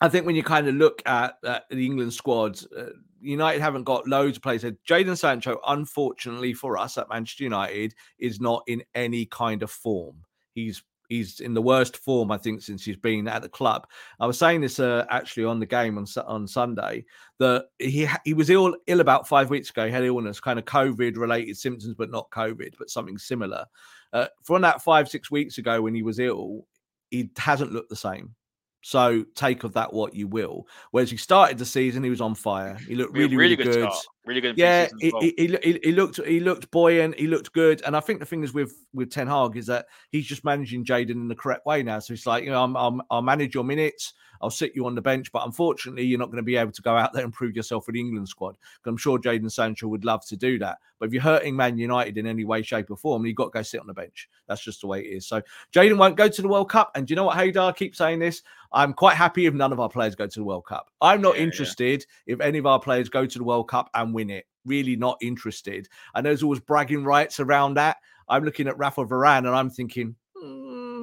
I 0.00 0.08
think 0.08 0.24
when 0.24 0.36
you 0.36 0.42
kind 0.42 0.66
of 0.66 0.74
look 0.74 1.02
at, 1.06 1.36
at 1.44 1.68
the 1.68 1.84
England 1.84 2.12
squad, 2.12 2.60
uh, 2.76 2.86
United 3.20 3.60
haven't 3.60 3.84
got 3.84 4.08
loads 4.08 4.38
of 4.38 4.42
players. 4.42 4.64
Jadon 4.88 5.16
Sancho, 5.16 5.60
unfortunately 5.66 6.54
for 6.54 6.78
us 6.78 6.96
at 6.96 7.08
Manchester 7.10 7.44
United, 7.44 7.94
is 8.18 8.40
not 8.40 8.62
in 8.66 8.82
any 8.94 9.26
kind 9.26 9.62
of 9.62 9.70
form. 9.70 10.16
He's 10.54 10.82
he's 11.10 11.40
in 11.40 11.54
the 11.54 11.62
worst 11.62 11.96
form 11.96 12.30
I 12.30 12.38
think 12.38 12.62
since 12.62 12.84
he's 12.84 12.96
been 12.96 13.28
at 13.28 13.42
the 13.42 13.48
club. 13.48 13.86
I 14.20 14.26
was 14.26 14.38
saying 14.38 14.60
this 14.60 14.78
uh, 14.78 15.04
actually 15.10 15.44
on 15.44 15.60
the 15.60 15.66
game 15.66 15.98
on 15.98 16.06
on 16.26 16.46
Sunday 16.46 17.04
that 17.38 17.66
he 17.78 18.08
he 18.24 18.32
was 18.32 18.48
ill 18.48 18.74
ill 18.86 19.00
about 19.00 19.28
five 19.28 19.50
weeks 19.50 19.68
ago. 19.70 19.86
He 19.86 19.92
had 19.92 20.04
illness, 20.04 20.40
kind 20.40 20.58
of 20.58 20.64
COVID 20.64 21.16
related 21.18 21.58
symptoms, 21.58 21.94
but 21.94 22.10
not 22.10 22.30
COVID, 22.30 22.74
but 22.78 22.90
something 22.90 23.18
similar. 23.18 23.66
Uh, 24.12 24.26
from 24.42 24.62
that 24.62 24.82
five 24.82 25.08
six 25.08 25.30
weeks 25.30 25.58
ago 25.58 25.82
when 25.82 25.94
he 25.94 26.02
was 26.02 26.18
ill, 26.18 26.66
he 27.10 27.30
hasn't 27.36 27.72
looked 27.72 27.90
the 27.90 27.96
same. 27.96 28.34
So 28.82 29.24
take 29.34 29.64
of 29.64 29.74
that 29.74 29.92
what 29.92 30.14
you 30.14 30.26
will. 30.26 30.66
Whereas 30.90 31.10
he 31.10 31.16
started 31.16 31.58
the 31.58 31.66
season, 31.66 32.02
he 32.02 32.10
was 32.10 32.20
on 32.20 32.34
fire. 32.34 32.76
He 32.86 32.94
looked 32.94 33.12
really, 33.12 33.36
really, 33.36 33.56
really 33.56 33.72
good. 33.72 33.88
good. 33.88 33.92
Really 34.26 34.42
good. 34.42 34.58
Yeah, 34.58 34.88
he, 34.98 35.10
well. 35.10 35.22
he, 35.22 35.34
he, 35.36 35.80
he, 35.82 35.92
looked 35.92 36.24
he 36.24 36.40
looked 36.40 36.70
buoyant. 36.70 37.18
He 37.18 37.26
looked 37.26 37.52
good. 37.52 37.82
And 37.86 37.96
I 37.96 38.00
think 38.00 38.20
the 38.20 38.26
thing 38.26 38.44
is 38.44 38.52
with 38.52 38.74
with 38.92 39.10
Ten 39.10 39.26
Hag 39.26 39.56
is 39.56 39.66
that 39.66 39.86
he's 40.10 40.26
just 40.26 40.44
managing 40.44 40.84
Jadon 40.84 41.10
in 41.12 41.28
the 41.28 41.34
correct 41.34 41.64
way 41.64 41.82
now. 41.82 41.98
So 42.00 42.12
he's 42.12 42.26
like, 42.26 42.44
you 42.44 42.50
know, 42.50 42.62
I'm, 42.62 42.76
I'm 42.76 43.00
I'll 43.10 43.22
manage 43.22 43.54
your 43.54 43.64
minutes. 43.64 44.12
I'll 44.42 44.50
sit 44.50 44.74
you 44.74 44.86
on 44.86 44.94
the 44.94 45.02
bench, 45.02 45.30
but 45.32 45.44
unfortunately, 45.44 46.04
you're 46.04 46.18
not 46.18 46.30
going 46.30 46.38
to 46.38 46.42
be 46.42 46.56
able 46.56 46.72
to 46.72 46.82
go 46.82 46.96
out 46.96 47.12
there 47.12 47.24
and 47.24 47.32
prove 47.32 47.54
yourself 47.54 47.84
for 47.84 47.92
the 47.92 48.00
England 48.00 48.28
squad. 48.28 48.56
I'm 48.86 48.96
sure 48.96 49.18
Jadon 49.18 49.52
Sancho 49.52 49.86
would 49.88 50.04
love 50.04 50.24
to 50.26 50.36
do 50.36 50.58
that. 50.60 50.78
But 50.98 51.06
if 51.06 51.12
you're 51.12 51.22
hurting 51.22 51.56
Man 51.56 51.78
United 51.78 52.16
in 52.18 52.26
any 52.26 52.44
way, 52.44 52.62
shape, 52.62 52.90
or 52.90 52.96
form, 52.96 53.26
you've 53.26 53.36
got 53.36 53.46
to 53.46 53.50
go 53.50 53.62
sit 53.62 53.80
on 53.80 53.86
the 53.86 53.94
bench. 53.94 54.28
That's 54.48 54.62
just 54.62 54.80
the 54.80 54.86
way 54.86 55.00
it 55.00 55.08
is. 55.08 55.26
So 55.26 55.42
Jadon 55.72 55.98
won't 55.98 56.16
go 56.16 56.28
to 56.28 56.42
the 56.42 56.48
World 56.48 56.70
Cup. 56.70 56.90
And 56.94 57.06
do 57.06 57.12
you 57.12 57.16
know 57.16 57.24
what, 57.24 57.36
Haider? 57.36 57.68
I 57.68 57.72
keep 57.72 57.94
saying 57.94 58.18
this. 58.18 58.42
I'm 58.72 58.92
quite 58.92 59.16
happy 59.16 59.46
if 59.46 59.54
none 59.54 59.72
of 59.72 59.80
our 59.80 59.88
players 59.88 60.14
go 60.14 60.26
to 60.26 60.38
the 60.38 60.44
World 60.44 60.66
Cup. 60.66 60.90
I'm 61.00 61.20
not 61.20 61.36
yeah, 61.36 61.42
interested 61.42 62.04
yeah. 62.26 62.34
if 62.34 62.40
any 62.40 62.58
of 62.58 62.66
our 62.66 62.78
players 62.78 63.08
go 63.08 63.26
to 63.26 63.38
the 63.38 63.44
World 63.44 63.68
Cup 63.68 63.90
and 63.94 64.09
win 64.12 64.30
it. 64.30 64.46
Really 64.64 64.96
not 64.96 65.18
interested. 65.20 65.88
And 66.14 66.24
there's 66.24 66.42
always 66.42 66.60
bragging 66.60 67.04
rights 67.04 67.40
around 67.40 67.74
that. 67.74 67.98
I'm 68.28 68.44
looking 68.44 68.68
at 68.68 68.78
Rafa 68.78 69.04
Varane 69.04 69.38
and 69.38 69.48
I'm 69.48 69.70
thinking, 69.70 70.14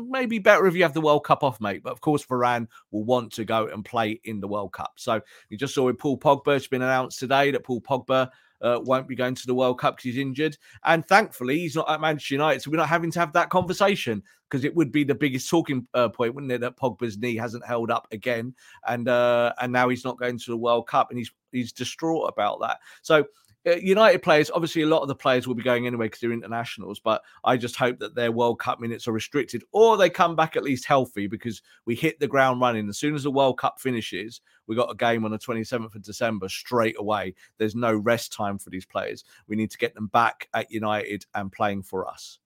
maybe 0.10 0.40
better 0.40 0.66
if 0.68 0.76
you 0.76 0.84
have 0.84 0.94
the 0.94 1.02
World 1.02 1.24
Cup 1.24 1.44
off, 1.44 1.62
mate. 1.62 1.84
But 1.84 1.92
of 1.92 2.02
course, 2.02 2.26
Varane 2.26 2.68
will 2.92 3.04
want 3.04 3.34
to 3.34 3.46
go 3.46 3.68
and 3.68 3.84
play 3.84 4.20
in 4.24 4.40
the 4.40 4.48
World 4.48 4.74
Cup. 4.74 4.94
So 4.96 5.22
you 5.50 5.58
just 5.58 5.74
saw 5.74 5.86
with 5.86 6.00
Paul 6.00 6.18
Pogba, 6.18 6.56
it's 6.56 6.68
been 6.68 6.82
announced 6.82 7.20
today 7.20 7.52
that 7.52 7.64
Paul 7.64 7.82
Pogba 7.82 8.30
uh, 8.62 8.80
won't 8.84 9.08
be 9.08 9.16
going 9.16 9.36
to 9.36 9.48
the 9.48 9.54
World 9.54 9.80
Cup 9.80 9.98
because 9.98 10.16
he's 10.16 10.18
injured. 10.18 10.58
And 10.84 11.06
thankfully, 11.08 11.60
he's 11.60 11.76
not 11.76 11.90
at 11.90 12.02
Manchester 12.02 12.36
United. 12.36 12.62
So 12.62 12.72
we're 12.72 12.78
not 12.78 12.90
having 12.90 13.12
to 13.12 13.20
have 13.20 13.34
that 13.34 13.50
conversation 13.50 14.24
because 14.50 14.64
it 14.64 14.76
would 14.76 14.92
be 14.92 15.04
the 15.04 15.16
biggest 15.16 15.50
talking 15.50 15.88
uh, 15.94 16.10
point, 16.10 16.34
wouldn't 16.34 16.52
it? 16.52 16.62
That 16.62 16.78
Pogba's 16.78 17.18
knee 17.18 17.36
hasn't 17.36 17.66
held 17.66 17.92
up 17.92 18.08
again. 18.12 18.56
And 18.88 19.08
uh, 19.08 19.54
and 19.60 19.72
now 19.72 19.90
he's 19.90 20.06
not 20.06 20.18
going 20.18 20.40
to 20.40 20.52
the 20.52 20.58
World 20.58 20.88
Cup 20.88 21.10
and 21.10 21.20
he's 21.20 21.32
he's 21.52 21.72
distraught 21.72 22.30
about 22.30 22.60
that. 22.62 22.80
So 23.02 23.26
uh, 23.68 23.76
United 23.76 24.22
players, 24.22 24.50
obviously, 24.54 24.84
a 24.84 24.88
lot 24.88 25.02
of 25.02 25.08
the 25.08 25.16
players 25.16 25.48
will 25.48 25.56
be 25.56 25.64
going 25.64 25.88
anyway 25.88 26.06
because 26.06 26.22
they're 26.22 26.32
internationals. 26.32 27.00
But 27.00 27.22
I 27.44 27.58
just 27.58 27.76
hope 27.76 28.00
that 28.00 28.16
their 28.16 28.32
World 28.32 28.60
Cup 28.60 28.80
minutes 28.80 29.08
are 29.08 29.12
restricted, 29.12 29.64
or 29.72 29.98
they 29.98 30.10
come 30.10 30.36
back 30.36 30.56
at 30.56 30.64
least 30.64 30.86
healthy 30.86 31.28
because 31.28 31.62
we 31.86 31.96
hit 31.96 32.20
the 32.20 32.28
ground 32.28 32.62
running 32.62 32.88
as 32.88 32.98
soon 32.98 33.16
as 33.16 33.24
the 33.24 33.32
World 33.32 33.58
Cup 33.58 33.80
finishes. 33.80 34.42
We 34.68 34.76
got 34.76 34.92
a 34.92 34.96
game 34.96 35.26
on 35.26 35.32
the 35.32 35.40
27th 35.40 35.96
of 35.96 36.04
December 36.04 36.50
straight 36.50 36.96
away. 36.98 37.36
There's 37.58 37.76
no 37.76 37.96
rest 37.96 38.32
time 38.32 38.58
for 38.58 38.70
these 38.70 38.86
players. 38.86 39.24
We 39.48 39.56
need 39.56 39.72
to 39.72 39.78
get 39.78 39.96
them 39.96 40.08
back 40.08 40.48
at 40.54 40.72
United 40.72 41.26
and 41.36 41.52
playing 41.52 41.84
for 41.84 42.08
us. 42.08 42.40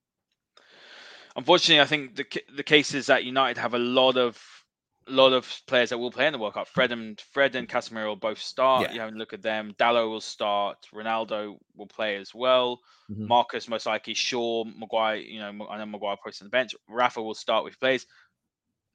Unfortunately, 1.35 1.81
I 1.81 1.85
think 1.85 2.15
the 2.15 2.25
the 2.55 2.63
case 2.63 2.93
is 2.93 3.05
that 3.07 3.23
United 3.23 3.59
have 3.59 3.73
a 3.73 3.79
lot 3.79 4.17
of 4.17 4.41
a 5.07 5.11
lot 5.11 5.33
of 5.33 5.61
players 5.67 5.89
that 5.89 5.97
will 5.97 6.11
play 6.11 6.27
in 6.27 6.33
the 6.33 6.39
World 6.39 6.53
Cup. 6.53 6.67
Fred 6.67 6.91
and 6.91 7.19
Fred 7.33 7.55
and 7.55 7.67
Casemiro 7.67 8.07
will 8.07 8.15
both 8.15 8.39
start. 8.39 8.83
Yeah. 8.83 8.93
You 8.93 8.99
have 9.01 9.13
a 9.13 9.17
look 9.17 9.33
at 9.33 9.41
them. 9.41 9.73
Dalot 9.79 10.09
will 10.09 10.21
start. 10.21 10.77
Ronaldo 10.93 11.57
will 11.75 11.87
play 11.87 12.17
as 12.17 12.33
well. 12.33 12.79
Mm-hmm. 13.09 13.27
Marcus 13.27 13.67
most 13.67 13.85
likely. 13.85 14.13
Shaw, 14.13 14.63
Maguire. 14.63 15.17
You 15.17 15.39
know, 15.39 15.67
I 15.69 15.77
know 15.77 15.85
Maguire 15.85 16.17
puts 16.23 16.41
on 16.41 16.47
the 16.47 16.51
bench. 16.51 16.75
Rafa 16.87 17.21
will 17.21 17.33
start 17.33 17.63
with 17.63 17.79
plays. 17.79 18.05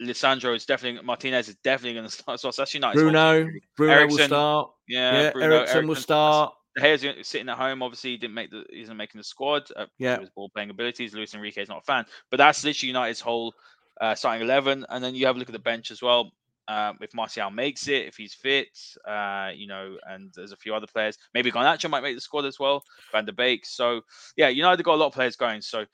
Lisandro 0.00 0.54
is 0.54 0.66
definitely 0.66 1.02
Martinez 1.02 1.48
is 1.48 1.56
definitely 1.64 1.94
going 1.94 2.06
to 2.08 2.12
start. 2.12 2.40
So 2.40 2.50
that's 2.56 2.74
United. 2.74 2.98
Bruno, 2.98 3.48
Bruno 3.76 3.92
Eriksen, 3.92 4.18
will 4.18 4.26
start. 4.26 4.70
Yeah, 4.88 5.22
yeah 5.22 5.30
Bruno, 5.32 5.56
Eriksen 5.56 5.86
will 5.86 5.94
start. 5.96 6.54
De 6.76 6.82
Gea's 6.82 7.26
sitting 7.26 7.48
at 7.48 7.56
home. 7.56 7.82
Obviously, 7.82 8.10
he 8.10 8.16
didn't 8.18 8.34
make 8.34 8.50
the. 8.50 8.64
He's 8.70 8.88
not 8.88 8.98
making 8.98 9.18
the 9.18 9.24
squad. 9.24 9.66
Uh, 9.74 9.86
yeah, 9.98 10.20
his 10.20 10.28
ball 10.30 10.50
playing 10.50 10.70
abilities. 10.70 11.14
Luis 11.14 11.34
Enrique 11.34 11.62
is 11.62 11.70
not 11.70 11.78
a 11.78 11.82
fan, 11.82 12.04
but 12.30 12.36
that's 12.36 12.64
literally 12.64 12.88
United's 12.88 13.20
whole 13.20 13.54
uh, 14.00 14.14
starting 14.14 14.42
11. 14.42 14.86
And 14.88 15.04
then 15.04 15.14
you 15.14 15.26
have 15.26 15.36
a 15.36 15.38
look 15.38 15.48
at 15.48 15.52
the 15.52 15.58
bench 15.58 15.90
as 15.90 16.02
well. 16.02 16.32
Um, 16.68 16.98
if 17.00 17.14
Martial 17.14 17.50
makes 17.50 17.86
it, 17.86 18.06
if 18.06 18.16
he's 18.16 18.34
fit, 18.34 18.76
uh, 19.06 19.50
you 19.54 19.68
know, 19.68 19.96
and 20.08 20.32
there's 20.34 20.50
a 20.50 20.56
few 20.56 20.74
other 20.74 20.88
players. 20.88 21.16
Maybe 21.32 21.52
Garnacho 21.52 21.88
might 21.88 22.02
make 22.02 22.16
the 22.16 22.20
squad 22.20 22.44
as 22.44 22.58
well. 22.58 22.82
Van 23.12 23.24
der 23.24 23.32
Beek. 23.32 23.64
So 23.64 24.00
yeah, 24.36 24.48
United 24.48 24.82
got 24.82 24.94
a 24.94 24.96
lot 24.96 25.06
of 25.06 25.12
players 25.12 25.36
going. 25.36 25.60
So 25.60 25.84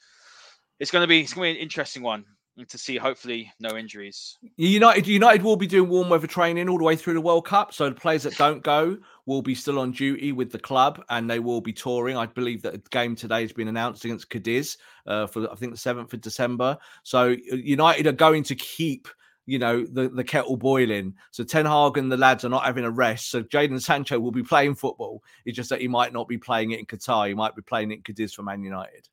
it's 0.80 0.90
going 0.90 1.02
to 1.02 1.06
be 1.06 1.20
it's 1.20 1.34
going 1.34 1.50
to 1.50 1.54
be 1.54 1.58
an 1.58 1.62
interesting 1.62 2.02
one 2.02 2.24
to 2.68 2.78
see. 2.78 2.96
Hopefully, 2.96 3.52
no 3.60 3.76
injuries. 3.76 4.38
United 4.56 5.06
United 5.06 5.42
will 5.42 5.56
be 5.56 5.66
doing 5.66 5.88
warm 5.88 6.08
weather 6.08 6.26
training 6.26 6.68
all 6.68 6.78
the 6.78 6.84
way 6.84 6.96
through 6.96 7.14
the 7.14 7.20
World 7.20 7.46
Cup. 7.46 7.72
So 7.72 7.88
the 7.88 7.94
players 7.94 8.22
that 8.24 8.36
don't 8.36 8.62
go 8.62 8.98
will 9.26 9.42
be 9.42 9.54
still 9.54 9.78
on 9.78 9.92
duty 9.92 10.32
with 10.32 10.52
the 10.52 10.58
club, 10.58 11.02
and 11.08 11.28
they 11.28 11.38
will 11.38 11.60
be 11.60 11.72
touring. 11.72 12.16
I 12.16 12.26
believe 12.26 12.62
that 12.62 12.74
a 12.74 12.78
game 12.90 13.16
today 13.16 13.42
has 13.42 13.52
been 13.52 13.68
announced 13.68 14.04
against 14.04 14.30
Cadiz 14.30 14.76
uh, 15.06 15.26
for 15.26 15.50
I 15.50 15.54
think 15.54 15.72
the 15.72 15.78
seventh 15.78 16.12
of 16.12 16.20
December. 16.20 16.76
So 17.02 17.32
uh, 17.32 17.56
United 17.56 18.06
are 18.06 18.12
going 18.12 18.42
to 18.44 18.54
keep 18.54 19.08
you 19.46 19.58
know 19.58 19.84
the, 19.84 20.08
the 20.08 20.24
kettle 20.24 20.56
boiling. 20.56 21.14
So 21.30 21.44
Ten 21.44 21.66
Hag 21.66 21.96
and 21.96 22.12
the 22.12 22.16
lads 22.16 22.44
are 22.44 22.50
not 22.50 22.64
having 22.64 22.84
a 22.84 22.90
rest. 22.90 23.30
So 23.30 23.42
Jadon 23.42 23.80
Sancho 23.80 24.20
will 24.20 24.30
be 24.30 24.42
playing 24.42 24.74
football. 24.74 25.22
It's 25.44 25.56
just 25.56 25.70
that 25.70 25.80
he 25.80 25.88
might 25.88 26.12
not 26.12 26.28
be 26.28 26.38
playing 26.38 26.72
it 26.72 26.80
in 26.80 26.86
Qatar. 26.86 27.28
He 27.28 27.34
might 27.34 27.56
be 27.56 27.62
playing 27.62 27.92
it 27.92 27.96
in 27.96 28.02
Cadiz 28.02 28.34
for 28.34 28.42
Man 28.42 28.62
United. 28.62 29.08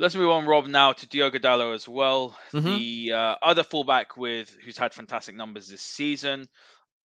Let's 0.00 0.14
move 0.14 0.30
on, 0.30 0.46
Rob, 0.46 0.68
now 0.68 0.92
to 0.92 1.06
Diogo 1.08 1.38
Dalot 1.38 1.74
as 1.74 1.88
well. 1.88 2.38
Mm-hmm. 2.52 2.76
The 2.76 3.12
uh, 3.12 3.34
other 3.42 3.64
fullback 3.64 4.16
with 4.16 4.56
who's 4.64 4.78
had 4.78 4.94
fantastic 4.94 5.34
numbers 5.34 5.68
this 5.68 5.82
season. 5.82 6.48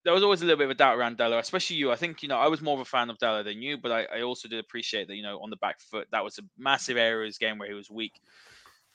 There 0.04 0.14
was 0.14 0.22
always 0.22 0.42
a 0.42 0.46
little 0.46 0.60
bit 0.60 0.66
of 0.66 0.72
a 0.72 0.76
doubt 0.76 0.98
around 0.98 1.18
Dalot, 1.18 1.40
especially 1.40 1.78
you. 1.78 1.92
I 1.92 1.96
think 1.96 2.22
you 2.22 2.30
know 2.30 2.38
I 2.38 2.48
was 2.48 2.62
more 2.62 2.76
of 2.76 2.82
a 2.82 2.86
fan 2.86 3.10
of 3.10 3.18
Dalot 3.18 3.46
than 3.46 3.64
you, 3.64 3.80
but 3.80 3.92
I, 3.92 4.04
I 4.18 4.22
also 4.22 4.48
did 4.48 4.60
appreciate 4.60 5.08
that 5.08 5.16
you 5.16 5.24
know 5.24 5.40
on 5.42 5.50
the 5.50 5.56
back 5.56 5.80
foot 5.80 6.08
that 6.12 6.24
was 6.24 6.38
a 6.38 6.44
massive 6.56 6.98
area 6.98 7.22
of 7.22 7.26
his 7.26 7.40
game 7.40 7.58
where 7.58 7.68
he 7.68 7.74
was 7.74 7.90
weak. 7.90 8.22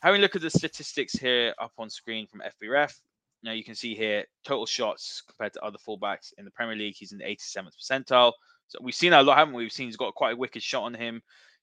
Having 0.01 0.20
a 0.20 0.22
look 0.22 0.36
at 0.36 0.42
the 0.42 0.51
statistics 0.51 1.14
here 1.14 1.53
up 1.61 1.72
on 1.76 1.90
screen 1.90 2.28
from 2.28 2.42
FBref, 2.62 2.94
now 3.42 3.51
you 3.51 3.64
can 3.64 3.74
see 3.74 3.96
here 3.96 4.24
total 4.44 4.66
shots 4.66 5.24
compared 5.26 5.55
to 5.55 5.64
other 5.64 5.78
fullbacks 5.78 6.32
in 6.38 6.44
the 6.44 6.53
Premier 6.53 6.76
League. 6.76 6.94
He's 6.96 7.11
in 7.11 7.18
the 7.18 7.24
87th 7.24 7.72
percentile. 7.76 8.32
So 8.68 8.78
we've 8.80 8.94
seen 8.94 9.11
that 9.11 9.22
a 9.22 9.24
lot, 9.24 9.38
haven't 9.38 9.55
we? 9.55 9.64
We've 9.64 9.72
seen 9.72 9.86
he's 9.86 9.96
got 9.96 10.14
quite 10.14 10.34
a 10.34 10.36
wicked 10.36 10.62
shot 10.62 10.84
on 10.84 10.94
him. 10.94 11.20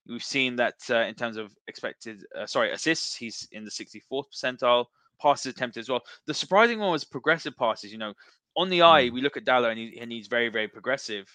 We've 0.07 0.23
seen 0.23 0.55
that 0.57 0.75
uh, 0.89 0.99
in 0.99 1.15
terms 1.15 1.37
of 1.37 1.51
expected, 1.67 2.23
uh, 2.39 2.45
sorry, 2.45 2.71
assists, 2.71 3.15
he's 3.15 3.47
in 3.51 3.65
the 3.65 3.71
64th 3.71 4.25
percentile. 4.33 4.85
Passes 5.21 5.53
attempted 5.53 5.79
as 5.79 5.89
well. 5.89 6.01
The 6.27 6.33
surprising 6.33 6.79
one 6.79 6.91
was 6.91 7.05
progressive 7.05 7.55
passes. 7.57 7.91
You 7.91 7.97
know, 7.97 8.13
on 8.57 8.69
the 8.69 8.81
eye, 8.83 9.05
mm. 9.09 9.13
we 9.13 9.21
look 9.21 9.37
at 9.37 9.45
Dalot 9.45 9.71
and, 9.71 9.79
he, 9.79 9.97
and 9.99 10.11
he's 10.11 10.27
very, 10.27 10.49
very 10.49 10.67
progressive. 10.67 11.25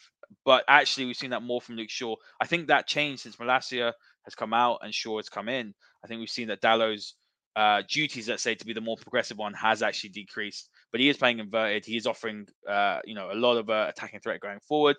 But 0.45 0.65
actually, 0.69 1.07
we've 1.07 1.17
seen 1.17 1.31
that 1.31 1.43
more 1.43 1.61
from 1.61 1.77
Luke 1.77 1.91
Shaw. 1.91 2.15
I 2.41 2.47
think 2.47 2.69
that 2.69 2.87
changed 2.87 3.23
since 3.23 3.37
Malacia 3.37 3.93
has 4.25 4.35
come 4.35 4.53
out 4.53 4.81
and 4.83 4.95
Shaw 4.95 5.17
has 5.17 5.29
come 5.29 5.49
in. 5.49 5.75
I 6.05 6.07
think 6.07 6.21
we've 6.21 6.31
seen 6.31 6.49
that 6.49 6.63
Dalot's 6.63 7.15
uh, 7.57 7.83
duties, 7.89 8.29
let's 8.29 8.43
say, 8.43 8.55
to 8.55 8.67
be 8.67 8.73
the 8.73 8.81
more 8.81 8.97
progressive 8.97 9.39
one, 9.39 9.55
has 9.55 9.83
actually 9.83 10.11
decreased. 10.11 10.69
But 10.93 11.01
he 11.01 11.09
is 11.09 11.17
playing 11.17 11.41
inverted. 11.41 11.85
He 11.85 11.97
is 11.97 12.07
offering, 12.07 12.47
uh, 12.69 13.01
you 13.05 13.15
know, 13.15 13.31
a 13.33 13.35
lot 13.35 13.57
of 13.57 13.69
uh, 13.69 13.87
attacking 13.89 14.21
threat 14.21 14.41
going 14.41 14.61
forward 14.61 14.97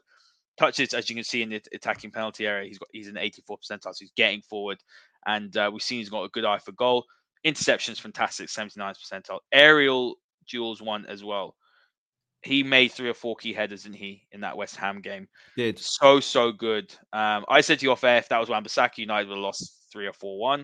touches, 0.62 0.94
as 0.94 1.10
you 1.10 1.16
can 1.16 1.24
see 1.24 1.42
in 1.42 1.50
the 1.50 1.62
attacking 1.74 2.12
penalty 2.12 2.46
area, 2.46 2.68
he's 2.68 2.78
got 2.78 2.90
he's 2.92 3.08
in 3.08 3.18
84 3.18 3.58
percentile, 3.58 3.94
so 3.94 3.98
he's 4.00 4.12
getting 4.16 4.42
forward, 4.42 4.78
and 5.26 5.56
uh, 5.58 5.70
we've 5.72 5.82
seen 5.82 5.98
he's 6.00 6.10
got 6.10 6.24
a 6.24 6.30
good 6.30 6.46
eye 6.46 6.60
for 6.60 6.72
goal. 6.74 7.06
Interceptions, 7.46 8.00
fantastic, 8.00 8.50
79 8.50 8.94
percentile. 8.94 9.40
Aerial 9.52 10.16
duels, 10.48 10.82
one 10.82 11.06
as 11.08 11.24
well. 11.24 11.56
He 12.44 12.64
made 12.64 12.92
three 12.92 13.10
or 13.10 13.14
four 13.14 13.36
key 13.36 13.54
headers, 13.54 13.84
didn't 13.84 13.98
he, 13.98 14.28
in 14.32 14.42
that 14.42 14.58
West 14.58 14.76
Ham 14.76 15.02
game? 15.02 15.28
Did 15.58 15.80
so 15.80 16.20
so 16.20 16.52
good. 16.52 16.94
Um, 17.14 17.46
I 17.50 17.62
said 17.62 17.80
to 17.80 17.86
you 17.86 17.92
off 17.92 18.04
air, 18.04 18.18
if 18.18 18.30
that 18.30 18.40
was 18.40 18.50
Wan-Bissaka, 18.50 18.98
United 18.98 19.30
would 19.30 19.38
have 19.38 19.44
lost 19.44 19.74
three 19.92 20.08
or 20.08 20.14
four 20.14 20.40
one. 20.40 20.62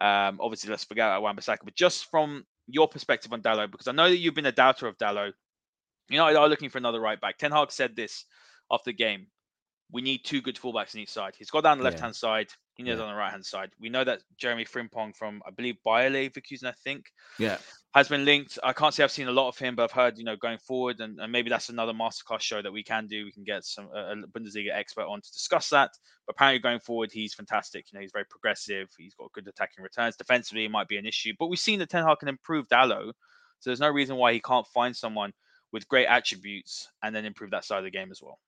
Um, 0.00 0.38
obviously, 0.40 0.70
let's 0.70 0.84
forget 0.84 1.06
about 1.06 1.22
Wan-Bissaka, 1.22 1.58
but 1.64 1.74
just 1.74 2.10
from 2.10 2.44
your 2.66 2.88
perspective 2.88 3.32
on 3.32 3.42
Dalot, 3.42 3.70
because 3.70 3.88
I 3.88 3.92
know 3.92 4.08
that 4.08 4.18
you've 4.18 4.34
been 4.34 4.46
a 4.46 4.52
doubter 4.52 4.86
of 4.86 4.98
Dalot. 4.98 5.32
United 6.10 6.38
are 6.38 6.48
looking 6.48 6.70
for 6.70 6.78
another 6.78 7.00
right 7.00 7.20
back. 7.20 7.36
Ten 7.36 7.52
Hag 7.52 7.70
said 7.70 7.94
this 7.94 8.24
after 8.70 8.90
the 8.90 8.96
game, 8.96 9.26
we 9.90 10.02
need 10.02 10.18
two 10.24 10.42
good 10.42 10.56
fullbacks 10.56 10.94
on 10.94 11.00
each 11.00 11.10
side. 11.10 11.34
He's 11.38 11.50
got 11.50 11.62
down 11.64 11.78
the 11.78 11.84
left 11.84 12.00
hand 12.00 12.14
side. 12.14 12.48
He 12.74 12.82
knows 12.82 12.98
Yeah. 12.98 13.04
on 13.06 13.10
the 13.10 13.16
right 13.18 13.30
hand 13.30 13.44
side. 13.46 13.70
We 13.80 13.88
know 13.88 14.04
that 14.04 14.20
Jeremy 14.36 14.64
Frimpong 14.66 15.16
from 15.16 15.42
I 15.46 15.50
believe 15.50 15.76
Bayer 15.82 16.10
Leverkusen, 16.10 16.66
I 16.66 16.72
think, 16.84 17.10
Yeah. 17.38 17.58
has 17.94 18.06
been 18.06 18.26
linked. 18.26 18.58
I 18.62 18.74
can't 18.74 18.92
say 18.92 19.02
I've 19.02 19.10
seen 19.10 19.28
a 19.28 19.32
lot 19.32 19.48
of 19.48 19.56
him, 19.58 19.74
but 19.76 19.84
I've 19.84 19.92
heard 19.92 20.18
you 20.18 20.24
know 20.24 20.36
going 20.36 20.58
forward, 20.58 21.00
and, 21.00 21.18
and 21.18 21.32
maybe 21.32 21.48
that's 21.48 21.70
another 21.70 21.94
masterclass 21.94 22.42
show 22.42 22.60
that 22.60 22.70
we 22.70 22.84
can 22.84 23.06
do. 23.06 23.24
We 23.24 23.32
can 23.32 23.44
get 23.44 23.64
some 23.64 23.88
a 23.94 24.12
a 24.12 24.16
Bundesliga 24.28 24.72
expert 24.74 25.06
on 25.06 25.22
to 25.22 25.32
discuss 25.32 25.70
that. 25.70 25.90
But 26.26 26.36
apparently, 26.36 26.58
going 26.60 26.80
forward, 26.80 27.10
he's 27.10 27.32
fantastic. 27.32 27.86
You 27.90 27.96
know, 27.96 28.02
he's 28.02 28.12
very 28.12 28.26
progressive. 28.26 28.90
He's 28.98 29.14
got 29.14 29.32
good 29.32 29.48
attacking 29.48 29.82
returns. 29.82 30.16
Defensively, 30.16 30.66
it 30.66 30.70
might 30.70 30.86
be 30.88 30.98
an 30.98 31.06
issue, 31.06 31.32
but 31.38 31.46
we've 31.46 31.58
seen 31.58 31.78
that 31.78 31.88
Ten 31.88 32.04
Hag 32.04 32.18
can 32.18 32.28
improve 32.28 32.68
Dalot, 32.68 33.14
so 33.60 33.70
there's 33.70 33.80
no 33.80 33.88
reason 33.88 34.16
why 34.16 34.34
he 34.34 34.40
can't 34.40 34.66
find 34.68 34.94
someone 34.94 35.32
with 35.72 35.88
great 35.88 36.06
attributes 36.06 36.88
and 37.02 37.16
then 37.16 37.24
improve 37.24 37.50
that 37.52 37.64
side 37.64 37.78
of 37.78 37.84
the 37.84 37.90
game 37.90 38.10
as 38.10 38.20
well. 38.22 38.38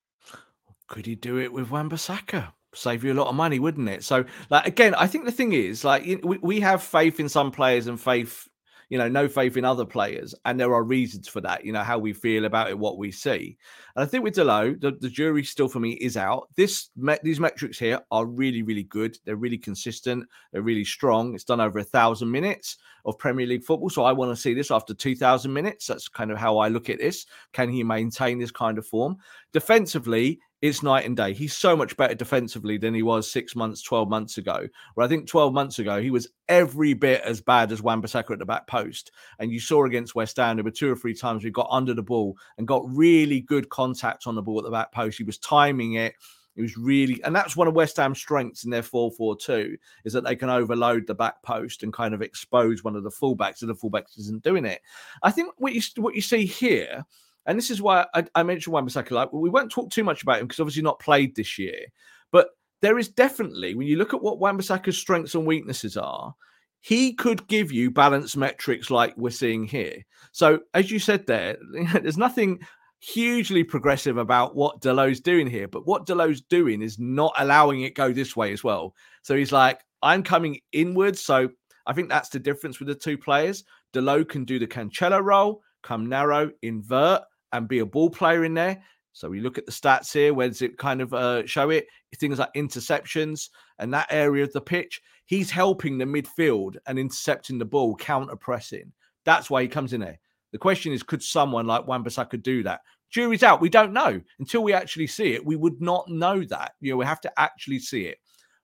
Could 0.89 1.07
he 1.07 1.15
do 1.15 1.39
it 1.39 1.53
with 1.53 1.71
Wan-Bissaka? 1.71 2.53
Save 2.75 3.05
you 3.05 3.13
a 3.13 3.15
lot 3.15 3.29
of 3.29 3.35
money, 3.35 3.59
wouldn't 3.59 3.89
it? 3.89 4.05
So, 4.05 4.25
like 4.49 4.67
again, 4.67 4.95
I 4.95 5.07
think 5.07 5.25
the 5.25 5.33
thing 5.33 5.53
is, 5.53 5.85
like, 5.85 6.05
we, 6.23 6.39
we 6.39 6.61
have 6.61 6.83
faith 6.83 7.19
in 7.19 7.29
some 7.29 7.51
players 7.51 7.87
and 7.87 8.01
faith, 8.01 8.49
you 8.91 8.99
know, 8.99 9.09
no 9.09 9.29
faith 9.29 9.57
in 9.57 9.65
other 9.65 9.87
players, 9.87 10.35
and 10.45 10.61
there 10.61 10.75
are 10.75 10.83
reasons 10.83 11.29
for 11.29 11.41
that. 11.41 11.65
You 11.65 11.73
know 11.73 11.83
how 11.83 11.99
we 11.99 12.13
feel 12.13 12.45
about 12.45 12.69
it, 12.69 12.79
what 12.79 12.99
we 12.99 13.11
see, 13.11 13.57
and 13.97 14.03
I 14.03 14.07
think 14.07 14.23
with 14.23 14.35
Dalot, 14.35 14.81
the, 14.81 14.93
the 15.01 15.09
jury 15.09 15.43
still 15.45 15.69
for 15.69 15.81
me 15.81 15.93
is 15.93 16.19
out. 16.19 16.49
This 16.57 16.91
these 17.23 17.41
metrics 17.41 17.79
here 17.79 18.01
are 18.11 18.27
really, 18.27 18.63
really 18.63 18.83
good. 18.83 19.17
They're 19.25 19.37
really 19.37 19.59
consistent. 19.59 20.27
They're 20.53 20.61
really 20.61 20.85
strong. 20.85 21.35
It's 21.35 21.45
done 21.45 21.61
over 21.61 21.79
a 21.79 21.85
thousand 21.85 22.31
minutes 22.31 22.77
of 23.07 23.17
Premier 23.17 23.47
League 23.47 23.65
football, 23.65 23.89
so 23.89 24.05
I 24.05 24.13
want 24.13 24.31
to 24.31 24.41
see 24.41 24.53
this 24.53 24.71
after 24.71 24.93
two 24.93 25.17
thousand 25.17 25.53
minutes. 25.53 25.87
That's 25.87 26.09
kind 26.09 26.31
of 26.31 26.37
how 26.37 26.59
I 26.59 26.69
look 26.69 26.91
at 26.91 26.99
this. 26.99 27.25
Can 27.53 27.71
he 27.71 27.83
maintain 27.83 28.39
this 28.39 28.51
kind 28.51 28.77
of 28.77 28.87
form? 28.87 29.17
Defensively, 29.53 30.41
it's 30.63 30.83
night 30.83 31.07
and 31.07 31.17
day. 31.17 31.33
He's 31.33 31.55
so 31.55 31.75
much 31.75 31.97
better 31.97 32.15
defensively 32.15 32.77
than 32.77 32.93
he 32.93 33.03
was 33.03 33.31
six 33.31 33.57
months, 33.57 33.83
12 33.83 34.11
months 34.11 34.37
ago. 34.37 34.69
Where 34.95 35.05
I 35.05 35.09
think 35.09 35.27
12 35.27 35.55
months 35.55 35.79
ago, 35.79 36.03
he 36.03 36.11
was 36.11 36.29
every 36.49 36.93
bit 36.93 37.23
as 37.23 37.41
bad 37.41 37.73
as 37.73 37.81
Wan 37.81 38.03
at 38.05 38.39
the 38.39 38.45
back 38.47 38.67
post. 38.67 39.11
And 39.39 39.51
you 39.51 39.59
saw 39.59 39.85
against 39.85 40.15
West 40.15 40.37
Ham, 40.37 40.57
there 40.57 40.65
were 40.65 40.71
two 40.71 40.93
or 40.93 40.97
three 40.97 41.15
times 41.15 41.45
we 41.45 41.51
got 41.51 41.69
under 41.71 41.95
the 41.95 42.03
ball 42.03 42.37
and 42.59 42.69
got 42.69 42.83
really 42.87 43.41
good 43.41 43.71
contact 43.71 44.27
on 44.27 44.35
the 44.35 44.43
ball 44.43 44.59
at 44.59 44.65
the 44.65 44.71
back 44.71 44.93
post. 44.93 45.17
He 45.17 45.25
was 45.25 45.39
timing 45.39 45.95
it. 45.95 46.15
It 46.57 46.63
was 46.63 46.77
really, 46.77 47.23
and 47.25 47.35
that's 47.35 47.57
one 47.57 47.69
of 47.69 47.75
West 47.75 47.97
Ham's 47.97 48.19
strengths 48.19 48.65
in 48.65 48.71
their 48.71 48.83
4 48.83 49.13
4 49.13 49.37
2 49.37 49.77
is 50.05 50.13
that 50.13 50.25
they 50.25 50.37
can 50.37 50.51
overload 50.51 51.07
the 51.07 51.15
back 51.15 51.43
post 51.43 51.83
and 51.83 51.93
kind 51.93 52.13
of 52.13 52.21
expose 52.21 52.85
one 52.85 52.97
of 52.97 53.05
the 53.05 53.11
fullbacks, 53.11 53.63
and 53.63 53.71
the 53.71 53.75
fullbacks 53.75 54.19
isn't 54.19 54.43
doing 54.43 54.67
it. 54.67 54.83
I 55.23 55.31
think 55.31 55.55
what 55.57 55.73
you 55.73 55.81
what 55.97 56.17
you 56.17 56.21
see 56.21 56.45
here 56.45 57.07
and 57.47 57.57
this 57.57 57.71
is 57.71 57.83
why 57.83 58.07
I, 58.15 58.25
I 58.35 58.43
mentioned 58.43 58.73
Wan-Bissaka. 58.73 59.11
Like 59.11 59.33
we 59.33 59.51
won't 59.51 59.73
talk 59.73 59.91
too 59.91 60.05
much 60.05 60.23
about 60.23 60.41
him 60.41 60.47
because 60.47 60.61
obviously 60.61 60.83
not 60.83 61.01
played 61.01 61.35
this 61.35 61.59
year, 61.59 61.87
but 62.31 62.49
there 62.83 62.99
is 62.99 63.09
definitely 63.09 63.75
when 63.75 63.87
you 63.87 63.97
look 63.97 64.15
at 64.15 64.23
what 64.23 64.39
Wan-Bissaka's 64.39 64.99
strengths 64.99 65.35
and 65.35 65.47
weaknesses 65.47 65.97
are, 65.97 66.35
he 66.81 67.13
could 67.13 67.47
give 67.47 67.71
you 67.71 67.91
balance 67.91 68.37
metrics 68.37 68.91
like 68.91 69.15
we're 69.17 69.31
seeing 69.31 69.65
here. 69.65 70.05
So 70.33 70.61
as 70.75 70.91
you 70.91 70.99
said 70.99 71.27
there, 71.27 71.57
there's 71.93 72.17
nothing 72.17 72.61
hugely 73.01 73.65
progressive 73.65 74.19
about 74.19 74.55
what 74.55 74.81
Dalot's 74.81 75.21
doing 75.21 75.47
here, 75.47 75.69
but 75.69 75.87
what 75.87 76.07
Dalot's 76.07 76.43
doing 76.43 76.83
is 76.83 76.99
not 76.99 77.35
allowing 77.39 77.83
it 77.83 77.95
go 77.95 78.13
this 78.13 78.37
way 78.37 78.53
as 78.53 78.63
well. 78.65 78.95
So 79.23 79.35
he's 79.37 79.53
like, 79.53 79.81
I'm 80.03 80.23
coming 80.23 80.61
inwards. 80.73 81.21
So 81.21 81.51
I 81.87 81.93
think 81.93 82.09
that's 82.09 82.29
the 82.29 82.39
difference 82.39 82.79
with 82.79 82.89
the 82.89 82.95
two 82.95 83.19
players. 83.19 83.65
Dalot 83.93 84.29
can 84.29 84.45
do 84.45 84.59
the 84.59 84.67
Cancelo 84.67 85.23
role, 85.23 85.63
come 85.83 86.09
narrow, 86.09 86.51
invert, 86.63 87.23
and 87.53 87.69
be 87.69 87.81
a 87.81 87.87
ball 87.87 88.11
player 88.11 88.45
in 88.45 88.55
there. 88.55 88.83
So 89.13 89.29
we 89.29 89.41
look 89.41 89.59
at 89.59 89.67
the 89.67 89.73
stats 89.73 90.13
here. 90.13 90.33
Where 90.33 90.49
does 90.49 90.63
it 90.63 90.79
kind 90.79 91.01
of 91.01 91.13
uh, 91.13 91.47
show 91.47 91.71
it? 91.71 91.87
Things 92.17 92.39
like 92.39 92.53
interceptions 92.55 93.49
and 93.79 93.93
that 93.93 94.07
area 94.11 94.45
of 94.45 94.53
the 94.53 94.61
pitch. 94.61 95.01
He's 95.27 95.51
helping 95.51 95.99
the 95.99 96.05
midfield 96.05 96.77
and 96.87 96.99
intercepting 96.99 97.59
the 97.59 97.65
ball, 97.65 97.97
counter 97.97 98.37
pressing. 98.37 98.93
That's 99.25 99.51
why 99.51 99.63
he 99.63 99.69
comes 99.69 99.93
in 99.93 100.01
there. 100.01 100.19
The 100.53 100.59
question 100.59 100.93
is, 100.93 101.03
could 101.03 101.23
someone 101.23 101.67
like 101.67 101.87
Wan-Bissaka 101.87 102.43
do 102.43 102.63
that? 102.65 102.81
Jury's 103.11 103.43
out. 103.43 103.61
We 103.61 103.69
don't 103.69 103.93
know 103.93 104.21
until 104.39 104.63
we 104.63 104.73
actually 104.73 105.09
see 105.09 105.35
it. 105.35 105.45
We 105.45 105.57
would 105.57 105.81
not 105.81 106.09
know 106.09 106.45
that. 106.45 106.73
You 106.81 106.93
know, 106.93 106.97
we 106.97 107.05
have 107.05 107.21
to 107.23 107.33
actually 107.41 107.81
see 107.81 108.07
it. 108.07 108.19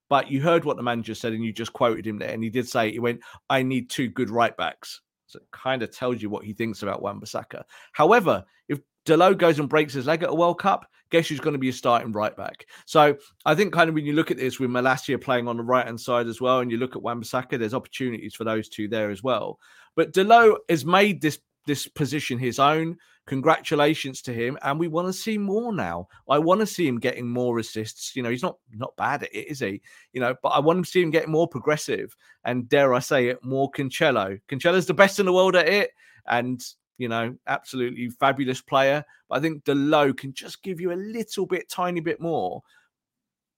But 0.08 0.30
you 0.30 0.40
heard 0.40 0.64
what 0.64 0.76
the 0.76 0.84
manager 0.84 1.16
said, 1.16 1.32
and 1.32 1.44
you 1.44 1.52
just 1.52 1.72
quoted 1.72 2.06
him 2.06 2.18
there, 2.18 2.30
and 2.30 2.42
he 2.42 2.48
did 2.48 2.68
say 2.68 2.92
he 2.92 3.00
went, 3.00 3.20
"I 3.50 3.64
need 3.64 3.90
two 3.90 4.08
good 4.08 4.30
right 4.30 4.56
backs." 4.56 5.00
So 5.26 5.38
it 5.38 5.46
kind 5.50 5.82
of 5.82 5.90
tells 5.90 6.22
you 6.22 6.30
what 6.30 6.44
he 6.44 6.52
thinks 6.52 6.82
about 6.82 7.02
Wan-Bissaka. 7.02 7.62
However, 7.92 8.44
if 8.68 8.78
Dalot 9.04 9.38
goes 9.38 9.58
and 9.58 9.68
breaks 9.68 9.94
his 9.94 10.06
leg 10.06 10.22
at 10.22 10.30
a 10.30 10.34
World 10.34 10.58
Cup, 10.58 10.86
guess 11.10 11.28
who's 11.28 11.40
going 11.40 11.52
to 11.52 11.58
be 11.58 11.68
a 11.68 11.72
starting 11.72 12.12
right 12.12 12.36
back? 12.36 12.66
So 12.84 13.16
I 13.44 13.54
think 13.54 13.72
kind 13.72 13.88
of 13.88 13.94
when 13.94 14.06
you 14.06 14.12
look 14.12 14.30
at 14.30 14.36
this 14.36 14.58
with 14.58 14.70
Malacia 14.70 15.18
playing 15.20 15.48
on 15.48 15.56
the 15.56 15.62
right 15.62 15.86
hand 15.86 16.00
side 16.00 16.26
as 16.26 16.40
well, 16.40 16.60
and 16.60 16.70
you 16.70 16.76
look 16.76 16.96
at 16.96 17.02
Wan-Bissaka, 17.02 17.58
there's 17.58 17.74
opportunities 17.74 18.34
for 18.34 18.44
those 18.44 18.68
two 18.68 18.88
there 18.88 19.10
as 19.10 19.22
well. 19.22 19.58
But 19.94 20.12
Dalot 20.12 20.56
has 20.68 20.84
made 20.84 21.20
this 21.20 21.38
this 21.66 21.88
position 21.88 22.38
his 22.38 22.58
own. 22.58 22.96
Congratulations 23.26 24.22
to 24.22 24.32
him, 24.32 24.56
and 24.62 24.78
we 24.78 24.86
want 24.86 25.08
to 25.08 25.12
see 25.12 25.36
more 25.36 25.72
now. 25.72 26.06
I 26.28 26.38
want 26.38 26.60
to 26.60 26.66
see 26.66 26.86
him 26.86 27.00
getting 27.00 27.28
more 27.28 27.58
assists. 27.58 28.14
You 28.14 28.22
know, 28.22 28.30
he's 28.30 28.42
not 28.42 28.56
not 28.72 28.96
bad 28.96 29.24
at 29.24 29.34
it, 29.34 29.48
is 29.48 29.58
he? 29.58 29.82
You 30.12 30.20
know, 30.20 30.34
but 30.42 30.50
I 30.50 30.60
want 30.60 30.84
to 30.84 30.90
see 30.90 31.02
him 31.02 31.10
getting 31.10 31.32
more 31.32 31.48
progressive, 31.48 32.16
and 32.44 32.68
dare 32.68 32.94
I 32.94 33.00
say 33.00 33.26
it, 33.28 33.44
more 33.44 33.70
Cancelo. 33.70 34.40
Cancelo's 34.48 34.86
the 34.86 34.94
best 34.94 35.18
in 35.18 35.26
the 35.26 35.32
world 35.32 35.56
at 35.56 35.68
it, 35.68 35.90
and 36.28 36.64
you 36.98 37.08
know, 37.08 37.36
absolutely 37.48 38.08
fabulous 38.10 38.60
player. 38.60 39.04
But 39.28 39.38
I 39.38 39.40
think 39.40 39.64
Dalot 39.64 40.18
can 40.18 40.32
just 40.32 40.62
give 40.62 40.80
you 40.80 40.92
a 40.92 40.94
little 40.94 41.46
bit, 41.46 41.68
tiny 41.68 42.00
bit 42.00 42.20
more. 42.20 42.62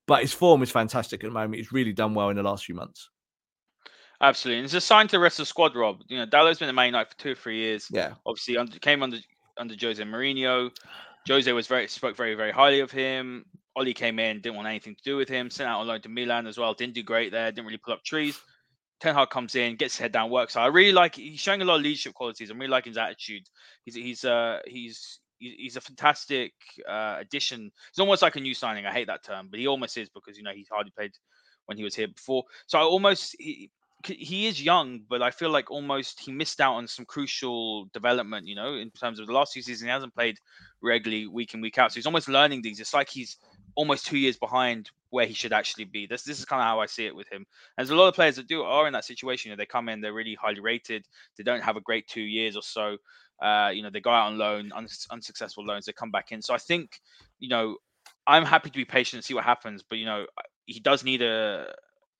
But 0.07 0.23
his 0.23 0.33
form 0.33 0.62
is 0.62 0.71
fantastic 0.71 1.23
at 1.23 1.29
the 1.29 1.35
moment. 1.35 1.57
He's 1.57 1.73
really 1.73 1.93
done 1.93 2.14
well 2.14 2.31
in 2.31 2.37
the 2.37 2.43
last 2.43 2.64
few 2.64 2.75
months. 2.75 3.11
Absolutely, 4.21 4.61
and 4.61 4.64
it's 4.64 4.75
a 4.75 4.81
sign 4.81 5.07
to 5.09 5.12
the 5.12 5.21
rest 5.21 5.39
of 5.39 5.43
the 5.43 5.47
squad, 5.47 5.77
Rob. 5.77 6.01
You 6.09 6.19
know, 6.19 6.27
Dalot's 6.27 6.59
been 6.59 6.69
at 6.69 6.75
Man 6.75 6.87
United 6.87 7.11
for 7.11 7.19
two 7.19 7.33
or 7.33 7.35
three 7.37 7.59
years. 7.59 7.87
Yeah, 7.91 8.14
Obviously, 8.27 8.57
under, 8.57 8.79
came 8.79 9.03
under 9.03 9.19
under 9.59 9.75
Jose 9.81 10.03
Mourinho. 10.03 10.71
Jose 11.27 11.53
was 11.53 11.67
very 11.67 11.89
spoke 11.89 12.17
very 12.17 12.35
very 12.35 12.53
highly 12.53 12.81
of 12.81 12.91
him. 12.91 13.45
Ole 13.77 13.93
came 13.93 14.19
in, 14.19 14.41
didn't 14.41 14.57
want 14.57 14.69
anything 14.69 14.97
to 14.97 15.03
do 15.03 15.17
with 15.17 15.29
him. 15.29 15.51
Sent 15.51 15.69
out 15.69 15.81
on 15.81 15.87
loan 15.87 16.01
to 16.03 16.09
Milan 16.09 16.47
as 16.47 16.59
well. 16.59 16.75
Didn't 16.75 16.95
do 16.95 17.03
great 17.03 17.31
there. 17.31 17.51
Didn't 17.53 17.67
really 17.67 17.79
pull 17.79 17.95
up 17.95 18.03
trees. 18.03 18.41
Ten 19.01 19.15
Hag 19.15 19.31
comes 19.31 19.55
in, 19.55 19.77
gets 19.77 19.95
his 19.95 20.01
head 20.01 20.13
down, 20.13 20.31
works. 20.31 20.57
I 20.57 20.67
really 20.67 20.93
like. 20.93 21.15
He's 21.15 21.39
showing 21.39 21.63
a 21.63 21.65
lot 21.65 21.77
of 21.77 21.83
leadership 21.83 22.15
qualities. 22.15 22.51
I'm 22.51 22.59
really 22.59 22.71
liking 22.71 22.91
his 22.91 22.99
attitude. 22.99 23.43
He's 23.85 23.95
he's 23.95 24.25
uh 24.25 24.59
he's 24.67 25.21
he's 25.39 25.77
a 25.77 25.81
fantastic 25.81 26.53
uh, 26.89 27.17
addition. 27.21 27.71
He's 27.93 28.01
almost 28.01 28.23
like 28.23 28.37
a 28.37 28.41
new 28.41 28.55
signing. 28.55 28.87
I 28.87 28.93
hate 28.93 29.07
that 29.07 29.25
term, 29.25 29.49
but 29.51 29.61
he 29.61 29.69
almost 29.69 29.97
is 29.97 30.09
because 30.09 30.37
you 30.37 30.43
know 30.43 30.53
he 30.53 30.67
hardly 30.71 30.93
played 30.97 31.13
when 31.67 31.79
he 31.79 31.85
was 31.85 31.95
here 31.95 32.09
before. 32.09 32.45
So 32.67 32.79
I 32.79 32.83
almost 32.83 33.37
he, 33.39 33.71
he 34.05 34.47
is 34.47 34.63
young, 34.63 35.01
but 35.09 35.23
I 35.23 35.31
feel 35.31 35.51
like 35.51 35.71
almost 35.71 36.21
he 36.21 36.31
missed 36.31 36.61
out 36.61 36.75
on 36.75 36.87
some 36.87 37.05
crucial 37.05 37.87
development. 37.87 38.47
You 38.47 38.55
know, 38.55 38.75
in 38.75 38.91
terms 38.91 39.19
of 39.19 39.27
the 39.27 39.33
last 39.33 39.53
two 39.53 39.63
seasons, 39.63 39.83
he 39.83 39.89
hasn't 39.89 40.15
played 40.15 40.39
regularly 40.81 41.27
week 41.27 41.55
in 41.55 41.61
week 41.61 41.79
out. 41.79 41.91
So 41.91 41.97
he's 41.97 42.07
almost 42.07 42.29
learning 42.29 42.63
these. 42.63 42.79
It's 42.79 42.95
like 42.95 43.09
he's 43.09 43.39
almost 43.75 44.07
two 44.07 44.19
years 44.19 44.37
behind 44.37 44.91
where 45.11 45.27
he 45.27 45.35
should 45.35 45.53
actually 45.53 45.85
be. 45.85 46.07
This 46.07 46.23
this 46.23 46.39
is 46.39 46.45
kind 46.45 46.61
of 46.61 46.67
how 46.67 46.81
I 46.81 46.87
see 46.87 47.07
it 47.07 47.15
with 47.15 47.29
him. 47.29 47.45
And 47.77 47.87
there's 47.87 47.91
a 47.91 47.97
lot 47.97 48.09
of 48.09 48.15
players 48.15 48.37
that 48.37 48.47
do 48.47 48.63
are 48.63 48.87
in 48.87 48.93
that 48.93 49.05
situation. 49.05 49.51
You 49.51 49.57
know, 49.57 49.61
they 49.61 49.67
come 49.67 49.89
in, 49.89 50.01
they're 50.01 50.13
really 50.13 50.35
highly 50.35 50.61
rated. 50.61 51.07
They 51.37 51.45
don't 51.45 51.63
have 51.63 51.77
a 51.77 51.81
great 51.81 52.07
two 52.07 52.23
years 52.23 52.57
or 52.57 52.63
so. 52.63 52.99
Uh, 53.43 53.71
you 53.73 53.83
know, 53.83 53.91
they 53.91 54.01
go 54.01 54.11
out 54.11 54.27
on 54.27 54.39
loan, 54.39 54.73
un- 54.75 54.89
unsuccessful 55.11 55.65
loans. 55.65 55.87
They 55.87 55.93
come 55.93 56.11
back 56.11 56.33
in. 56.33 56.43
So 56.43 56.55
I 56.55 56.59
think, 56.59 57.01
you 57.39 57.49
know, 57.49 57.77
I'm 58.27 58.45
happy 58.45 58.71
to 58.71 58.77
be 58.77 58.85
patient 58.85 59.19
and 59.19 59.25
see 59.25 59.35
what 59.35 59.45
happens. 59.45 59.83
But 59.83 59.99
you 59.99 60.07
know, 60.07 60.27
he 60.67 60.81
does 60.81 61.03
need 61.03 61.23
a 61.23 61.73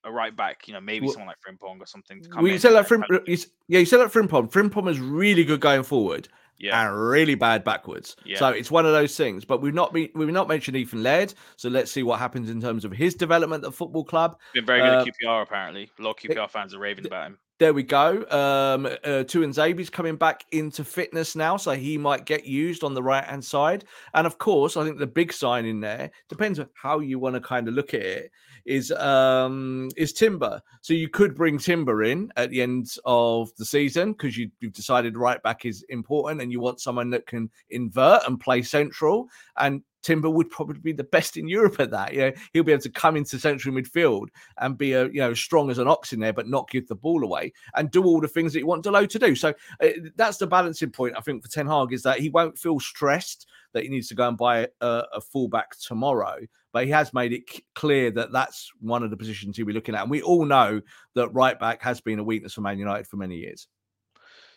a 0.09 0.13
right 0.13 0.35
back. 0.35 0.67
You 0.67 0.75
know, 0.75 0.81
maybe 0.81 1.07
Well- 1.07 1.15
someone 1.15 1.29
like 1.29 1.39
Frimpong 1.41 1.81
or 1.81 1.87
something 1.87 2.23
to 2.23 2.29
come 2.29 2.43
well, 2.43 2.53
you 2.53 2.59
said 2.59 2.73
that 2.73 2.79
and- 2.79 2.89
Frim, 2.89 3.05
you, 3.27 3.37
yeah, 3.69 3.79
you 3.79 3.87
said 3.87 3.99
that 3.99 4.13
Frimpong. 4.13 4.51
Frimpong 4.51 4.91
is 4.91 4.99
really 4.99 5.45
good 5.45 5.61
going 5.61 5.83
forward 5.83 6.29
yeah, 6.59 6.87
and 6.87 7.01
really 7.01 7.35
bad 7.35 7.65
backwards. 7.65 8.17
Yeah. 8.25 8.39
So 8.39 8.49
it's 8.49 8.71
one 8.71 8.85
of 8.85 8.93
those 8.93 9.17
things. 9.17 9.45
But 9.45 9.63
we've 9.63 9.75
not 9.75 9.93
been 9.93 10.11
we've 10.15 10.29
not 10.29 10.49
mentioned 10.49 10.77
Ethan 10.77 11.03
Laird. 11.03 11.35
So 11.57 11.69
let's 11.69 11.91
see 11.91 12.03
what 12.03 12.19
happens 12.19 12.51
in 12.51 12.61
terms 12.61 12.85
of 12.85 12.93
his 12.93 13.15
development 13.15 13.65
at 13.65 13.75
football 13.75 14.05
club. 14.05 14.39
been 14.55 14.67
very 14.67 14.81
good 14.81 14.89
uh, 14.89 15.01
at 15.01 15.07
QPR 15.07 15.43
apparently. 15.43 15.91
A 15.99 16.03
lot 16.03 16.11
of 16.11 16.17
QPR 16.17 16.51
fans 16.51 16.75
are 16.75 16.79
raving 16.79 17.07
about 17.07 17.29
him. 17.29 17.39
There 17.59 17.75
we 17.75 17.83
go. 17.83 18.25
Um, 18.31 18.87
uh, 18.87 19.25
Tuanzebe's 19.25 19.91
coming 19.91 20.15
back 20.15 20.45
into 20.53 20.85
fitness 20.85 21.35
now, 21.35 21.57
so 21.57 21.73
he 21.73 21.99
might 21.99 22.25
get 22.25 22.45
used 22.45 22.85
on 22.85 22.95
the 22.95 23.03
right 23.03 23.25
hand 23.25 23.45
side. 23.45 23.85
And 24.15 24.29
of 24.29 24.39
course, 24.39 24.77
I 24.77 24.85
think 24.85 24.99
the 24.99 25.09
big 25.09 25.33
sign 25.33 25.67
in 25.67 25.81
there 25.81 26.13
depends 26.29 26.61
on 26.61 26.69
how 26.81 27.01
you 27.01 27.19
want 27.19 27.35
to 27.35 27.41
kind 27.41 27.67
of 27.67 27.75
look 27.75 27.95
at 27.95 28.03
it. 28.03 28.31
Is 28.65 28.93
um 28.93 29.89
is 29.97 30.13
Timber? 30.13 30.61
So 30.83 30.95
you 30.95 31.09
could 31.09 31.35
bring 31.35 31.59
Timber 31.59 32.05
in 32.05 32.31
at 32.37 32.51
the 32.51 32.63
end 32.63 32.93
of 33.05 33.51
the 33.57 33.65
season 33.65 34.13
because 34.13 34.37
you, 34.37 34.51
you've 34.61 34.75
decided 34.75 35.17
right 35.17 35.43
back 35.43 35.65
is 35.65 35.85
important, 35.89 36.41
and 36.41 36.53
you 36.53 36.61
want 36.61 36.81
someone 36.81 37.11
that 37.11 37.27
can 37.27 37.51
invert 37.71 38.23
and 38.29 38.39
play 38.39 38.63
central. 38.63 39.27
And 39.57 39.83
Timber 40.09 40.31
would 40.31 40.49
probably 40.49 40.81
be 40.81 40.93
the 40.93 41.05
best 41.05 41.37
in 41.37 41.49
Europe 41.49 41.79
at 41.81 41.91
that. 41.91 42.15
Yeah, 42.15 42.31
he'll 42.55 42.63
be 42.63 42.73
able 42.73 42.81
to 42.81 42.89
come 42.89 43.15
into 43.15 43.39
central 43.39 43.75
midfield 43.75 44.29
and 44.57 44.79
be 44.79 44.95
a 44.95 45.05
you 45.09 45.21
know 45.21 45.35
strong 45.35 45.71
as 45.71 45.77
an 45.77 45.87
ox 45.87 46.15
in 46.15 46.21
there, 46.21 46.33
but 46.33 46.49
not 46.49 46.71
give 46.71 46.89
the 46.89 46.95
ball 46.95 47.23
away 47.23 47.53
and 47.75 47.91
do 47.91 48.03
all 48.05 48.19
the 48.19 48.27
things 48.27 48.55
that 48.55 48.61
you 48.61 48.67
want 48.67 48.87
Dalot 48.87 49.11
to 49.11 49.19
do. 49.19 49.35
So 49.35 49.53
uh, 49.83 49.89
that's 50.17 50.39
the 50.39 50.47
balancing 50.47 50.93
point 50.93 51.15
I 51.15 51.21
think 51.21 51.43
for 51.43 51.51
Ten 51.51 51.67
Hag 51.67 51.93
is 51.93 52.03
that 52.05 52.21
he 52.21 52.31
won't 52.31 52.57
feel 52.57 52.81
stressed 52.81 53.47
that 53.75 53.83
he 53.83 53.91
needs 53.91 54.09
to 54.09 54.15
go 54.15 54.29
and 54.29 54.39
buy 54.39 54.69
a, 54.81 55.03
a 55.13 55.21
fullback 55.21 55.79
tomorrow. 55.79 56.39
But 56.73 56.87
he 56.87 56.91
has 56.91 57.13
made 57.13 57.35
it 57.35 57.43
clear 57.75 58.11
that 58.13 58.33
that's 58.33 58.71
one 58.81 59.03
of 59.03 59.11
the 59.11 59.17
positions 59.19 59.59
he'll 59.59 59.67
be 59.67 59.75
looking 59.75 59.95
at. 59.95 60.01
And 60.01 60.11
we 60.11 60.23
all 60.23 60.47
know 60.47 60.81
that 61.17 61.29
right 61.35 61.59
back 61.61 61.83
has 61.83 62.01
been 62.01 62.19
a 62.19 62.25
weakness 62.25 62.55
for 62.55 62.63
Man 62.63 62.79
United 62.79 63.07
for 63.07 63.19
many 63.19 63.37
years. 63.37 63.69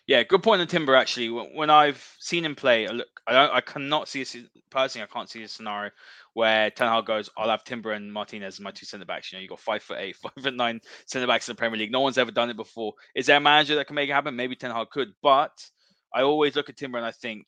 Yeah, 0.08 0.24
good 0.24 0.42
point 0.42 0.60
on 0.60 0.66
Timber. 0.66 0.96
Actually, 0.96 1.28
when 1.28 1.70
I've 1.70 2.04
seen 2.18 2.44
him 2.44 2.56
play, 2.56 2.88
I 2.88 2.90
look, 2.90 3.08
I, 3.26 3.48
I 3.48 3.60
cannot 3.60 4.08
see 4.08 4.22
a, 4.22 4.26
personally. 4.68 5.06
I 5.08 5.12
can't 5.12 5.30
see 5.30 5.44
a 5.44 5.48
scenario 5.48 5.92
where 6.34 6.70
Ten 6.70 6.88
Hag 6.88 7.06
goes, 7.06 7.30
"I'll 7.36 7.48
have 7.48 7.62
Timber 7.62 7.92
and 7.92 8.12
Martinez 8.12 8.54
as 8.54 8.60
my 8.60 8.72
two 8.72 8.84
centre 8.84 9.06
backs." 9.06 9.30
You 9.30 9.38
know, 9.38 9.42
you 9.42 9.48
got 9.48 9.60
five 9.60 9.82
foot 9.82 9.98
eight, 10.00 10.16
five 10.22 10.32
foot 10.40 10.54
nine 10.54 10.80
centre 11.06 11.28
backs 11.28 11.48
in 11.48 11.54
the 11.54 11.58
Premier 11.58 11.78
League. 11.78 11.92
No 11.92 12.00
one's 12.00 12.18
ever 12.18 12.32
done 12.32 12.50
it 12.50 12.56
before. 12.56 12.94
Is 13.14 13.26
there 13.26 13.36
a 13.36 13.40
manager 13.40 13.76
that 13.76 13.86
can 13.86 13.94
make 13.94 14.10
it 14.10 14.14
happen? 14.14 14.34
Maybe 14.34 14.56
Ten 14.56 14.72
Hag 14.72 14.90
could, 14.90 15.12
but 15.22 15.52
I 16.12 16.22
always 16.22 16.56
look 16.56 16.68
at 16.68 16.76
Timber 16.76 16.98
and 16.98 17.06
I 17.06 17.12
think 17.12 17.46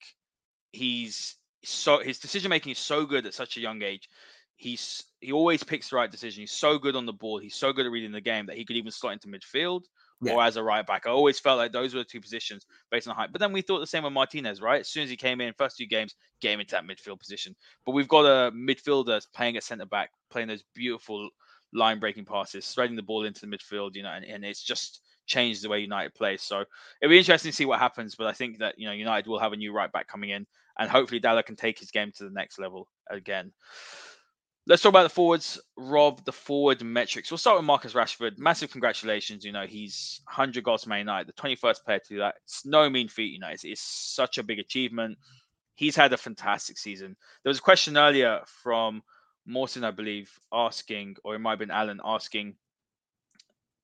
he's 0.71 1.35
so 1.65 1.99
his 1.99 2.21
decision 2.21 2.51
making 2.51 2.73
is 2.73 2.79
so 2.79 3.05
good 3.05 3.27
at 3.27 3.35
such 3.35 3.57
a 3.57 3.61
young 3.61 3.83
age. 3.83 4.09
He's 4.55 5.03
he 5.21 5.33
always 5.33 5.65
picks 5.65 5.91
the 5.91 5.97
right 5.97 6.11
decision. 6.11 6.43
He's 6.43 6.53
so 6.53 6.79
good 6.79 6.95
on 6.95 7.05
the 7.05 7.13
ball. 7.13 7.39
He's 7.39 7.57
so 7.57 7.73
good 7.73 7.87
at 7.87 7.91
reading 7.91 8.13
the 8.13 8.21
game 8.21 8.47
that 8.47 8.57
he 8.57 8.65
could 8.65 8.77
even 8.77 8.93
slot 8.93 9.15
into 9.15 9.27
midfield 9.27 9.83
yeah. 10.23 10.35
or 10.35 10.43
as 10.43 10.57
a 10.57 10.63
right 10.63 10.87
back. 10.87 11.07
I 11.07 11.11
always 11.11 11.39
felt 11.39 11.59
like 11.59 11.73
those 11.73 11.95
were 11.95 12.01
the 12.01 12.05
two 12.05 12.21
positions 12.21 12.67
based 12.91 13.09
on 13.09 13.17
height. 13.17 13.31
But 13.33 13.41
then 13.41 13.53
we 13.53 13.63
thought 13.63 13.81
the 13.81 13.87
same 13.87 14.05
with 14.05 14.13
Martinez, 14.13 14.61
right? 14.61 14.81
As 14.81 14.89
soon 14.89 15.05
as 15.05 15.11
he 15.11 15.17
came 15.17 15.41
in, 15.41 15.53
first 15.55 15.77
two 15.77 15.87
games, 15.87 16.15
game 16.41 16.61
into 16.61 16.73
that 16.73 16.85
midfield 16.85 17.19
position. 17.19 17.55
But 17.85 17.93
we've 17.93 18.09
got 18.09 18.27
a 18.27 18.51
midfielder 18.53 19.21
playing 19.35 19.57
at 19.57 19.65
centre 19.65 19.87
back, 19.87 20.11
playing 20.31 20.49
those 20.49 20.65
beautiful 20.75 21.29
line 21.73 21.99
breaking 21.99 22.25
passes, 22.25 22.67
threading 22.69 22.97
the 22.97 23.03
ball 23.03 23.25
into 23.25 23.41
the 23.41 23.47
midfield, 23.47 23.95
you 23.95 24.03
know, 24.03 24.13
and, 24.13 24.25
and 24.25 24.45
it's 24.45 24.63
just 24.63 25.01
changed 25.27 25.63
the 25.63 25.69
way 25.69 25.81
United 25.81 26.15
plays. 26.15 26.43
So 26.43 26.65
it'll 27.01 27.11
be 27.11 27.19
interesting 27.19 27.51
to 27.51 27.57
see 27.57 27.65
what 27.65 27.81
happens. 27.81 28.15
But 28.15 28.27
I 28.27 28.33
think 28.33 28.59
that 28.59 28.75
you 28.79 28.87
know 28.87 28.93
United 28.93 29.29
will 29.29 29.41
have 29.41 29.53
a 29.53 29.57
new 29.57 29.73
right 29.73 29.91
back 29.91 30.07
coming 30.07 30.31
in, 30.31 30.47
and 30.79 30.91
hopefully 30.91 31.21
Dalot 31.21 31.47
can 31.47 31.57
take 31.57 31.79
his 31.79 31.91
game 31.91 32.13
to 32.17 32.25
the 32.25 32.31
next 32.31 32.59
level 32.59 32.89
again. 33.11 33.53
Let's 34.67 34.81
talk 34.83 34.91
about 34.91 35.03
the 35.03 35.11
forwards. 35.11 35.61
Rob, 35.77 36.25
the 36.25 36.33
forward 36.33 36.83
metrics. 36.83 37.31
We'll 37.31 37.39
start 37.39 37.59
with 37.59 37.67
Marcus 37.67 37.93
Rashford. 37.93 38.39
Massive 38.39 38.71
congratulations. 38.71 39.45
You 39.45 39.53
know, 39.53 39.67
he's 39.67 40.21
100 40.25 40.65
goals 40.65 40.87
Man 40.87 41.01
United, 41.01 41.29
the 41.29 41.35
21st 41.35 41.85
player 41.85 41.99
to 41.99 42.09
do 42.09 42.19
that. 42.19 42.37
It's 42.45 42.65
no 42.65 42.89
mean 42.89 43.09
feat. 43.09 43.33
You 43.33 43.41
know, 43.41 43.49
it's, 43.49 43.65
it's 43.65 43.83
such 43.83 44.39
a 44.39 44.43
big 44.43 44.59
achievement. 44.59 45.19
He's 45.75 45.97
had 45.97 46.13
a 46.15 46.17
fantastic 46.17 46.79
season. 46.79 47.15
There 47.43 47.51
was 47.51 47.59
a 47.59 47.63
question 47.63 47.99
earlier 47.99 48.41
from 48.63 49.03
Morton, 49.45 49.85
I 49.85 49.91
believe, 49.91 50.31
asking, 50.53 51.17
or 51.25 51.35
it 51.35 51.41
might 51.41 51.51
have 51.51 51.59
been 51.59 51.71
Alan 51.71 52.01
asking, 52.03 52.55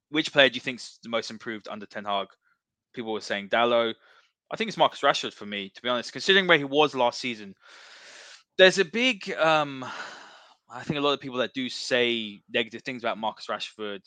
which 0.09 0.33
player 0.33 0.49
do 0.49 0.55
you 0.55 0.61
think 0.61 0.79
is 0.81 0.99
the 1.03 1.11
most 1.11 1.31
improved 1.31 1.69
under 1.69 1.85
Ten 1.85 2.05
Hag? 2.07 2.29
People 2.95 3.13
were 3.13 3.21
saying 3.21 3.51
Dalot. 3.51 3.95
I 4.51 4.57
think 4.57 4.69
it's 4.69 4.77
Marcus 4.79 5.01
Rashford 5.01 5.35
for 5.35 5.47
me, 5.47 5.71
to 5.75 5.83
be 5.83 5.89
honest, 5.89 6.13
considering 6.13 6.47
where 6.47 6.59
he 6.59 6.65
was 6.65 6.95
last 6.95 7.21
season. 7.21 7.55
There's 8.57 8.79
a 8.79 8.85
big 8.85 9.31
um, 9.35 9.85
I 10.73 10.83
think 10.83 10.99
a 10.99 11.03
lot 11.03 11.13
of 11.13 11.21
people 11.21 11.39
that 11.39 11.53
do 11.53 11.69
say 11.69 12.43
negative 12.53 12.83
things 12.83 13.03
about 13.03 13.19
Marcus 13.19 13.47
Rashford 13.47 14.03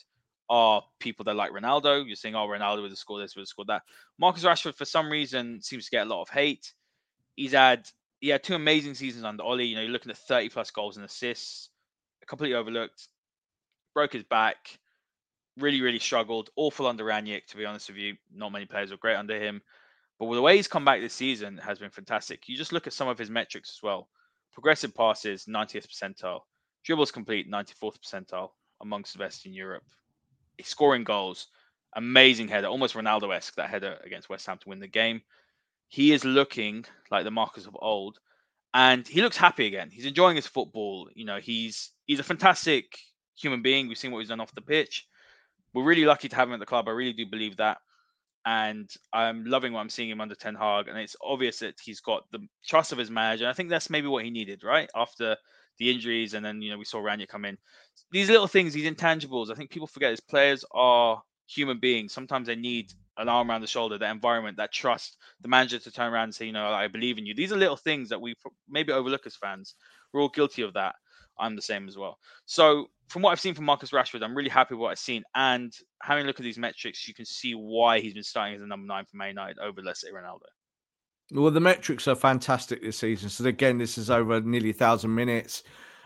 are 0.48 0.82
people 0.98 1.24
that 1.24 1.36
like 1.36 1.52
Ronaldo. 1.52 2.06
You're 2.06 2.16
saying, 2.16 2.34
oh, 2.34 2.46
Ronaldo 2.46 2.82
would 2.82 2.90
have 2.90 2.98
scored 2.98 3.22
this, 3.22 3.36
would 3.36 3.42
have 3.42 3.48
scored 3.48 3.68
that. 3.68 3.82
Marcus 4.18 4.44
Rashford, 4.44 4.76
for 4.76 4.84
some 4.84 5.10
reason, 5.10 5.60
seems 5.60 5.84
to 5.84 5.90
get 5.90 6.06
a 6.06 6.10
lot 6.10 6.22
of 6.22 6.30
hate. 6.30 6.72
He's 7.36 7.52
had 7.52 7.88
he 8.20 8.28
had 8.28 8.42
two 8.42 8.54
amazing 8.54 8.94
seasons 8.94 9.24
under 9.24 9.42
Ole. 9.42 9.60
You 9.60 9.76
know, 9.76 9.82
you're 9.82 9.90
looking 9.90 10.10
at 10.10 10.16
30 10.16 10.48
plus 10.48 10.70
goals 10.70 10.96
and 10.96 11.04
assists, 11.04 11.68
completely 12.26 12.56
overlooked. 12.56 13.08
Broke 13.92 14.14
his 14.14 14.24
back, 14.24 14.78
really, 15.58 15.82
really 15.82 15.98
struggled. 15.98 16.48
Awful 16.56 16.86
under 16.86 17.04
Rangnick, 17.04 17.46
to 17.48 17.56
be 17.56 17.66
honest 17.66 17.88
with 17.88 17.98
you. 17.98 18.14
Not 18.34 18.52
many 18.52 18.64
players 18.64 18.90
were 18.90 18.96
great 18.96 19.16
under 19.16 19.38
him. 19.38 19.60
But 20.18 20.32
the 20.32 20.40
way 20.40 20.56
he's 20.56 20.68
come 20.68 20.84
back 20.84 21.00
this 21.00 21.12
season 21.12 21.58
has 21.58 21.78
been 21.78 21.90
fantastic. 21.90 22.48
You 22.48 22.56
just 22.56 22.72
look 22.72 22.86
at 22.86 22.92
some 22.92 23.08
of 23.08 23.18
his 23.18 23.30
metrics 23.30 23.76
as 23.76 23.82
well. 23.82 24.08
Progressive 24.52 24.94
passes, 24.94 25.44
90th 25.46 25.88
percentile. 25.88 26.40
Dribbles 26.84 27.10
complete, 27.10 27.50
94th 27.50 27.98
percentile 28.00 28.50
amongst 28.80 29.12
the 29.12 29.18
best 29.18 29.46
in 29.46 29.54
Europe. 29.54 29.84
He's 30.56 30.68
scoring 30.68 31.04
goals. 31.04 31.48
Amazing 31.96 32.48
header, 32.48 32.66
almost 32.66 32.94
Ronaldo 32.94 33.34
esque, 33.34 33.54
that 33.54 33.70
header 33.70 33.98
against 34.04 34.28
West 34.28 34.46
Ham 34.46 34.58
to 34.58 34.68
win 34.68 34.80
the 34.80 34.88
game. 34.88 35.22
He 35.88 36.12
is 36.12 36.24
looking 36.24 36.84
like 37.10 37.24
the 37.24 37.30
Marcus 37.30 37.66
of 37.66 37.76
old, 37.80 38.18
and 38.74 39.06
he 39.06 39.22
looks 39.22 39.36
happy 39.36 39.66
again. 39.66 39.90
He's 39.92 40.06
enjoying 40.06 40.34
his 40.34 40.46
football. 40.46 41.08
You 41.14 41.24
know, 41.24 41.38
he's 41.38 41.90
he's 42.06 42.18
a 42.18 42.24
fantastic 42.24 42.98
human 43.36 43.62
being. 43.62 43.86
We've 43.88 43.98
seen 43.98 44.10
what 44.10 44.18
he's 44.18 44.28
done 44.28 44.40
off 44.40 44.54
the 44.54 44.60
pitch. 44.60 45.06
We're 45.72 45.84
really 45.84 46.04
lucky 46.04 46.28
to 46.28 46.36
have 46.36 46.48
him 46.48 46.54
at 46.54 46.60
the 46.60 46.66
club. 46.66 46.88
I 46.88 46.92
really 46.92 47.12
do 47.12 47.26
believe 47.26 47.56
that. 47.58 47.78
And 48.46 48.90
I'm 49.12 49.44
loving 49.46 49.72
what 49.72 49.80
I'm 49.80 49.88
seeing 49.88 50.10
him 50.10 50.20
under 50.20 50.34
Ten 50.34 50.54
Hag. 50.54 50.88
And 50.88 50.98
it's 50.98 51.16
obvious 51.22 51.60
that 51.60 51.80
he's 51.82 52.00
got 52.00 52.30
the 52.30 52.46
trust 52.66 52.92
of 52.92 52.98
his 52.98 53.10
manager. 53.10 53.48
I 53.48 53.54
think 53.54 53.70
that's 53.70 53.90
maybe 53.90 54.06
what 54.06 54.24
he 54.24 54.30
needed, 54.30 54.62
right? 54.62 54.90
After 54.94 55.36
the 55.78 55.90
injuries, 55.90 56.34
and 56.34 56.44
then 56.44 56.62
you 56.62 56.70
know 56.70 56.78
we 56.78 56.84
saw 56.84 56.98
Rangnick 56.98 57.28
come 57.28 57.44
in. 57.44 57.58
These 58.10 58.30
little 58.30 58.46
things, 58.46 58.72
these 58.72 58.90
intangibles, 58.90 59.50
I 59.50 59.54
think 59.54 59.70
people 59.70 59.86
forget 59.86 60.12
is 60.12 60.20
players 60.20 60.64
are 60.72 61.22
human 61.46 61.78
beings. 61.78 62.12
Sometimes 62.12 62.46
they 62.46 62.56
need 62.56 62.92
an 63.16 63.28
arm 63.28 63.50
around 63.50 63.60
the 63.60 63.66
shoulder, 63.66 63.98
that 63.98 64.10
environment, 64.10 64.56
that 64.56 64.72
trust, 64.72 65.16
the 65.40 65.48
manager 65.48 65.78
to 65.78 65.90
turn 65.90 66.12
around 66.12 66.24
and 66.24 66.34
say, 66.34 66.46
you 66.46 66.52
know, 66.52 66.66
I 66.66 66.88
believe 66.88 67.18
in 67.18 67.26
you. 67.26 67.34
These 67.34 67.52
are 67.52 67.56
little 67.56 67.76
things 67.76 68.08
that 68.08 68.20
we 68.20 68.34
maybe 68.68 68.92
overlook 68.92 69.26
as 69.26 69.36
fans. 69.36 69.74
We're 70.12 70.22
all 70.22 70.28
guilty 70.28 70.62
of 70.62 70.74
that. 70.74 70.94
I'm 71.38 71.56
the 71.56 71.62
same 71.62 71.88
as 71.88 71.96
well. 71.96 72.18
So 72.46 72.86
from 73.08 73.22
what 73.22 73.32
I've 73.32 73.40
seen 73.40 73.54
from 73.54 73.64
Marcus 73.64 73.90
Rashford, 73.90 74.22
I'm 74.22 74.36
really 74.36 74.50
happy 74.50 74.74
with 74.74 74.80
what 74.80 74.90
I've 74.90 74.98
seen. 74.98 75.22
And 75.34 75.72
having 76.02 76.24
a 76.24 76.26
look 76.26 76.38
at 76.38 76.44
these 76.44 76.58
metrics, 76.58 77.06
you 77.06 77.14
can 77.14 77.24
see 77.24 77.52
why 77.52 78.00
he's 78.00 78.14
been 78.14 78.22
starting 78.22 78.56
as 78.56 78.62
a 78.62 78.66
number 78.66 78.86
nine 78.86 79.04
for 79.04 79.16
Man 79.16 79.28
United 79.28 79.58
over, 79.58 79.82
let's 79.82 80.00
say, 80.00 80.08
Ronaldo. 80.08 80.46
Well, 81.34 81.50
the 81.50 81.60
metrics 81.60 82.06
are 82.06 82.14
fantastic 82.14 82.80
this 82.80 82.98
season. 82.98 83.28
So 83.28 83.44
again, 83.46 83.76
this 83.76 83.98
is 83.98 84.08
over 84.08 84.40
nearly 84.40 84.70
a 84.70 84.74
thousand 84.74 85.12
minutes. 85.12 85.64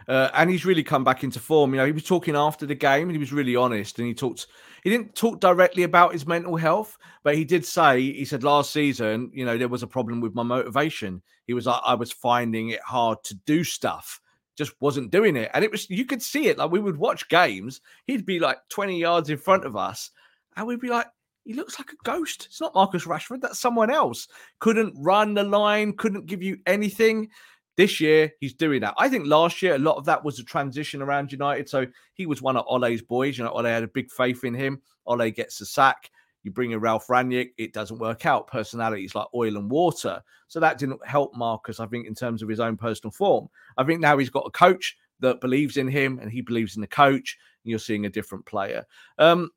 Uh, 0.09 0.31
and 0.33 0.49
he's 0.49 0.65
really 0.65 0.83
come 0.83 1.05
back 1.05 1.23
into 1.23 1.39
form. 1.39 1.75
You 1.75 1.77
know, 1.77 1.85
he 1.85 1.93
was 1.93 2.05
talking 2.05 2.35
after 2.35 2.65
the 2.65 2.75
game 2.75 3.09
and 3.09 3.13
he 3.13 3.19
was 3.19 3.31
really 3.31 3.55
honest. 3.55 3.99
And 3.99 4.09
he 4.09 4.15
talked, 4.15 4.47
he 4.83 4.89
didn't 4.89 5.15
talk 5.15 5.39
directly 5.39 5.83
about 5.83 6.15
his 6.15 6.27
mental 6.27 6.57
health, 6.57 6.97
but 7.25 7.37
he 7.37 7.45
did 7.45 7.67
say, 7.67 8.01
he 8.01 8.25
said 8.25 8.43
last 8.43 8.73
season, 8.73 9.31
you 9.35 9.45
know, 9.45 9.59
there 9.59 9.69
was 9.69 9.83
a 9.83 9.87
problem 9.87 10.23
with 10.23 10.35
my 10.35 10.43
motivation. 10.43 11.21
He 11.47 11.53
was 11.53 11.67
like, 11.67 11.83
I 11.85 11.95
was 11.95 12.11
finding 12.11 12.71
it 12.71 12.81
hard 12.81 13.23
to 13.25 13.35
do 13.35 13.65
stuff, 13.65 14.23
just 14.57 14.73
wasn't 14.81 15.11
doing 15.11 15.37
it. 15.37 15.51
And 15.53 15.63
it 15.63 15.71
was, 15.71 15.91
you 15.91 16.07
could 16.07 16.23
see 16.23 16.47
it. 16.47 16.57
Like 16.57 16.71
we 16.71 16.81
would 16.81 16.97
watch 16.97 17.29
games, 17.29 17.83
he'd 18.07 18.25
be 18.25 18.41
like 18.41 18.57
20 18.71 18.99
yards 18.99 19.29
in 19.29 19.37
front 19.37 19.67
of 19.67 19.77
us, 19.77 20.11
and 20.57 20.67
we'd 20.67 20.81
be 20.81 20.89
like, 20.89 21.09
he 21.49 21.55
looks 21.55 21.79
like 21.79 21.91
a 21.91 21.97
ghost. 22.05 22.45
It's 22.45 22.61
not 22.61 22.75
Marcus 22.75 23.07
Rashford. 23.07 23.41
That's 23.41 23.59
someone 23.59 23.89
else. 23.89 24.29
Couldn't 24.59 24.95
run 24.99 25.33
the 25.33 25.45
line, 25.45 25.95
couldn't 25.95 26.27
give 26.27 26.43
you 26.43 26.59
anything. 26.67 27.31
This 27.79 28.01
year, 28.03 28.31
he's 28.39 28.53
doing 28.53 28.83
that. 28.83 28.93
I 28.99 29.09
think 29.09 29.27
last 29.27 29.63
year, 29.63 29.77
a 29.77 29.79
lot 29.79 29.97
of 29.97 30.05
that 30.05 30.23
was 30.23 30.39
a 30.39 30.45
transition 30.45 31.01
around 31.01 31.33
United. 31.33 31.67
So 31.67 31.87
he 32.13 32.27
was 32.27 32.43
one 32.43 32.59
of 32.59 32.67
Ole's 32.69 33.01
boys. 33.01 33.39
You 33.39 33.45
know, 33.45 33.51
Ole 33.51 33.65
had 33.65 33.83
a 33.83 33.89
big 33.89 34.11
faith 34.11 34.45
in 34.45 34.53
him. 34.53 34.83
Ole 35.07 35.31
gets 35.31 35.59
the 35.59 35.65
sack. 35.65 36.11
You 36.43 36.51
bring 36.51 36.73
in 36.73 36.81
Ralph 36.81 37.07
Rangnick, 37.07 37.53
it 37.57 37.73
doesn't 37.73 37.99
work 37.99 38.27
out. 38.27 38.47
Personalities 38.47 39.15
like 39.15 39.29
oil 39.35 39.57
and 39.57 39.71
water. 39.71 40.21
So 40.49 40.61
that 40.61 40.77
didn't 40.77 41.05
help 41.07 41.35
Marcus, 41.35 41.81
I 41.81 41.87
think, 41.87 42.07
in 42.07 42.15
terms 42.15 42.43
of 42.43 42.51
his 42.51 42.61
own 42.61 42.77
personal 42.77 43.11
form. 43.11 43.49
I 43.79 43.85
think 43.85 44.01
now 44.01 44.19
he's 44.19 44.29
got 44.29 44.47
a 44.47 44.51
coach 44.51 44.99
that 45.21 45.41
believes 45.41 45.79
in 45.79 45.89
him 45.89 46.19
and 46.19 46.31
he 46.31 46.43
believes 46.43 46.77
in 46.77 46.83
the 46.83 46.87
coach. 46.87 47.39
And 47.65 47.71
you're 47.71 47.79
seeing 47.79 48.05
a 48.05 48.11
different 48.11 48.45
player. 48.45 48.85
Um, 49.19 49.51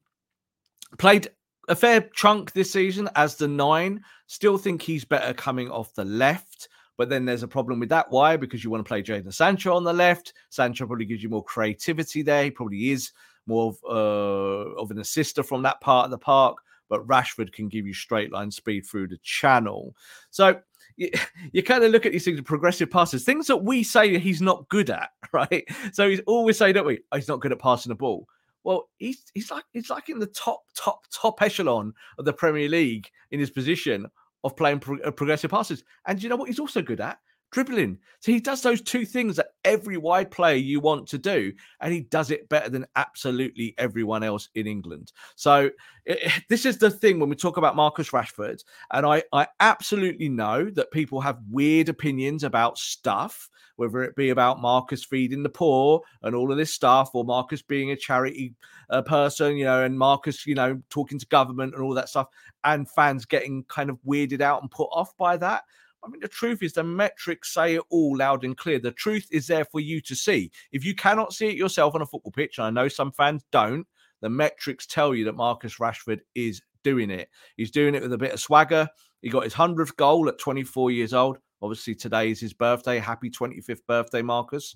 played 0.98 1.28
a 1.72 1.76
fair 1.76 2.02
chunk 2.14 2.52
this 2.52 2.70
season 2.70 3.10
as 3.16 3.36
the 3.36 3.48
nine. 3.48 4.04
Still 4.28 4.58
think 4.58 4.82
he's 4.82 5.06
better 5.06 5.34
coming 5.34 5.72
off 5.72 5.96
the 5.96 6.04
left. 6.04 6.68
But 6.98 7.10
then 7.10 7.24
there's 7.24 7.44
a 7.44 7.48
problem 7.48 7.80
with 7.80 7.88
that. 7.90 8.08
Why? 8.10 8.36
Because 8.36 8.62
you 8.62 8.70
want 8.70 8.84
to 8.84 8.88
play 8.88 9.02
Jadon 9.02 9.34
Sancho 9.34 9.74
on 9.74 9.86
the 9.86 9.94
left. 9.94 10.34
Sancho 10.50 10.86
probably 10.86 11.06
gives 11.06 11.24
you 11.24 11.30
more 11.30 11.44
creativity 11.44 12.24
there. 12.24 12.44
He 12.44 12.52
probably 12.52 12.92
is 12.92 13.12
more 13.48 13.70
of, 13.70 13.78
uh, 13.90 14.72
of 14.76 14.92
an 14.92 15.00
assister 15.00 15.44
from 15.44 15.64
that 15.64 15.80
part 15.80 16.04
of 16.06 16.12
the 16.12 16.18
park. 16.18 16.58
But 16.90 17.08
Rashford 17.08 17.54
can 17.54 17.70
give 17.70 17.88
you 17.88 17.94
straight 17.94 18.34
line 18.34 18.52
speed 18.52 18.86
through 18.86 19.08
the 19.08 19.20
channel. 19.24 19.96
So 20.30 20.60
you, 20.98 21.10
you 21.54 21.64
kind 21.64 21.86
of 21.86 21.92
look 21.92 22.06
at 22.06 22.12
these 22.12 22.26
things, 22.26 22.42
progressive 22.42 22.92
passes, 22.92 23.24
things 23.24 23.48
that 23.48 23.64
we 23.64 23.82
say 23.82 24.20
he's 24.20 24.42
not 24.42 24.68
good 24.68 24.90
at, 24.90 25.12
right? 25.32 25.66
So 25.94 26.10
he's 26.10 26.22
always 26.28 26.58
saying, 26.58 26.74
don't 26.74 26.86
we? 26.86 27.00
Oh, 27.14 27.16
he's 27.16 27.30
not 27.30 27.40
good 27.40 27.54
at 27.54 27.60
passing 27.60 27.92
the 27.92 27.96
ball. 27.96 28.28
Well, 28.64 28.90
he's 28.98 29.24
he's 29.34 29.50
like 29.50 29.66
he's 29.72 29.90
like 29.90 30.10
in 30.10 30.20
the 30.20 30.28
top 30.28 30.64
top 30.76 31.06
top 31.12 31.42
echelon 31.42 31.94
of 32.18 32.26
the 32.26 32.34
Premier 32.34 32.70
League 32.70 33.10
in 33.32 33.40
his 33.40 33.50
position 33.50 34.08
of 34.44 34.56
playing 34.56 34.80
pro- 34.80 35.00
uh, 35.00 35.12
progressive 35.12 35.52
passes. 35.52 35.84
And 36.06 36.22
you 36.22 36.30
know 36.30 36.36
what? 36.36 36.48
He's 36.50 36.60
also 36.60 36.82
good 36.82 37.02
at 37.02 37.20
dribbling. 37.52 37.98
So 38.20 38.32
he 38.32 38.40
does 38.40 38.62
those 38.62 38.82
two 38.82 39.06
things 39.06 39.36
that 39.36 39.50
every 39.66 39.98
wide 39.98 40.32
player 40.32 40.56
you 40.56 40.80
want 40.80 41.08
to 41.10 41.18
do, 41.18 41.52
and 41.82 41.94
he 41.94 42.02
does 42.02 42.32
it 42.32 42.50
better 42.50 42.70
than 42.70 42.86
absolutely 42.96 43.76
everyone 43.78 44.24
else 44.24 44.50
in 44.56 44.68
England. 44.68 45.12
So 45.36 45.70
it, 46.06 46.44
this 46.50 46.66
is 46.66 46.78
the 46.78 46.90
thing 46.90 47.20
when 47.20 47.30
we 47.30 47.36
talk 47.36 47.58
about 47.58 47.76
Marcus 47.76 48.12
Rashford, 48.12 48.64
and 48.92 49.06
I, 49.06 49.24
I 49.34 49.48
absolutely 49.60 50.30
know 50.30 50.70
that 50.72 50.92
people 50.92 51.22
have 51.22 51.40
weird 51.50 51.90
opinions 51.90 52.44
about 52.44 52.78
stuff, 52.78 53.50
whether 53.76 54.04
it 54.04 54.16
be 54.16 54.30
about 54.30 54.62
Marcus 54.62 55.04
feeding 55.04 55.44
the 55.44 55.50
poor 55.50 56.02
and 56.24 56.36
all 56.36 56.52
of 56.52 56.58
this 56.58 56.74
stuff, 56.74 57.12
or 57.14 57.26
Marcus 57.26 57.62
being 57.62 57.92
a 57.92 57.96
charity 57.96 58.54
uh, 58.90 59.02
person, 59.02 59.58
you 59.58 59.66
know, 59.66 59.84
and 59.84 59.98
Marcus, 59.98 60.46
you 60.46 60.56
know, 60.56 60.82
talking 60.90 61.20
to 61.20 61.26
government 61.28 61.74
and 61.74 61.84
all 61.84 61.94
that 61.94 62.10
stuff, 62.10 62.28
and 62.64 62.90
fans 62.90 63.26
getting 63.26 63.64
kind 63.66 63.90
of 63.90 63.98
weirded 64.08 64.42
out 64.42 64.62
and 64.62 64.72
put 64.72 64.90
off 64.92 65.16
by 65.18 65.36
that. 65.38 65.64
I 66.04 66.10
mean, 66.10 66.22
the 66.22 66.28
truth 66.28 66.64
is 66.64 66.74
the 66.74 66.84
metrics 66.84 67.54
say 67.54 67.76
it 67.76 67.84
all 67.90 68.18
loud 68.18 68.44
and 68.44 68.58
clear. 68.58 68.80
The 68.80 68.92
truth 68.92 69.28
is 69.32 69.48
there 69.48 69.66
for 69.66 69.80
you 69.80 70.02
to 70.02 70.16
see. 70.16 70.52
If 70.72 70.84
you 70.84 70.96
cannot 70.96 71.34
see 71.34 71.48
it 71.48 71.58
yourself 71.58 71.96
on 71.96 72.02
a 72.02 72.06
football 72.06 72.32
pitch, 72.32 72.58
and 72.58 72.66
I 72.66 72.70
know 72.70 72.88
some 72.88 73.12
fans 73.12 73.44
don't, 73.52 73.86
the 74.22 74.30
metrics 74.30 74.86
tell 74.86 75.14
you 75.14 75.26
that 75.26 75.36
Marcus 75.36 75.78
Rashford 75.78 76.22
is 76.36 76.62
doing 76.84 77.10
it. 77.10 77.30
He's 77.58 77.72
doing 77.72 77.96
it 77.96 78.02
with 78.02 78.14
a 78.14 78.18
bit 78.18 78.34
of 78.34 78.40
swagger. 78.40 78.88
He 79.22 79.30
got 79.30 79.44
his 79.44 79.54
100th 79.54 79.96
goal 79.96 80.28
at 80.28 80.40
24 80.40 80.92
years 80.92 81.14
old. 81.14 81.38
Obviously, 81.62 81.94
today 81.94 82.32
is 82.32 82.40
his 82.40 82.54
birthday. 82.54 82.98
Happy 82.98 83.30
25th 83.30 83.86
birthday, 83.88 84.22
Marcus. 84.22 84.76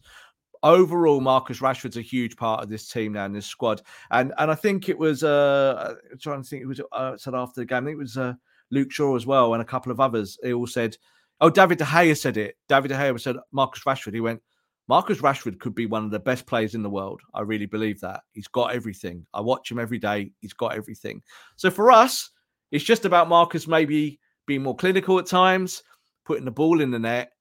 Overall, 0.61 1.21
Marcus 1.21 1.59
Rashford's 1.59 1.97
a 1.97 2.01
huge 2.01 2.37
part 2.37 2.63
of 2.63 2.69
this 2.69 2.87
team 2.89 3.13
now 3.13 3.25
in 3.25 3.33
this 3.33 3.45
squad, 3.45 3.81
and 4.09 4.33
and 4.37 4.49
I 4.49 4.55
think 4.55 4.89
it 4.89 4.97
was 4.97 5.23
uh 5.23 5.93
I'm 6.11 6.17
trying 6.17 6.41
to 6.41 6.47
think 6.47 6.63
it 6.63 6.67
was 6.67 6.81
uh, 6.91 7.17
said 7.17 7.35
after 7.35 7.61
the 7.61 7.65
game. 7.65 7.83
I 7.83 7.85
think 7.87 7.95
it 7.95 7.99
was 7.99 8.17
uh, 8.17 8.33
Luke 8.71 8.91
Shaw 8.91 9.15
as 9.15 9.27
well, 9.27 9.53
and 9.53 9.61
a 9.61 9.65
couple 9.65 9.91
of 9.91 9.99
others. 9.99 10.39
They 10.41 10.53
all 10.53 10.65
said, 10.65 10.97
"Oh, 11.41 11.49
David 11.49 11.77
De 11.77 11.85
Gea 11.85 12.17
said 12.17 12.37
it." 12.37 12.55
David 12.67 12.89
De 12.89 12.95
Gea 12.95 13.19
said 13.19 13.37
Marcus 13.51 13.83
Rashford. 13.83 14.13
He 14.13 14.21
went, 14.21 14.41
Marcus 14.87 15.19
Rashford 15.19 15.59
could 15.59 15.73
be 15.73 15.87
one 15.87 16.05
of 16.05 16.11
the 16.11 16.19
best 16.19 16.45
players 16.45 16.75
in 16.75 16.83
the 16.83 16.89
world. 16.89 17.21
I 17.33 17.41
really 17.41 17.65
believe 17.65 17.99
that. 18.01 18.21
He's 18.33 18.47
got 18.47 18.75
everything. 18.75 19.25
I 19.33 19.41
watch 19.41 19.71
him 19.71 19.79
every 19.79 19.97
day. 19.97 20.31
He's 20.41 20.53
got 20.53 20.75
everything. 20.75 21.23
So 21.55 21.71
for 21.71 21.91
us, 21.91 22.29
it's 22.71 22.83
just 22.83 23.05
about 23.05 23.29
Marcus 23.29 23.67
maybe 23.67 24.19
being 24.45 24.61
more 24.61 24.75
clinical 24.75 25.17
at 25.17 25.25
times, 25.25 25.81
putting 26.23 26.45
the 26.45 26.51
ball 26.51 26.81
in 26.81 26.91
the 26.91 26.99
net. 26.99 27.31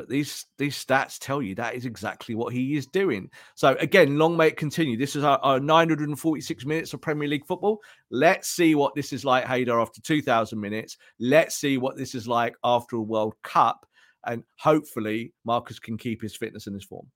But 0.00 0.08
these 0.08 0.46
these 0.56 0.82
stats 0.82 1.18
tell 1.18 1.42
you 1.42 1.54
that 1.56 1.74
is 1.74 1.84
exactly 1.84 2.34
what 2.34 2.54
he 2.54 2.74
is 2.74 2.86
doing. 2.86 3.28
So 3.54 3.76
again, 3.80 4.16
long 4.16 4.34
may 4.34 4.46
it 4.46 4.56
continue. 4.56 4.96
This 4.96 5.14
is 5.14 5.24
our, 5.24 5.38
our 5.42 5.60
946 5.60 6.64
minutes 6.64 6.94
of 6.94 7.02
Premier 7.02 7.28
League 7.28 7.44
football. 7.44 7.82
Let's 8.10 8.48
see 8.48 8.74
what 8.74 8.94
this 8.94 9.12
is 9.12 9.26
like, 9.26 9.44
Haider, 9.44 9.78
after 9.78 10.00
2,000 10.00 10.58
minutes. 10.58 10.96
Let's 11.18 11.56
see 11.56 11.76
what 11.76 11.98
this 11.98 12.14
is 12.14 12.26
like 12.26 12.54
after 12.64 12.96
a 12.96 13.02
World 13.02 13.34
Cup, 13.42 13.84
and 14.24 14.42
hopefully 14.58 15.34
Marcus 15.44 15.78
can 15.78 15.98
keep 15.98 16.22
his 16.22 16.34
fitness 16.34 16.66
and 16.66 16.72
his 16.72 16.84
form. 16.84 17.06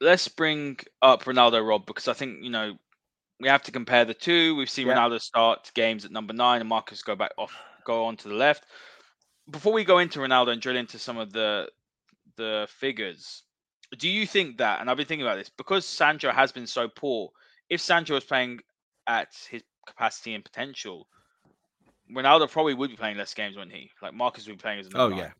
Let's 0.00 0.28
bring 0.28 0.78
up 1.02 1.24
Ronaldo, 1.24 1.68
Rob, 1.68 1.84
because 1.84 2.08
I 2.08 2.14
think 2.14 2.42
you 2.42 2.48
know 2.48 2.78
we 3.40 3.48
have 3.48 3.62
to 3.64 3.72
compare 3.72 4.06
the 4.06 4.14
two. 4.14 4.56
We've 4.56 4.70
seen 4.70 4.86
yeah. 4.86 4.96
Ronaldo 4.96 5.20
start 5.20 5.70
games 5.74 6.06
at 6.06 6.12
number 6.12 6.32
nine, 6.32 6.60
and 6.60 6.68
Marcus 6.70 7.02
go 7.02 7.14
back 7.14 7.32
off, 7.36 7.52
go 7.84 8.06
on 8.06 8.16
to 8.16 8.28
the 8.28 8.36
left 8.36 8.64
before 9.50 9.72
we 9.72 9.84
go 9.84 9.98
into 9.98 10.20
Ronaldo 10.20 10.52
and 10.52 10.60
drill 10.60 10.76
into 10.76 10.98
some 10.98 11.18
of 11.18 11.32
the 11.32 11.68
the 12.36 12.66
figures, 12.70 13.42
do 13.98 14.08
you 14.08 14.26
think 14.26 14.58
that? 14.58 14.80
And 14.80 14.90
I've 14.90 14.96
been 14.96 15.06
thinking 15.06 15.26
about 15.26 15.36
this 15.36 15.50
because 15.50 15.84
Sancho 15.86 16.30
has 16.30 16.52
been 16.52 16.66
so 16.66 16.88
poor. 16.88 17.30
If 17.68 17.80
Sancho 17.80 18.14
was 18.14 18.24
playing 18.24 18.60
at 19.06 19.28
his 19.50 19.62
capacity 19.86 20.34
and 20.34 20.44
potential, 20.44 21.08
Ronaldo 22.14 22.50
probably 22.50 22.74
would 22.74 22.90
be 22.90 22.96
playing 22.96 23.16
less 23.16 23.34
games, 23.34 23.56
wouldn't 23.56 23.74
he? 23.74 23.90
Like 24.00 24.14
Marcus 24.14 24.46
would 24.46 24.58
be 24.58 24.62
playing 24.62 24.80
as. 24.80 24.88
Oh 24.94 25.08
yeah. 25.08 25.30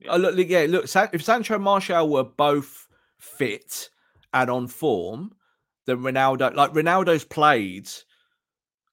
yeah. 0.00 0.10
Uh, 0.10 0.14
oh 0.14 0.18
look, 0.18 0.48
yeah, 0.48 0.66
look. 0.68 0.84
If 1.12 1.22
Sancho 1.22 1.54
and 1.54 1.64
Martial 1.64 2.08
were 2.08 2.24
both 2.24 2.88
fit 3.18 3.90
and 4.32 4.50
on 4.50 4.66
form, 4.66 5.32
then 5.86 5.98
Ronaldo, 5.98 6.54
like 6.54 6.72
Ronaldo's 6.72 7.24
played 7.24 7.88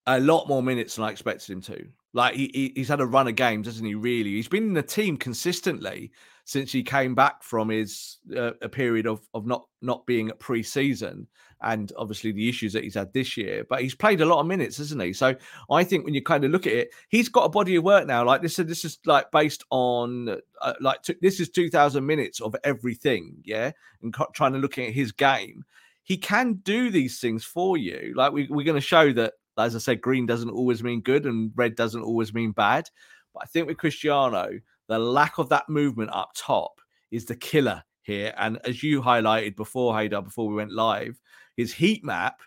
a 0.05 0.19
lot 0.19 0.47
more 0.47 0.63
minutes 0.63 0.95
than 0.95 1.05
I 1.05 1.11
expected 1.11 1.51
him 1.51 1.61
to. 1.61 1.87
Like 2.17 2.33
he, 2.33 2.73
he's 2.75 2.87
had 2.87 2.99
a 2.99 3.05
run 3.05 3.27
of 3.27 3.35
games, 3.35 3.67
hasn't 3.67 3.85
he? 3.85 3.93
Really, 3.93 4.31
he's 4.31 4.47
been 4.47 4.63
in 4.63 4.73
the 4.73 4.81
team 4.81 5.17
consistently 5.17 6.11
since 6.45 6.71
he 6.71 6.81
came 6.81 7.13
back 7.13 7.43
from 7.43 7.69
his 7.69 8.17
uh, 8.35 8.53
a 8.63 8.67
period 8.67 9.05
of 9.05 9.21
of 9.35 9.45
not 9.45 9.67
not 9.83 10.03
being 10.07 10.29
at 10.29 10.39
pre-season, 10.39 11.27
and 11.61 11.91
obviously 11.95 12.31
the 12.31 12.49
issues 12.49 12.73
that 12.73 12.83
he's 12.83 12.95
had 12.95 13.13
this 13.13 13.37
year. 13.37 13.65
But 13.69 13.83
he's 13.83 13.93
played 13.93 14.21
a 14.21 14.25
lot 14.25 14.39
of 14.39 14.47
minutes, 14.47 14.77
hasn't 14.77 15.03
he? 15.03 15.13
So 15.13 15.35
I 15.69 15.83
think 15.83 16.05
when 16.05 16.15
you 16.15 16.23
kind 16.23 16.43
of 16.43 16.49
look 16.49 16.65
at 16.65 16.73
it, 16.73 16.89
he's 17.09 17.29
got 17.29 17.43
a 17.43 17.49
body 17.49 17.75
of 17.75 17.83
work 17.83 18.07
now. 18.07 18.25
Like 18.25 18.41
this, 18.41 18.55
this 18.55 18.83
is 18.83 18.97
like 19.05 19.29
based 19.29 19.63
on 19.69 20.37
uh, 20.59 20.73
like 20.81 21.03
t- 21.03 21.21
this 21.21 21.39
is 21.39 21.49
two 21.49 21.69
thousand 21.69 22.07
minutes 22.07 22.41
of 22.41 22.55
everything, 22.63 23.35
yeah, 23.43 23.73
and 24.01 24.11
co- 24.11 24.31
trying 24.33 24.53
to 24.53 24.59
look 24.59 24.79
at 24.79 24.89
his 24.89 25.11
game. 25.11 25.65
He 26.01 26.17
can 26.17 26.53
do 26.63 26.89
these 26.89 27.19
things 27.19 27.43
for 27.43 27.77
you. 27.77 28.13
Like 28.15 28.31
we, 28.31 28.47
we're 28.49 28.65
going 28.65 28.73
to 28.73 28.81
show 28.81 29.13
that 29.13 29.33
as 29.65 29.75
I 29.75 29.79
said, 29.79 30.01
green 30.01 30.25
doesn't 30.25 30.49
always 30.49 30.83
mean 30.83 31.01
good 31.01 31.25
and 31.25 31.51
red 31.55 31.75
doesn't 31.75 32.03
always 32.03 32.33
mean 32.33 32.51
bad. 32.51 32.89
But 33.33 33.43
I 33.43 33.45
think 33.47 33.67
with 33.67 33.77
Cristiano, 33.77 34.59
the 34.87 34.99
lack 34.99 35.37
of 35.37 35.49
that 35.49 35.69
movement 35.69 36.11
up 36.13 36.31
top 36.35 36.79
is 37.11 37.25
the 37.25 37.35
killer 37.35 37.83
here. 38.01 38.33
And 38.37 38.59
as 38.65 38.83
you 38.83 39.01
highlighted 39.01 39.55
before, 39.55 39.93
Haider, 39.93 40.23
before 40.23 40.47
we 40.47 40.55
went 40.55 40.71
live, 40.71 41.19
his 41.55 41.73
heat 41.73 42.03
map 42.03 42.41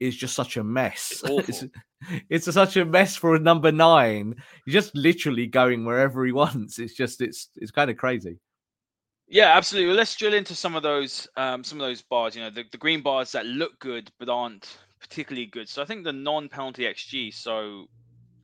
is 0.00 0.16
just 0.16 0.34
such 0.34 0.56
a 0.56 0.64
mess. 0.64 1.22
It's, 1.24 1.62
it's, 2.30 2.46
it's, 2.46 2.52
such 2.52 2.76
a 2.76 2.84
mess 2.84 3.14
for 3.14 3.34
a 3.36 3.40
number 3.40 3.70
nine. 3.70 4.34
He's 4.64 4.74
just 4.74 4.94
literally 4.96 5.46
going 5.46 5.84
wherever 5.84 6.24
he 6.24 6.32
wants. 6.32 6.78
It's 6.78 6.94
just 6.94 7.20
it's 7.20 7.50
it's 7.56 7.70
kind 7.70 7.90
of 7.90 7.96
crazy. 7.96 8.38
Yeah, 9.28 9.56
absolutely. 9.56 9.88
Well, 9.88 9.96
let's 9.96 10.14
drill 10.16 10.34
into 10.34 10.54
some 10.54 10.74
of 10.74 10.82
those 10.82 11.28
um, 11.36 11.62
some 11.62 11.80
of 11.80 11.86
those 11.86 12.02
bars. 12.02 12.34
You 12.34 12.42
know, 12.42 12.50
the, 12.50 12.64
the 12.70 12.78
green 12.78 13.00
bars 13.00 13.32
that 13.32 13.46
look 13.46 13.78
good 13.78 14.10
but 14.18 14.28
aren't 14.28 14.78
particularly 15.02 15.46
good. 15.46 15.68
So 15.68 15.82
I 15.82 15.84
think 15.84 16.04
the 16.04 16.12
non-penalty 16.12 16.84
xG. 16.84 17.34
So 17.34 17.86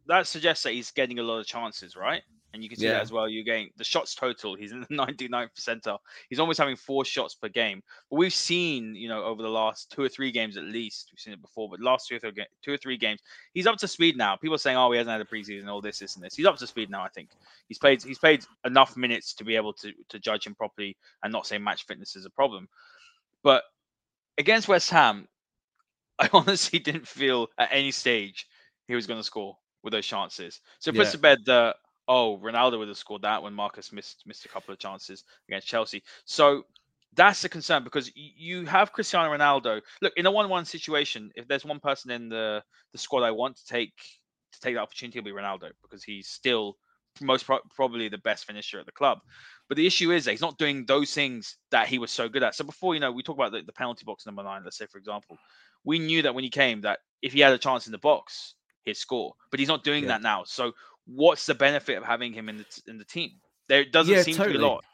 that 0.07 0.27
suggests 0.27 0.65
that 0.65 0.73
he's 0.73 0.91
getting 0.91 1.19
a 1.19 1.23
lot 1.23 1.39
of 1.39 1.47
chances, 1.47 1.97
right? 1.97 2.23
And 2.55 2.63
you 2.63 2.69
can 2.71 2.79
see 2.79 2.87
yeah. 2.87 2.95
that 2.95 3.03
as 3.03 3.13
well. 3.13 3.29
You're 3.29 3.45
getting 3.45 3.69
the 3.77 3.85
shots 3.85 4.15
total. 4.15 4.55
He's 4.55 4.73
in 4.73 4.81
the 4.81 4.87
99th 4.91 5.51
percentile. 5.59 5.99
He's 6.31 6.41
almost 6.41 6.59
having 6.59 6.77
four 6.77 7.05
shots 7.05 7.35
per 7.35 7.49
game. 7.49 7.83
But 8.11 8.17
we've 8.17 8.35
seen, 8.35 8.95
you 8.95 9.09
know, 9.09 9.23
over 9.23 9.43
the 9.43 9.51
last 9.51 9.93
two 9.93 10.03
or 10.03 10.09
three 10.09 10.33
games 10.33 10.57
at 10.57 10.65
least, 10.65 11.11
we've 11.13 11.21
seen 11.21 11.35
it 11.35 11.43
before. 11.43 11.69
But 11.69 11.81
last 11.81 12.09
two 12.09 12.17
or 12.17 12.19
three, 12.19 12.33
two 12.65 12.73
or 12.73 12.79
three 12.79 12.97
games, 12.97 13.21
he's 13.53 13.67
up 13.67 13.77
to 13.79 13.89
speed 13.89 14.17
now. 14.17 14.35
People 14.37 14.55
are 14.55 14.59
saying, 14.59 14.79
"Oh, 14.79 14.91
he 14.91 14.99
hasn't 14.99 15.13
had 15.13 15.21
a 15.21 15.25
preseason, 15.25 15.69
all 15.69 15.83
this, 15.83 15.99
this, 15.99 16.17
and 16.17 16.25
this." 16.25 16.35
He's 16.35 16.47
up 16.47 16.57
to 16.57 16.67
speed 16.67 16.91
now. 16.91 17.03
I 17.03 17.09
think 17.11 17.29
he's 17.69 17.79
played. 17.79 18.03
He's 18.03 18.19
played 18.19 18.45
enough 18.65 18.97
minutes 18.97 19.35
to 19.35 19.45
be 19.45 19.55
able 19.55 19.75
to 19.75 19.93
to 20.09 20.19
judge 20.19 20.47
him 20.47 20.55
properly 20.55 20.97
and 21.23 21.31
not 21.31 21.47
say 21.47 21.59
match 21.59 21.85
fitness 21.85 22.17
is 22.17 22.25
a 22.25 22.31
problem. 22.31 22.67
But 23.43 23.63
against 24.39 24.69
West 24.69 24.91
Ham, 24.91 25.29
I 26.21 26.29
honestly 26.33 26.79
didn't 26.79 27.07
feel 27.07 27.49
at 27.59 27.69
any 27.73 27.91
stage 27.91 28.47
he 28.87 28.95
was 28.95 29.07
going 29.07 29.21
to 29.21 29.25
score 29.25 29.57
with 29.83 29.93
those 29.93 30.07
chances. 30.07 30.61
So 30.81 30.91
it 30.91 30.97
puts 30.97 31.09
yeah. 31.09 31.13
to 31.13 31.19
bed 31.19 31.39
that 31.47 31.77
oh, 32.09 32.39
Ronaldo 32.39 32.79
would 32.79 32.89
have 32.89 32.97
scored 32.97 33.23
that 33.23 33.43
when 33.43 33.53
Marcus 33.55 33.93
missed 33.93 34.23
missed 34.27 34.45
a 34.45 34.49
couple 34.49 34.73
of 34.73 34.79
chances 34.81 35.25
against 35.49 35.69
Chelsea. 35.69 36.03
So 36.25 36.65
that's 37.15 37.45
a 37.45 37.49
concern 37.49 37.85
because 37.85 38.11
you 38.15 38.67
have 38.67 38.93
Cristiano 38.93 39.31
Ronaldo. 39.31 39.81
Look, 40.03 40.13
in 40.17 40.27
a 40.27 40.31
one-one 40.31 40.65
situation, 40.65 41.31
if 41.37 41.47
there's 41.49 41.65
one 41.65 41.81
person 41.81 42.11
in 42.11 42.29
the 42.29 42.63
the 42.93 42.99
squad 42.99 43.23
I 43.23 43.31
want 43.31 43.57
to 43.57 43.67
take 43.67 43.93
to 44.53 44.61
take 44.61 44.75
that 44.75 44.81
opportunity, 44.83 45.19
it'll 45.19 45.27
be 45.27 45.33
Ronaldo 45.33 45.71
because 45.83 46.03
he's 46.03 46.29
still 46.29 46.77
most 47.21 47.45
pro- 47.45 47.61
probably 47.75 48.09
the 48.09 48.19
best 48.19 48.45
finisher 48.45 48.79
at 48.79 48.87
the 48.87 48.93
club. 48.93 49.19
But 49.69 49.77
the 49.77 49.87
issue 49.87 50.13
is 50.13 50.25
that 50.25 50.33
he's 50.33 50.41
not 50.41 50.59
doing 50.59 50.87
those 50.87 51.13
things 51.13 51.57
that 51.71 51.89
he 51.89 51.99
was 51.99 52.11
so 52.11 52.29
good 52.29 52.43
at. 52.43 52.55
So 52.55 52.65
before, 52.65 52.95
you 52.95 53.01
know, 53.01 53.13
we 53.13 53.23
talk 53.23 53.37
about 53.37 53.53
the, 53.53 53.63
the 53.63 53.73
penalty 53.73 54.05
box 54.05 54.25
number 54.25 54.43
nine, 54.43 54.63
let's 54.65 54.79
say, 54.79 54.87
for 54.87 54.99
example, 54.99 55.37
we 55.85 55.99
knew 55.99 56.23
that 56.23 56.35
when 56.35 56.45
he 56.45 56.51
came 56.51 56.81
that 56.83 57.01
if 57.23 57.33
he 57.33 57.41
had 57.41 57.53
a 57.53 57.59
chance 57.59 57.87
in 57.87 57.93
the 57.93 57.99
box, 57.99 58.55
he'd 58.85 58.97
score. 58.97 59.35
But 59.51 59.61
he's 59.61 59.69
not 59.69 59.85
doing 59.85 60.05
yeah. 60.05 60.09
that 60.09 60.23
now. 60.23 60.45
So 60.45 60.73
what's 61.07 61.47
the 61.47 61.55
benefit 61.55 61.99
of 61.99 62.05
having 62.05 62.33
him 62.33 62.49
in 62.49 62.59
the 62.59 62.65
in 62.87 62.99
the 62.99 63.05
team? 63.05 63.33
There 63.69 63.85
doesn't 63.85 64.15
yeah, 64.15 64.23
seem 64.23 64.37
totally. 64.37 64.55
to 64.55 64.59
be 64.59 64.65
a 64.65 64.69
lot. 64.69 64.85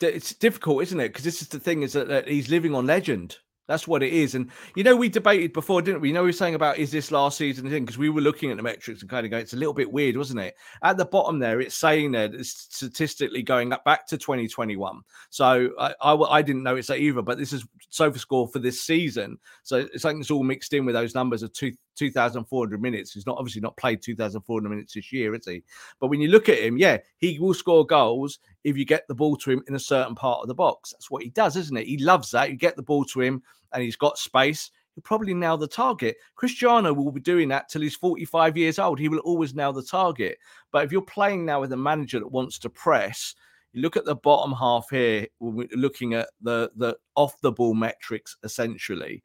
It's 0.00 0.34
difficult, 0.34 0.82
isn't 0.82 0.98
it? 0.98 1.08
Because 1.08 1.24
this 1.24 1.42
is 1.42 1.48
the 1.48 1.60
thing: 1.60 1.82
is 1.82 1.92
that, 1.92 2.08
that 2.08 2.28
he's 2.28 2.50
living 2.50 2.74
on 2.74 2.86
legend. 2.86 3.36
That's 3.72 3.88
what 3.88 4.02
it 4.02 4.12
is. 4.12 4.34
And 4.34 4.50
you 4.76 4.84
know, 4.84 4.94
we 4.94 5.08
debated 5.08 5.54
before, 5.54 5.80
didn't 5.80 6.02
we? 6.02 6.08
You 6.08 6.14
know, 6.14 6.20
we 6.20 6.28
were 6.28 6.32
saying 6.34 6.54
about 6.54 6.76
is 6.76 6.90
this 6.90 7.10
last 7.10 7.38
season 7.38 7.70
thing 7.70 7.86
because 7.86 7.96
we 7.96 8.10
were 8.10 8.20
looking 8.20 8.50
at 8.50 8.58
the 8.58 8.62
metrics 8.62 9.00
and 9.00 9.08
kind 9.08 9.24
of 9.24 9.30
going, 9.30 9.40
it's 9.40 9.54
a 9.54 9.56
little 9.56 9.72
bit 9.72 9.90
weird, 9.90 10.14
wasn't 10.14 10.40
it? 10.40 10.56
At 10.82 10.98
the 10.98 11.06
bottom 11.06 11.38
there, 11.38 11.58
it's 11.58 11.74
saying 11.74 12.12
that 12.12 12.34
it's 12.34 12.50
statistically 12.50 13.42
going 13.42 13.72
up 13.72 13.82
back 13.82 14.06
to 14.08 14.18
2021. 14.18 15.00
So 15.30 15.70
I, 15.78 15.94
I, 16.02 16.14
I 16.14 16.42
didn't 16.42 16.64
notice 16.64 16.88
that 16.88 16.98
either, 16.98 17.22
but 17.22 17.38
this 17.38 17.54
is 17.54 17.66
SofaScore 17.90 18.52
for 18.52 18.58
this 18.58 18.82
season. 18.82 19.38
So 19.62 19.88
it's 19.94 20.04
like 20.04 20.16
it's 20.16 20.30
all 20.30 20.42
mixed 20.42 20.74
in 20.74 20.84
with 20.84 20.94
those 20.94 21.14
numbers 21.14 21.42
of 21.42 21.50
two, 21.54 21.72
2,400 21.96 22.80
minutes. 22.80 23.12
He's 23.12 23.26
not 23.26 23.38
obviously 23.38 23.60
not 23.60 23.76
played 23.76 24.02
2,400 24.02 24.68
minutes 24.68 24.94
this 24.94 25.12
year, 25.12 25.34
is 25.34 25.46
he? 25.46 25.62
But 26.00 26.08
when 26.08 26.20
you 26.20 26.28
look 26.28 26.48
at 26.48 26.58
him, 26.58 26.78
yeah, 26.78 26.98
he 27.18 27.38
will 27.38 27.54
score 27.54 27.86
goals 27.86 28.38
if 28.64 28.76
you 28.76 28.84
get 28.84 29.06
the 29.08 29.14
ball 29.14 29.36
to 29.36 29.50
him 29.50 29.62
in 29.68 29.74
a 29.74 29.80
certain 29.80 30.14
part 30.14 30.40
of 30.42 30.48
the 30.48 30.54
box. 30.54 30.92
That's 30.92 31.10
what 31.10 31.22
he 31.22 31.30
does, 31.30 31.56
isn't 31.56 31.76
it? 31.76 31.86
He 31.86 31.98
loves 31.98 32.30
that. 32.30 32.50
You 32.50 32.56
get 32.56 32.76
the 32.76 32.82
ball 32.82 33.04
to 33.06 33.20
him 33.20 33.42
and 33.72 33.82
he's 33.82 33.96
got 33.96 34.18
space, 34.18 34.70
he'll 34.94 35.02
probably 35.02 35.34
nail 35.34 35.56
the 35.56 35.66
target. 35.66 36.16
Cristiano 36.36 36.92
will 36.92 37.12
be 37.12 37.20
doing 37.20 37.48
that 37.48 37.68
till 37.68 37.82
he's 37.82 37.96
45 37.96 38.56
years 38.56 38.78
old. 38.78 38.98
He 38.98 39.08
will 39.08 39.18
always 39.20 39.54
nail 39.54 39.72
the 39.72 39.82
target. 39.82 40.38
But 40.70 40.84
if 40.84 40.92
you're 40.92 41.02
playing 41.02 41.44
now 41.44 41.60
with 41.60 41.72
a 41.72 41.76
manager 41.76 42.18
that 42.18 42.30
wants 42.30 42.58
to 42.60 42.70
press, 42.70 43.34
you 43.72 43.80
look 43.80 43.96
at 43.96 44.04
the 44.04 44.16
bottom 44.16 44.52
half 44.52 44.88
here, 44.90 45.26
we're 45.40 45.68
looking 45.74 46.14
at 46.14 46.28
the, 46.42 46.70
the 46.76 46.96
off 47.16 47.40
the 47.40 47.52
ball 47.52 47.74
metrics 47.74 48.36
essentially 48.44 49.22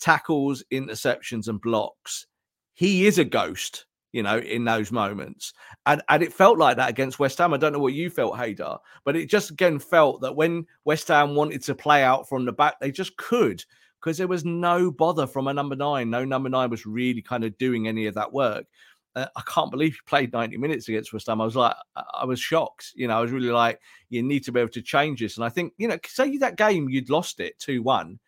tackles, 0.00 0.64
interceptions, 0.72 1.48
and 1.48 1.60
blocks. 1.60 2.26
He 2.74 3.06
is 3.06 3.18
a 3.18 3.24
ghost 3.24 3.86
you 4.12 4.22
know, 4.22 4.38
in 4.38 4.64
those 4.64 4.90
moments. 4.90 5.52
And 5.86 6.02
and 6.08 6.22
it 6.22 6.32
felt 6.32 6.58
like 6.58 6.76
that 6.76 6.90
against 6.90 7.18
West 7.18 7.38
Ham. 7.38 7.54
I 7.54 7.58
don't 7.58 7.72
know 7.72 7.78
what 7.78 7.92
you 7.92 8.10
felt, 8.10 8.34
Haider, 8.34 8.78
but 9.04 9.16
it 9.16 9.26
just 9.26 9.50
again 9.50 9.78
felt 9.78 10.20
that 10.22 10.34
when 10.34 10.66
West 10.84 11.08
Ham 11.08 11.34
wanted 11.34 11.62
to 11.62 11.74
play 11.74 12.02
out 12.02 12.28
from 12.28 12.44
the 12.44 12.52
back, 12.52 12.80
they 12.80 12.90
just 12.90 13.16
could 13.16 13.64
because 14.00 14.18
there 14.18 14.28
was 14.28 14.44
no 14.44 14.90
bother 14.90 15.26
from 15.26 15.46
a 15.46 15.54
number 15.54 15.76
nine. 15.76 16.10
No 16.10 16.24
number 16.24 16.48
nine 16.48 16.70
was 16.70 16.86
really 16.86 17.22
kind 17.22 17.44
of 17.44 17.56
doing 17.58 17.86
any 17.86 18.06
of 18.06 18.14
that 18.14 18.32
work. 18.32 18.66
uh, 19.14 19.26
I 19.36 19.42
can't 19.46 19.70
believe 19.70 19.94
he 19.94 20.00
played 20.06 20.32
90 20.32 20.56
minutes 20.56 20.88
against 20.88 21.12
West 21.12 21.26
Ham. 21.26 21.40
I 21.40 21.44
was 21.44 21.56
like, 21.56 21.76
I 22.14 22.24
was 22.24 22.40
shocked. 22.40 22.92
You 22.94 23.08
know, 23.08 23.18
I 23.18 23.20
was 23.20 23.30
really 23.30 23.50
like, 23.50 23.78
you 24.08 24.22
need 24.22 24.44
to 24.44 24.52
be 24.52 24.60
able 24.60 24.70
to 24.70 24.82
change 24.82 25.20
this. 25.20 25.36
And 25.36 25.44
I 25.44 25.50
think, 25.50 25.74
you 25.76 25.88
know, 25.88 25.98
say 26.06 26.36
that 26.38 26.56
game 26.56 26.88
you'd 26.88 27.10
lost 27.10 27.40
it 27.40 27.58
2 27.58 27.82
1, 27.82 28.18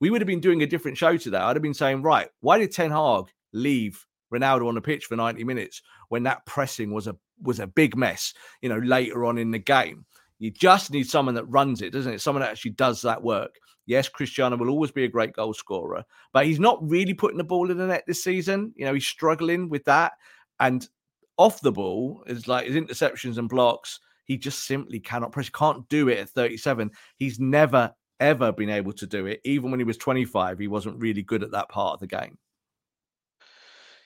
we 0.00 0.10
would 0.10 0.20
have 0.20 0.26
been 0.26 0.40
doing 0.40 0.62
a 0.62 0.66
different 0.66 0.98
show 0.98 1.16
today. 1.16 1.38
I'd 1.38 1.56
have 1.56 1.62
been 1.62 1.74
saying, 1.74 2.02
right, 2.02 2.28
why 2.40 2.58
did 2.58 2.72
Ten 2.72 2.90
Hag 2.90 3.24
leave 3.52 4.04
Ronaldo 4.32 4.68
on 4.68 4.74
the 4.74 4.80
pitch 4.80 5.06
for 5.06 5.16
90 5.16 5.44
minutes 5.44 5.82
when 6.08 6.22
that 6.24 6.44
pressing 6.46 6.92
was 6.92 7.06
a 7.06 7.16
was 7.42 7.60
a 7.60 7.66
big 7.66 7.96
mess, 7.96 8.32
you 8.62 8.68
know, 8.68 8.78
later 8.78 9.24
on 9.24 9.38
in 9.38 9.50
the 9.50 9.58
game? 9.58 10.04
You 10.38 10.50
just 10.50 10.90
need 10.90 11.08
someone 11.08 11.34
that 11.34 11.44
runs 11.46 11.80
it, 11.80 11.92
doesn't 11.92 12.12
it? 12.12 12.20
Someone 12.20 12.42
that 12.42 12.50
actually 12.50 12.72
does 12.72 13.00
that 13.02 13.22
work. 13.22 13.58
Yes, 13.86 14.08
Cristiano 14.08 14.56
will 14.56 14.68
always 14.68 14.90
be 14.90 15.04
a 15.04 15.08
great 15.08 15.32
goal 15.32 15.54
scorer, 15.54 16.04
but 16.32 16.44
he's 16.44 16.58
not 16.58 16.78
really 16.82 17.14
putting 17.14 17.38
the 17.38 17.44
ball 17.44 17.70
in 17.70 17.78
the 17.78 17.86
net 17.86 18.04
this 18.06 18.22
season. 18.22 18.72
You 18.76 18.84
know, 18.84 18.94
he's 18.94 19.06
struggling 19.06 19.68
with 19.68 19.84
that. 19.84 20.12
And 20.58 20.86
off 21.38 21.60
the 21.60 21.72
ball 21.72 22.24
is 22.26 22.48
like 22.48 22.66
his 22.66 22.76
interceptions 22.76 23.38
and 23.38 23.48
blocks. 23.48 24.00
He 24.24 24.36
just 24.36 24.66
simply 24.66 24.98
cannot 24.98 25.30
press. 25.30 25.48
Can't 25.48 25.88
do 25.88 26.08
it 26.08 26.18
at 26.18 26.30
37. 26.30 26.90
He's 27.16 27.38
never 27.38 27.94
ever 28.20 28.52
been 28.52 28.70
able 28.70 28.92
to 28.94 29.06
do 29.06 29.26
it. 29.26 29.40
Even 29.44 29.70
when 29.70 29.80
he 29.80 29.84
was 29.84 29.96
25, 29.96 30.58
he 30.58 30.68
wasn't 30.68 31.00
really 31.00 31.22
good 31.22 31.42
at 31.42 31.50
that 31.52 31.68
part 31.68 31.94
of 31.94 32.00
the 32.00 32.06
game. 32.06 32.38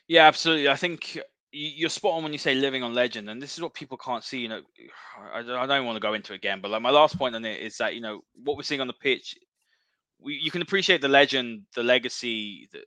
Yeah, 0.09 0.27
absolutely. 0.27 0.69
I 0.69 0.77
think 0.77 1.19
you're 1.53 1.91
spot 1.91 2.15
on 2.15 2.23
when 2.23 2.33
you 2.33 2.39
say 2.39 2.55
living 2.55 2.83
on 2.83 2.95
legend, 2.95 3.31
and 3.31 3.41
this 3.41 3.55
is 3.55 3.63
what 3.63 3.75
people 3.75 3.97
can't 3.97 4.25
see. 4.25 4.39
You 4.39 4.49
know, 4.49 4.61
I, 5.35 5.43
don't 5.43 5.87
want 5.87 5.97
to 5.97 6.01
go 6.01 6.15
into 6.15 6.33
it 6.33 6.37
again, 6.37 6.61
but 6.61 6.71
like 6.71 6.83
my 6.83 6.91
last 6.91 7.19
point 7.19 7.35
on 7.35 7.45
it 7.45 7.61
is 7.61 7.77
that 7.79 7.95
you 7.95 8.01
know 8.01 8.23
what 8.45 8.57
we're 8.57 8.63
seeing 8.63 8.81
on 8.81 8.87
the 8.87 8.93
pitch 8.93 9.37
we, 10.23 10.35
you 10.35 10.51
can 10.51 10.63
appreciate 10.63 11.01
the 11.01 11.09
legend, 11.09 11.63
the 11.75 11.83
legacy, 11.83 12.69
the, 12.73 12.81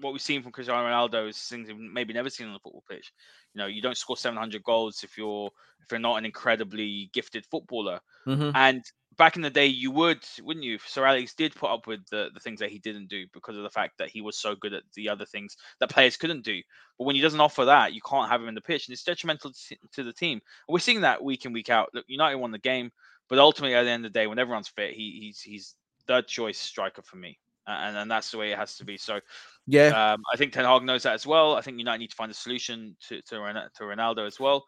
what 0.00 0.12
we've 0.12 0.22
seen 0.22 0.42
from 0.42 0.52
Cristiano 0.52 0.86
Ronaldo 0.86 1.28
is 1.28 1.38
things 1.38 1.68
we've 1.68 1.76
maybe 1.76 2.12
never 2.12 2.30
seen 2.30 2.46
on 2.46 2.52
the 2.52 2.60
football 2.60 2.84
pitch. 2.88 3.12
You 3.54 3.60
know, 3.60 3.66
you 3.66 3.82
don't 3.82 3.96
score 3.96 4.16
700 4.16 4.62
goals 4.62 5.02
if 5.02 5.18
you're 5.18 5.50
if 5.82 5.90
you're 5.90 5.98
not 5.98 6.16
an 6.16 6.24
incredibly 6.24 7.10
gifted 7.12 7.44
footballer. 7.46 8.00
Mm-hmm. 8.26 8.50
And 8.54 8.84
back 9.18 9.36
in 9.36 9.42
the 9.42 9.50
day, 9.50 9.66
you 9.66 9.90
would, 9.90 10.24
wouldn't 10.42 10.64
you? 10.64 10.78
Sir 10.86 11.04
Alex 11.04 11.34
did 11.34 11.54
put 11.54 11.70
up 11.70 11.86
with 11.86 12.00
the, 12.10 12.28
the 12.32 12.40
things 12.40 12.60
that 12.60 12.70
he 12.70 12.78
didn't 12.78 13.08
do 13.08 13.26
because 13.34 13.56
of 13.56 13.64
the 13.64 13.70
fact 13.70 13.98
that 13.98 14.08
he 14.08 14.20
was 14.20 14.38
so 14.38 14.54
good 14.54 14.72
at 14.72 14.84
the 14.94 15.08
other 15.08 15.26
things 15.26 15.56
that 15.80 15.90
players 15.90 16.16
couldn't 16.16 16.44
do. 16.44 16.62
But 16.96 17.04
when 17.04 17.16
he 17.16 17.20
doesn't 17.20 17.40
offer 17.40 17.64
that, 17.66 17.92
you 17.92 18.00
can't 18.08 18.30
have 18.30 18.40
him 18.40 18.48
in 18.48 18.54
the 18.54 18.60
pitch, 18.60 18.86
and 18.86 18.92
it's 18.92 19.04
detrimental 19.04 19.52
to, 19.92 20.04
the 20.04 20.12
team. 20.12 20.40
And 20.66 20.72
we're 20.72 20.78
seeing 20.78 21.02
that 21.02 21.22
week 21.22 21.44
in 21.44 21.52
week 21.52 21.68
out. 21.68 21.90
Look, 21.92 22.04
United 22.08 22.36
won 22.36 22.52
the 22.52 22.58
game, 22.58 22.90
but 23.28 23.38
ultimately 23.38 23.74
at 23.74 23.82
the 23.82 23.90
end 23.90 24.06
of 24.06 24.12
the 24.12 24.18
day, 24.18 24.26
when 24.26 24.38
everyone's 24.38 24.68
fit, 24.68 24.94
he, 24.94 25.18
he's 25.20 25.40
he's 25.40 25.74
third 26.06 26.26
choice 26.26 26.58
striker 26.58 27.02
for 27.02 27.16
me. 27.16 27.38
And, 27.66 27.98
and 27.98 28.10
that's 28.10 28.30
the 28.30 28.38
way 28.38 28.50
it 28.50 28.58
has 28.58 28.76
to 28.76 28.84
be. 28.86 28.96
So, 28.96 29.20
yeah, 29.66 29.88
um, 29.88 30.22
I 30.32 30.38
think 30.38 30.54
Ten 30.54 30.64
Hag 30.64 30.82
knows 30.84 31.02
that 31.02 31.12
as 31.12 31.26
well. 31.26 31.54
I 31.54 31.60
think 31.60 31.76
United 31.76 31.98
need 31.98 32.10
to 32.10 32.16
find 32.16 32.30
a 32.30 32.34
solution 32.34 32.96
to 33.08 33.20
to, 33.20 33.28
to 33.74 33.82
Ronaldo 33.82 34.26
as 34.26 34.40
well. 34.40 34.64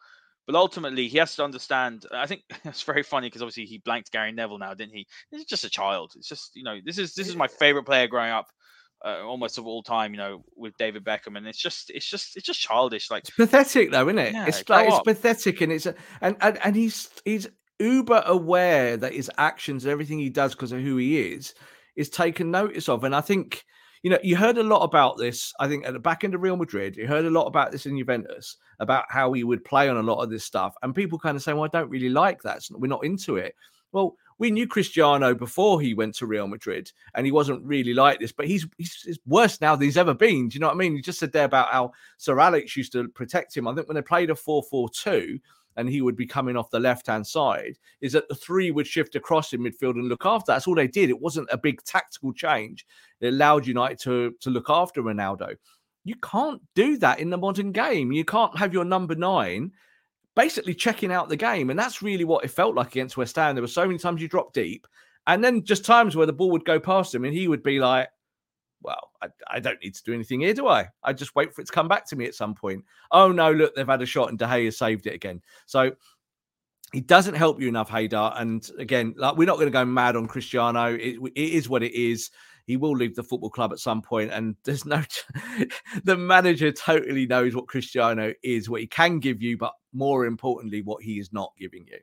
But 0.51 0.59
ultimately, 0.59 1.07
he 1.07 1.18
has 1.18 1.36
to 1.36 1.44
understand. 1.44 2.07
I 2.11 2.26
think 2.26 2.42
it's 2.64 2.82
very 2.82 3.05
funny 3.05 3.28
because 3.28 3.40
obviously 3.40 3.66
he 3.66 3.78
blanked 3.78 4.11
Gary 4.11 4.32
Neville 4.32 4.59
now, 4.59 4.74
didn't 4.74 4.96
he? 4.96 5.07
This 5.30 5.42
is 5.42 5.46
just 5.46 5.62
a 5.62 5.70
child. 5.70 6.12
It's 6.16 6.26
just 6.26 6.57
you 6.57 6.64
know 6.64 6.78
this 6.84 6.98
is 6.98 7.14
this 7.14 7.28
is 7.28 7.36
my 7.36 7.46
favorite 7.46 7.84
player 7.84 8.09
growing 8.09 8.32
up. 8.32 8.48
Uh, 9.03 9.22
almost 9.24 9.59
of 9.59 9.66
all 9.66 9.82
time, 9.82 10.12
you 10.12 10.18
know, 10.18 10.44
with 10.57 10.76
David 10.76 11.05
Beckham, 11.05 11.38
and 11.38 11.46
it's 11.46 11.57
just, 11.57 11.88
it's 11.88 12.05
just, 12.05 12.36
it's 12.36 12.44
just 12.44 12.61
childish. 12.61 13.11
Like 13.11 13.22
it's 13.22 13.30
pathetic, 13.30 13.90
though, 13.92 14.07
isn't 14.09 14.18
it? 14.18 14.34
Yeah, 14.34 14.46
it's 14.46 14.68
like 14.68 14.88
it's 14.88 15.01
pathetic, 15.01 15.61
and 15.62 15.72
it's 15.72 15.86
and 16.20 16.36
and 16.40 16.59
and 16.62 16.76
he's 16.76 17.09
he's 17.24 17.48
uber 17.78 18.22
aware 18.26 18.96
that 18.96 19.14
his 19.14 19.30
actions 19.38 19.86
everything 19.86 20.18
he 20.18 20.28
does 20.30 20.55
because 20.55 20.72
of 20.72 20.80
who 20.80 20.96
he 20.96 21.18
is 21.18 21.55
is 21.96 22.11
taken 22.11 22.51
notice 22.51 22.88
of. 22.88 23.05
And 23.05 23.14
I 23.14 23.20
think, 23.20 23.64
you 24.03 24.11
know, 24.11 24.18
you 24.22 24.36
heard 24.36 24.59
a 24.59 24.62
lot 24.62 24.82
about 24.82 25.18
this, 25.18 25.53
I 25.61 25.68
think, 25.68 25.86
at 25.86 25.92
the 25.92 25.98
back 25.98 26.24
end 26.24 26.34
of 26.34 26.40
Real 26.40 26.57
Madrid. 26.57 26.96
You 26.96 27.07
heard 27.07 27.26
a 27.26 27.30
lot 27.30 27.46
about 27.46 27.70
this 27.70 27.86
in 27.86 27.98
Juventus, 27.98 28.57
about 28.78 29.05
how 29.09 29.32
he 29.32 29.44
would 29.44 29.64
play 29.64 29.88
on 29.88 29.98
a 29.98 30.03
lot 30.03 30.22
of 30.22 30.30
this 30.30 30.44
stuff. 30.44 30.74
And 30.82 30.94
people 30.94 31.18
kind 31.18 31.36
of 31.36 31.42
say, 31.42 31.53
well, 31.53 31.64
I 31.64 31.68
don't 31.68 31.90
really 31.90 32.09
like 32.09 32.42
that. 32.42 32.66
We're 32.70 32.88
not 32.88 33.05
into 33.05 33.36
it. 33.36 33.55
Well, 33.92 34.16
we 34.38 34.51
knew 34.51 34.66
Cristiano 34.66 35.34
before 35.34 35.82
he 35.82 35.92
went 35.92 36.14
to 36.14 36.26
Real 36.26 36.46
Madrid, 36.46 36.90
and 37.14 37.26
he 37.26 37.32
wasn't 37.32 37.62
really 37.62 37.92
like 37.92 38.20
this, 38.20 38.32
but 38.32 38.46
he's, 38.46 38.66
he's, 38.78 38.94
he's 39.03 39.18
worse 39.26 39.61
now 39.61 39.76
than 39.76 39.84
he's 39.84 39.98
ever 39.98 40.14
been. 40.14 40.48
Do 40.48 40.55
you 40.55 40.61
know 40.61 40.68
what 40.68 40.76
I 40.76 40.78
mean? 40.78 40.96
You 40.96 41.03
just 41.03 41.18
said 41.18 41.32
there 41.32 41.44
about 41.44 41.70
how 41.70 41.92
Sir 42.16 42.40
Alex 42.40 42.76
used 42.76 42.92
to 42.92 43.09
protect 43.09 43.55
him. 43.55 43.68
I 43.68 43.74
think 43.74 43.86
when 43.86 43.96
they 43.96 44.03
played 44.03 44.30
a 44.30 44.34
4 44.34 44.62
4 44.62 44.88
2, 44.88 45.38
and 45.77 45.89
he 45.89 46.03
would 46.03 46.16
be 46.16 46.27
coming 46.27 46.57
off 46.57 46.71
the 46.71 46.81
left 46.81 47.07
hand 47.07 47.27
side, 47.27 47.79
is 48.01 48.12
that 48.12 48.29
the 48.29 48.35
three 48.35 48.71
would 48.71 48.87
shift 48.87 49.14
across 49.14 49.53
in 49.53 49.61
midfield 49.61 49.95
and 49.95 50.09
look 50.09 50.27
after. 50.27 50.53
That's 50.53 50.66
all 50.66 50.75
they 50.75 50.89
did. 50.89 51.11
It 51.11 51.21
wasn't 51.21 51.49
a 51.51 51.59
big 51.59 51.83
tactical 51.85 52.33
change. 52.33 52.87
It 53.21 53.29
allowed 53.29 53.66
United 53.66 53.99
to, 54.01 54.35
to 54.41 54.51
look 54.51 54.68
after 54.68 55.03
Ronaldo. 55.03 55.57
You 56.05 56.16
can't 56.16 56.62
do 56.75 56.97
that 56.99 57.21
in 57.21 57.31
the 57.31 57.39
modern 57.39 57.73
game. 57.73 58.12
You 58.12 58.25
can't 58.25 58.57
have 58.57 58.73
your 58.73 58.85
number 58.85 59.14
nine 59.14 59.73
basically 60.37 60.75
checking 60.75 61.12
out 61.12 61.29
the 61.29 61.37
game. 61.37 61.71
And 61.71 61.79
that's 61.79 62.03
really 62.03 62.25
what 62.25 62.45
it 62.45 62.49
felt 62.49 62.75
like 62.75 62.89
against 62.89 63.16
West 63.16 63.37
Ham. 63.37 63.55
There 63.55 63.62
were 63.62 63.68
so 63.68 63.87
many 63.87 63.99
times 63.99 64.23
you 64.23 64.29
dropped 64.29 64.55
deep, 64.55 64.87
and 65.27 65.45
then 65.45 65.64
just 65.64 65.85
times 65.85 66.16
where 66.16 66.27
the 66.27 66.33
ball 66.33 66.51
would 66.51 66.64
go 66.64 66.81
past 66.81 67.14
him 67.14 67.25
and 67.25 67.35
he 67.35 67.49
would 67.49 67.62
be 67.62 67.79
like, 67.79 68.09
well, 68.83 69.11
I, 69.22 69.28
I, 69.49 69.61
don't 69.61 69.83
need 69.83 69.95
to 69.95 70.03
do 70.03 70.14
anything 70.14 70.41
here, 70.41 70.55
do 70.55 70.66
I? 70.66 70.89
I 71.03 71.12
just 71.12 71.35
wait 71.35 71.55
for 71.55 71.61
it 71.61 71.66
to 71.66 71.72
come 71.72 71.89
back 71.89 72.07
to 72.09 72.16
me 72.16 72.26
at 72.26 72.35
some 72.35 72.55
point. 72.55 72.85
Oh 73.11 73.31
no, 73.31 73.53
look, 73.53 73.74
they've 73.74 73.87
had 73.87 74.03
a 74.03 74.07
shot 74.07 74.31
and 74.31 74.39
De 74.39 74.47
Gea 74.47 74.72
saved 74.72 75.07
it 75.07 75.14
again. 75.14 75.43
So 75.66 75.93
he 76.93 77.01
doesn't 77.01 77.35
help 77.35 77.61
you 77.61 77.68
enough, 77.68 77.91
Haider. 77.91 78.41
And 78.41 78.68
again, 78.78 79.14
like 79.16 79.37
we're 79.37 79.47
not 79.47 79.57
going 79.57 79.66
to 79.66 79.72
go 79.72 79.85
mad 79.85 80.16
on 80.16 80.26
Cristiano. 80.26 80.95
It, 80.95 81.18
it 81.35 81.51
is 81.53 81.68
what 81.68 81.83
it 81.83 81.93
is. 81.93 82.31
He 82.66 82.76
will 82.76 82.97
leave 82.97 83.16
the 83.16 83.22
football 83.22 83.51
club 83.51 83.72
at 83.72 83.78
some 83.78 84.03
point, 84.03 84.31
and 84.33 84.57
there's 84.64 84.87
no. 84.87 85.03
the 86.05 86.16
manager 86.16 86.72
totally 86.72 87.26
knows 87.26 87.55
what 87.55 87.68
Cristiano 87.68 88.33
is, 88.43 88.68
what 88.68 88.81
he 88.81 88.87
can 88.87 89.18
give 89.18 89.43
you, 89.43 89.57
but 89.57 89.72
more 89.93 90.26
importantly, 90.26 90.83
what 90.83 91.03
he 91.03 91.18
is 91.18 91.33
not 91.33 91.53
giving 91.59 91.87
you 91.87 91.99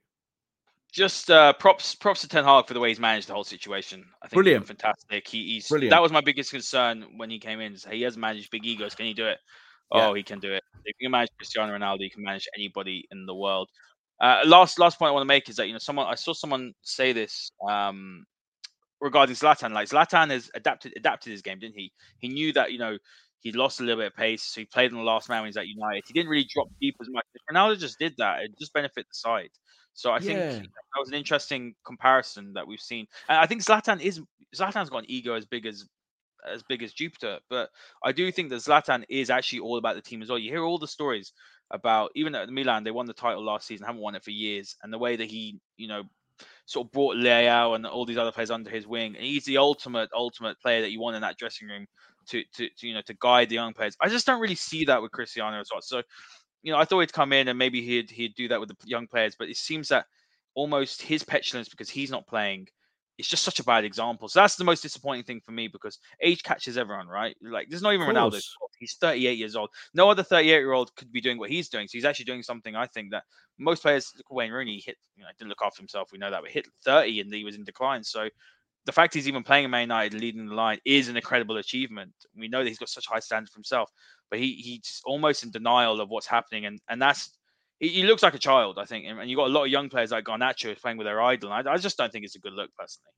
just 0.91 1.29
uh, 1.29 1.53
props 1.53 1.95
props 1.95 2.21
to 2.21 2.27
Ten 2.27 2.43
Hag 2.43 2.67
for 2.67 2.73
the 2.73 2.79
way 2.79 2.89
he's 2.89 2.99
managed 2.99 3.27
the 3.27 3.33
whole 3.33 3.43
situation. 3.43 4.05
I 4.23 4.27
think 4.27 4.37
brilliant, 4.37 4.67
fantastic. 4.67 5.27
He, 5.27 5.53
he's 5.53 5.67
brilliant. 5.67 5.91
That 5.91 6.01
was 6.01 6.11
my 6.11 6.21
biggest 6.21 6.51
concern 6.51 7.05
when 7.17 7.29
he 7.29 7.39
came 7.39 7.59
in. 7.59 7.75
He 7.91 8.01
has 8.03 8.17
managed 8.17 8.51
big 8.51 8.65
egos. 8.65 8.95
Can 8.95 9.05
he 9.05 9.13
do 9.13 9.27
it? 9.27 9.39
Yeah. 9.93 10.07
Oh, 10.07 10.13
he 10.13 10.23
can 10.23 10.39
do 10.39 10.53
it. 10.53 10.63
If 10.85 10.95
you 10.99 11.05
can 11.07 11.11
manage 11.11 11.29
Cristiano 11.37 11.77
Ronaldo, 11.77 12.01
you 12.01 12.09
can 12.09 12.23
manage 12.23 12.47
anybody 12.55 13.07
in 13.11 13.25
the 13.25 13.35
world. 13.35 13.69
Uh, 14.19 14.41
last 14.45 14.79
last 14.79 14.97
point 14.97 15.09
I 15.09 15.13
want 15.13 15.23
to 15.23 15.27
make 15.27 15.47
is 15.49 15.57
that 15.57 15.67
you 15.67 15.73
know 15.73 15.79
someone 15.79 16.07
I 16.07 16.15
saw 16.15 16.33
someone 16.33 16.73
say 16.81 17.13
this 17.13 17.51
um, 17.69 18.25
regarding 18.99 19.35
Zlatan. 19.35 19.73
Like 19.73 19.89
Zlatan 19.89 20.31
has 20.31 20.49
adapted 20.55 20.93
adapted 20.97 21.31
his 21.31 21.41
game, 21.41 21.59
didn't 21.59 21.77
he? 21.77 21.91
He 22.19 22.29
knew 22.29 22.51
that 22.53 22.71
you 22.71 22.79
know 22.79 22.97
he 23.41 23.51
lost 23.51 23.79
a 23.79 23.83
little 23.83 24.01
bit 24.01 24.07
of 24.07 24.15
pace, 24.15 24.43
so 24.43 24.61
he 24.61 24.65
played 24.65 24.91
in 24.91 24.97
the 24.97 25.03
last 25.03 25.29
man 25.29 25.41
when 25.41 25.49
he's 25.49 25.57
at 25.57 25.67
United. 25.67 26.03
He 26.07 26.13
didn't 26.13 26.29
really 26.29 26.47
drop 26.51 26.67
deep 26.81 26.95
as 26.99 27.07
much. 27.09 27.25
Ronaldo 27.51 27.79
just 27.79 27.99
did 27.99 28.15
that. 28.17 28.41
It 28.41 28.51
just 28.59 28.73
benefit 28.73 29.05
the 29.07 29.13
side. 29.13 29.51
So 29.97 30.11
I 30.11 30.19
think 30.19 30.37
that 30.37 30.99
was 30.99 31.09
an 31.09 31.15
interesting 31.15 31.73
comparison 31.83 32.53
that 32.53 32.67
we've 32.67 32.79
seen. 32.79 33.07
And 33.27 33.39
I 33.39 33.47
think 33.47 33.63
Zlatan 33.63 33.99
is 33.99 34.21
Zlatan's 34.55 34.91
got 34.91 34.99
an 34.99 35.05
ego 35.09 35.33
as 35.33 35.45
big 35.45 35.65
as 35.65 35.85
as 36.47 36.61
big 36.61 36.83
as 36.83 36.93
Jupiter, 36.93 37.39
but 37.49 37.71
I 38.03 38.11
do 38.11 38.31
think 38.31 38.49
that 38.49 38.57
Zlatan 38.57 39.03
is 39.09 39.31
actually 39.31 39.59
all 39.59 39.77
about 39.77 39.95
the 39.95 40.01
team 40.03 40.21
as 40.21 40.29
well. 40.29 40.37
You 40.37 40.51
hear 40.51 40.63
all 40.63 40.77
the 40.77 40.87
stories 40.87 41.33
about 41.71 42.11
even 42.13 42.35
at 42.35 42.47
Milan, 42.49 42.83
they 42.83 42.91
won 42.91 43.07
the 43.07 43.13
title 43.13 43.43
last 43.43 43.65
season, 43.65 43.87
haven't 43.87 44.01
won 44.01 44.13
it 44.13 44.23
for 44.23 44.29
years, 44.31 44.75
and 44.83 44.93
the 44.93 44.99
way 44.99 45.15
that 45.15 45.29
he, 45.29 45.59
you 45.77 45.87
know, 45.87 46.03
sort 46.65 46.85
of 46.87 46.91
brought 46.91 47.17
Leao 47.17 47.75
and 47.75 47.87
all 47.87 48.05
these 48.05 48.19
other 48.19 48.31
players 48.31 48.51
under 48.51 48.69
his 48.69 48.85
wing. 48.85 49.15
And 49.15 49.25
he's 49.25 49.45
the 49.45 49.57
ultimate, 49.57 50.09
ultimate 50.13 50.59
player 50.61 50.81
that 50.81 50.91
you 50.91 51.01
want 51.01 51.15
in 51.15 51.23
that 51.23 51.37
dressing 51.37 51.67
room 51.67 51.87
to, 52.27 52.43
to, 52.55 52.69
to 52.77 52.87
you 52.87 52.93
know, 52.93 53.01
to 53.01 53.15
guide 53.19 53.49
the 53.49 53.55
young 53.55 53.73
players. 53.73 53.97
I 53.99 54.09
just 54.09 54.27
don't 54.27 54.39
really 54.39 54.55
see 54.55 54.85
that 54.85 55.01
with 55.01 55.11
Cristiano 55.11 55.59
as 55.59 55.69
well. 55.71 55.81
So 55.81 56.03
you 56.67 56.73
know, 56.73 56.79
I 56.79 56.83
thought 56.83 56.99
he'd 56.99 57.13
come 57.13 57.31
in 57.31 57.47
and 57.47 57.57
maybe 57.57 57.81
he'd 57.81 58.09
he'd 58.09 58.35
do 58.35 58.49
that 58.49 58.59
with 58.59 58.67
the 58.67 58.75
young 58.83 59.07
players, 59.07 59.37
but 59.39 59.47
it 59.47 59.55
seems 59.55 59.87
that 59.87 60.05
almost 60.53 61.01
his 61.01 61.23
petulance 61.23 61.69
because 61.69 61.89
he's 61.89 62.11
not 62.11 62.27
playing 62.27 62.67
it's 63.17 63.27
just 63.27 63.43
such 63.43 63.59
a 63.59 63.63
bad 63.63 63.83
example. 63.83 64.27
So 64.27 64.41
that's 64.41 64.57
the 64.57 64.63
most 64.63 64.81
disappointing 64.81 65.23
thing 65.23 65.41
for 65.43 65.51
me 65.51 65.67
because 65.67 65.97
age 66.21 66.43
catches 66.43 66.77
everyone, 66.77 67.07
right? 67.07 67.35
Like 67.41 67.67
there's 67.69 67.81
not 67.81 67.93
even 67.93 68.05
Ronaldo. 68.05 68.43
He's 68.79 68.95
38 69.01 69.37
years 69.39 69.55
old. 69.55 69.69
No 69.95 70.09
other 70.11 70.21
38 70.21 70.47
year 70.47 70.73
old 70.73 70.93
could 70.95 71.11
be 71.11 71.21
doing 71.21 71.39
what 71.39 71.49
he's 71.49 71.69
doing. 71.69 71.87
So 71.87 71.93
he's 71.93 72.05
actually 72.05 72.25
doing 72.25 72.43
something 72.43 72.75
I 72.75 72.85
think 72.85 73.11
that 73.11 73.23
most 73.57 73.81
players, 73.81 74.13
Wayne 74.29 74.51
Rooney 74.51 74.83
hit, 74.85 74.97
you 75.15 75.23
know, 75.23 75.29
didn't 75.39 75.49
look 75.49 75.63
after 75.63 75.81
himself. 75.81 76.09
We 76.11 76.19
know 76.19 76.29
that, 76.29 76.43
but 76.43 76.51
hit 76.51 76.67
30 76.85 77.21
and 77.21 77.33
he 77.33 77.43
was 77.43 77.55
in 77.55 77.63
decline. 77.63 78.03
So 78.03 78.29
the 78.87 78.91
fact 78.91 79.13
he's 79.13 79.27
even 79.27 79.43
playing 79.43 79.65
in 79.65 79.71
Man 79.71 79.81
United, 79.81 80.19
leading 80.19 80.47
the 80.47 80.55
line, 80.55 80.79
is 80.83 81.07
an 81.07 81.15
incredible 81.15 81.57
achievement. 81.57 82.13
We 82.35 82.47
know 82.47 82.63
that 82.63 82.69
he's 82.69 82.79
got 82.79 82.89
such 82.89 83.05
high 83.05 83.19
standards 83.19 83.51
for 83.51 83.59
himself 83.59 83.91
but 84.29 84.39
he 84.39 84.53
he's 84.53 85.01
almost 85.05 85.43
in 85.43 85.51
denial 85.51 86.01
of 86.01 86.09
what's 86.09 86.27
happening, 86.27 86.65
and 86.65 86.79
and 86.89 87.01
that's 87.01 87.31
he, 87.79 87.89
he 87.89 88.03
looks 88.03 88.23
like 88.23 88.33
a 88.33 88.39
child, 88.39 88.77
I 88.79 88.85
think. 88.85 89.05
And, 89.07 89.19
and 89.19 89.29
you 89.29 89.35
got 89.35 89.47
a 89.47 89.53
lot 89.53 89.65
of 89.65 89.71
young 89.71 89.89
players 89.89 90.11
like 90.11 90.25
Garnacho 90.25 90.79
playing 90.79 90.97
with 90.97 91.05
their 91.05 91.21
idol. 91.21 91.51
I, 91.51 91.63
I 91.67 91.77
just 91.77 91.97
don't 91.97 92.11
think 92.11 92.25
it's 92.25 92.35
a 92.35 92.39
good 92.39 92.53
look, 92.53 92.71
personally. 92.77 93.11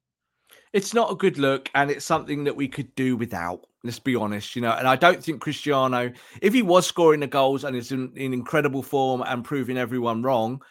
It's 0.74 0.94
not 0.94 1.12
a 1.12 1.16
good 1.16 1.38
look, 1.38 1.70
and 1.76 1.90
it's 1.91 2.06
something 2.06 2.44
that 2.44 2.56
we 2.56 2.68
could 2.68 2.94
do 2.96 3.16
without. 3.16 3.66
Let's 3.84 4.00
be 4.00 4.16
honest, 4.16 4.56
you 4.56 4.62
know. 4.62 4.72
And 4.72 4.88
I 4.88 4.96
don't 4.96 5.24
think 5.24 5.41
Cristiano, 5.41 6.12
if 6.41 6.54
he 6.54 6.62
was 6.62 6.86
scoring 6.86 7.22
the 7.22 7.28
goals 7.28 7.64
and 7.64 7.76
is 7.76 7.91
in, 7.91 8.12
in 8.16 8.34
incredible 8.34 8.84
form 8.84 9.24
and 9.26 9.44
proving 9.44 9.78
everyone 9.78 10.22
wrong, 10.22 10.62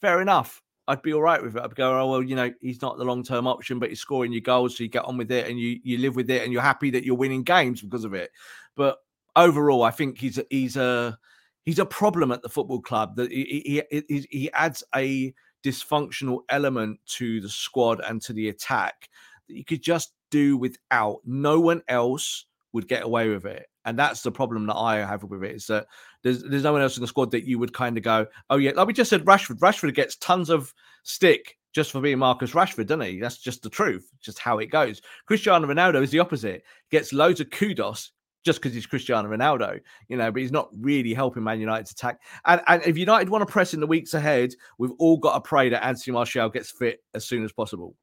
fair 0.00 0.20
enough. 0.20 0.62
I'd 0.88 1.02
be 1.02 1.12
all 1.12 1.22
right 1.22 1.42
with 1.42 1.54
it. 1.54 1.62
I'd 1.62 1.74
go, 1.74 2.00
oh 2.00 2.10
well, 2.10 2.22
you 2.22 2.34
know, 2.34 2.50
he's 2.60 2.80
not 2.82 2.96
the 2.96 3.04
long 3.04 3.22
term 3.22 3.46
option, 3.46 3.78
but 3.78 3.90
he's 3.90 4.00
scoring 4.00 4.32
your 4.32 4.40
goals, 4.40 4.76
so 4.76 4.82
you 4.82 4.88
get 4.88 5.04
on 5.04 5.18
with 5.18 5.30
it 5.30 5.46
and 5.46 5.60
you 5.60 5.78
you 5.84 5.98
live 5.98 6.16
with 6.16 6.30
it, 6.30 6.42
and 6.42 6.52
you're 6.52 6.62
happy 6.62 6.90
that 6.90 7.04
you're 7.04 7.14
winning 7.14 7.42
games 7.42 7.82
because 7.82 8.04
of 8.04 8.14
it. 8.14 8.30
But 8.74 8.96
overall, 9.36 9.82
I 9.82 9.90
think 9.90 10.18
he's 10.18 10.38
a, 10.38 10.46
he's 10.50 10.76
a 10.76 11.18
he's 11.64 11.78
a 11.78 11.86
problem 11.86 12.32
at 12.32 12.42
the 12.42 12.48
football 12.48 12.80
club. 12.80 13.16
That 13.16 13.30
he, 13.30 13.82
he, 13.90 14.02
he, 14.08 14.26
he 14.30 14.52
adds 14.52 14.82
a 14.96 15.34
dysfunctional 15.62 16.40
element 16.48 17.00
to 17.06 17.40
the 17.40 17.48
squad 17.48 18.00
and 18.00 18.22
to 18.22 18.32
the 18.32 18.48
attack 18.48 19.10
that 19.48 19.56
you 19.56 19.64
could 19.64 19.82
just 19.82 20.14
do 20.30 20.56
without. 20.56 21.18
No 21.26 21.60
one 21.60 21.82
else 21.88 22.46
would 22.72 22.88
get 22.88 23.04
away 23.04 23.28
with 23.28 23.44
it. 23.44 23.66
And 23.84 23.98
that's 23.98 24.22
the 24.22 24.32
problem 24.32 24.66
that 24.66 24.76
I 24.76 24.98
have 24.98 25.24
with 25.24 25.42
it 25.44 25.54
is 25.54 25.66
that 25.66 25.86
there's 26.22 26.42
there's 26.42 26.64
no 26.64 26.72
one 26.72 26.82
else 26.82 26.96
in 26.96 27.00
the 27.00 27.06
squad 27.06 27.30
that 27.30 27.46
you 27.46 27.58
would 27.58 27.72
kind 27.72 27.96
of 27.96 28.04
go, 28.04 28.26
oh 28.50 28.56
yeah, 28.56 28.72
like 28.74 28.86
we 28.86 28.92
just 28.92 29.10
said, 29.10 29.24
Rashford. 29.24 29.58
Rashford 29.58 29.94
gets 29.94 30.16
tons 30.16 30.50
of 30.50 30.72
stick 31.02 31.56
just 31.74 31.92
for 31.92 32.00
being 32.00 32.18
Marcus 32.18 32.52
Rashford, 32.52 32.86
doesn't 32.86 33.06
he? 33.06 33.20
That's 33.20 33.38
just 33.38 33.62
the 33.62 33.70
truth, 33.70 34.10
just 34.20 34.38
how 34.38 34.58
it 34.58 34.66
goes. 34.66 35.00
Cristiano 35.26 35.66
Ronaldo 35.66 36.02
is 36.02 36.10
the 36.10 36.18
opposite. 36.18 36.64
Gets 36.90 37.12
loads 37.12 37.40
of 37.40 37.50
kudos 37.50 38.12
just 38.44 38.60
because 38.60 38.74
he's 38.74 38.86
Cristiano 38.86 39.28
Ronaldo, 39.28 39.80
you 40.08 40.16
know, 40.16 40.30
but 40.30 40.40
he's 40.40 40.52
not 40.52 40.70
really 40.80 41.12
helping 41.12 41.42
Man 41.42 41.60
United's 41.60 41.92
attack. 41.92 42.18
And, 42.46 42.62
and 42.66 42.82
if 42.84 42.96
United 42.96 43.28
want 43.28 43.46
to 43.46 43.52
press 43.52 43.74
in 43.74 43.80
the 43.80 43.86
weeks 43.86 44.14
ahead, 44.14 44.54
we've 44.78 44.92
all 44.98 45.18
got 45.18 45.34
to 45.34 45.40
pray 45.40 45.68
that 45.68 45.84
Anthony 45.84 46.14
Martial 46.14 46.48
gets 46.48 46.70
fit 46.70 47.00
as 47.14 47.26
soon 47.26 47.44
as 47.44 47.52
possible. 47.52 47.94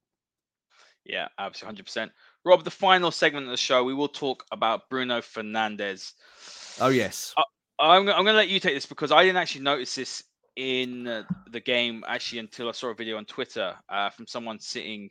Yeah, 1.04 1.28
absolutely, 1.40 1.84
100%. 1.84 2.10
Rob, 2.44 2.64
the 2.64 2.72
final 2.72 3.12
segment 3.12 3.46
of 3.46 3.52
the 3.52 3.58
show, 3.58 3.84
we 3.84 3.94
will 3.94 4.08
talk 4.08 4.46
about 4.52 4.90
Bruno 4.90 5.20
Fernandes. 5.22 6.14
Oh, 6.80 6.90
yes. 6.90 7.34
I, 7.38 7.44
am 7.80 8.08
I'm 8.10 8.24
going 8.24 8.26
to 8.28 8.34
let 8.34 8.50
you 8.50 8.60
take 8.60 8.74
this 8.74 8.86
because 8.86 9.12
I 9.12 9.24
didn't 9.24 9.38
actually 9.38 9.62
notice 9.62 9.96
this 9.96 10.24
in 10.56 11.08
uh, 11.08 11.24
the 11.52 11.60
game 11.60 12.04
actually 12.08 12.40
until 12.40 12.70
I 12.70 12.72
saw 12.72 12.90
a 12.90 12.96
video 12.96 13.18
on 13.18 13.26
Twitter 13.26 13.76
uh, 13.90 14.10
from 14.10 14.28
someone 14.28 14.60
sitting 14.60 15.10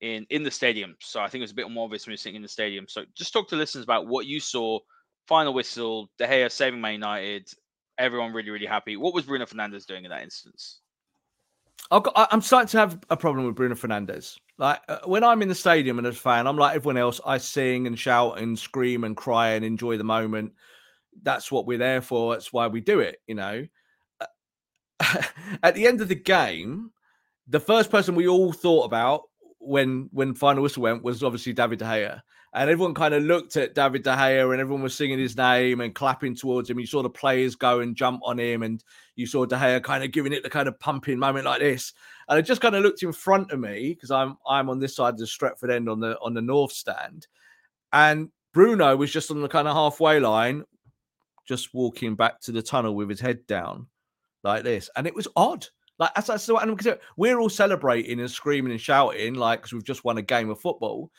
in 0.00 0.26
in 0.30 0.42
the 0.42 0.50
stadium. 0.50 0.96
So 1.00 1.20
I 1.20 1.28
think 1.28 1.40
it 1.40 1.44
was 1.44 1.52
a 1.52 1.56
bit 1.56 1.70
more 1.70 1.84
obvious 1.84 2.06
when 2.06 2.12
you're 2.12 2.18
sitting 2.18 2.36
in 2.36 2.42
the 2.42 2.48
stadium. 2.48 2.86
So 2.88 3.04
just 3.14 3.32
talk 3.32 3.48
to 3.48 3.56
listeners 3.56 3.84
about 3.84 4.06
what 4.06 4.26
you 4.26 4.40
saw. 4.40 4.78
Final 5.26 5.54
whistle, 5.54 6.08
De 6.18 6.26
Gea 6.26 6.50
saving 6.50 6.80
Man 6.80 6.92
United. 6.94 7.50
Everyone 7.98 8.32
really, 8.32 8.50
really 8.50 8.66
happy. 8.66 8.96
What 8.96 9.12
was 9.12 9.24
Bruno 9.24 9.44
Fernandes 9.46 9.86
doing 9.86 10.04
in 10.04 10.10
that 10.10 10.22
instance? 10.22 10.80
Got, 11.90 12.12
I'm 12.14 12.42
starting 12.42 12.68
to 12.68 12.78
have 12.78 12.98
a 13.10 13.16
problem 13.16 13.46
with 13.46 13.56
Bruno 13.56 13.74
Fernandes. 13.74 14.38
Like 14.58 14.80
uh, 14.88 14.98
when 15.04 15.24
I'm 15.24 15.42
in 15.42 15.48
the 15.48 15.54
stadium 15.54 15.98
and 15.98 16.06
as 16.06 16.16
a 16.16 16.18
fan, 16.18 16.46
I'm 16.46 16.56
like 16.56 16.76
everyone 16.76 16.96
else. 16.96 17.20
I 17.24 17.38
sing 17.38 17.86
and 17.86 17.98
shout 17.98 18.38
and 18.38 18.58
scream 18.58 19.02
and 19.02 19.16
cry 19.16 19.50
and 19.50 19.64
enjoy 19.64 19.96
the 19.96 20.04
moment. 20.04 20.52
That's 21.22 21.50
what 21.50 21.66
we're 21.66 21.78
there 21.78 22.02
for. 22.02 22.34
That's 22.34 22.52
why 22.52 22.66
we 22.66 22.80
do 22.80 23.00
it. 23.00 23.20
You 23.26 23.34
know. 23.36 23.66
At 25.62 25.74
the 25.74 25.86
end 25.86 26.00
of 26.00 26.08
the 26.08 26.14
game, 26.14 26.90
the 27.46 27.60
first 27.60 27.90
person 27.90 28.14
we 28.14 28.28
all 28.28 28.52
thought 28.52 28.84
about 28.84 29.22
when 29.58 30.08
when 30.12 30.34
final 30.34 30.62
whistle 30.62 30.82
went 30.82 31.02
was 31.02 31.22
obviously 31.22 31.52
David 31.52 31.78
De 31.78 31.84
Gea, 31.84 32.22
and 32.54 32.70
everyone 32.70 32.94
kind 32.94 33.14
of 33.14 33.22
looked 33.22 33.56
at 33.56 33.74
David 33.74 34.02
De 34.02 34.10
Gea, 34.10 34.50
and 34.50 34.60
everyone 34.60 34.82
was 34.82 34.94
singing 34.94 35.18
his 35.18 35.36
name 35.36 35.80
and 35.80 35.94
clapping 35.94 36.34
towards 36.34 36.70
him. 36.70 36.80
You 36.80 36.86
saw 36.86 37.02
the 37.02 37.10
players 37.10 37.56
go 37.56 37.80
and 37.80 37.94
jump 37.96 38.20
on 38.24 38.38
him, 38.38 38.62
and 38.62 38.82
you 39.16 39.26
saw 39.26 39.44
De 39.44 39.56
Gea 39.56 39.82
kind 39.82 40.02
of 40.02 40.12
giving 40.12 40.32
it 40.32 40.42
the 40.42 40.50
kind 40.50 40.68
of 40.68 40.80
pumping 40.80 41.18
moment 41.18 41.44
like 41.44 41.60
this. 41.60 41.92
And 42.28 42.38
I 42.38 42.40
just 42.40 42.60
kind 42.60 42.74
of 42.74 42.82
looked 42.82 43.02
in 43.02 43.12
front 43.12 43.52
of 43.52 43.60
me 43.60 43.90
because 43.90 44.10
I'm 44.10 44.38
I'm 44.48 44.70
on 44.70 44.78
this 44.78 44.96
side 44.96 45.14
of 45.14 45.18
the 45.18 45.26
Stretford 45.26 45.70
end 45.70 45.88
on 45.88 46.00
the 46.00 46.18
on 46.20 46.32
the 46.32 46.42
north 46.42 46.72
stand, 46.72 47.26
and 47.92 48.30
Bruno 48.52 48.96
was 48.96 49.12
just 49.12 49.30
on 49.30 49.42
the 49.42 49.48
kind 49.48 49.68
of 49.68 49.74
halfway 49.74 50.20
line, 50.20 50.64
just 51.46 51.74
walking 51.74 52.14
back 52.14 52.40
to 52.40 52.52
the 52.52 52.62
tunnel 52.62 52.94
with 52.94 53.08
his 53.08 53.20
head 53.20 53.46
down 53.46 53.86
like 54.44 54.64
this, 54.64 54.90
and 54.96 55.06
it 55.06 55.14
was 55.14 55.28
odd. 55.36 55.66
Like 55.98 56.10
as 56.16 56.28
I 56.28 56.36
said, 56.36 56.98
we're 57.16 57.38
all 57.38 57.48
celebrating 57.48 58.20
and 58.20 58.30
screaming 58.30 58.72
and 58.72 58.80
shouting, 58.80 59.34
like 59.34 59.60
because 59.60 59.72
we've 59.72 59.84
just 59.84 60.04
won 60.04 60.18
a 60.18 60.22
game 60.22 60.50
of 60.50 60.60
football. 60.60 61.10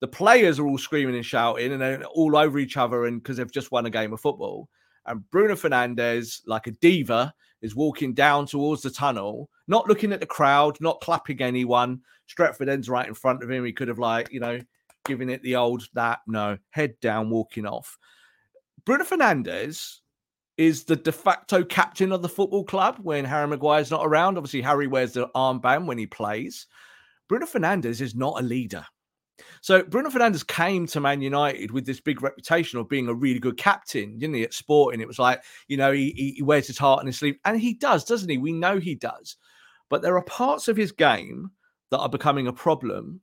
The 0.00 0.08
players 0.08 0.58
are 0.58 0.66
all 0.66 0.78
screaming 0.78 1.14
and 1.14 1.24
shouting 1.24 1.72
and 1.72 1.80
they're 1.80 2.04
all 2.04 2.36
over 2.36 2.58
each 2.58 2.76
other, 2.76 3.06
and 3.06 3.22
because 3.22 3.36
they've 3.36 3.52
just 3.52 3.70
won 3.70 3.86
a 3.86 3.90
game 3.90 4.12
of 4.12 4.20
football. 4.20 4.68
And 5.06 5.28
Bruno 5.30 5.54
Fernandes, 5.54 6.40
like 6.46 6.66
a 6.66 6.72
diva, 6.72 7.32
is 7.62 7.76
walking 7.76 8.12
down 8.12 8.46
towards 8.46 8.82
the 8.82 8.90
tunnel, 8.90 9.48
not 9.68 9.88
looking 9.88 10.12
at 10.12 10.20
the 10.20 10.26
crowd, 10.26 10.76
not 10.80 11.00
clapping 11.00 11.40
anyone. 11.40 12.00
Stretford 12.28 12.68
ends 12.68 12.88
right 12.88 13.06
in 13.06 13.14
front 13.14 13.42
of 13.42 13.50
him. 13.50 13.64
He 13.64 13.72
could 13.72 13.88
have, 13.88 14.00
like, 14.00 14.32
you 14.32 14.40
know, 14.40 14.58
giving 15.04 15.30
it 15.30 15.42
the 15.42 15.56
old 15.56 15.84
that, 15.94 16.20
no, 16.26 16.58
head 16.70 16.98
down, 17.00 17.30
walking 17.30 17.66
off. 17.66 17.96
Bruno 18.86 19.04
Fernandes 19.04 19.98
is 20.56 20.84
the 20.84 20.94
de 20.94 21.10
facto 21.10 21.64
captain 21.64 22.12
of 22.12 22.22
the 22.22 22.28
football 22.28 22.64
club 22.64 22.98
when 23.02 23.24
Harry 23.24 23.48
Maguire's 23.48 23.90
not 23.90 24.06
around. 24.06 24.38
Obviously, 24.38 24.62
Harry 24.62 24.86
wears 24.86 25.12
the 25.12 25.26
armband 25.34 25.86
when 25.86 25.98
he 25.98 26.06
plays. 26.06 26.68
Bruno 27.28 27.46
Fernandes 27.46 28.00
is 28.00 28.14
not 28.14 28.40
a 28.40 28.44
leader. 28.44 28.86
So 29.60 29.82
Bruno 29.82 30.08
Fernandes 30.08 30.46
came 30.46 30.86
to 30.86 31.00
Man 31.00 31.20
United 31.20 31.72
with 31.72 31.84
this 31.84 32.00
big 32.00 32.22
reputation 32.22 32.78
of 32.78 32.88
being 32.88 33.08
a 33.08 33.14
really 33.14 33.40
good 33.40 33.58
captain, 33.58 34.18
didn't 34.18 34.36
he? 34.36 34.44
At 34.44 34.54
Sporting, 34.54 35.00
it 35.00 35.08
was 35.08 35.18
like 35.18 35.42
you 35.66 35.76
know 35.76 35.90
he, 35.92 36.34
he 36.36 36.42
wears 36.42 36.68
his 36.68 36.78
heart 36.78 37.00
on 37.00 37.06
his 37.06 37.18
sleeve, 37.18 37.36
and 37.44 37.60
he 37.60 37.74
does, 37.74 38.04
doesn't 38.04 38.30
he? 38.30 38.38
We 38.38 38.52
know 38.52 38.78
he 38.78 38.94
does. 38.94 39.36
But 39.90 40.00
there 40.00 40.16
are 40.16 40.24
parts 40.24 40.68
of 40.68 40.76
his 40.76 40.92
game 40.92 41.50
that 41.90 41.98
are 41.98 42.08
becoming 42.08 42.46
a 42.46 42.52
problem. 42.52 43.20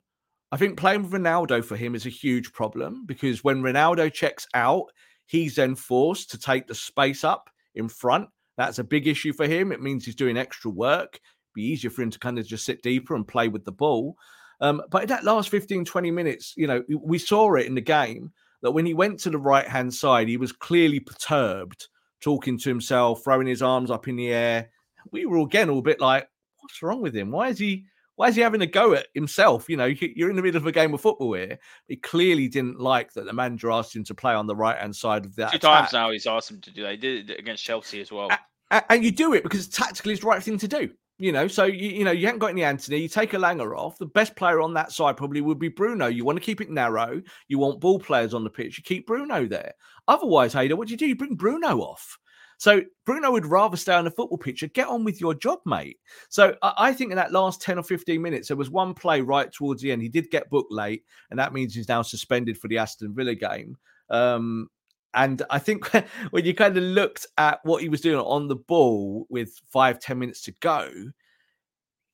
I 0.52 0.58
think 0.58 0.78
playing 0.78 1.02
with 1.02 1.12
Ronaldo 1.12 1.64
for 1.64 1.74
him 1.74 1.94
is 1.94 2.06
a 2.06 2.10
huge 2.10 2.52
problem 2.52 3.06
because 3.06 3.42
when 3.42 3.62
Ronaldo 3.62 4.12
checks 4.12 4.46
out, 4.54 4.84
He's 5.26 5.56
then 5.56 5.74
forced 5.74 6.30
to 6.30 6.38
take 6.38 6.66
the 6.66 6.74
space 6.74 7.24
up 7.24 7.50
in 7.74 7.88
front. 7.88 8.28
That's 8.56 8.78
a 8.78 8.84
big 8.84 9.06
issue 9.06 9.32
for 9.32 9.46
him. 9.46 9.72
It 9.72 9.82
means 9.82 10.04
he's 10.04 10.14
doing 10.14 10.36
extra 10.36 10.70
work. 10.70 11.18
Be 11.54 11.62
easier 11.62 11.90
for 11.90 12.02
him 12.02 12.10
to 12.10 12.18
kind 12.18 12.38
of 12.38 12.46
just 12.46 12.64
sit 12.64 12.82
deeper 12.82 13.14
and 13.14 13.26
play 13.26 13.48
with 13.48 13.64
the 13.64 13.72
ball. 13.72 14.16
Um, 14.60 14.82
but 14.90 15.02
in 15.02 15.08
that 15.08 15.24
last 15.24 15.48
15, 15.48 15.84
20 15.84 16.10
minutes, 16.10 16.54
you 16.56 16.66
know, 16.66 16.82
we 17.02 17.18
saw 17.18 17.54
it 17.54 17.66
in 17.66 17.74
the 17.74 17.80
game 17.80 18.32
that 18.62 18.72
when 18.72 18.86
he 18.86 18.94
went 18.94 19.20
to 19.20 19.30
the 19.30 19.38
right 19.38 19.66
hand 19.66 19.92
side, 19.92 20.28
he 20.28 20.36
was 20.36 20.52
clearly 20.52 21.00
perturbed, 21.00 21.88
talking 22.20 22.58
to 22.58 22.68
himself, 22.68 23.22
throwing 23.22 23.46
his 23.46 23.62
arms 23.62 23.90
up 23.90 24.08
in 24.08 24.16
the 24.16 24.32
air. 24.32 24.70
We 25.10 25.26
were 25.26 25.38
again 25.40 25.68
all 25.68 25.80
a 25.80 25.82
bit 25.82 26.00
like, 26.00 26.28
what's 26.60 26.82
wrong 26.82 27.02
with 27.02 27.14
him? 27.14 27.30
Why 27.30 27.48
is 27.48 27.58
he 27.58 27.84
why 28.16 28.28
is 28.28 28.36
he 28.36 28.42
having 28.42 28.62
a 28.62 28.66
go 28.66 28.94
at 28.94 29.06
himself? 29.14 29.68
You 29.68 29.76
know, 29.76 29.86
you're 29.86 30.30
in 30.30 30.36
the 30.36 30.42
middle 30.42 30.60
of 30.60 30.66
a 30.66 30.72
game 30.72 30.94
of 30.94 31.00
football 31.00 31.34
here. 31.34 31.58
He 31.88 31.96
clearly 31.96 32.48
didn't 32.48 32.78
like 32.78 33.12
that 33.14 33.26
the 33.26 33.32
manager 33.32 33.70
asked 33.70 33.94
him 33.94 34.04
to 34.04 34.14
play 34.14 34.34
on 34.34 34.46
the 34.46 34.56
right 34.56 34.78
hand 34.78 34.94
side 34.94 35.24
of 35.24 35.34
that. 35.36 35.50
Two 35.50 35.56
attack. 35.56 35.90
times 35.90 35.92
now 35.92 36.10
he's 36.10 36.26
asked 36.26 36.50
him 36.50 36.60
to 36.60 36.70
do 36.70 36.82
that. 36.82 36.92
He 36.92 36.96
did 36.96 37.30
it 37.30 37.38
against 37.38 37.64
Chelsea 37.64 38.00
as 38.00 38.12
well. 38.12 38.30
And, 38.70 38.84
and 38.88 39.04
you 39.04 39.10
do 39.10 39.34
it 39.34 39.42
because 39.42 39.68
tactically 39.68 40.12
it's 40.12 40.22
the 40.22 40.28
right 40.28 40.42
thing 40.42 40.58
to 40.58 40.68
do. 40.68 40.90
You 41.18 41.30
know, 41.30 41.46
so 41.46 41.64
you, 41.64 41.90
you 41.90 42.04
know 42.04 42.10
you 42.10 42.26
haven't 42.26 42.40
got 42.40 42.50
any 42.50 42.64
Antony. 42.64 42.98
You 42.98 43.08
take 43.08 43.30
Elanga 43.32 43.76
off. 43.76 43.98
The 43.98 44.06
best 44.06 44.34
player 44.34 44.60
on 44.60 44.74
that 44.74 44.90
side 44.90 45.16
probably 45.16 45.40
would 45.40 45.60
be 45.60 45.68
Bruno. 45.68 46.06
You 46.08 46.24
want 46.24 46.36
to 46.38 46.44
keep 46.44 46.60
it 46.60 46.70
narrow. 46.70 47.22
You 47.46 47.58
want 47.60 47.80
ball 47.80 48.00
players 48.00 48.34
on 48.34 48.42
the 48.42 48.50
pitch. 48.50 48.78
You 48.78 48.84
keep 48.84 49.06
Bruno 49.06 49.46
there. 49.46 49.74
Otherwise, 50.08 50.54
Haider, 50.54 50.74
what 50.74 50.88
do 50.88 50.92
you 50.92 50.98
do? 50.98 51.06
You 51.06 51.14
bring 51.14 51.36
Bruno 51.36 51.78
off. 51.78 52.18
So 52.64 52.80
Bruno 53.04 53.30
would 53.30 53.44
rather 53.44 53.76
stay 53.76 53.92
on 53.92 54.06
the 54.06 54.10
football 54.10 54.38
pitch 54.38 54.64
get 54.72 54.88
on 54.88 55.04
with 55.04 55.20
your 55.20 55.34
job, 55.34 55.58
mate. 55.66 55.98
So 56.30 56.56
I 56.62 56.94
think 56.94 57.10
in 57.10 57.16
that 57.16 57.30
last 57.30 57.60
10 57.60 57.78
or 57.78 57.82
15 57.82 58.22
minutes, 58.22 58.48
there 58.48 58.56
was 58.56 58.70
one 58.70 58.94
play 58.94 59.20
right 59.20 59.52
towards 59.52 59.82
the 59.82 59.92
end. 59.92 60.00
He 60.00 60.08
did 60.08 60.30
get 60.30 60.48
booked 60.48 60.72
late, 60.72 61.04
and 61.28 61.38
that 61.38 61.52
means 61.52 61.74
he's 61.74 61.90
now 61.90 62.00
suspended 62.00 62.56
for 62.56 62.68
the 62.68 62.78
Aston 62.78 63.14
Villa 63.14 63.34
game. 63.34 63.76
Um, 64.08 64.70
and 65.12 65.42
I 65.50 65.58
think 65.58 65.90
when 66.30 66.46
you 66.46 66.54
kind 66.54 66.74
of 66.74 66.82
looked 66.84 67.26
at 67.36 67.60
what 67.64 67.82
he 67.82 67.90
was 67.90 68.00
doing 68.00 68.18
on 68.18 68.48
the 68.48 68.56
ball 68.56 69.26
with 69.28 69.60
five, 69.70 70.00
10 70.00 70.18
minutes 70.18 70.40
to 70.44 70.52
go, 70.60 70.88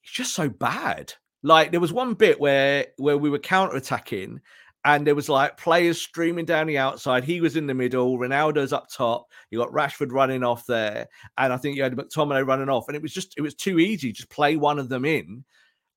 he's 0.01 0.13
just 0.13 0.35
so 0.35 0.49
bad. 0.49 1.15
Like 1.45 1.71
there 1.71 1.79
was 1.79 1.93
one 1.93 2.15
bit 2.15 2.41
where 2.41 2.87
where 2.97 3.17
we 3.17 3.31
were 3.31 3.39
counter 3.39 3.77
attacking 3.77 4.41
and 4.85 5.07
there 5.07 5.15
was 5.15 5.29
like 5.29 5.57
players 5.57 6.01
streaming 6.01 6.47
down 6.47 6.67
the 6.67 6.79
outside. 6.79 7.25
He 7.25 7.41
was 7.41 7.57
in 7.57 7.67
the 7.67 7.75
middle. 7.75 8.19
Ronaldo's 8.19 8.73
up 8.73 8.89
top. 8.91 9.27
You 9.51 9.59
got 9.59 9.73
Rashford 9.73 10.13
running 10.13 10.43
off 10.43 10.67
there, 10.67 11.07
and 11.37 11.53
I 11.53 11.57
think 11.57 11.77
you 11.77 11.83
had 11.83 11.97
McTominay 11.97 12.47
running 12.47 12.69
off. 12.69 12.89
And 12.89 12.97
it 12.97 13.03
was 13.03 13.13
just 13.13 13.35
it 13.37 13.43
was 13.43 13.55
too 13.55 13.79
easy. 13.79 14.13
Just 14.13 14.31
play 14.31 14.57
one 14.57 14.79
of 14.79 14.89
them 14.89 15.05
in, 15.05 15.45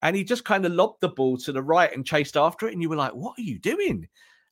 and 0.01 0.15
he 0.15 0.23
just 0.23 0.45
kind 0.45 0.65
of 0.65 0.73
lobbed 0.73 1.01
the 1.01 1.09
ball 1.09 1.37
to 1.37 1.51
the 1.51 1.61
right 1.63 1.93
and 1.95 2.05
chased 2.05 2.35
after 2.37 2.67
it. 2.67 2.73
And 2.73 2.81
you 2.81 2.89
were 2.89 2.95
like, 2.95 3.13
"What 3.13 3.39
are 3.39 3.43
you 3.43 3.59
doing?" 3.59 4.07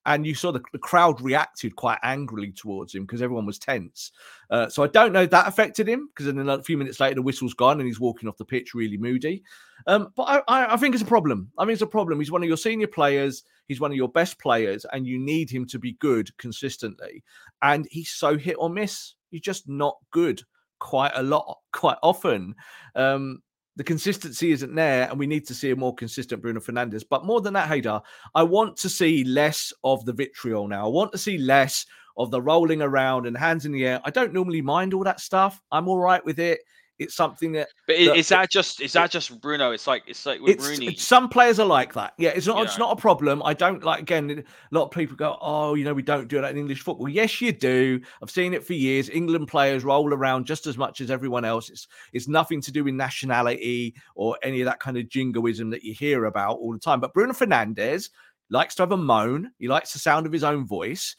And 0.06 0.26
you 0.26 0.34
saw 0.34 0.52
the, 0.52 0.61
the 0.72 0.80
crowd 0.80 1.22
reacted 1.22 1.76
quite 1.76 1.99
angrily 2.03 2.52
towards 2.52 2.95
him 2.95 3.03
because 3.03 3.22
everyone 3.22 3.45
was 3.45 3.60
tense. 3.60 4.11
Uh, 4.49 4.68
so 4.68 4.84
I 4.84 4.88
don't 4.88 5.14
know 5.14 5.26
that 5.26 5.48
affected 5.48 5.88
him 5.88 6.10
because 6.10 6.34
then 6.34 6.49
a 6.49 6.64
few 6.64 6.78
minutes 6.78 6.99
later 6.99 7.15
the 7.15 7.22
whistle's 7.22 7.53
gone 7.53 7.80
and 7.80 7.88
he's 7.88 7.99
walking 7.99 8.28
off 8.28 8.38
the 8.38 8.45
pitch 8.45 8.73
really 8.73 8.98
moody. 8.98 9.44
Um, 9.88 10.10
but 10.15 10.23
I, 10.23 10.41
I, 10.48 10.73
I, 10.73 10.78
think 10.78 10.95
it's 10.95 11.03
a 11.03 11.07
problem. 11.07 11.52
I 11.57 11.64
think 11.64 11.73
it's 11.73 11.82
a 11.82 11.88
problem. 11.88 12.19
He's 12.19 12.32
one 12.32 12.44
of 12.44 12.48
your 12.48 12.57
senior 12.57 12.88
players. 12.88 13.44
He's 13.68 13.80
one 13.80 13.91
of 13.91 13.98
your 13.98 14.10
best 14.10 14.40
players, 14.40 14.86
and 14.91 15.07
you 15.07 15.18
need 15.18 15.49
him 15.49 15.65
to 15.68 15.80
be 15.80 15.94
good 15.94 16.36
consistently. 16.38 17.23
And 17.61 17.88
he's 17.90 18.11
so 18.11 18.38
hit 18.38 18.57
or 18.60 18.69
miss. 18.69 19.15
He's 19.30 19.41
just 19.41 19.68
not 19.68 19.98
good 20.11 20.44
quite 20.80 21.14
a 21.15 21.23
lot, 21.23 21.60
quite 21.72 21.98
often. 22.03 22.56
Um, 22.95 23.41
the 23.77 23.84
consistency 23.84 24.52
isn't 24.52 24.76
there, 24.76 25.10
and 25.10 25.18
we 25.18 25.27
need 25.27 25.48
to 25.48 25.53
see 25.53 25.72
a 25.72 25.76
more 25.76 25.95
consistent 25.95 26.41
Bruno 26.41 26.60
Fernandes. 26.60 27.06
But 27.10 27.26
more 27.26 27.41
than 27.41 27.53
that, 27.53 27.69
Haider, 27.69 28.02
I 28.35 28.43
want 28.43 28.76
to 28.77 28.89
see 28.89 29.23
less 29.23 29.72
of 29.84 30.06
the 30.06 30.14
vitriol 30.14 30.68
now. 30.68 30.85
I 30.85 30.89
want 30.89 31.11
to 31.14 31.18
see 31.18 31.38
less 31.38 31.85
of 32.18 32.31
the 32.31 32.41
rolling 32.41 32.81
around 32.81 33.26
and 33.26 33.38
hands 33.38 33.65
in 33.65 33.72
the 33.72 33.85
air. 33.85 34.02
I 34.03 34.10
don't 34.10 34.34
normally 34.34 34.61
mind 34.61 34.93
all 34.93 35.03
that 35.06 35.22
stuff. 35.22 35.61
I'm 35.72 35.88
all 35.88 35.99
right 35.99 36.23
with 36.26 36.39
it. 36.39 36.61
It's 37.02 37.15
something 37.15 37.52
that. 37.53 37.69
But 37.88 37.95
is, 37.95 38.07
that, 38.07 38.18
is 38.18 38.30
that 38.30 38.52
just 38.52 38.82
is 38.82 38.94
that 38.94 39.11
just 39.11 39.41
Bruno? 39.41 39.72
It's 39.72 39.88
like 39.88 40.03
it's 40.07 40.26
like 40.26 40.40
with 40.40 40.56
it's, 40.56 40.68
Rooney. 40.68 40.95
Some 40.95 41.30
players 41.30 41.60
are 41.60 41.65
like 41.65 41.94
that. 41.94 42.14
Yeah, 42.18 42.30
it's 42.30 42.48
not. 42.48 42.57
You 42.57 42.64
it's 42.64 42.78
know. 42.78 42.88
not 42.88 42.98
a 42.99 43.02
problem. 43.02 43.41
I 43.44 43.53
don't 43.53 43.84
like. 43.84 44.02
Again, 44.02 44.30
a 44.30 44.76
lot 44.76 44.86
of 44.86 44.91
people 44.91 45.15
go, 45.15 45.38
"Oh, 45.41 45.73
you 45.73 45.84
know, 45.84 45.94
we 45.94 46.03
don't 46.03 46.28
do 46.28 46.40
that 46.40 46.52
in 46.52 46.57
English 46.57 46.82
football." 46.82 47.10
Yes, 47.10 47.41
you 47.41 47.52
do. 47.52 47.99
I've 48.22 48.32
seen 48.32 48.53
it 48.53 48.65
for 48.65 48.73
years. 48.73 49.10
England 49.10 49.48
players 49.48 49.84
roll 49.84 50.14
around 50.14 50.45
just 50.45 50.68
as 50.68 50.78
much 50.78 51.02
as 51.02 51.10
everyone 51.10 51.44
else. 51.44 51.69
It's 51.69 51.88
it's 52.14 52.28
nothing 52.28 52.61
to 52.61 52.72
do 52.72 52.84
with 52.84 52.94
nationality 52.94 53.95
or 54.15 54.38
any 54.44 54.61
of 54.61 54.65
that 54.65 54.80
kind 54.80 54.98
of 54.98 55.10
jingoism 55.10 55.72
that 55.72 55.84
you 55.84 55.94
hear 55.94 56.26
about 56.26 56.57
all 56.57 56.73
the 56.73 56.80
time. 56.80 56.99
But 56.99 57.14
Bruno 57.14 57.34
Fernandes 57.34 58.10
likes 58.52 58.76
to 58.76 58.84
have 58.84 58.91
a 58.91 58.98
moan. 58.98 59.52
He 59.57 59.68
likes 59.68 59.94
the 59.94 59.99
sound 59.99 60.26
of 60.26 60.32
his 60.32 60.44
own 60.44 60.68
voice, 60.68 61.15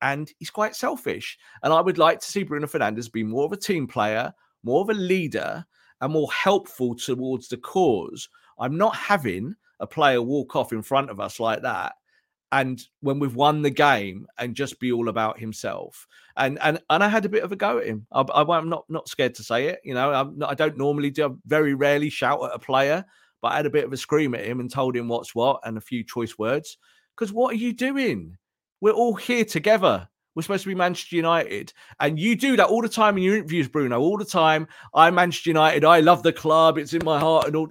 and 0.00 0.32
he's 0.38 0.50
quite 0.50 0.74
selfish. 0.74 1.38
And 1.62 1.72
I 1.72 1.80
would 1.80 1.98
like 1.98 2.20
to 2.20 2.26
see 2.26 2.42
Bruno 2.42 2.66
Fernandes 2.66 3.12
be 3.12 3.24
more 3.24 3.44
of 3.44 3.52
a 3.52 3.56
team 3.56 3.86
player, 3.86 4.32
more 4.66 4.82
of 4.82 4.90
a 4.90 4.94
leader 4.94 5.64
and 6.00 6.12
more 6.12 6.30
helpful 6.32 6.94
towards 6.94 7.48
the 7.48 7.56
cause. 7.56 8.28
I'm 8.58 8.76
not 8.76 8.96
having 8.96 9.54
a 9.80 9.86
player 9.86 10.20
walk 10.20 10.56
off 10.56 10.72
in 10.72 10.82
front 10.82 11.08
of 11.08 11.20
us 11.20 11.38
like 11.40 11.62
that. 11.62 11.94
And 12.52 12.82
when 13.00 13.18
we've 13.18 13.34
won 13.34 13.62
the 13.62 13.70
game 13.70 14.26
and 14.38 14.54
just 14.54 14.78
be 14.78 14.92
all 14.92 15.08
about 15.08 15.38
himself, 15.38 16.06
and 16.36 16.58
and 16.60 16.80
and 16.90 17.02
I 17.02 17.08
had 17.08 17.24
a 17.24 17.28
bit 17.28 17.42
of 17.42 17.50
a 17.50 17.56
go 17.56 17.78
at 17.78 17.86
him. 17.86 18.06
I, 18.12 18.20
I, 18.22 18.58
am 18.58 18.68
not 18.68 18.84
not 18.88 19.08
scared 19.08 19.34
to 19.36 19.42
say 19.42 19.66
it. 19.66 19.80
You 19.84 19.94
know, 19.94 20.12
I'm 20.12 20.38
not, 20.38 20.50
I 20.50 20.54
don't 20.54 20.78
normally 20.78 21.10
do. 21.10 21.26
I 21.26 21.30
very 21.46 21.74
rarely 21.74 22.08
shout 22.08 22.44
at 22.44 22.54
a 22.54 22.58
player, 22.58 23.04
but 23.42 23.48
I 23.48 23.56
had 23.56 23.66
a 23.66 23.70
bit 23.70 23.84
of 23.84 23.92
a 23.92 23.96
scream 23.96 24.34
at 24.34 24.44
him 24.44 24.60
and 24.60 24.70
told 24.70 24.96
him 24.96 25.08
what's 25.08 25.34
what 25.34 25.60
and 25.64 25.76
a 25.76 25.80
few 25.80 26.04
choice 26.04 26.38
words. 26.38 26.78
Because 27.16 27.32
what 27.32 27.52
are 27.52 27.58
you 27.58 27.72
doing? 27.72 28.36
We're 28.80 28.92
all 28.92 29.14
here 29.14 29.44
together. 29.44 30.08
We're 30.36 30.42
supposed 30.42 30.64
to 30.64 30.68
be 30.68 30.74
Manchester 30.74 31.16
United. 31.16 31.72
And 31.98 32.20
you 32.20 32.36
do 32.36 32.56
that 32.58 32.66
all 32.66 32.82
the 32.82 32.90
time 32.90 33.16
in 33.16 33.24
your 33.24 33.36
interviews, 33.36 33.68
Bruno, 33.68 33.98
all 33.98 34.18
the 34.18 34.24
time. 34.24 34.68
I'm 34.94 35.14
Manchester 35.14 35.48
United. 35.48 35.82
I 35.82 36.00
love 36.00 36.22
the 36.22 36.32
club. 36.32 36.76
It's 36.76 36.92
in 36.92 37.04
my 37.04 37.18
heart. 37.18 37.46
And 37.46 37.56
all. 37.56 37.70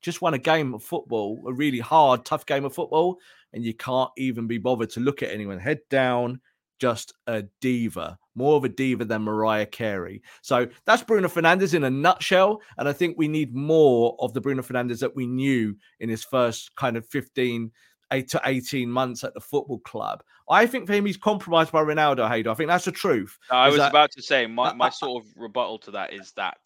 Just 0.00 0.22
won 0.22 0.34
a 0.34 0.38
game 0.38 0.74
of 0.74 0.82
football, 0.82 1.42
a 1.46 1.52
really 1.52 1.80
hard, 1.80 2.24
tough 2.24 2.46
game 2.46 2.64
of 2.64 2.74
football. 2.74 3.18
And 3.52 3.62
you 3.62 3.74
can't 3.74 4.10
even 4.16 4.46
be 4.46 4.58
bothered 4.58 4.90
to 4.90 5.00
look 5.00 5.22
at 5.22 5.30
anyone. 5.30 5.58
Head 5.58 5.80
down, 5.90 6.40
just 6.78 7.12
a 7.26 7.44
diva, 7.60 8.18
more 8.34 8.56
of 8.56 8.64
a 8.64 8.68
diva 8.68 9.04
than 9.04 9.22
Mariah 9.22 9.66
Carey. 9.66 10.22
So 10.42 10.66
that's 10.86 11.02
Bruno 11.02 11.28
Fernandes 11.28 11.74
in 11.74 11.84
a 11.84 11.90
nutshell. 11.90 12.60
And 12.78 12.88
I 12.88 12.92
think 12.92 13.16
we 13.16 13.28
need 13.28 13.54
more 13.54 14.16
of 14.18 14.32
the 14.32 14.40
Bruno 14.40 14.62
Fernandes 14.62 15.00
that 15.00 15.14
we 15.14 15.26
knew 15.26 15.76
in 16.00 16.08
his 16.08 16.24
first 16.24 16.74
kind 16.76 16.96
of 16.96 17.06
15, 17.06 17.70
eight 18.12 18.28
to 18.30 18.40
18 18.44 18.90
months 18.90 19.24
at 19.24 19.34
the 19.34 19.40
football 19.40 19.78
club. 19.80 20.22
I 20.48 20.66
think 20.66 20.86
for 20.86 20.92
him, 20.92 21.06
he's 21.06 21.16
compromised 21.16 21.72
by 21.72 21.82
Ronaldo, 21.82 22.28
Haydo. 22.28 22.48
I 22.48 22.54
think 22.54 22.68
that's 22.68 22.84
the 22.84 22.92
truth. 22.92 23.38
I 23.50 23.68
was 23.68 23.78
that, 23.78 23.90
about 23.90 24.10
to 24.12 24.22
say, 24.22 24.46
my, 24.46 24.72
my 24.74 24.90
sort 24.90 25.24
of 25.24 25.30
rebuttal 25.36 25.78
to 25.80 25.90
that 25.92 26.12
is 26.12 26.32
that. 26.32 26.58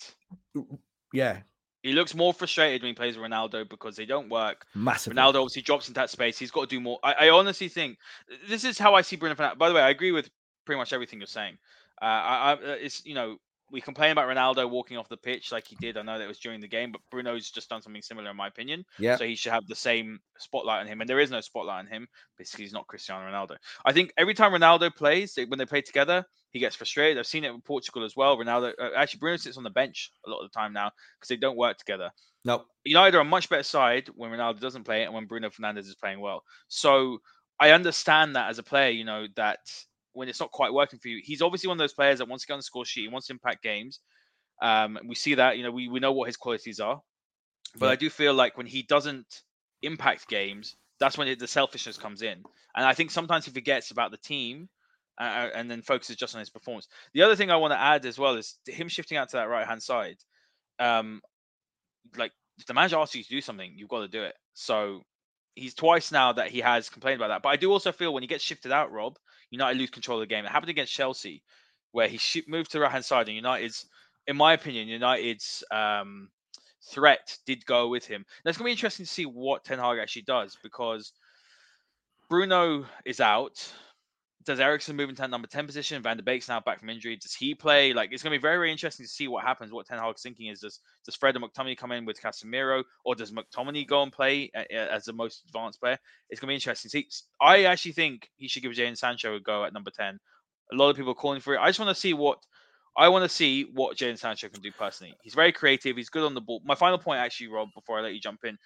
Yeah. 1.13 1.39
He 1.83 1.93
looks 1.93 2.15
more 2.15 2.35
frustrated 2.35 2.83
when 2.83 2.91
he 2.91 2.95
plays 2.95 3.17
with 3.17 3.31
Ronaldo 3.31 3.69
because 3.69 3.95
they 3.97 4.05
don't 4.05 4.29
work. 4.29 4.67
Massive. 4.75 5.13
Ronaldo 5.13 5.37
obviously 5.37 5.63
drops 5.63 5.89
into 5.89 6.01
that 6.01 6.11
space. 6.11 6.39
He's 6.39 6.51
got 6.51 6.69
to 6.69 6.77
do 6.77 6.81
more. 6.81 6.99
I, 7.05 7.13
I 7.13 7.31
honestly 7.31 7.69
think 7.69 7.99
this 8.49 8.65
is 8.65 8.79
how 8.79 8.95
I 8.95 9.03
see 9.03 9.17
Bruno 9.17 9.37
Fernandes. 9.37 9.59
By 9.59 9.69
the 9.69 9.75
way, 9.75 9.83
I 9.83 9.91
agree 9.91 10.11
with 10.11 10.29
pretty 10.67 10.79
much 10.79 10.93
everything 10.93 11.21
you're 11.21 11.29
saying. 11.29 11.57
Uh, 12.03 12.05
I, 12.05 12.53
I, 12.53 12.59
it's 12.75 13.05
you 13.05 13.15
know 13.15 13.39
we 13.71 13.81
complain 13.81 14.13
about 14.13 14.29
Ronaldo 14.29 14.69
walking 14.69 14.97
off 14.97 15.09
the 15.09 15.17
pitch 15.17 15.53
like 15.53 15.67
he 15.67 15.77
did. 15.77 15.97
I 15.97 16.03
know 16.03 16.19
that 16.19 16.29
was 16.29 16.39
during 16.39 16.61
the 16.61 16.69
game, 16.69 16.93
but 16.93 17.01
Bruno's 17.11 17.51
just 17.51 17.69
done 17.69 17.83
something 17.83 18.03
similar 18.03 18.31
in 18.31 18.37
my 18.37 18.47
opinion. 18.47 18.85
Yeah. 18.99 19.17
So 19.17 19.25
he 19.25 19.35
should 19.35 19.53
have 19.53 19.67
the 19.67 19.75
same 19.75 20.21
spotlight 20.39 20.81
on 20.81 20.87
him, 20.87 21.01
and 21.01 21.09
there 21.09 21.21
is 21.21 21.31
no 21.31 21.41
spotlight 21.41 21.81
on 21.81 21.87
him. 21.87 22.09
Basically, 22.37 22.65
he's 22.65 22.73
not 22.73 22.87
Cristiano 22.87 23.31
Ronaldo. 23.31 23.57
I 23.85 23.93
think 23.93 24.13
every 24.17 24.35
time 24.35 24.53
Ronaldo 24.53 24.95
plays, 24.95 25.39
when 25.49 25.59
they 25.59 25.67
play 25.67 25.83
together, 25.83 26.25
he 26.51 26.59
gets 26.59 26.77
frustrated. 26.77 27.19
I've 27.19 27.27
seen 27.27 27.45
it 27.45 27.53
in 27.53 27.61
Portugal 27.61 28.05
as 28.05 28.17
well. 28.17 28.37
Ronaldo, 28.37 28.73
uh, 28.81 28.91
actually, 28.97 29.19
Bruno 29.19 29.37
sits 29.37 29.57
on 29.57 29.65
the 29.65 29.71
bench 29.71 30.13
a 30.27 30.31
lot 30.31 30.41
of 30.41 30.51
the 30.51 30.59
time 30.59 30.73
now 30.73 30.91
because 31.19 31.29
they 31.29 31.37
don't 31.37 31.59
work 31.59 31.77
together. 31.79 32.11
No. 32.45 32.65
United 32.85 33.17
are 33.17 33.21
a 33.21 33.25
much 33.25 33.49
better 33.49 33.63
side 33.63 34.09
when 34.15 34.31
Ronaldo 34.31 34.61
doesn't 34.61 34.85
play 34.85 35.05
and 35.05 35.13
when 35.13 35.27
Bruno 35.27 35.51
Fernandes 35.51 35.81
is 35.81 35.97
playing 35.97 36.21
well. 36.21 36.43
So 36.69 37.19
I 37.61 37.73
understand 37.73 38.37
that 38.37 38.49
as 38.49 38.59
a 38.59 38.63
player, 38.63 38.91
you 38.91 39.05
know, 39.05 39.27
that 39.37 39.59
when 40.13 40.29
it's 40.29 40.41
not 40.41 40.51
quite 40.51 40.73
working 40.73 40.99
for 40.99 41.09
you, 41.09 41.21
he's 41.23 41.43
obviously 41.43 41.69
one 41.69 41.77
of 41.77 41.79
those 41.81 41.95
players 41.95 42.19
that 42.19 42.29
wants 42.29 42.45
to 42.45 42.49
get 42.49 42.55
on 42.55 42.59
the 42.59 42.65
score 42.65 42.85
sheet, 42.85 43.03
he 43.03 43.09
wants 43.09 43.29
to 43.29 43.33
impact 43.33 43.63
games. 43.63 44.01
Um, 44.61 44.99
we 45.07 45.15
see 45.15 45.35
that, 45.35 45.57
you 45.57 45.63
know, 45.63 45.71
we, 45.71 45.89
we 45.89 46.01
know 46.01 46.13
what 46.13 46.27
his 46.27 46.37
qualities 46.37 46.81
are. 46.81 47.01
But 47.79 47.87
Yeah. 47.87 47.93
I 47.93 47.97
do 47.97 48.11
feel 48.11 48.35
like 48.35 48.57
when 48.57 48.67
he 48.67 48.83
doesn't 48.83 49.43
impact 49.83 50.29
games, 50.29 50.77
that's 50.99 51.17
when 51.17 51.29
it, 51.29 51.39
the 51.39 51.47
selfishness 51.47 51.97
comes 51.97 52.23
in. 52.23 52.43
And 52.75 52.85
I 52.85 52.95
think 52.95 53.11
sometimes 53.11 53.45
he 53.45 53.53
forgets 53.53 53.91
about 53.91 54.11
the 54.11 54.17
team 54.17 54.69
uh, 55.21 55.49
and 55.55 55.71
then 55.71 55.83
focuses 55.83 56.17
just 56.17 56.35
on 56.35 56.41
his 56.41 56.51
performance. 56.51 56.89
The 57.13 57.23
other 57.23 57.37
thing 57.37 57.51
I 57.51 57.57
want 57.57 57.73
to 57.73 57.81
add 57.81 58.05
as 58.07 58.19
well 58.19 58.35
is 58.35 58.59
him 58.67 58.89
shifting 58.89 59.19
out 59.19 59.29
to 59.31 59.37
that 59.37 59.49
right 59.49 59.67
hand 59.67 59.83
side. 59.83 60.17
Um, 60.79 61.21
like 62.17 62.33
if 62.59 62.67
the 62.67 62.75
manager 62.75 62.97
asks 62.97 63.15
you 63.15 63.23
to 63.23 63.29
do 63.29 63.41
something, 63.41 63.73
you've 63.77 63.89
got 63.89 64.01
to 64.01 64.09
do 64.09 64.23
it. 64.25 64.35
So 64.55 65.03
he's 65.59 65.75
twice 65.75 66.13
now 66.13 66.33
that 66.33 66.51
he 66.51 66.61
has 66.61 66.89
complained 66.89 67.21
about 67.21 67.29
that. 67.29 67.43
But 67.43 67.51
I 67.51 67.57
do 67.57 67.73
also 67.73 67.93
feel 67.93 68.15
when 68.15 68.23
he 68.23 68.27
gets 68.27 68.45
shifted 68.45 68.73
out, 68.73 68.93
Rob, 68.93 69.19
United 69.51 69.79
lose 69.79 69.91
control 69.91 70.19
of 70.19 70.23
the 70.29 70.35
game. 70.35 70.45
It 70.45 70.51
happened 70.51 70.71
against 70.71 70.93
Chelsea, 70.93 71.43
where 71.93 72.09
he 72.09 72.21
moved 72.47 72.71
to 72.71 72.79
the 72.79 72.83
right 72.83 72.93
hand 72.93 73.05
side, 73.05 73.29
and 73.29 73.37
United's, 73.37 73.87
in 74.27 74.37
my 74.37 74.53
opinion, 74.53 74.89
United's 74.89 75.65
um, 75.71 76.29
threat 76.91 77.37
did 77.47 77.65
go 77.67 77.89
with 77.89 78.07
him. 78.07 78.25
Now, 78.45 78.51
it's 78.51 78.59
gonna 78.59 78.69
be 78.69 78.73
interesting 78.73 79.07
to 79.07 79.13
see 79.13 79.27
what 79.27 79.65
Ten 79.65 79.79
Hag 79.79 79.99
actually 79.99 80.23
does 80.23 80.57
because 80.63 81.13
Bruno 82.29 82.85
is 83.05 83.21
out. 83.21 83.73
Does 84.49 84.61
Eriksen 84.61 84.97
move 84.97 85.11
into 85.11 85.21
that 85.21 85.29
number 85.29 85.47
10 85.47 85.67
position? 85.67 86.03
Van 86.03 86.17
der 86.17 86.23
Beek's 86.23 86.49
now 86.49 86.59
back 86.59 86.81
from 86.81 86.89
injury. 86.89 87.17
Does 87.17 87.35
he 87.35 87.55
play? 87.55 87.93
Like, 87.93 88.13
it's 88.13 88.23
going 88.23 88.33
to 88.33 88.39
be 88.39 88.41
very, 88.41 88.57
very 88.57 88.73
interesting 88.73 89.05
to 89.05 89.13
see 89.13 89.29
what 89.29 89.45
happens. 89.45 89.73
What 89.73 89.87
Ten 89.87 89.99
Hag's 89.99 90.23
thinking 90.23 90.47
is 90.47 90.61
does, 90.61 90.81
does 91.05 91.15
Fred 91.15 91.37
and 91.37 91.45
McTominay 91.45 91.77
come 91.77 91.93
in 91.93 92.07
with 92.07 92.19
Casemiro 92.19 92.83
or 93.05 93.15
does 93.15 93.31
McTominay 93.31 93.87
go 93.87 94.03
and 94.03 94.11
play 94.11 94.51
as 94.71 95.05
the 95.05 95.13
most 95.13 95.43
advanced 95.47 95.81
player? 95.81 95.99
It's 96.31 96.41
going 96.41 96.49
to 96.49 96.53
be 96.53 96.55
interesting. 96.55 96.89
See, 96.89 97.07
I 97.43 97.65
actually 97.65 97.93
think 97.93 98.31
he 98.37 98.49
should 98.49 98.63
give 98.63 98.73
Jadon 98.73 98.97
Sancho 98.97 99.37
a 99.37 99.41
go 99.41 99.65
at 99.65 99.75
number 99.75 99.91
10. 99.91 100.19
A 100.73 100.75
lot 100.75 100.89
of 100.89 100.97
people 100.97 101.13
are 101.13 101.15
calling 101.15 101.43
for 101.43 101.53
it. 101.53 101.61
I 101.61 101.69
just 101.69 101.79
want 101.79 101.95
to 101.95 102.01
see 102.01 102.15
what. 102.15 102.39
I 102.97 103.11
want 103.11 103.25
to 103.25 103.29
see 103.29 103.65
what 103.75 103.99
Jadon 103.99 104.19
Sancho 104.19 104.49
can 104.49 104.63
do 104.63 104.73
personally. 104.73 105.15
He's 105.23 105.35
very 105.35 105.53
creative. 105.53 105.95
He's 105.95 106.09
good 106.09 106.25
on 106.25 106.33
the 106.33 106.41
ball. 106.41 106.63
My 106.65 106.75
final 106.75 106.97
point, 106.97 107.21
actually, 107.21 107.49
Rob, 107.49 107.69
before 107.75 107.99
I 107.99 108.03
let 108.03 108.15
you 108.15 108.21
jump 108.21 108.41
in, 108.45 108.57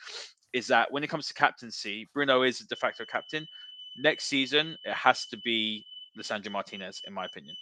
is 0.53 0.69
that 0.69 0.93
when 0.93 1.03
it 1.03 1.09
comes 1.09 1.27
to 1.27 1.35
captaincy, 1.35 2.09
Bruno 2.15 2.43
is 2.43 2.61
de 2.61 2.77
facto 2.77 3.05
captain. 3.05 3.47
Next 3.99 4.25
season, 4.27 4.77
it 4.85 4.95
has 4.95 5.27
to 5.27 5.37
be 5.39 5.85
Lisandro 6.19 6.51
Martinez, 6.51 7.01
in 7.07 7.13
my 7.13 7.25
opinion. 7.27 7.55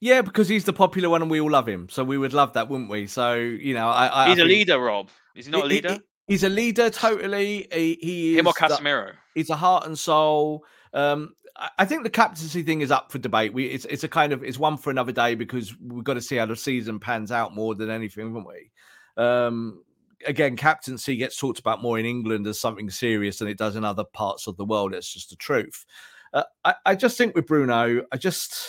Yeah, 0.00 0.20
because 0.22 0.48
he's 0.48 0.64
the 0.64 0.72
popular 0.72 1.08
one 1.08 1.22
and 1.22 1.30
we 1.30 1.40
all 1.40 1.50
love 1.50 1.68
him. 1.68 1.88
So 1.88 2.02
we 2.02 2.18
would 2.18 2.32
love 2.32 2.52
that, 2.54 2.68
wouldn't 2.68 2.90
we? 2.90 3.06
So, 3.06 3.34
you 3.36 3.74
know, 3.74 3.88
I. 3.88 4.24
I 4.24 4.28
He's 4.30 4.40
I 4.40 4.42
a 4.42 4.46
leader, 4.46 4.78
Rob. 4.80 5.08
Is 5.36 5.46
he 5.46 5.52
not 5.52 5.66
a 5.66 5.68
He- 5.68 5.76
he- 5.76 5.82
leader? 5.82 5.98
he's 6.26 6.42
a 6.42 6.48
leader, 6.48 6.90
totally. 6.90 7.68
He, 7.72 7.98
he 8.00 8.32
is. 8.34 8.40
Him 8.40 8.46
or 8.48 8.52
the- 8.52 8.60
Casemiro? 8.74 9.12
he's 9.34 9.50
a 9.50 9.56
heart 9.56 9.86
and 9.86 9.96
soul. 9.98 10.64
Um, 10.92 11.34
I- 11.56 11.70
I 11.78 11.84
think 11.84 12.02
the 12.02 12.10
captaincy 12.10 12.62
thing 12.64 12.80
is 12.80 12.90
up 12.90 13.12
for 13.12 13.18
debate. 13.18 13.52
We 13.52 13.66
it's 13.66 13.84
it's 13.84 14.02
a 14.04 14.08
kind 14.08 14.32
of 14.32 14.42
it's 14.42 14.58
one 14.58 14.76
for 14.76 14.90
another 14.90 15.12
day 15.12 15.34
because 15.36 15.72
we've 15.78 16.02
got 16.04 16.14
to 16.14 16.20
see 16.22 16.36
how 16.36 16.46
the 16.46 16.56
season 16.56 16.98
pans 16.98 17.30
out 17.30 17.54
more 17.54 17.74
than 17.76 17.88
anything, 17.90 18.26
haven't 18.26 18.46
we? 18.46 19.22
Um, 19.22 19.84
again, 20.26 20.56
captaincy 20.56 21.16
gets 21.16 21.36
talked 21.36 21.58
about 21.58 21.82
more 21.82 21.98
in 21.98 22.06
England 22.06 22.46
as 22.46 22.60
something 22.60 22.90
serious 22.90 23.38
than 23.38 23.48
it 23.48 23.58
does 23.58 23.76
in 23.76 23.84
other 23.84 24.04
parts 24.04 24.46
of 24.46 24.56
the 24.56 24.64
world. 24.64 24.94
It's 24.94 25.12
just 25.12 25.30
the 25.30 25.36
truth. 25.36 25.84
Uh, 26.32 26.44
I, 26.64 26.74
I 26.86 26.94
just 26.94 27.18
think 27.18 27.34
with 27.34 27.46
Bruno, 27.46 28.04
I 28.10 28.16
just 28.16 28.68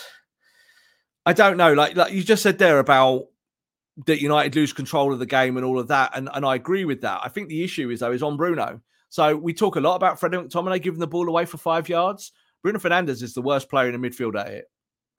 I 1.26 1.32
don't 1.32 1.56
know. 1.56 1.72
Like 1.72 1.96
like 1.96 2.12
you 2.12 2.22
just 2.22 2.42
said 2.42 2.58
there 2.58 2.78
about 2.78 3.26
that 4.06 4.20
United 4.20 4.56
lose 4.56 4.72
control 4.72 5.12
of 5.12 5.18
the 5.18 5.26
game 5.26 5.56
and 5.56 5.64
all 5.64 5.78
of 5.78 5.88
that, 5.88 6.12
and 6.14 6.28
and 6.34 6.44
I 6.44 6.54
agree 6.56 6.84
with 6.84 7.00
that. 7.02 7.20
I 7.24 7.28
think 7.28 7.48
the 7.48 7.64
issue 7.64 7.90
is 7.90 8.00
though 8.00 8.12
is 8.12 8.22
on 8.22 8.36
Bruno. 8.36 8.80
So 9.08 9.36
we 9.36 9.54
talk 9.54 9.76
a 9.76 9.80
lot 9.80 9.94
about 9.94 10.18
Freddie 10.18 10.38
McTominay 10.38 10.82
giving 10.82 10.98
the 10.98 11.06
ball 11.06 11.28
away 11.28 11.44
for 11.44 11.56
five 11.56 11.88
yards. 11.88 12.32
Bruno 12.62 12.78
Fernandes 12.78 13.22
is 13.22 13.34
the 13.34 13.42
worst 13.42 13.70
player 13.70 13.88
in 13.88 14.00
the 14.00 14.08
midfield 14.08 14.38
at 14.38 14.48
it. 14.48 14.64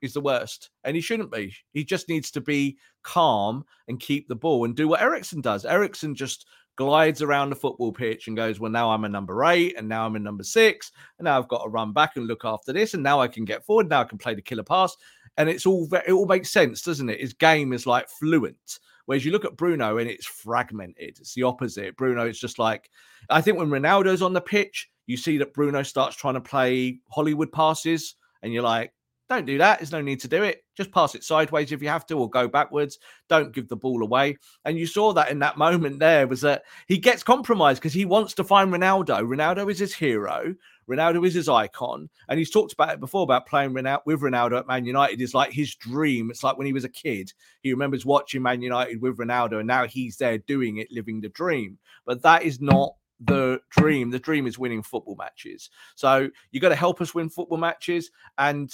He's 0.02 0.14
the 0.14 0.22
worst, 0.22 0.70
and 0.84 0.96
he 0.96 1.02
shouldn't 1.02 1.32
be. 1.32 1.54
He 1.72 1.84
just 1.84 2.10
needs 2.10 2.32
to 2.32 2.42
be 2.42 2.78
calm 3.04 3.66
and 3.88 4.00
keep 4.00 4.28
the 4.28 4.36
ball 4.36 4.66
and 4.66 4.76
do 4.76 4.88
what 4.88 5.02
Eriksen 5.02 5.42
does. 5.42 5.66
Eriksen 5.66 6.16
just 6.16 6.46
glides 6.76 7.22
around 7.22 7.50
the 7.50 7.56
football 7.56 7.92
pitch 7.92 8.28
and 8.28 8.36
goes, 8.36 8.60
"Well, 8.60 8.72
now 8.72 8.92
I'm 8.92 9.06
a 9.06 9.10
number 9.10 9.44
eight, 9.46 9.76
and 9.78 9.88
now 9.88 10.06
I'm 10.06 10.16
a 10.16 10.20
number 10.20 10.44
six, 10.44 10.92
and 11.18 11.26
now 11.26 11.38
I've 11.38 11.48
got 11.48 11.64
to 11.64 11.70
run 11.70 11.94
back 11.94 12.18
and 12.18 12.28
look 12.28 12.46
after 12.46 12.74
this, 12.74 12.94
and 12.94 13.04
now 13.04 13.20
I 13.20 13.28
can 13.28 13.46
get 13.46 13.66
forward. 13.66 13.90
Now 13.90 14.02
I 14.02 14.06
can 14.06 14.18
play 14.18 14.36
the 14.36 14.42
killer 14.42 14.64
pass." 14.64 14.96
And 15.38 15.50
it's 15.50 15.66
all 15.66 15.88
it 15.94 16.12
all 16.12 16.26
makes 16.26 16.50
sense, 16.50 16.82
doesn't 16.82 17.10
it? 17.10 17.20
His 17.20 17.34
game 17.34 17.74
is 17.74 17.86
like 17.86 18.10
fluent. 18.10 18.80
Whereas 19.06 19.24
you 19.24 19.32
look 19.32 19.46
at 19.46 19.58
Bruno 19.58 19.98
and 19.98 20.10
it's 20.10 20.26
fragmented. 20.26 21.20
It's 21.20 21.34
the 21.34 21.44
opposite. 21.44 21.96
Bruno 21.96 22.26
is 22.26 22.40
just 22.40 22.58
like 22.58 22.90
I 23.30 23.42
think 23.42 23.58
when 23.58 23.70
Ronaldo's 23.70 24.22
on 24.22 24.34
the 24.34 24.42
pitch, 24.42 24.90
you 25.08 25.18
see 25.18 25.38
that 25.38 25.54
Bruno 25.54 25.84
starts 25.84 26.16
trying 26.16 26.34
to 26.36 26.42
play 26.42 27.00
Hollywood 27.10 27.52
passes, 27.52 28.16
and 28.42 28.54
you're 28.54 28.64
like, 28.64 28.94
Don't 29.28 29.46
do 29.46 29.58
that. 29.58 29.80
There's 29.80 29.92
no 29.92 30.02
need 30.02 30.20
to 30.20 30.28
do 30.28 30.44
it. 30.44 30.64
Just 30.76 30.92
pass 30.92 31.16
it 31.16 31.24
sideways 31.24 31.72
if 31.72 31.82
you 31.82 31.90
have 31.90 32.06
to, 32.08 32.20
or 32.20 32.30
go 32.30 32.48
backwards. 32.48 33.00
Don't 33.28 33.54
give 33.54 33.68
the 33.68 33.76
ball 33.76 34.04
away. 34.04 34.38
And 34.66 34.78
you 34.78 34.86
saw 34.86 35.14
that 35.14 35.32
in 35.32 35.40
that 35.40 35.58
moment 35.58 35.98
there 35.98 36.28
was 36.28 36.42
that 36.42 36.64
he 36.88 37.00
gets 37.00 37.24
compromised 37.24 37.82
because 37.82 37.94
he 37.94 38.06
wants 38.06 38.36
to 38.36 38.44
find 38.44 38.72
Ronaldo. 38.72 39.22
Ronaldo 39.22 39.72
is 39.72 39.80
his 39.80 39.96
hero. 39.96 40.54
Ronaldo 40.88 41.26
is 41.26 41.34
his 41.34 41.50
icon. 41.50 42.08
And 42.30 42.38
he's 42.38 42.52
talked 42.52 42.74
about 42.74 42.94
it 42.94 43.00
before 43.00 43.24
about 43.24 43.48
playing 43.48 43.72
Ronaldo, 43.74 44.02
with 44.06 44.22
Ronaldo 44.22 44.60
at 44.60 44.68
Man 44.68 44.86
United 44.86 45.20
is 45.20 45.34
like 45.34 45.52
his 45.52 45.74
dream. 45.74 46.30
It's 46.30 46.44
like 46.44 46.58
when 46.58 46.68
he 46.68 46.74
was 46.74 46.84
a 46.84 46.90
kid, 46.90 47.34
he 47.62 47.72
remembers 47.74 48.06
watching 48.06 48.44
Man 48.44 48.62
United 48.62 49.02
with 49.02 49.18
Ronaldo, 49.18 49.58
and 49.60 49.68
now 49.68 49.88
he's 49.88 50.18
there 50.18 50.38
doing 50.38 50.78
it, 50.78 50.92
living 50.92 51.22
the 51.22 51.30
dream. 51.30 51.80
But 52.06 52.22
that 52.22 52.44
is 52.44 52.62
not 52.62 52.94
the 53.20 53.60
dream. 53.72 54.12
The 54.12 54.20
dream 54.20 54.46
is 54.46 54.60
winning 54.60 54.84
football 54.84 55.16
matches. 55.16 55.72
So 55.96 56.30
you 56.52 56.60
got 56.60 56.70
to 56.70 56.76
help 56.76 57.02
us 57.02 57.16
win 57.16 57.30
football 57.30 57.58
matches. 57.58 58.12
And 58.38 58.72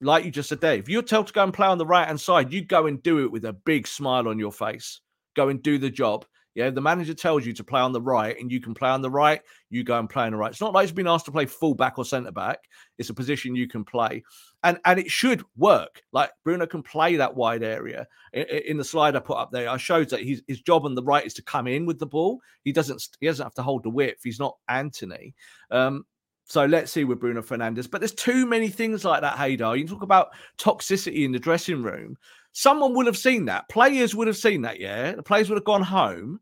like 0.00 0.24
you 0.24 0.30
just 0.30 0.48
said, 0.48 0.60
Dave, 0.60 0.88
you're 0.88 1.02
told 1.02 1.26
to 1.26 1.32
go 1.32 1.42
and 1.42 1.52
play 1.52 1.66
on 1.66 1.78
the 1.78 1.86
right 1.86 2.06
hand 2.06 2.20
side, 2.20 2.52
you 2.52 2.64
go 2.64 2.86
and 2.86 3.02
do 3.02 3.24
it 3.24 3.30
with 3.30 3.44
a 3.44 3.52
big 3.52 3.86
smile 3.86 4.28
on 4.28 4.38
your 4.38 4.52
face. 4.52 5.00
Go 5.36 5.48
and 5.48 5.62
do 5.62 5.78
the 5.78 5.90
job. 5.90 6.24
Yeah, 6.56 6.70
the 6.70 6.80
manager 6.80 7.14
tells 7.14 7.46
you 7.46 7.52
to 7.52 7.62
play 7.62 7.80
on 7.80 7.92
the 7.92 8.00
right 8.00 8.36
and 8.38 8.50
you 8.50 8.60
can 8.60 8.74
play 8.74 8.90
on 8.90 9.02
the 9.02 9.10
right, 9.10 9.40
you 9.68 9.84
go 9.84 9.98
and 9.98 10.10
play 10.10 10.24
on 10.24 10.32
the 10.32 10.38
right. 10.38 10.50
It's 10.50 10.60
not 10.60 10.72
like 10.72 10.82
it's 10.82 10.92
been 10.92 11.06
asked 11.06 11.26
to 11.26 11.32
play 11.32 11.46
full 11.46 11.74
back 11.74 11.96
or 11.96 12.04
centre 12.04 12.32
back. 12.32 12.58
It's 12.98 13.08
a 13.08 13.14
position 13.14 13.54
you 13.54 13.68
can 13.68 13.84
play. 13.84 14.24
And 14.64 14.78
and 14.84 14.98
it 14.98 15.10
should 15.10 15.44
work. 15.56 16.02
Like 16.12 16.32
Bruno 16.44 16.66
can 16.66 16.82
play 16.82 17.14
that 17.16 17.36
wide 17.36 17.62
area. 17.62 18.06
In, 18.32 18.76
the 18.76 18.84
slide 18.84 19.14
I 19.14 19.20
put 19.20 19.38
up 19.38 19.52
there, 19.52 19.70
I 19.70 19.76
showed 19.76 20.10
that 20.10 20.24
his, 20.24 20.42
his 20.48 20.60
job 20.60 20.84
on 20.84 20.96
the 20.96 21.04
right 21.04 21.24
is 21.24 21.34
to 21.34 21.42
come 21.42 21.68
in 21.68 21.86
with 21.86 22.00
the 22.00 22.06
ball. 22.06 22.40
He 22.64 22.72
doesn't 22.72 23.08
he 23.20 23.26
doesn't 23.26 23.46
have 23.46 23.54
to 23.54 23.62
hold 23.62 23.84
the 23.84 23.90
width. 23.90 24.20
He's 24.24 24.40
not 24.40 24.56
Antony. 24.68 25.34
Um, 25.70 26.04
so 26.50 26.66
let's 26.66 26.90
see 26.90 27.04
with 27.04 27.20
Bruno 27.20 27.42
Fernandes. 27.42 27.88
But 27.88 28.00
there's 28.00 28.12
too 28.12 28.44
many 28.44 28.70
things 28.70 29.04
like 29.04 29.20
that, 29.20 29.36
Haider. 29.36 29.78
You 29.78 29.86
talk 29.86 30.02
about 30.02 30.30
toxicity 30.58 31.24
in 31.24 31.30
the 31.30 31.38
dressing 31.38 31.80
room. 31.80 32.16
Someone 32.50 32.92
would 32.94 33.06
have 33.06 33.16
seen 33.16 33.44
that. 33.44 33.68
Players 33.68 34.16
would 34.16 34.26
have 34.26 34.36
seen 34.36 34.62
that, 34.62 34.80
yeah. 34.80 35.12
The 35.12 35.22
players 35.22 35.48
would 35.48 35.58
have 35.58 35.64
gone 35.64 35.84
home 35.84 36.40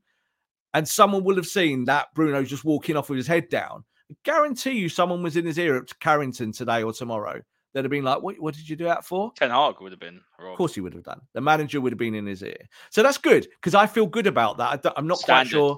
and 0.72 0.88
someone 0.88 1.24
would 1.24 1.36
have 1.36 1.46
seen 1.46 1.84
that 1.84 2.06
Bruno's 2.14 2.48
just 2.48 2.64
walking 2.64 2.96
off 2.96 3.10
with 3.10 3.18
his 3.18 3.26
head 3.26 3.50
down. 3.50 3.84
I 4.10 4.14
guarantee 4.24 4.78
you 4.78 4.88
someone 4.88 5.22
was 5.22 5.36
in 5.36 5.44
his 5.44 5.58
ear 5.58 5.76
at 5.76 5.98
Carrington 6.00 6.52
today 6.52 6.82
or 6.82 6.94
tomorrow. 6.94 7.42
They'd 7.74 7.84
have 7.84 7.90
been 7.90 8.04
like, 8.04 8.22
what, 8.22 8.40
what 8.40 8.54
did 8.54 8.66
you 8.66 8.76
do 8.76 8.84
that 8.84 9.04
for? 9.04 9.30
Ten 9.36 9.50
Hag 9.50 9.78
would 9.82 9.92
have 9.92 10.00
been. 10.00 10.22
Rob. 10.40 10.52
Of 10.52 10.56
course 10.56 10.74
he 10.74 10.80
would 10.80 10.94
have 10.94 11.04
done. 11.04 11.20
The 11.34 11.42
manager 11.42 11.82
would 11.82 11.92
have 11.92 11.98
been 11.98 12.14
in 12.14 12.24
his 12.24 12.42
ear. 12.42 12.56
So 12.88 13.02
that's 13.02 13.18
good 13.18 13.46
because 13.60 13.74
I 13.74 13.86
feel 13.86 14.06
good 14.06 14.26
about 14.26 14.56
that. 14.56 14.86
I 14.86 14.92
am 14.98 15.06
not 15.06 15.18
Standards. 15.18 15.52
quite 15.52 15.58
sure. 15.58 15.76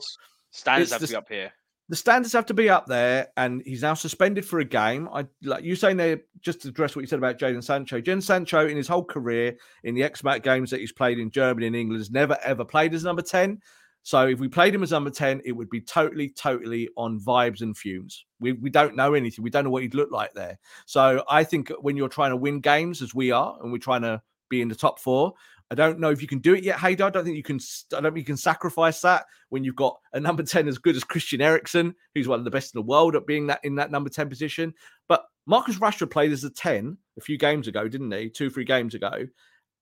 Standards 0.53 0.93
have 0.93 1.01
the, 1.01 1.09
to 1.09 1.13
be 1.15 1.17
up 1.17 1.29
here 1.29 1.53
the 1.91 1.97
standards 1.97 2.33
have 2.35 2.47
to 2.47 2.55
be 2.55 2.71
up 2.71 2.87
there, 2.87 3.27
and 3.37 3.63
he's 3.67 3.83
now 3.83 3.95
suspended 3.95 4.47
for 4.47 4.61
a 4.61 4.65
game. 4.65 5.09
I 5.13 5.27
like 5.43 5.65
you 5.65 5.75
saying 5.75 5.97
there 5.97 6.21
just 6.41 6.63
to 6.63 6.69
address 6.69 6.95
what 6.95 7.01
you 7.01 7.09
said 7.09 7.19
about 7.19 7.37
Jadon 7.37 7.65
Sancho. 7.65 8.01
Jadon 8.01 8.23
Sancho, 8.23 8.69
in 8.69 8.77
his 8.77 8.87
whole 8.87 9.05
career, 9.05 9.57
in 9.83 9.97
the 9.97 10.05
X-Mat 10.05 10.45
games 10.45 10.71
that 10.71 10.79
he's 10.79 10.93
played 10.93 11.19
in 11.19 11.33
Germany 11.33 11.67
and 11.67 11.75
England, 11.75 12.01
has 12.01 12.13
never 12.13 12.39
ever 12.45 12.65
played 12.65 12.95
as 12.95 13.03
number 13.03 13.23
10. 13.23 13.59
So 14.05 14.29
if 14.29 14.39
we 14.39 14.47
played 14.47 14.73
him 14.73 14.85
as 14.85 14.93
number 14.93 15.11
10, 15.11 15.43
it 15.45 15.51
would 15.51 15.69
be 15.69 15.81
totally, 15.81 16.29
totally 16.31 16.89
on 16.97 17.19
vibes 17.19 17.61
and 17.61 17.77
fumes. 17.77 18.25
We, 18.39 18.53
we 18.53 18.71
don't 18.71 18.95
know 18.95 19.15
anything. 19.15 19.43
We 19.43 19.51
don't 19.51 19.65
know 19.65 19.71
what 19.71 19.83
he'd 19.83 19.95
look 19.95 20.13
like 20.13 20.33
there. 20.33 20.61
So 20.87 21.25
I 21.29 21.43
think 21.43 21.73
when 21.81 21.97
you're 21.97 22.09
trying 22.09 22.31
to 22.31 22.37
win 22.37 22.61
games, 22.61 23.03
as 23.03 23.17
we 23.17 23.33
are, 23.33 23.59
and 23.61 23.73
we're 23.73 23.79
trying 23.79 24.03
to 24.03 24.23
be 24.49 24.63
in 24.63 24.69
the 24.69 24.77
top 24.77 25.01
four, 25.01 25.35
I 25.71 25.77
don't 25.77 26.01
know 26.01 26.11
if 26.11 26.21
you 26.21 26.27
can 26.27 26.41
do 26.41 26.55
it 26.55 26.65
yet, 26.65 26.79
Haider. 26.79 27.03
I 27.03 27.11
don't 27.11 27.25
think 27.25 27.37
you 27.37 27.45
can. 27.45 27.61
I 27.97 28.01
don't 28.01 28.13
think 28.13 28.23
you 28.23 28.25
can 28.25 28.37
sacrifice 28.37 29.01
that 29.03 29.27
when 29.51 29.63
you've 29.63 29.77
got 29.77 29.97
a 30.13 30.19
number 30.19 30.43
ten 30.43 30.67
as 30.67 30.79
good 30.79 30.97
as 30.97 31.05
Christian 31.05 31.41
Eriksen, 31.41 31.95
who's 32.15 32.27
one 32.27 32.41
of 32.41 32.45
the 32.45 32.51
best 32.51 32.75
in 32.75 32.79
the 32.79 32.87
world 32.87 33.15
at 33.15 33.27
being 33.27 33.47
that 33.47 33.61
in 33.63 33.77
that 33.77 33.93
number 33.93 34.11
ten 34.11 34.29
position. 34.29 34.75
But 35.09 35.25
Marcus 35.47 35.79
Rashford 35.79 36.11
played 36.11 36.33
as 36.33 36.43
a 36.43 36.51
ten 36.51 36.99
a 37.17 37.21
few 37.21 37.39
games 37.39 37.69
ago, 37.69 37.87
didn't 37.87 38.11
he? 38.11 38.31
Two, 38.31 38.51
three 38.51 38.65
games 38.65 38.95
ago, 38.95 39.27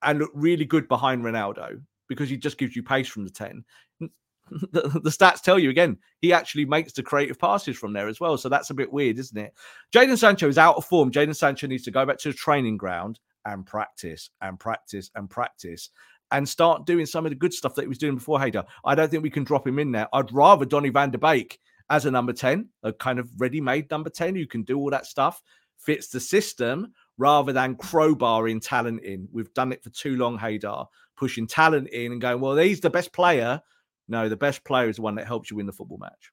and 0.03 0.19
looked 0.19 0.37
really 0.37 0.67
good 0.67 0.89
behind 0.89 1.25
Ronaldo 1.25 1.81
because 2.07 2.29
he 2.29 2.37
just 2.37 2.59
gives 2.59 2.77
you 2.77 2.83
pace 2.83 3.09
from 3.09 3.25
the 3.25 3.31
ten. 3.31 3.65
The, 4.51 5.01
the, 5.05 5.11
stats 5.11 5.43
tell 5.43 5.59
you 5.59 5.69
again, 5.69 5.99
he 6.23 6.33
actually 6.33 6.65
makes 6.65 6.95
the 6.95 7.03
creative 7.03 7.39
passes 7.39 7.77
from 7.77 7.93
there 7.93 8.09
as 8.09 8.19
well. 8.19 8.39
So 8.39 8.49
that's 8.49 8.71
a 8.71 8.75
bit 8.75 8.91
weird, 8.91 9.19
isn't 9.19 9.37
it? 9.37 9.53
Jadon 9.95 10.17
Sancho 10.17 10.49
is 10.49 10.57
out 10.57 10.77
of 10.77 10.87
form. 10.87 11.13
Jadon 11.13 11.37
Sancho 11.37 11.67
needs 11.67 11.83
to 11.83 11.91
go 11.91 12.07
back 12.07 12.17
to 12.21 12.31
the 12.31 12.35
training 12.35 12.79
ground 12.79 13.21
and 13.45 13.67
practice 13.67 14.31
and 14.41 14.59
practice 14.59 15.11
and 15.15 15.29
practice 15.29 15.91
and 16.31 16.49
start 16.49 16.87
doing 16.87 17.07
some 17.07 17.25
of 17.25 17.31
the 17.31 17.37
good 17.37 17.55
stuff 17.55 17.75
that 17.75 17.83
he 17.83 17.89
was 17.89 17.99
doing 17.99 18.17
before 18.17 18.39
Haider. 18.39 18.65
I 18.85 18.95
don't 18.95 19.11
think 19.11 19.23
we 19.23 19.31
can 19.31 19.45
drop 19.45 19.67
him 19.67 19.79
in 19.79 19.93
there. 19.93 20.09
I'd 20.13 20.33
rather 20.33 20.65
Donny 20.65 20.91
van 20.91 21.11
der 21.11 21.19
Beek 21.19 21.59
as 21.91 22.05
a 22.05 22.11
number 22.11 22.33
10, 22.33 22.69
a 22.83 22.93
kind 22.93 23.19
of 23.19 23.31
ready 23.39 23.61
made 23.61 23.91
number 23.91 24.11
10 24.11 24.37
who 24.37 24.47
can 24.47 24.63
do 24.63 24.79
all 24.79 24.91
that 24.91 25.07
stuff, 25.07 25.43
fits 25.79 26.09
the 26.09 26.21
system 26.21 26.93
rather 27.17 27.53
than 27.53 27.77
crowbarring 27.77 28.61
talent 28.63 29.03
in. 29.03 29.29
We've 29.33 29.53
done 29.55 29.73
it 29.73 29.83
for 29.83 29.91
too 29.91 30.17
long, 30.17 30.39
Haider, 30.39 30.87
pushing 31.17 31.47
talent 31.47 31.89
in 31.89 32.13
and 32.13 32.21
going, 32.21 32.41
well, 32.41 32.57
he's 32.57 32.81
the 32.81 32.91
best 32.91 33.13
player. 33.13 33.61
No, 34.07 34.29
the 34.29 34.37
best 34.37 34.65
player 34.65 34.89
is 34.89 34.97
the 34.97 35.03
one 35.03 35.15
that 35.17 35.27
helps 35.27 35.51
you 35.51 35.57
win 35.57 35.67
the 35.67 35.73
football 35.73 35.99
match. 35.99 36.31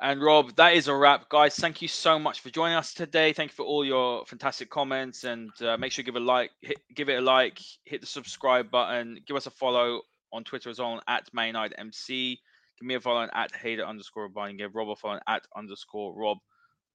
And 0.00 0.20
Rob, 0.20 0.56
that 0.56 0.74
is 0.74 0.88
a 0.88 0.94
wrap, 0.94 1.28
guys. 1.28 1.54
Thank 1.54 1.80
you 1.80 1.86
so 1.88 2.18
much 2.18 2.40
for 2.40 2.50
joining 2.50 2.76
us 2.76 2.94
today. 2.94 3.32
Thank 3.32 3.52
you 3.52 3.54
for 3.54 3.64
all 3.64 3.84
your 3.84 4.26
fantastic 4.26 4.68
comments, 4.68 5.22
and 5.22 5.50
uh, 5.62 5.76
make 5.76 5.92
sure 5.92 6.02
you 6.02 6.06
give 6.06 6.16
a 6.16 6.24
like, 6.24 6.50
hit, 6.62 6.78
give 6.94 7.08
it 7.08 7.18
a 7.18 7.20
like, 7.20 7.60
hit 7.84 8.00
the 8.00 8.06
subscribe 8.06 8.70
button, 8.70 9.20
give 9.26 9.36
us 9.36 9.46
a 9.46 9.50
follow 9.50 10.02
on 10.32 10.42
Twitter 10.42 10.68
as 10.68 10.80
well 10.80 11.00
at 11.06 11.28
United 11.32 11.78
MC. 11.78 12.40
Give 12.80 12.86
me 12.86 12.94
a 12.94 13.00
follow 13.00 13.20
on 13.20 13.30
at 13.34 13.52
Haider 13.52 13.86
underscore 13.86 14.28
and 14.36 14.58
give 14.58 14.74
Rob 14.74 14.90
a 14.90 14.96
follow 14.96 15.14
on 15.14 15.20
at 15.28 15.42
underscore 15.56 16.12
Rob 16.16 16.38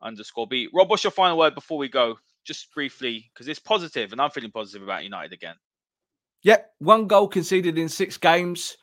underscore 0.01 0.47
B. 0.47 0.67
Rob, 0.73 0.89
what's 0.89 1.05
your 1.05 1.11
final 1.11 1.37
word 1.37 1.55
before 1.55 1.77
we 1.77 1.87
go? 1.87 2.17
Just 2.43 2.73
briefly, 2.73 3.29
because 3.33 3.47
it's 3.47 3.59
positive, 3.59 4.11
and 4.11 4.19
I'm 4.19 4.29
feeling 4.29 4.51
positive 4.51 4.83
about 4.83 5.05
United 5.05 5.31
again. 5.31 5.55
Yep, 6.43 6.73
one 6.79 7.07
goal 7.07 7.29
conceded 7.29 7.77
in 7.77 7.87
six 7.87 8.17
games 8.17 8.75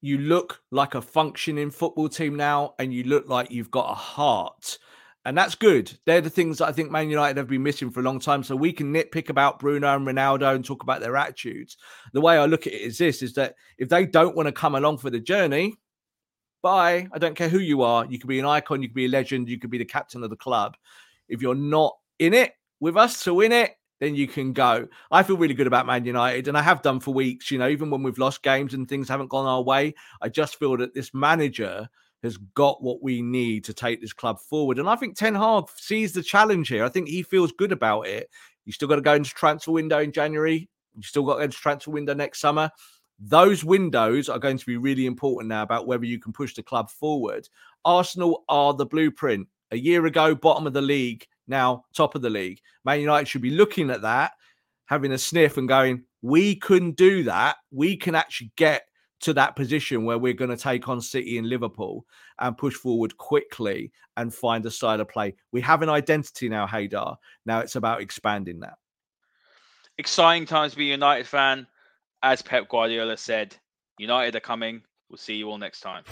you 0.00 0.18
look 0.18 0.60
like 0.70 0.94
a 0.94 1.02
functioning 1.02 1.70
football 1.70 2.08
team 2.08 2.36
now 2.36 2.74
and 2.78 2.92
you 2.92 3.04
look 3.04 3.28
like 3.28 3.50
you've 3.50 3.70
got 3.70 3.90
a 3.90 3.94
heart. 3.94 4.78
And 5.24 5.36
that's 5.36 5.54
good. 5.54 5.92
They're 6.06 6.20
the 6.20 6.30
things 6.30 6.58
that 6.58 6.68
I 6.68 6.72
think 6.72 6.90
Man 6.90 7.10
United 7.10 7.36
have 7.36 7.48
been 7.48 7.62
missing 7.62 7.90
for 7.90 8.00
a 8.00 8.04
long 8.04 8.18
time. 8.20 8.42
So 8.42 8.56
we 8.56 8.72
can 8.72 8.92
nitpick 8.92 9.28
about 9.28 9.58
Bruno 9.58 9.94
and 9.94 10.06
Ronaldo 10.06 10.54
and 10.54 10.64
talk 10.64 10.82
about 10.82 11.00
their 11.00 11.16
attitudes. 11.16 11.76
The 12.12 12.20
way 12.20 12.38
I 12.38 12.46
look 12.46 12.66
at 12.66 12.72
it 12.72 12.80
is 12.80 12.98
this 12.98 13.22
is 13.22 13.34
that 13.34 13.56
if 13.76 13.88
they 13.88 14.06
don't 14.06 14.36
want 14.36 14.46
to 14.46 14.52
come 14.52 14.74
along 14.74 14.98
for 14.98 15.10
the 15.10 15.20
journey, 15.20 15.74
bye. 16.62 17.08
I 17.12 17.18
don't 17.18 17.34
care 17.34 17.48
who 17.48 17.58
you 17.58 17.82
are. 17.82 18.06
You 18.06 18.18
could 18.18 18.28
be 18.28 18.38
an 18.38 18.46
icon, 18.46 18.82
you 18.82 18.88
could 18.88 18.94
be 18.94 19.06
a 19.06 19.10
legend, 19.10 19.48
you 19.48 19.58
could 19.58 19.70
be 19.70 19.78
the 19.78 19.84
captain 19.84 20.22
of 20.22 20.30
the 20.30 20.36
club. 20.36 20.76
If 21.28 21.42
you're 21.42 21.54
not 21.54 21.96
in 22.18 22.32
it 22.32 22.52
with 22.80 22.96
us 22.96 23.24
to 23.24 23.34
win 23.34 23.52
it, 23.52 23.72
then 24.00 24.14
you 24.14 24.28
can 24.28 24.52
go. 24.52 24.88
I 25.10 25.22
feel 25.22 25.36
really 25.36 25.54
good 25.54 25.66
about 25.66 25.86
Man 25.86 26.04
United, 26.04 26.48
and 26.48 26.56
I 26.56 26.62
have 26.62 26.82
done 26.82 27.00
for 27.00 27.12
weeks. 27.12 27.50
You 27.50 27.58
know, 27.58 27.68
even 27.68 27.90
when 27.90 28.02
we've 28.02 28.18
lost 28.18 28.42
games 28.42 28.74
and 28.74 28.88
things 28.88 29.08
haven't 29.08 29.30
gone 29.30 29.46
our 29.46 29.62
way, 29.62 29.94
I 30.22 30.28
just 30.28 30.58
feel 30.58 30.76
that 30.78 30.94
this 30.94 31.12
manager 31.12 31.88
has 32.22 32.36
got 32.36 32.82
what 32.82 33.02
we 33.02 33.22
need 33.22 33.64
to 33.64 33.72
take 33.72 34.00
this 34.00 34.12
club 34.12 34.40
forward. 34.40 34.78
And 34.78 34.88
I 34.88 34.96
think 34.96 35.16
Ten 35.16 35.34
Hag 35.34 35.64
sees 35.76 36.12
the 36.12 36.22
challenge 36.22 36.68
here. 36.68 36.84
I 36.84 36.88
think 36.88 37.08
he 37.08 37.22
feels 37.22 37.52
good 37.52 37.72
about 37.72 38.06
it. 38.06 38.28
You 38.64 38.72
still 38.72 38.88
got 38.88 38.96
to 38.96 39.02
go 39.02 39.14
into 39.14 39.30
transfer 39.30 39.72
window 39.72 39.98
in 40.00 40.12
January. 40.12 40.68
You 40.96 41.02
still 41.02 41.22
got 41.22 41.34
to 41.34 41.38
go 41.38 41.44
into 41.44 41.56
transfer 41.56 41.90
window 41.90 42.14
next 42.14 42.40
summer. 42.40 42.70
Those 43.20 43.64
windows 43.64 44.28
are 44.28 44.38
going 44.38 44.58
to 44.58 44.66
be 44.66 44.76
really 44.76 45.06
important 45.06 45.48
now 45.48 45.62
about 45.62 45.86
whether 45.86 46.04
you 46.04 46.18
can 46.18 46.32
push 46.32 46.54
the 46.54 46.62
club 46.62 46.90
forward. 46.90 47.48
Arsenal 47.84 48.44
are 48.48 48.74
the 48.74 48.86
blueprint. 48.86 49.48
A 49.70 49.76
year 49.76 50.06
ago, 50.06 50.34
bottom 50.34 50.66
of 50.66 50.72
the 50.72 50.82
league 50.82 51.26
now 51.48 51.84
top 51.94 52.14
of 52.14 52.22
the 52.22 52.30
league. 52.30 52.60
Man 52.84 53.00
United 53.00 53.26
should 53.26 53.42
be 53.42 53.50
looking 53.50 53.90
at 53.90 54.02
that, 54.02 54.32
having 54.86 55.12
a 55.12 55.18
sniff 55.18 55.56
and 55.56 55.68
going, 55.68 56.04
we 56.22 56.56
couldn't 56.56 56.96
do 56.96 57.24
that. 57.24 57.56
We 57.70 57.96
can 57.96 58.14
actually 58.14 58.52
get 58.56 58.84
to 59.20 59.34
that 59.34 59.56
position 59.56 60.04
where 60.04 60.18
we're 60.18 60.32
going 60.32 60.50
to 60.50 60.56
take 60.56 60.88
on 60.88 61.00
City 61.00 61.38
and 61.38 61.48
Liverpool 61.48 62.06
and 62.38 62.56
push 62.56 62.74
forward 62.74 63.16
quickly 63.16 63.92
and 64.16 64.32
find 64.32 64.64
a 64.64 64.70
side 64.70 65.00
of 65.00 65.08
play. 65.08 65.34
We 65.52 65.60
have 65.62 65.82
an 65.82 65.88
identity 65.88 66.48
now, 66.48 66.66
Haider. 66.66 67.16
Now 67.44 67.60
it's 67.60 67.76
about 67.76 68.00
expanding 68.00 68.60
that. 68.60 68.74
Exciting 69.96 70.46
times 70.46 70.72
to 70.72 70.78
be 70.78 70.88
a 70.88 70.92
United 70.92 71.26
fan. 71.26 71.66
As 72.22 72.42
Pep 72.42 72.68
Guardiola 72.68 73.16
said, 73.16 73.56
United 73.98 74.36
are 74.36 74.40
coming. 74.40 74.82
We'll 75.08 75.18
see 75.18 75.34
you 75.34 75.48
all 75.48 75.58
next 75.58 75.80
time. 75.80 76.04